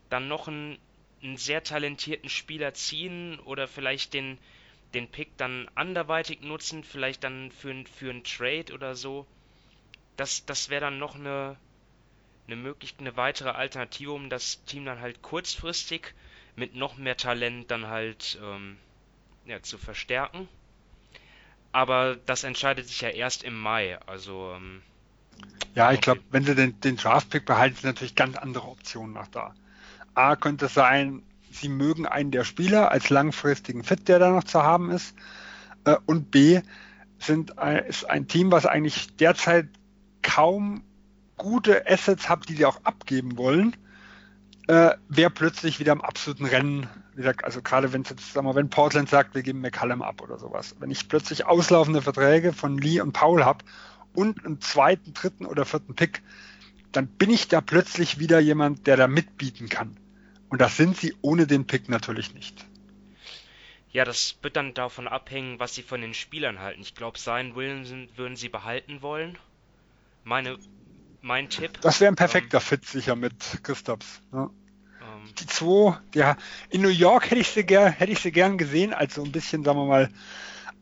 dann 0.10 0.28
noch 0.28 0.48
einen, 0.48 0.78
einen 1.24 1.38
sehr 1.38 1.64
talentierten 1.64 2.30
Spieler 2.30 2.74
ziehen 2.74 3.40
oder 3.40 3.68
vielleicht 3.68 4.14
den, 4.14 4.38
den 4.94 5.08
Pick 5.10 5.38
dann 5.38 5.70
anderweitig 5.76 6.41
nutzen, 6.41 6.84
vielleicht 6.84 7.24
dann 7.24 7.52
für, 7.52 7.84
für 7.86 8.10
einen 8.10 8.24
Trade 8.24 8.74
oder 8.74 8.95
so, 8.95 9.26
das, 10.18 10.45
das 10.45 10.70
wäre 10.70 10.82
dann 10.82 11.00
noch 11.00 11.16
eine, 11.16 11.58
eine 12.48 12.56
möglich 12.56 12.95
eine 13.00 13.16
weitere 13.18 13.50
Alternative, 13.50 14.12
um 14.12 14.30
das 14.30 14.64
Team 14.66 14.86
dann 14.86 15.00
halt 15.00 15.22
kurzfristig 15.22 16.14
mit 16.56 16.76
noch 16.76 16.98
mehr 16.98 17.18
Talent 17.18 17.72
dann 17.72 17.88
halt 17.88 18.38
ähm, 18.44 18.78
ja, 19.45 19.62
zu 19.62 19.78
verstärken. 19.78 20.48
Aber 21.72 22.16
das 22.16 22.44
entscheidet 22.44 22.88
sich 22.88 23.02
ja 23.02 23.10
erst 23.10 23.44
im 23.44 23.60
Mai. 23.60 23.98
Also 24.06 24.54
ähm, 24.56 24.84
ja, 25.74 25.91
ich 25.91 26.02
glaube, 26.02 26.22
wenn 26.30 26.44
sie 26.44 26.54
den, 26.54 26.80
den 26.82 26.98
Draft-Pick 26.98 27.45
behalten, 27.45 27.76
sind 27.76 27.86
natürlich 27.86 28.16
ganz 28.16 28.38
andere 28.38 28.68
Optionen 28.68 29.14
nach 29.14 29.28
da. 29.28 29.56
A 30.15 30.35
könnte 30.35 30.68
sein, 30.68 31.23
sie 31.52 31.69
mögen 31.69 32.06
einen 32.06 32.31
der 32.31 32.44
Spieler 32.44 32.91
als 32.91 33.10
langfristigen 33.10 33.84
Fit, 33.84 34.07
der 34.07 34.19
da 34.19 34.30
noch 34.30 34.44
zu 34.44 34.64
haben 34.64 34.90
ist. 34.91 35.15
Äh, 35.85 35.95
und 36.06 36.31
B 36.31 36.61
sind, 37.19 37.53
ist 37.88 38.10
ein 38.10 38.27
Team, 38.27 38.52
was 38.52 38.65
eigentlich 38.65 39.15
derzeit 39.15 39.68
kaum 40.22 40.84
gute 41.38 41.90
Assets 41.90 42.30
habt, 42.30 42.49
die 42.49 42.56
sie 42.56 42.65
auch 42.65 42.84
abgeben 42.84 43.38
wollen, 43.38 43.76
äh, 44.68 44.91
wer 45.10 45.30
plötzlich 45.30 45.80
wieder 45.80 45.91
im 45.91 46.02
absoluten 46.02 46.45
Rennen, 46.45 46.88
wie 47.11 47.18
gesagt, 47.18 47.44
also 47.44 47.61
gerade 47.61 47.91
wenn 47.91 48.03
jetzt, 48.03 48.34
sagen 48.34 48.48
wir, 48.48 48.56
wenn 48.56 48.69
Portland 48.69 49.10
sagt, 49.10 49.35
wir 49.35 49.44
geben 49.44 49.60
McCallum 49.61 50.02
ab 50.02 50.22
oder 50.22 50.38
sowas, 50.38 50.76
wenn 50.80 50.90
ich 50.90 51.10
plötzlich 51.10 51.45
auslaufende 51.45 52.02
Verträge 52.02 52.53
von 52.53 52.77
Lee 52.77 53.02
und 53.02 53.11
Paul 53.11 53.44
habe 53.44 53.65
und 54.14 54.45
einen 54.45 54.61
zweiten, 54.61 55.14
dritten 55.14 55.45
oder 55.45 55.65
vierten 55.65 55.95
Pick, 55.95 56.22
dann 56.94 57.07
bin 57.07 57.30
ich 57.30 57.48
da 57.49 57.60
plötzlich 57.60 58.19
wieder 58.19 58.40
jemand, 58.40 58.88
der 58.88 58.95
da 58.95 59.07
mitbieten 59.07 59.68
kann. 59.68 59.98
Und 60.54 60.60
das 60.60 60.78
sind 60.78 60.96
sie 60.96 61.16
ohne 61.24 61.48
den 61.48 61.66
Pick 61.66 61.90
natürlich 61.90 62.36
nicht. 62.36 62.64
Ja, 63.92 64.06
das 64.06 64.38
wird 64.44 64.56
dann 64.56 64.76
davon 64.76 65.08
abhängen, 65.08 65.58
was 65.58 65.74
sie 65.74 65.82
von 65.82 66.00
den 66.00 66.14
Spielern 66.14 66.60
halten. 66.60 66.84
Ich 66.84 66.94
glaube, 66.94 67.18
Zion 67.18 67.56
Williamson 67.56 68.08
würden 68.18 68.36
sie 68.36 68.50
behalten 68.50 69.02
wollen. 69.02 69.40
Meine 70.24 70.60
mein 71.24 71.50
Tipp. 71.50 71.82
Das 71.82 72.00
wäre 72.00 72.12
ein 72.12 72.16
perfekter 72.16 72.58
ähm, 72.58 72.62
Fit 72.62 72.86
sicher 72.86 73.16
mit 73.16 73.34
Christophs. 73.64 74.22
Ja. 74.32 74.44
Ähm, 74.44 75.34
die 75.40 75.48
zwei, 75.48 75.98
ja, 76.14 76.38
in 76.70 76.84
New 76.84 76.90
York 76.90 77.32
hätte 77.32 77.42
ich 77.42 77.48
sie 77.48 77.66
gern, 77.66 77.92
hätte 77.92 78.12
ich 78.12 78.20
sie 78.20 78.32
gern 78.32 78.60
gesehen, 78.60 78.94
als 78.94 79.16
so 79.16 79.24
ein 79.24 79.32
bisschen, 79.32 79.64
sagen 79.64 79.80
wir 79.80 79.88
mal, 79.88 80.12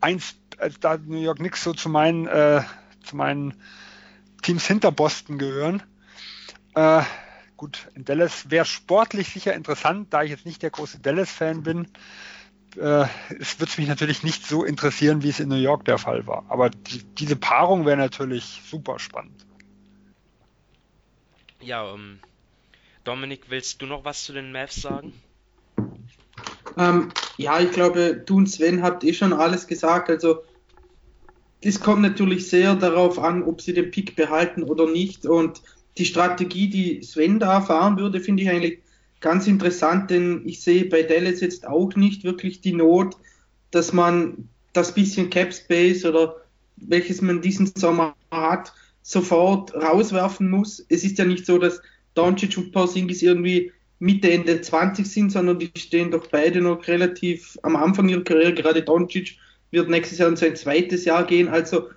eins, 0.02 0.36
als 0.58 0.78
da 0.80 0.98
New 0.98 1.22
York 1.22 1.38
Knicks 1.38 1.64
so 1.64 1.72
zu 1.72 1.88
meinen, 1.88 2.26
äh, 2.26 2.60
zu 3.04 3.16
meinen 3.16 3.54
Teams 4.42 4.66
hinter 4.66 4.92
Boston 4.92 5.38
gehören. 5.38 5.82
Äh, 6.74 7.04
gut, 7.62 7.86
in 7.94 8.04
Dallas 8.04 8.50
wäre 8.50 8.64
sportlich 8.64 9.28
sicher 9.28 9.54
interessant, 9.54 10.12
da 10.12 10.24
ich 10.24 10.30
jetzt 10.30 10.44
nicht 10.44 10.64
der 10.64 10.70
große 10.70 10.98
Dallas-Fan 10.98 11.62
bin. 11.62 11.86
Äh, 12.76 13.06
es 13.38 13.60
würde 13.60 13.70
mich 13.76 13.86
natürlich 13.86 14.24
nicht 14.24 14.44
so 14.44 14.64
interessieren, 14.64 15.22
wie 15.22 15.28
es 15.28 15.38
in 15.38 15.48
New 15.48 15.54
York 15.54 15.84
der 15.84 15.98
Fall 15.98 16.26
war. 16.26 16.44
Aber 16.48 16.70
die, 16.70 17.04
diese 17.20 17.36
Paarung 17.36 17.86
wäre 17.86 17.98
natürlich 17.98 18.60
super 18.68 18.98
spannend. 18.98 19.46
Ja, 21.60 21.94
ähm, 21.94 22.18
Dominik, 23.04 23.42
willst 23.48 23.80
du 23.80 23.86
noch 23.86 24.04
was 24.04 24.24
zu 24.24 24.32
den 24.32 24.50
Mavs 24.50 24.82
sagen? 24.82 25.12
Ähm, 26.76 27.10
ja, 27.36 27.60
ich 27.60 27.70
glaube, 27.70 28.24
du 28.26 28.38
und 28.38 28.48
Sven 28.48 28.82
habt 28.82 29.04
eh 29.04 29.14
schon 29.14 29.32
alles 29.32 29.68
gesagt. 29.68 30.10
Also, 30.10 30.42
es 31.60 31.78
kommt 31.78 32.02
natürlich 32.02 32.50
sehr 32.50 32.74
darauf 32.74 33.20
an, 33.20 33.44
ob 33.44 33.60
sie 33.60 33.72
den 33.72 33.92
Pick 33.92 34.16
behalten 34.16 34.64
oder 34.64 34.90
nicht. 34.90 35.26
Und 35.26 35.62
die 35.98 36.04
Strategie, 36.04 36.68
die 36.68 37.02
Sven 37.02 37.38
da 37.38 37.60
fahren 37.60 37.98
würde, 37.98 38.20
finde 38.20 38.42
ich 38.42 38.50
eigentlich 38.50 38.78
ganz 39.20 39.46
interessant, 39.46 40.10
denn 40.10 40.42
ich 40.46 40.60
sehe 40.60 40.86
bei 40.86 41.02
Dallas 41.02 41.40
jetzt 41.40 41.66
auch 41.66 41.94
nicht 41.94 42.24
wirklich 42.24 42.60
die 42.60 42.72
Not, 42.72 43.16
dass 43.70 43.92
man 43.92 44.48
das 44.72 44.94
bisschen 44.94 45.30
Cap 45.30 45.54
Space 45.54 46.04
oder 46.04 46.36
welches 46.76 47.22
man 47.22 47.40
diesen 47.40 47.70
Sommer 47.76 48.14
hat, 48.30 48.72
sofort 49.02 49.74
rauswerfen 49.74 50.50
muss. 50.50 50.84
Es 50.88 51.04
ist 51.04 51.18
ja 51.18 51.24
nicht 51.24 51.46
so, 51.46 51.58
dass 51.58 51.80
Doncic 52.14 52.56
und 52.56 52.72
Porzingis 52.72 53.22
irgendwie 53.22 53.72
Mitte, 53.98 54.32
Ende 54.32 54.60
20 54.60 55.06
sind, 55.06 55.30
sondern 55.30 55.58
die 55.58 55.70
stehen 55.76 56.10
doch 56.10 56.26
beide 56.26 56.60
noch 56.60 56.86
relativ 56.88 57.56
am 57.62 57.76
Anfang 57.76 58.08
ihrer 58.08 58.24
Karriere. 58.24 58.54
Gerade 58.54 58.82
Doncic 58.82 59.36
wird 59.70 59.88
nächstes 59.88 60.18
Jahr 60.18 60.28
in 60.28 60.36
sein 60.36 60.56
zweites 60.56 61.04
Jahr 61.04 61.24
gehen. 61.24 61.48
Also 61.48 61.88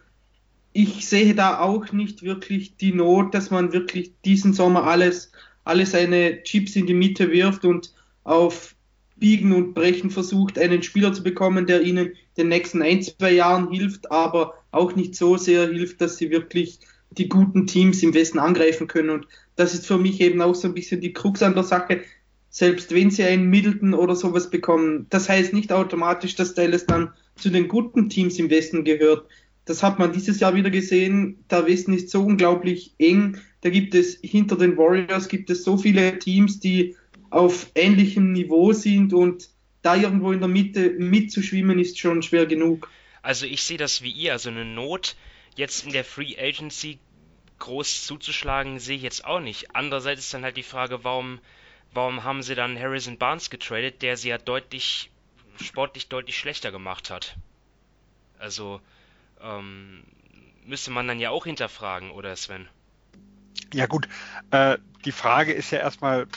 ich 0.76 1.08
sehe 1.08 1.34
da 1.34 1.60
auch 1.60 1.94
nicht 1.94 2.22
wirklich 2.22 2.76
die 2.76 2.92
Not, 2.92 3.34
dass 3.34 3.50
man 3.50 3.72
wirklich 3.72 4.12
diesen 4.26 4.52
Sommer 4.52 4.84
alles, 4.84 5.32
alle 5.64 5.86
seine 5.86 6.44
Chips 6.44 6.76
in 6.76 6.86
die 6.86 6.94
Mitte 6.94 7.32
wirft 7.32 7.64
und 7.64 7.94
auf 8.26 8.76
Biegen 9.16 9.54
und 9.54 9.74
Brechen 9.74 10.10
versucht, 10.10 10.60
einen 10.60 10.84
Spieler 10.84 11.14
zu 11.14 11.24
bekommen, 11.24 11.66
der 11.66 11.82
ihnen 11.82 12.12
den 12.36 12.50
nächsten 12.50 12.82
ein, 12.82 13.02
zwei 13.02 13.32
Jahren 13.32 13.72
hilft, 13.72 14.12
aber 14.12 14.54
auch 14.72 14.98
nicht 14.98 15.16
so 15.16 15.38
sehr 15.38 15.70
hilft, 15.70 16.02
dass 16.02 16.18
sie 16.18 16.30
wirklich 16.30 16.80
die 17.12 17.30
guten 17.30 17.68
Teams 17.68 18.04
im 18.04 18.14
Westen 18.14 18.40
angreifen 18.40 18.88
können. 18.88 19.12
Und 19.12 19.28
das 19.56 19.74
ist 19.74 19.88
für 19.88 19.98
mich 19.98 20.20
eben 20.20 20.42
auch 20.42 20.56
so 20.56 20.68
ein 20.68 20.74
bisschen 20.74 21.00
die 21.00 21.14
Krux 21.14 21.42
an 21.42 21.54
der 21.54 21.64
Sache. 21.64 22.02
Selbst 22.50 22.94
wenn 22.94 23.12
sie 23.12 23.24
einen 23.24 23.50
Middleton 23.50 23.94
oder 23.94 24.18
sowas 24.18 24.50
bekommen, 24.50 25.08
das 25.10 25.30
heißt 25.30 25.54
nicht 25.54 25.72
automatisch, 25.72 26.36
dass 26.36 26.54
Dallas 26.54 26.86
dann 26.86 27.14
zu 27.38 27.50
den 27.50 27.70
guten 27.70 28.10
Teams 28.10 28.38
im 28.40 28.50
Westen 28.50 28.84
gehört. 28.84 29.26
Das 29.66 29.82
hat 29.82 30.00
man 30.00 30.14
dieses 30.14 30.40
Jahr 30.40 30.56
wieder 30.56 30.70
gesehen. 30.70 31.44
Der 31.50 31.68
Westen 31.68 31.94
ist 31.94 32.10
so 32.10 32.24
unglaublich 32.24 32.94
eng. 33.00 33.38
Da 33.62 33.70
gibt 33.70 33.96
es 33.96 34.20
hinter 34.22 34.56
den 34.56 34.78
Warriors 34.78 35.28
gibt 35.28 35.50
es 35.50 35.64
so 35.64 35.78
viele 35.78 36.20
Teams, 36.20 36.60
die 36.60 36.96
auf 37.32 37.72
ähnlichem 37.74 38.32
Niveau 38.32 38.74
sind 38.74 39.14
und 39.14 39.50
da 39.82 39.96
irgendwo 39.96 40.32
in 40.32 40.40
der 40.40 40.48
Mitte 40.48 40.92
mitzuschwimmen 40.92 41.80
ist 41.80 42.00
schon 42.00 42.22
schwer 42.22 42.46
genug. 42.46 42.90
Also 43.22 43.46
ich 43.46 43.64
sehe 43.64 43.78
das 43.78 44.02
wie 44.04 44.12
ihr, 44.12 44.34
also 44.34 44.50
eine 44.50 44.66
Not 44.66 45.16
jetzt 45.56 45.86
in 45.86 45.92
der 45.92 46.04
Free 46.04 46.36
Agency 46.38 47.00
groß 47.60 48.06
zuzuschlagen, 48.06 48.80
sehe 48.80 48.98
ich 48.98 49.04
jetzt 49.04 49.26
auch 49.26 49.40
nicht. 49.40 49.76
Andererseits 49.76 50.22
ist 50.22 50.34
dann 50.34 50.44
halt 50.44 50.58
die 50.58 50.64
Frage, 50.64 51.04
warum, 51.04 51.40
warum 51.94 52.24
haben 52.24 52.44
sie 52.44 52.56
dann 52.56 52.80
Harrison 52.80 53.18
Barnes 53.18 53.50
getradet, 53.50 54.02
der 54.02 54.18
sie 54.18 54.30
ja 54.30 54.38
deutlich, 54.38 55.10
sportlich 55.62 56.08
deutlich 56.08 56.38
schlechter 56.38 56.72
gemacht 56.72 57.10
hat. 57.10 57.36
Also, 58.38 58.82
ähm, 59.46 60.04
müsste 60.66 60.92
man 60.92 61.08
dann 61.08 61.20
ja 61.20 61.30
auch 61.30 61.46
hinterfragen, 61.46 62.12
oder 62.12 62.36
Sven? 62.36 62.68
Ja 63.74 63.86
gut, 63.86 64.08
äh, 64.52 64.78
die 65.06 65.12
Frage 65.12 65.54
ist 65.54 65.72
ja 65.72 65.80
erstmal, 65.80 66.28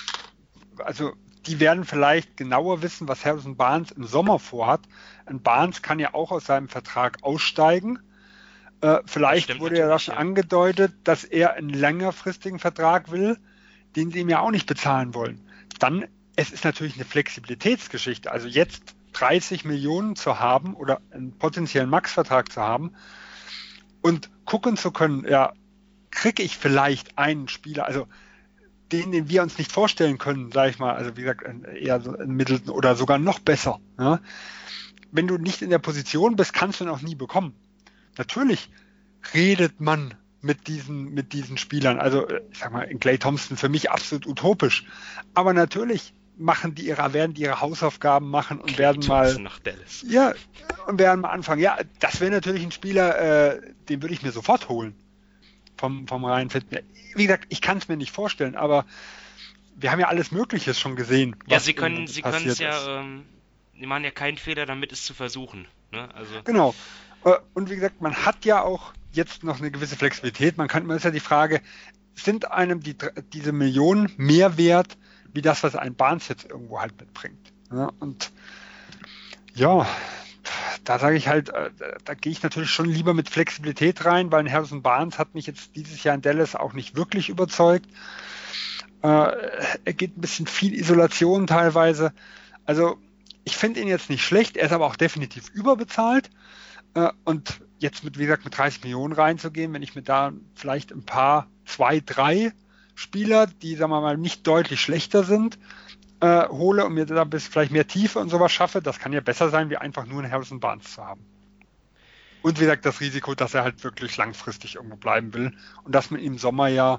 also 0.78 1.14
die 1.47 1.60
werden 1.60 1.85
vielleicht 1.85 2.36
genauer 2.36 2.82
wissen, 2.82 3.09
was 3.09 3.24
Harrison 3.24 3.56
Barnes 3.56 3.90
im 3.93 4.05
Sommer 4.05 4.39
vorhat. 4.39 4.82
Ein 5.26 5.43
Barnes 5.43 5.80
kann 5.82 5.98
ja 5.98 6.12
auch 6.14 6.30
aus 6.30 6.44
seinem 6.47 6.68
Vertrag 6.68 7.22
aussteigen 7.22 7.98
Äh, 8.80 9.01
vielleicht 9.06 9.59
wurde 9.59 9.78
ja 9.78 9.89
das 9.89 10.05
schon 10.05 10.14
angedeutet, 10.14 10.94
dass 11.05 11.24
er 11.24 11.55
einen 11.55 11.70
längerfristigen 11.70 12.60
Vertrag 12.60 13.10
will, 13.10 13.36
den 13.97 14.12
sie 14.12 14.20
ihm 14.20 14.28
ja 14.28 14.40
auch 14.40 14.52
nicht 14.52 14.66
bezahlen 14.66 15.14
wollen. 15.14 15.40
Dann, 15.80 16.06
es 16.36 16.52
ist 16.52 16.64
natürlich 16.64 16.94
eine 16.94 17.05
Flexibilitätsgeschichte. 17.05 18.30
Also 18.30 18.47
jetzt 18.47 18.94
30 19.18 19.64
Millionen 19.64 20.16
zu 20.16 20.38
haben 20.38 20.74
oder 20.74 21.00
einen 21.10 21.36
potenziellen 21.36 21.90
Max-Vertrag 21.90 22.52
zu 22.52 22.60
haben 22.60 22.92
und 24.00 24.30
gucken 24.44 24.76
zu 24.76 24.92
können, 24.92 25.26
ja, 25.28 25.52
kriege 26.10 26.42
ich 26.42 26.56
vielleicht 26.56 27.18
einen 27.18 27.48
Spieler, 27.48 27.86
also 27.86 28.06
den, 28.92 29.12
den 29.12 29.28
wir 29.28 29.42
uns 29.42 29.58
nicht 29.58 29.72
vorstellen 29.72 30.18
können, 30.18 30.52
sage 30.52 30.70
ich 30.70 30.78
mal, 30.78 30.94
also 30.94 31.16
wie 31.16 31.22
gesagt, 31.22 31.44
eher 31.74 32.00
so 32.00 32.16
ein 32.16 32.30
Middleton 32.30 32.70
oder 32.70 32.96
sogar 32.96 33.18
noch 33.18 33.38
besser. 33.38 33.80
Ja? 33.98 34.20
Wenn 35.10 35.26
du 35.26 35.36
nicht 35.36 35.62
in 35.62 35.70
der 35.70 35.78
Position 35.78 36.36
bist, 36.36 36.52
kannst 36.52 36.80
du 36.80 36.84
ihn 36.84 36.90
auch 36.90 37.02
nie 37.02 37.14
bekommen. 37.14 37.54
Natürlich 38.16 38.70
redet 39.34 39.80
man 39.80 40.14
mit 40.40 40.68
diesen, 40.68 41.12
mit 41.12 41.32
diesen 41.32 41.58
Spielern. 41.58 41.98
Also, 41.98 42.28
ich 42.28 42.58
sag 42.58 42.72
mal, 42.72 42.82
in 42.82 43.00
Clay 43.00 43.18
Thompson 43.18 43.56
für 43.56 43.68
mich 43.68 43.90
absolut 43.90 44.26
utopisch. 44.26 44.86
Aber 45.34 45.52
natürlich 45.52 46.14
machen 46.39 46.74
die 46.74 46.86
ihre, 46.86 47.12
werden 47.12 47.35
die 47.35 47.43
ihre 47.43 47.60
Hausaufgaben 47.60 48.31
machen 48.31 48.60
und 48.60 48.69
Clay 48.69 48.78
werden 48.78 49.06
mal. 49.06 49.35
Nach 49.40 49.59
Dallas. 49.59 50.05
Ja, 50.09 50.35
und 50.86 50.98
werden 50.98 51.20
mal 51.20 51.31
anfangen. 51.31 51.60
Ja, 51.60 51.78
das 52.01 52.20
wäre 52.20 52.31
natürlich 52.31 52.62
ein 52.62 52.73
Spieler, 52.73 53.55
äh, 53.55 53.60
den 53.89 54.02
würde 54.02 54.15
ich 54.15 54.23
mir 54.23 54.32
sofort 54.32 54.69
holen. 54.69 54.94
Vom, 55.77 56.09
vom 56.09 56.24
reinen 56.24 56.51
Fit. 56.51 56.66
Wie 57.15 57.27
gesagt, 57.27 57.47
ich 57.51 57.60
kann 57.60 57.78
es 57.78 57.86
mir 57.86 57.97
nicht 57.97 58.10
vorstellen, 58.10 58.56
aber 58.56 58.85
wir 59.77 59.93
haben 59.93 60.01
ja 60.01 60.09
alles 60.09 60.32
Mögliche 60.32 60.74
schon 60.74 60.97
gesehen. 60.97 61.36
Ja, 61.47 61.60
sie 61.60 61.73
können, 61.73 62.09
sie 62.09 62.23
können 62.23 62.48
es 62.48 62.59
ja, 62.59 63.01
ähm, 63.01 63.24
die 63.74 63.86
machen 63.86 64.02
ja 64.02 64.10
keinen 64.10 64.39
Fehler 64.39 64.66
damit, 64.66 64.90
es 64.90 65.05
zu 65.05 65.15
versuchen. 65.15 65.69
Ne? 65.93 66.12
Also. 66.15 66.43
Genau. 66.43 66.74
Äh, 67.24 67.35
und 67.55 67.70
wie 67.70 67.77
gesagt, 67.77 68.01
man 68.01 68.27
hat 68.27 68.44
ja 68.44 68.62
auch 68.62 68.93
jetzt 69.12 69.44
noch 69.44 69.60
eine 69.60 69.70
gewisse 69.70 69.97
Flexibilität. 69.97 70.56
Man 70.56 70.66
kann, 70.66 70.85
man 70.85 70.97
ist 70.97 71.05
ja 71.05 71.12
die 71.12 71.20
Frage, 71.20 71.60
sind 72.15 72.51
einem 72.51 72.81
die, 72.81 72.97
diese 73.32 73.52
Millionen 73.52 74.12
mehr 74.16 74.59
wert, 74.59 74.98
wie 75.32 75.42
das, 75.42 75.62
was 75.62 75.76
ein 75.76 75.94
Barnes 75.94 76.28
jetzt 76.28 76.44
irgendwo 76.44 76.80
halt 76.80 76.98
mitbringt? 77.00 77.52
Ja, 77.72 77.90
und 78.00 78.32
ja, 79.55 79.86
da 80.84 80.98
sage 80.98 81.16
ich 81.16 81.28
halt, 81.28 81.50
äh, 81.50 81.70
da 82.05 82.14
gehe 82.14 82.32
ich 82.32 82.42
natürlich 82.42 82.70
schon 82.70 82.88
lieber 82.88 83.14
mit 83.14 83.28
Flexibilität 83.28 84.05
rein, 84.05 84.32
weil 84.32 84.40
ein 84.40 84.52
Harrison 84.52 84.82
Barnes 84.82 85.18
hat 85.18 85.34
mich 85.34 85.46
jetzt 85.46 85.76
dieses 85.76 86.02
Jahr 86.02 86.14
in 86.14 86.22
Dallas 86.22 86.55
auch 86.55 86.72
nicht 86.72 86.96
wirklich 86.96 87.28
überzeugt. 87.28 87.86
Äh, 89.02 89.32
er 89.84 89.92
geht 89.92 90.16
ein 90.16 90.20
bisschen 90.20 90.46
viel 90.46 90.74
Isolation 90.74 91.46
teilweise. 91.46 92.12
Also 92.64 92.98
ich 93.44 93.56
finde 93.56 93.80
ihn 93.80 93.88
jetzt 93.88 94.10
nicht 94.10 94.24
schlecht, 94.24 94.56
er 94.56 94.66
ist 94.66 94.72
aber 94.72 94.86
auch 94.86 94.96
definitiv 94.96 95.50
überbezahlt. 95.50 96.30
Äh, 96.94 97.10
und 97.24 97.60
jetzt 97.78 98.05
mit, 98.05 98.18
wie 98.18 98.24
gesagt, 98.24 98.44
mit 98.44 98.56
30 98.56 98.82
Millionen 98.82 99.12
reinzugehen, 99.12 99.72
wenn 99.72 99.82
ich 99.82 99.94
mir 99.94 100.02
da 100.02 100.32
vielleicht 100.55 100.92
ein 100.92 101.05
paar, 101.05 101.46
zwei, 101.64 102.00
drei 102.00 102.52
Spieler, 102.98 103.46
die, 103.46 103.76
sagen 103.76 103.92
wir 103.92 104.00
mal, 104.00 104.16
nicht 104.16 104.44
deutlich 104.44 104.80
schlechter 104.80 105.22
sind, 105.22 105.56
äh, 106.18 106.48
hole 106.48 106.84
und 106.84 106.94
mir 106.94 107.06
da 107.06 107.22
bis 107.22 107.46
vielleicht 107.46 107.70
mehr 107.70 107.86
Tiefe 107.86 108.18
und 108.18 108.28
sowas 108.28 108.50
schaffe, 108.50 108.82
das 108.82 108.98
kann 108.98 109.12
ja 109.12 109.20
besser 109.20 109.50
sein, 109.50 109.70
wie 109.70 109.76
einfach 109.76 110.04
nur 110.04 110.20
einen 110.20 110.32
Harrison 110.32 110.58
Barnes 110.58 110.94
zu 110.94 111.04
haben. 111.04 111.24
Und 112.42 112.58
wie 112.58 112.62
gesagt, 112.62 112.84
das 112.84 113.00
Risiko, 113.00 113.36
dass 113.36 113.54
er 113.54 113.62
halt 113.62 113.84
wirklich 113.84 114.16
langfristig 114.16 114.74
irgendwo 114.74 114.96
bleiben 114.96 115.32
will 115.32 115.56
und 115.84 115.94
dass 115.94 116.10
man 116.10 116.20
im 116.20 116.38
Sommer 116.38 116.66
ja 116.66 116.98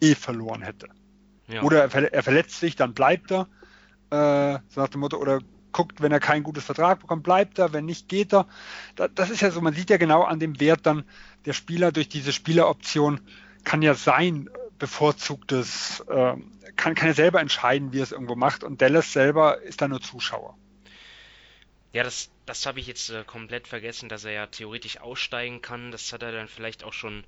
eh 0.00 0.16
verloren 0.16 0.62
hätte. 0.62 0.88
Ja. 1.46 1.62
Oder 1.62 1.82
er, 1.82 1.90
ver 1.90 2.12
er, 2.12 2.22
verletzt 2.24 2.58
sich, 2.58 2.74
dann 2.74 2.92
bleibt 2.92 3.30
er, 3.30 3.46
äh, 4.10 4.58
so 4.68 4.80
nach 4.80 4.88
dem 4.88 5.00
Motto, 5.02 5.18
oder 5.18 5.38
guckt, 5.70 6.02
wenn 6.02 6.10
er 6.10 6.18
kein 6.18 6.42
gutes 6.42 6.64
Vertrag 6.64 6.98
bekommt, 6.98 7.22
bleibt 7.22 7.60
er, 7.60 7.72
wenn 7.72 7.84
nicht, 7.84 8.08
geht 8.08 8.34
er. 8.34 8.48
Das 9.14 9.30
ist 9.30 9.40
ja 9.40 9.52
so, 9.52 9.60
man 9.60 9.74
sieht 9.74 9.90
ja 9.90 9.98
genau 9.98 10.24
an 10.24 10.40
dem 10.40 10.58
Wert 10.58 10.80
dann 10.82 11.04
der 11.44 11.52
Spieler 11.52 11.92
durch 11.92 12.08
diese 12.08 12.32
Spieleroption 12.32 13.20
kann 13.62 13.82
ja 13.82 13.94
sein 13.94 14.48
bevorzugtes, 14.78 16.00
äh, 16.08 16.34
kann, 16.76 16.94
kann 16.94 17.08
ja 17.08 17.14
selber 17.14 17.40
entscheiden, 17.40 17.92
wie 17.92 18.00
er 18.00 18.04
es 18.04 18.12
irgendwo 18.12 18.36
macht 18.36 18.64
und 18.64 18.80
Dallas 18.80 19.12
selber 19.12 19.60
ist 19.62 19.80
da 19.80 19.88
nur 19.88 20.00
Zuschauer. 20.00 20.56
Ja, 21.92 22.04
das, 22.04 22.30
das 22.46 22.66
habe 22.66 22.80
ich 22.80 22.86
jetzt 22.86 23.10
äh, 23.10 23.24
komplett 23.24 23.66
vergessen, 23.66 24.08
dass 24.08 24.24
er 24.24 24.32
ja 24.32 24.46
theoretisch 24.46 25.00
aussteigen 25.00 25.62
kann. 25.62 25.90
Das 25.90 26.12
hat 26.12 26.22
er 26.22 26.32
dann 26.32 26.48
vielleicht 26.48 26.84
auch 26.84 26.92
schon 26.92 27.24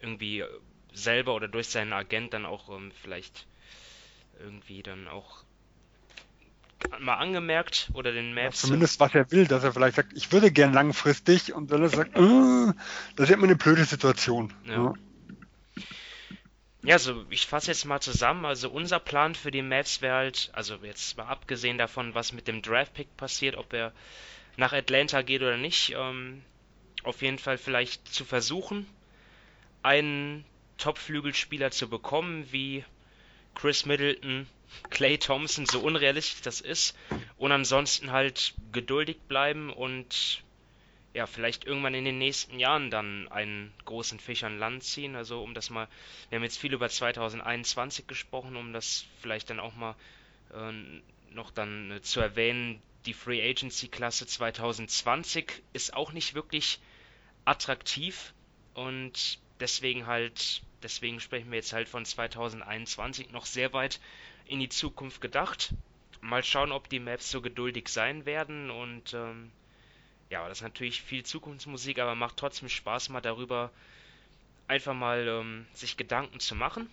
irgendwie 0.00 0.40
äh, 0.40 0.48
selber 0.92 1.34
oder 1.34 1.48
durch 1.48 1.68
seinen 1.68 1.92
Agent 1.92 2.32
dann 2.32 2.46
auch 2.46 2.68
ähm, 2.70 2.90
vielleicht 3.02 3.46
irgendwie 4.40 4.82
dann 4.82 5.08
auch 5.08 5.44
mal 7.00 7.16
angemerkt 7.16 7.90
oder 7.94 8.12
den 8.12 8.34
Maps. 8.34 8.62
Ja, 8.62 8.66
zumindest 8.68 9.00
was 9.00 9.14
er 9.14 9.30
will, 9.30 9.46
dass 9.46 9.64
er 9.64 9.72
vielleicht 9.72 9.96
sagt, 9.96 10.12
ich 10.14 10.32
würde 10.32 10.50
gern 10.50 10.72
langfristig 10.72 11.52
und 11.52 11.70
dann 11.70 11.88
sagt, 11.88 12.16
äh, 12.16 12.72
das 13.16 13.28
ist 13.28 13.34
immer 13.34 13.44
eine 13.44 13.56
blöde 13.56 13.84
Situation. 13.84 14.52
Ja. 14.64 14.72
ja. 14.72 14.94
Ja, 16.82 16.94
also 16.94 17.24
ich 17.28 17.46
fasse 17.46 17.70
jetzt 17.70 17.84
mal 17.84 18.00
zusammen. 18.00 18.44
Also 18.44 18.70
unser 18.70 19.00
Plan 19.00 19.34
für 19.34 19.50
die 19.50 19.62
Mavs 19.62 20.00
wäre 20.00 20.16
halt, 20.16 20.50
also 20.52 20.76
jetzt 20.82 21.16
mal 21.16 21.26
abgesehen 21.26 21.78
davon, 21.78 22.14
was 22.14 22.32
mit 22.32 22.46
dem 22.46 22.62
Draft-Pick 22.62 23.16
passiert, 23.16 23.56
ob 23.56 23.72
er 23.72 23.92
nach 24.56 24.72
Atlanta 24.72 25.22
geht 25.22 25.42
oder 25.42 25.56
nicht, 25.56 25.94
ähm, 25.96 26.42
auf 27.04 27.22
jeden 27.22 27.38
Fall 27.38 27.58
vielleicht 27.58 28.12
zu 28.12 28.24
versuchen, 28.24 28.86
einen 29.82 30.44
Top-Flügelspieler 30.78 31.70
zu 31.70 31.88
bekommen, 31.88 32.46
wie 32.50 32.84
Chris 33.54 33.86
Middleton, 33.86 34.46
Clay 34.90 35.18
Thompson, 35.18 35.66
so 35.66 35.80
unrealistisch 35.80 36.42
das 36.42 36.60
ist. 36.60 36.96
Und 37.36 37.52
ansonsten 37.52 38.12
halt 38.12 38.54
geduldig 38.72 39.18
bleiben 39.28 39.72
und 39.72 40.42
ja, 41.18 41.26
vielleicht 41.26 41.64
irgendwann 41.64 41.94
in 41.94 42.04
den 42.04 42.18
nächsten 42.18 42.60
Jahren 42.60 42.92
dann 42.92 43.26
einen 43.26 43.74
großen 43.86 44.20
Fisch 44.20 44.44
an 44.44 44.60
Land 44.60 44.84
ziehen. 44.84 45.16
Also 45.16 45.42
um 45.42 45.52
das 45.52 45.68
mal, 45.68 45.88
wir 46.28 46.36
haben 46.36 46.44
jetzt 46.44 46.58
viel 46.58 46.72
über 46.72 46.88
2021 46.88 48.06
gesprochen, 48.06 48.54
um 48.54 48.72
das 48.72 49.04
vielleicht 49.20 49.50
dann 49.50 49.58
auch 49.58 49.74
mal 49.74 49.96
äh, 50.54 50.70
noch 51.34 51.50
dann 51.50 51.90
äh, 51.90 52.02
zu 52.02 52.20
erwähnen. 52.20 52.80
Die 53.04 53.14
Free 53.14 53.42
Agency 53.42 53.88
Klasse 53.88 54.28
2020 54.28 55.60
ist 55.72 55.92
auch 55.92 56.12
nicht 56.12 56.34
wirklich 56.34 56.78
attraktiv 57.44 58.32
und 58.74 59.40
deswegen 59.58 60.06
halt, 60.06 60.62
deswegen 60.84 61.18
sprechen 61.18 61.50
wir 61.50 61.56
jetzt 61.56 61.72
halt 61.72 61.88
von 61.88 62.04
2021 62.04 63.32
noch 63.32 63.44
sehr 63.44 63.72
weit 63.72 63.98
in 64.46 64.60
die 64.60 64.68
Zukunft 64.68 65.20
gedacht. 65.20 65.74
Mal 66.20 66.44
schauen, 66.44 66.70
ob 66.70 66.88
die 66.88 67.00
Maps 67.00 67.28
so 67.28 67.42
geduldig 67.42 67.88
sein 67.88 68.24
werden 68.24 68.70
und 68.70 69.14
ähm, 69.14 69.50
ja, 70.30 70.46
das 70.48 70.58
ist 70.58 70.62
natürlich 70.62 71.02
viel 71.02 71.24
Zukunftsmusik, 71.24 71.98
aber 71.98 72.14
macht 72.14 72.36
trotzdem 72.36 72.68
Spaß, 72.68 73.08
mal 73.08 73.20
darüber 73.20 73.70
einfach 74.66 74.94
mal 74.94 75.26
ähm, 75.26 75.66
sich 75.72 75.96
Gedanken 75.96 76.40
zu 76.40 76.54
machen. 76.54 76.90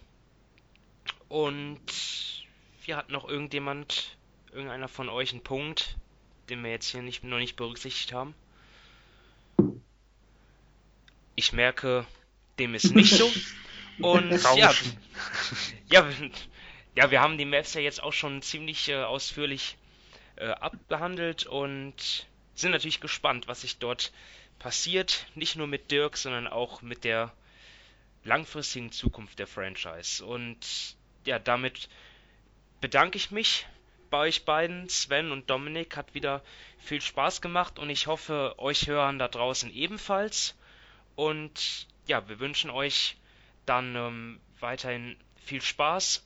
Und 1.28 2.46
hier 2.82 2.98
hat 2.98 3.10
noch 3.10 3.28
irgendjemand, 3.28 4.18
irgendeiner 4.52 4.88
von 4.88 5.10
euch 5.10 5.32
einen 5.32 5.44
Punkt, 5.44 5.98
den 6.50 6.64
wir 6.64 6.72
jetzt 6.72 6.90
hier 6.90 7.02
nicht, 7.02 7.24
noch 7.24 7.40
nicht 7.40 7.56
berücksichtigt 7.56 8.14
haben? 8.14 8.34
Ich 11.36 11.52
merke, 11.52 12.06
dem 12.60 12.76
ist 12.76 12.96
nicht 12.96 13.16
so. 13.16 13.30
Und 14.00 14.32
ja, 14.56 14.74
ja, 15.90 16.10
ja, 16.96 17.12
wir 17.12 17.22
haben 17.22 17.38
die 17.38 17.46
Maps 17.46 17.74
ja 17.74 17.82
jetzt 17.82 18.04
auch 18.04 18.12
schon 18.12 18.42
ziemlich 18.42 18.90
äh, 18.90 19.04
ausführlich 19.04 19.78
äh, 20.36 20.48
abgehandelt 20.48 21.46
und 21.46 22.28
sind 22.56 22.72
natürlich 22.72 23.02
gespannt, 23.02 23.48
was 23.48 23.62
sich 23.62 23.78
dort 23.78 24.12
passiert. 24.60 25.28
Nicht 25.36 25.56
nur 25.56 25.68
mit 25.68 25.92
Dirk, 25.92 26.18
sondern 26.18 26.48
auch 26.48 26.82
mit 26.82 27.04
der 27.04 27.34
langfristigen 28.24 28.92
Zukunft 28.92 29.40
der 29.40 29.48
Franchise. 29.48 30.26
Und 30.26 30.58
ja, 31.26 31.38
damit 31.40 31.90
bedanke 32.82 33.18
ich 33.18 33.32
mich 33.32 33.68
bei 34.10 34.20
euch 34.20 34.46
beiden. 34.46 34.90
Sven 34.90 35.32
und 35.32 35.50
Dominik 35.50 35.98
hat 35.98 36.14
wieder 36.14 36.44
viel 36.80 37.02
Spaß 37.02 37.42
gemacht 37.42 37.80
und 37.80 37.90
ich 37.90 38.08
hoffe, 38.08 38.56
euch 38.58 38.88
hören 38.88 39.20
da 39.20 39.28
draußen 39.28 39.74
ebenfalls. 39.74 40.56
Und 41.16 41.88
ja, 42.08 42.28
wir 42.28 42.40
wünschen 42.40 42.70
euch 42.70 43.18
dann 43.66 43.96
ähm, 43.96 44.40
weiterhin 44.60 45.18
viel 45.44 45.62
Spaß 45.62 46.24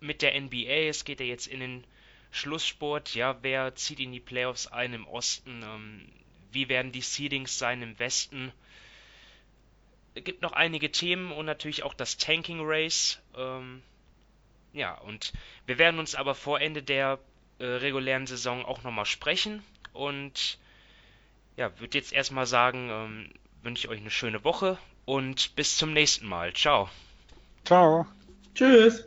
mit 0.00 0.22
der 0.22 0.38
NBA. 0.40 0.88
Es 0.88 1.04
geht 1.04 1.20
ja 1.20 1.26
jetzt 1.26 1.46
in 1.46 1.60
den 1.60 1.84
Schlusssport, 2.32 3.14
ja, 3.14 3.36
wer 3.42 3.74
zieht 3.76 4.00
in 4.00 4.10
die 4.10 4.20
Playoffs 4.20 4.66
ein 4.66 4.94
im 4.94 5.06
Osten? 5.06 5.62
Ähm, 5.62 6.08
wie 6.50 6.68
werden 6.68 6.90
die 6.90 7.02
Seedings 7.02 7.58
sein 7.58 7.82
im 7.82 7.98
Westen? 7.98 8.52
Es 10.14 10.24
gibt 10.24 10.42
noch 10.42 10.52
einige 10.52 10.90
Themen 10.90 11.30
und 11.30 11.46
natürlich 11.46 11.82
auch 11.84 11.94
das 11.94 12.16
Tanking 12.16 12.60
Race. 12.62 13.20
Ähm, 13.36 13.82
ja, 14.72 14.94
und 14.94 15.32
wir 15.66 15.78
werden 15.78 16.00
uns 16.00 16.14
aber 16.14 16.34
vor 16.34 16.60
Ende 16.60 16.82
der 16.82 17.18
äh, 17.58 17.64
regulären 17.64 18.26
Saison 18.26 18.64
auch 18.64 18.82
nochmal 18.82 19.06
sprechen. 19.06 19.62
Und 19.92 20.58
ja, 21.56 21.78
würde 21.80 21.98
jetzt 21.98 22.12
erstmal 22.12 22.46
sagen, 22.46 22.88
ähm, 22.90 23.30
wünsche 23.62 23.86
ich 23.86 23.90
euch 23.90 24.00
eine 24.00 24.10
schöne 24.10 24.42
Woche 24.42 24.78
und 25.04 25.54
bis 25.54 25.76
zum 25.76 25.92
nächsten 25.92 26.26
Mal. 26.26 26.54
Ciao. 26.54 26.88
Ciao. 27.64 28.06
Tschüss. 28.54 29.06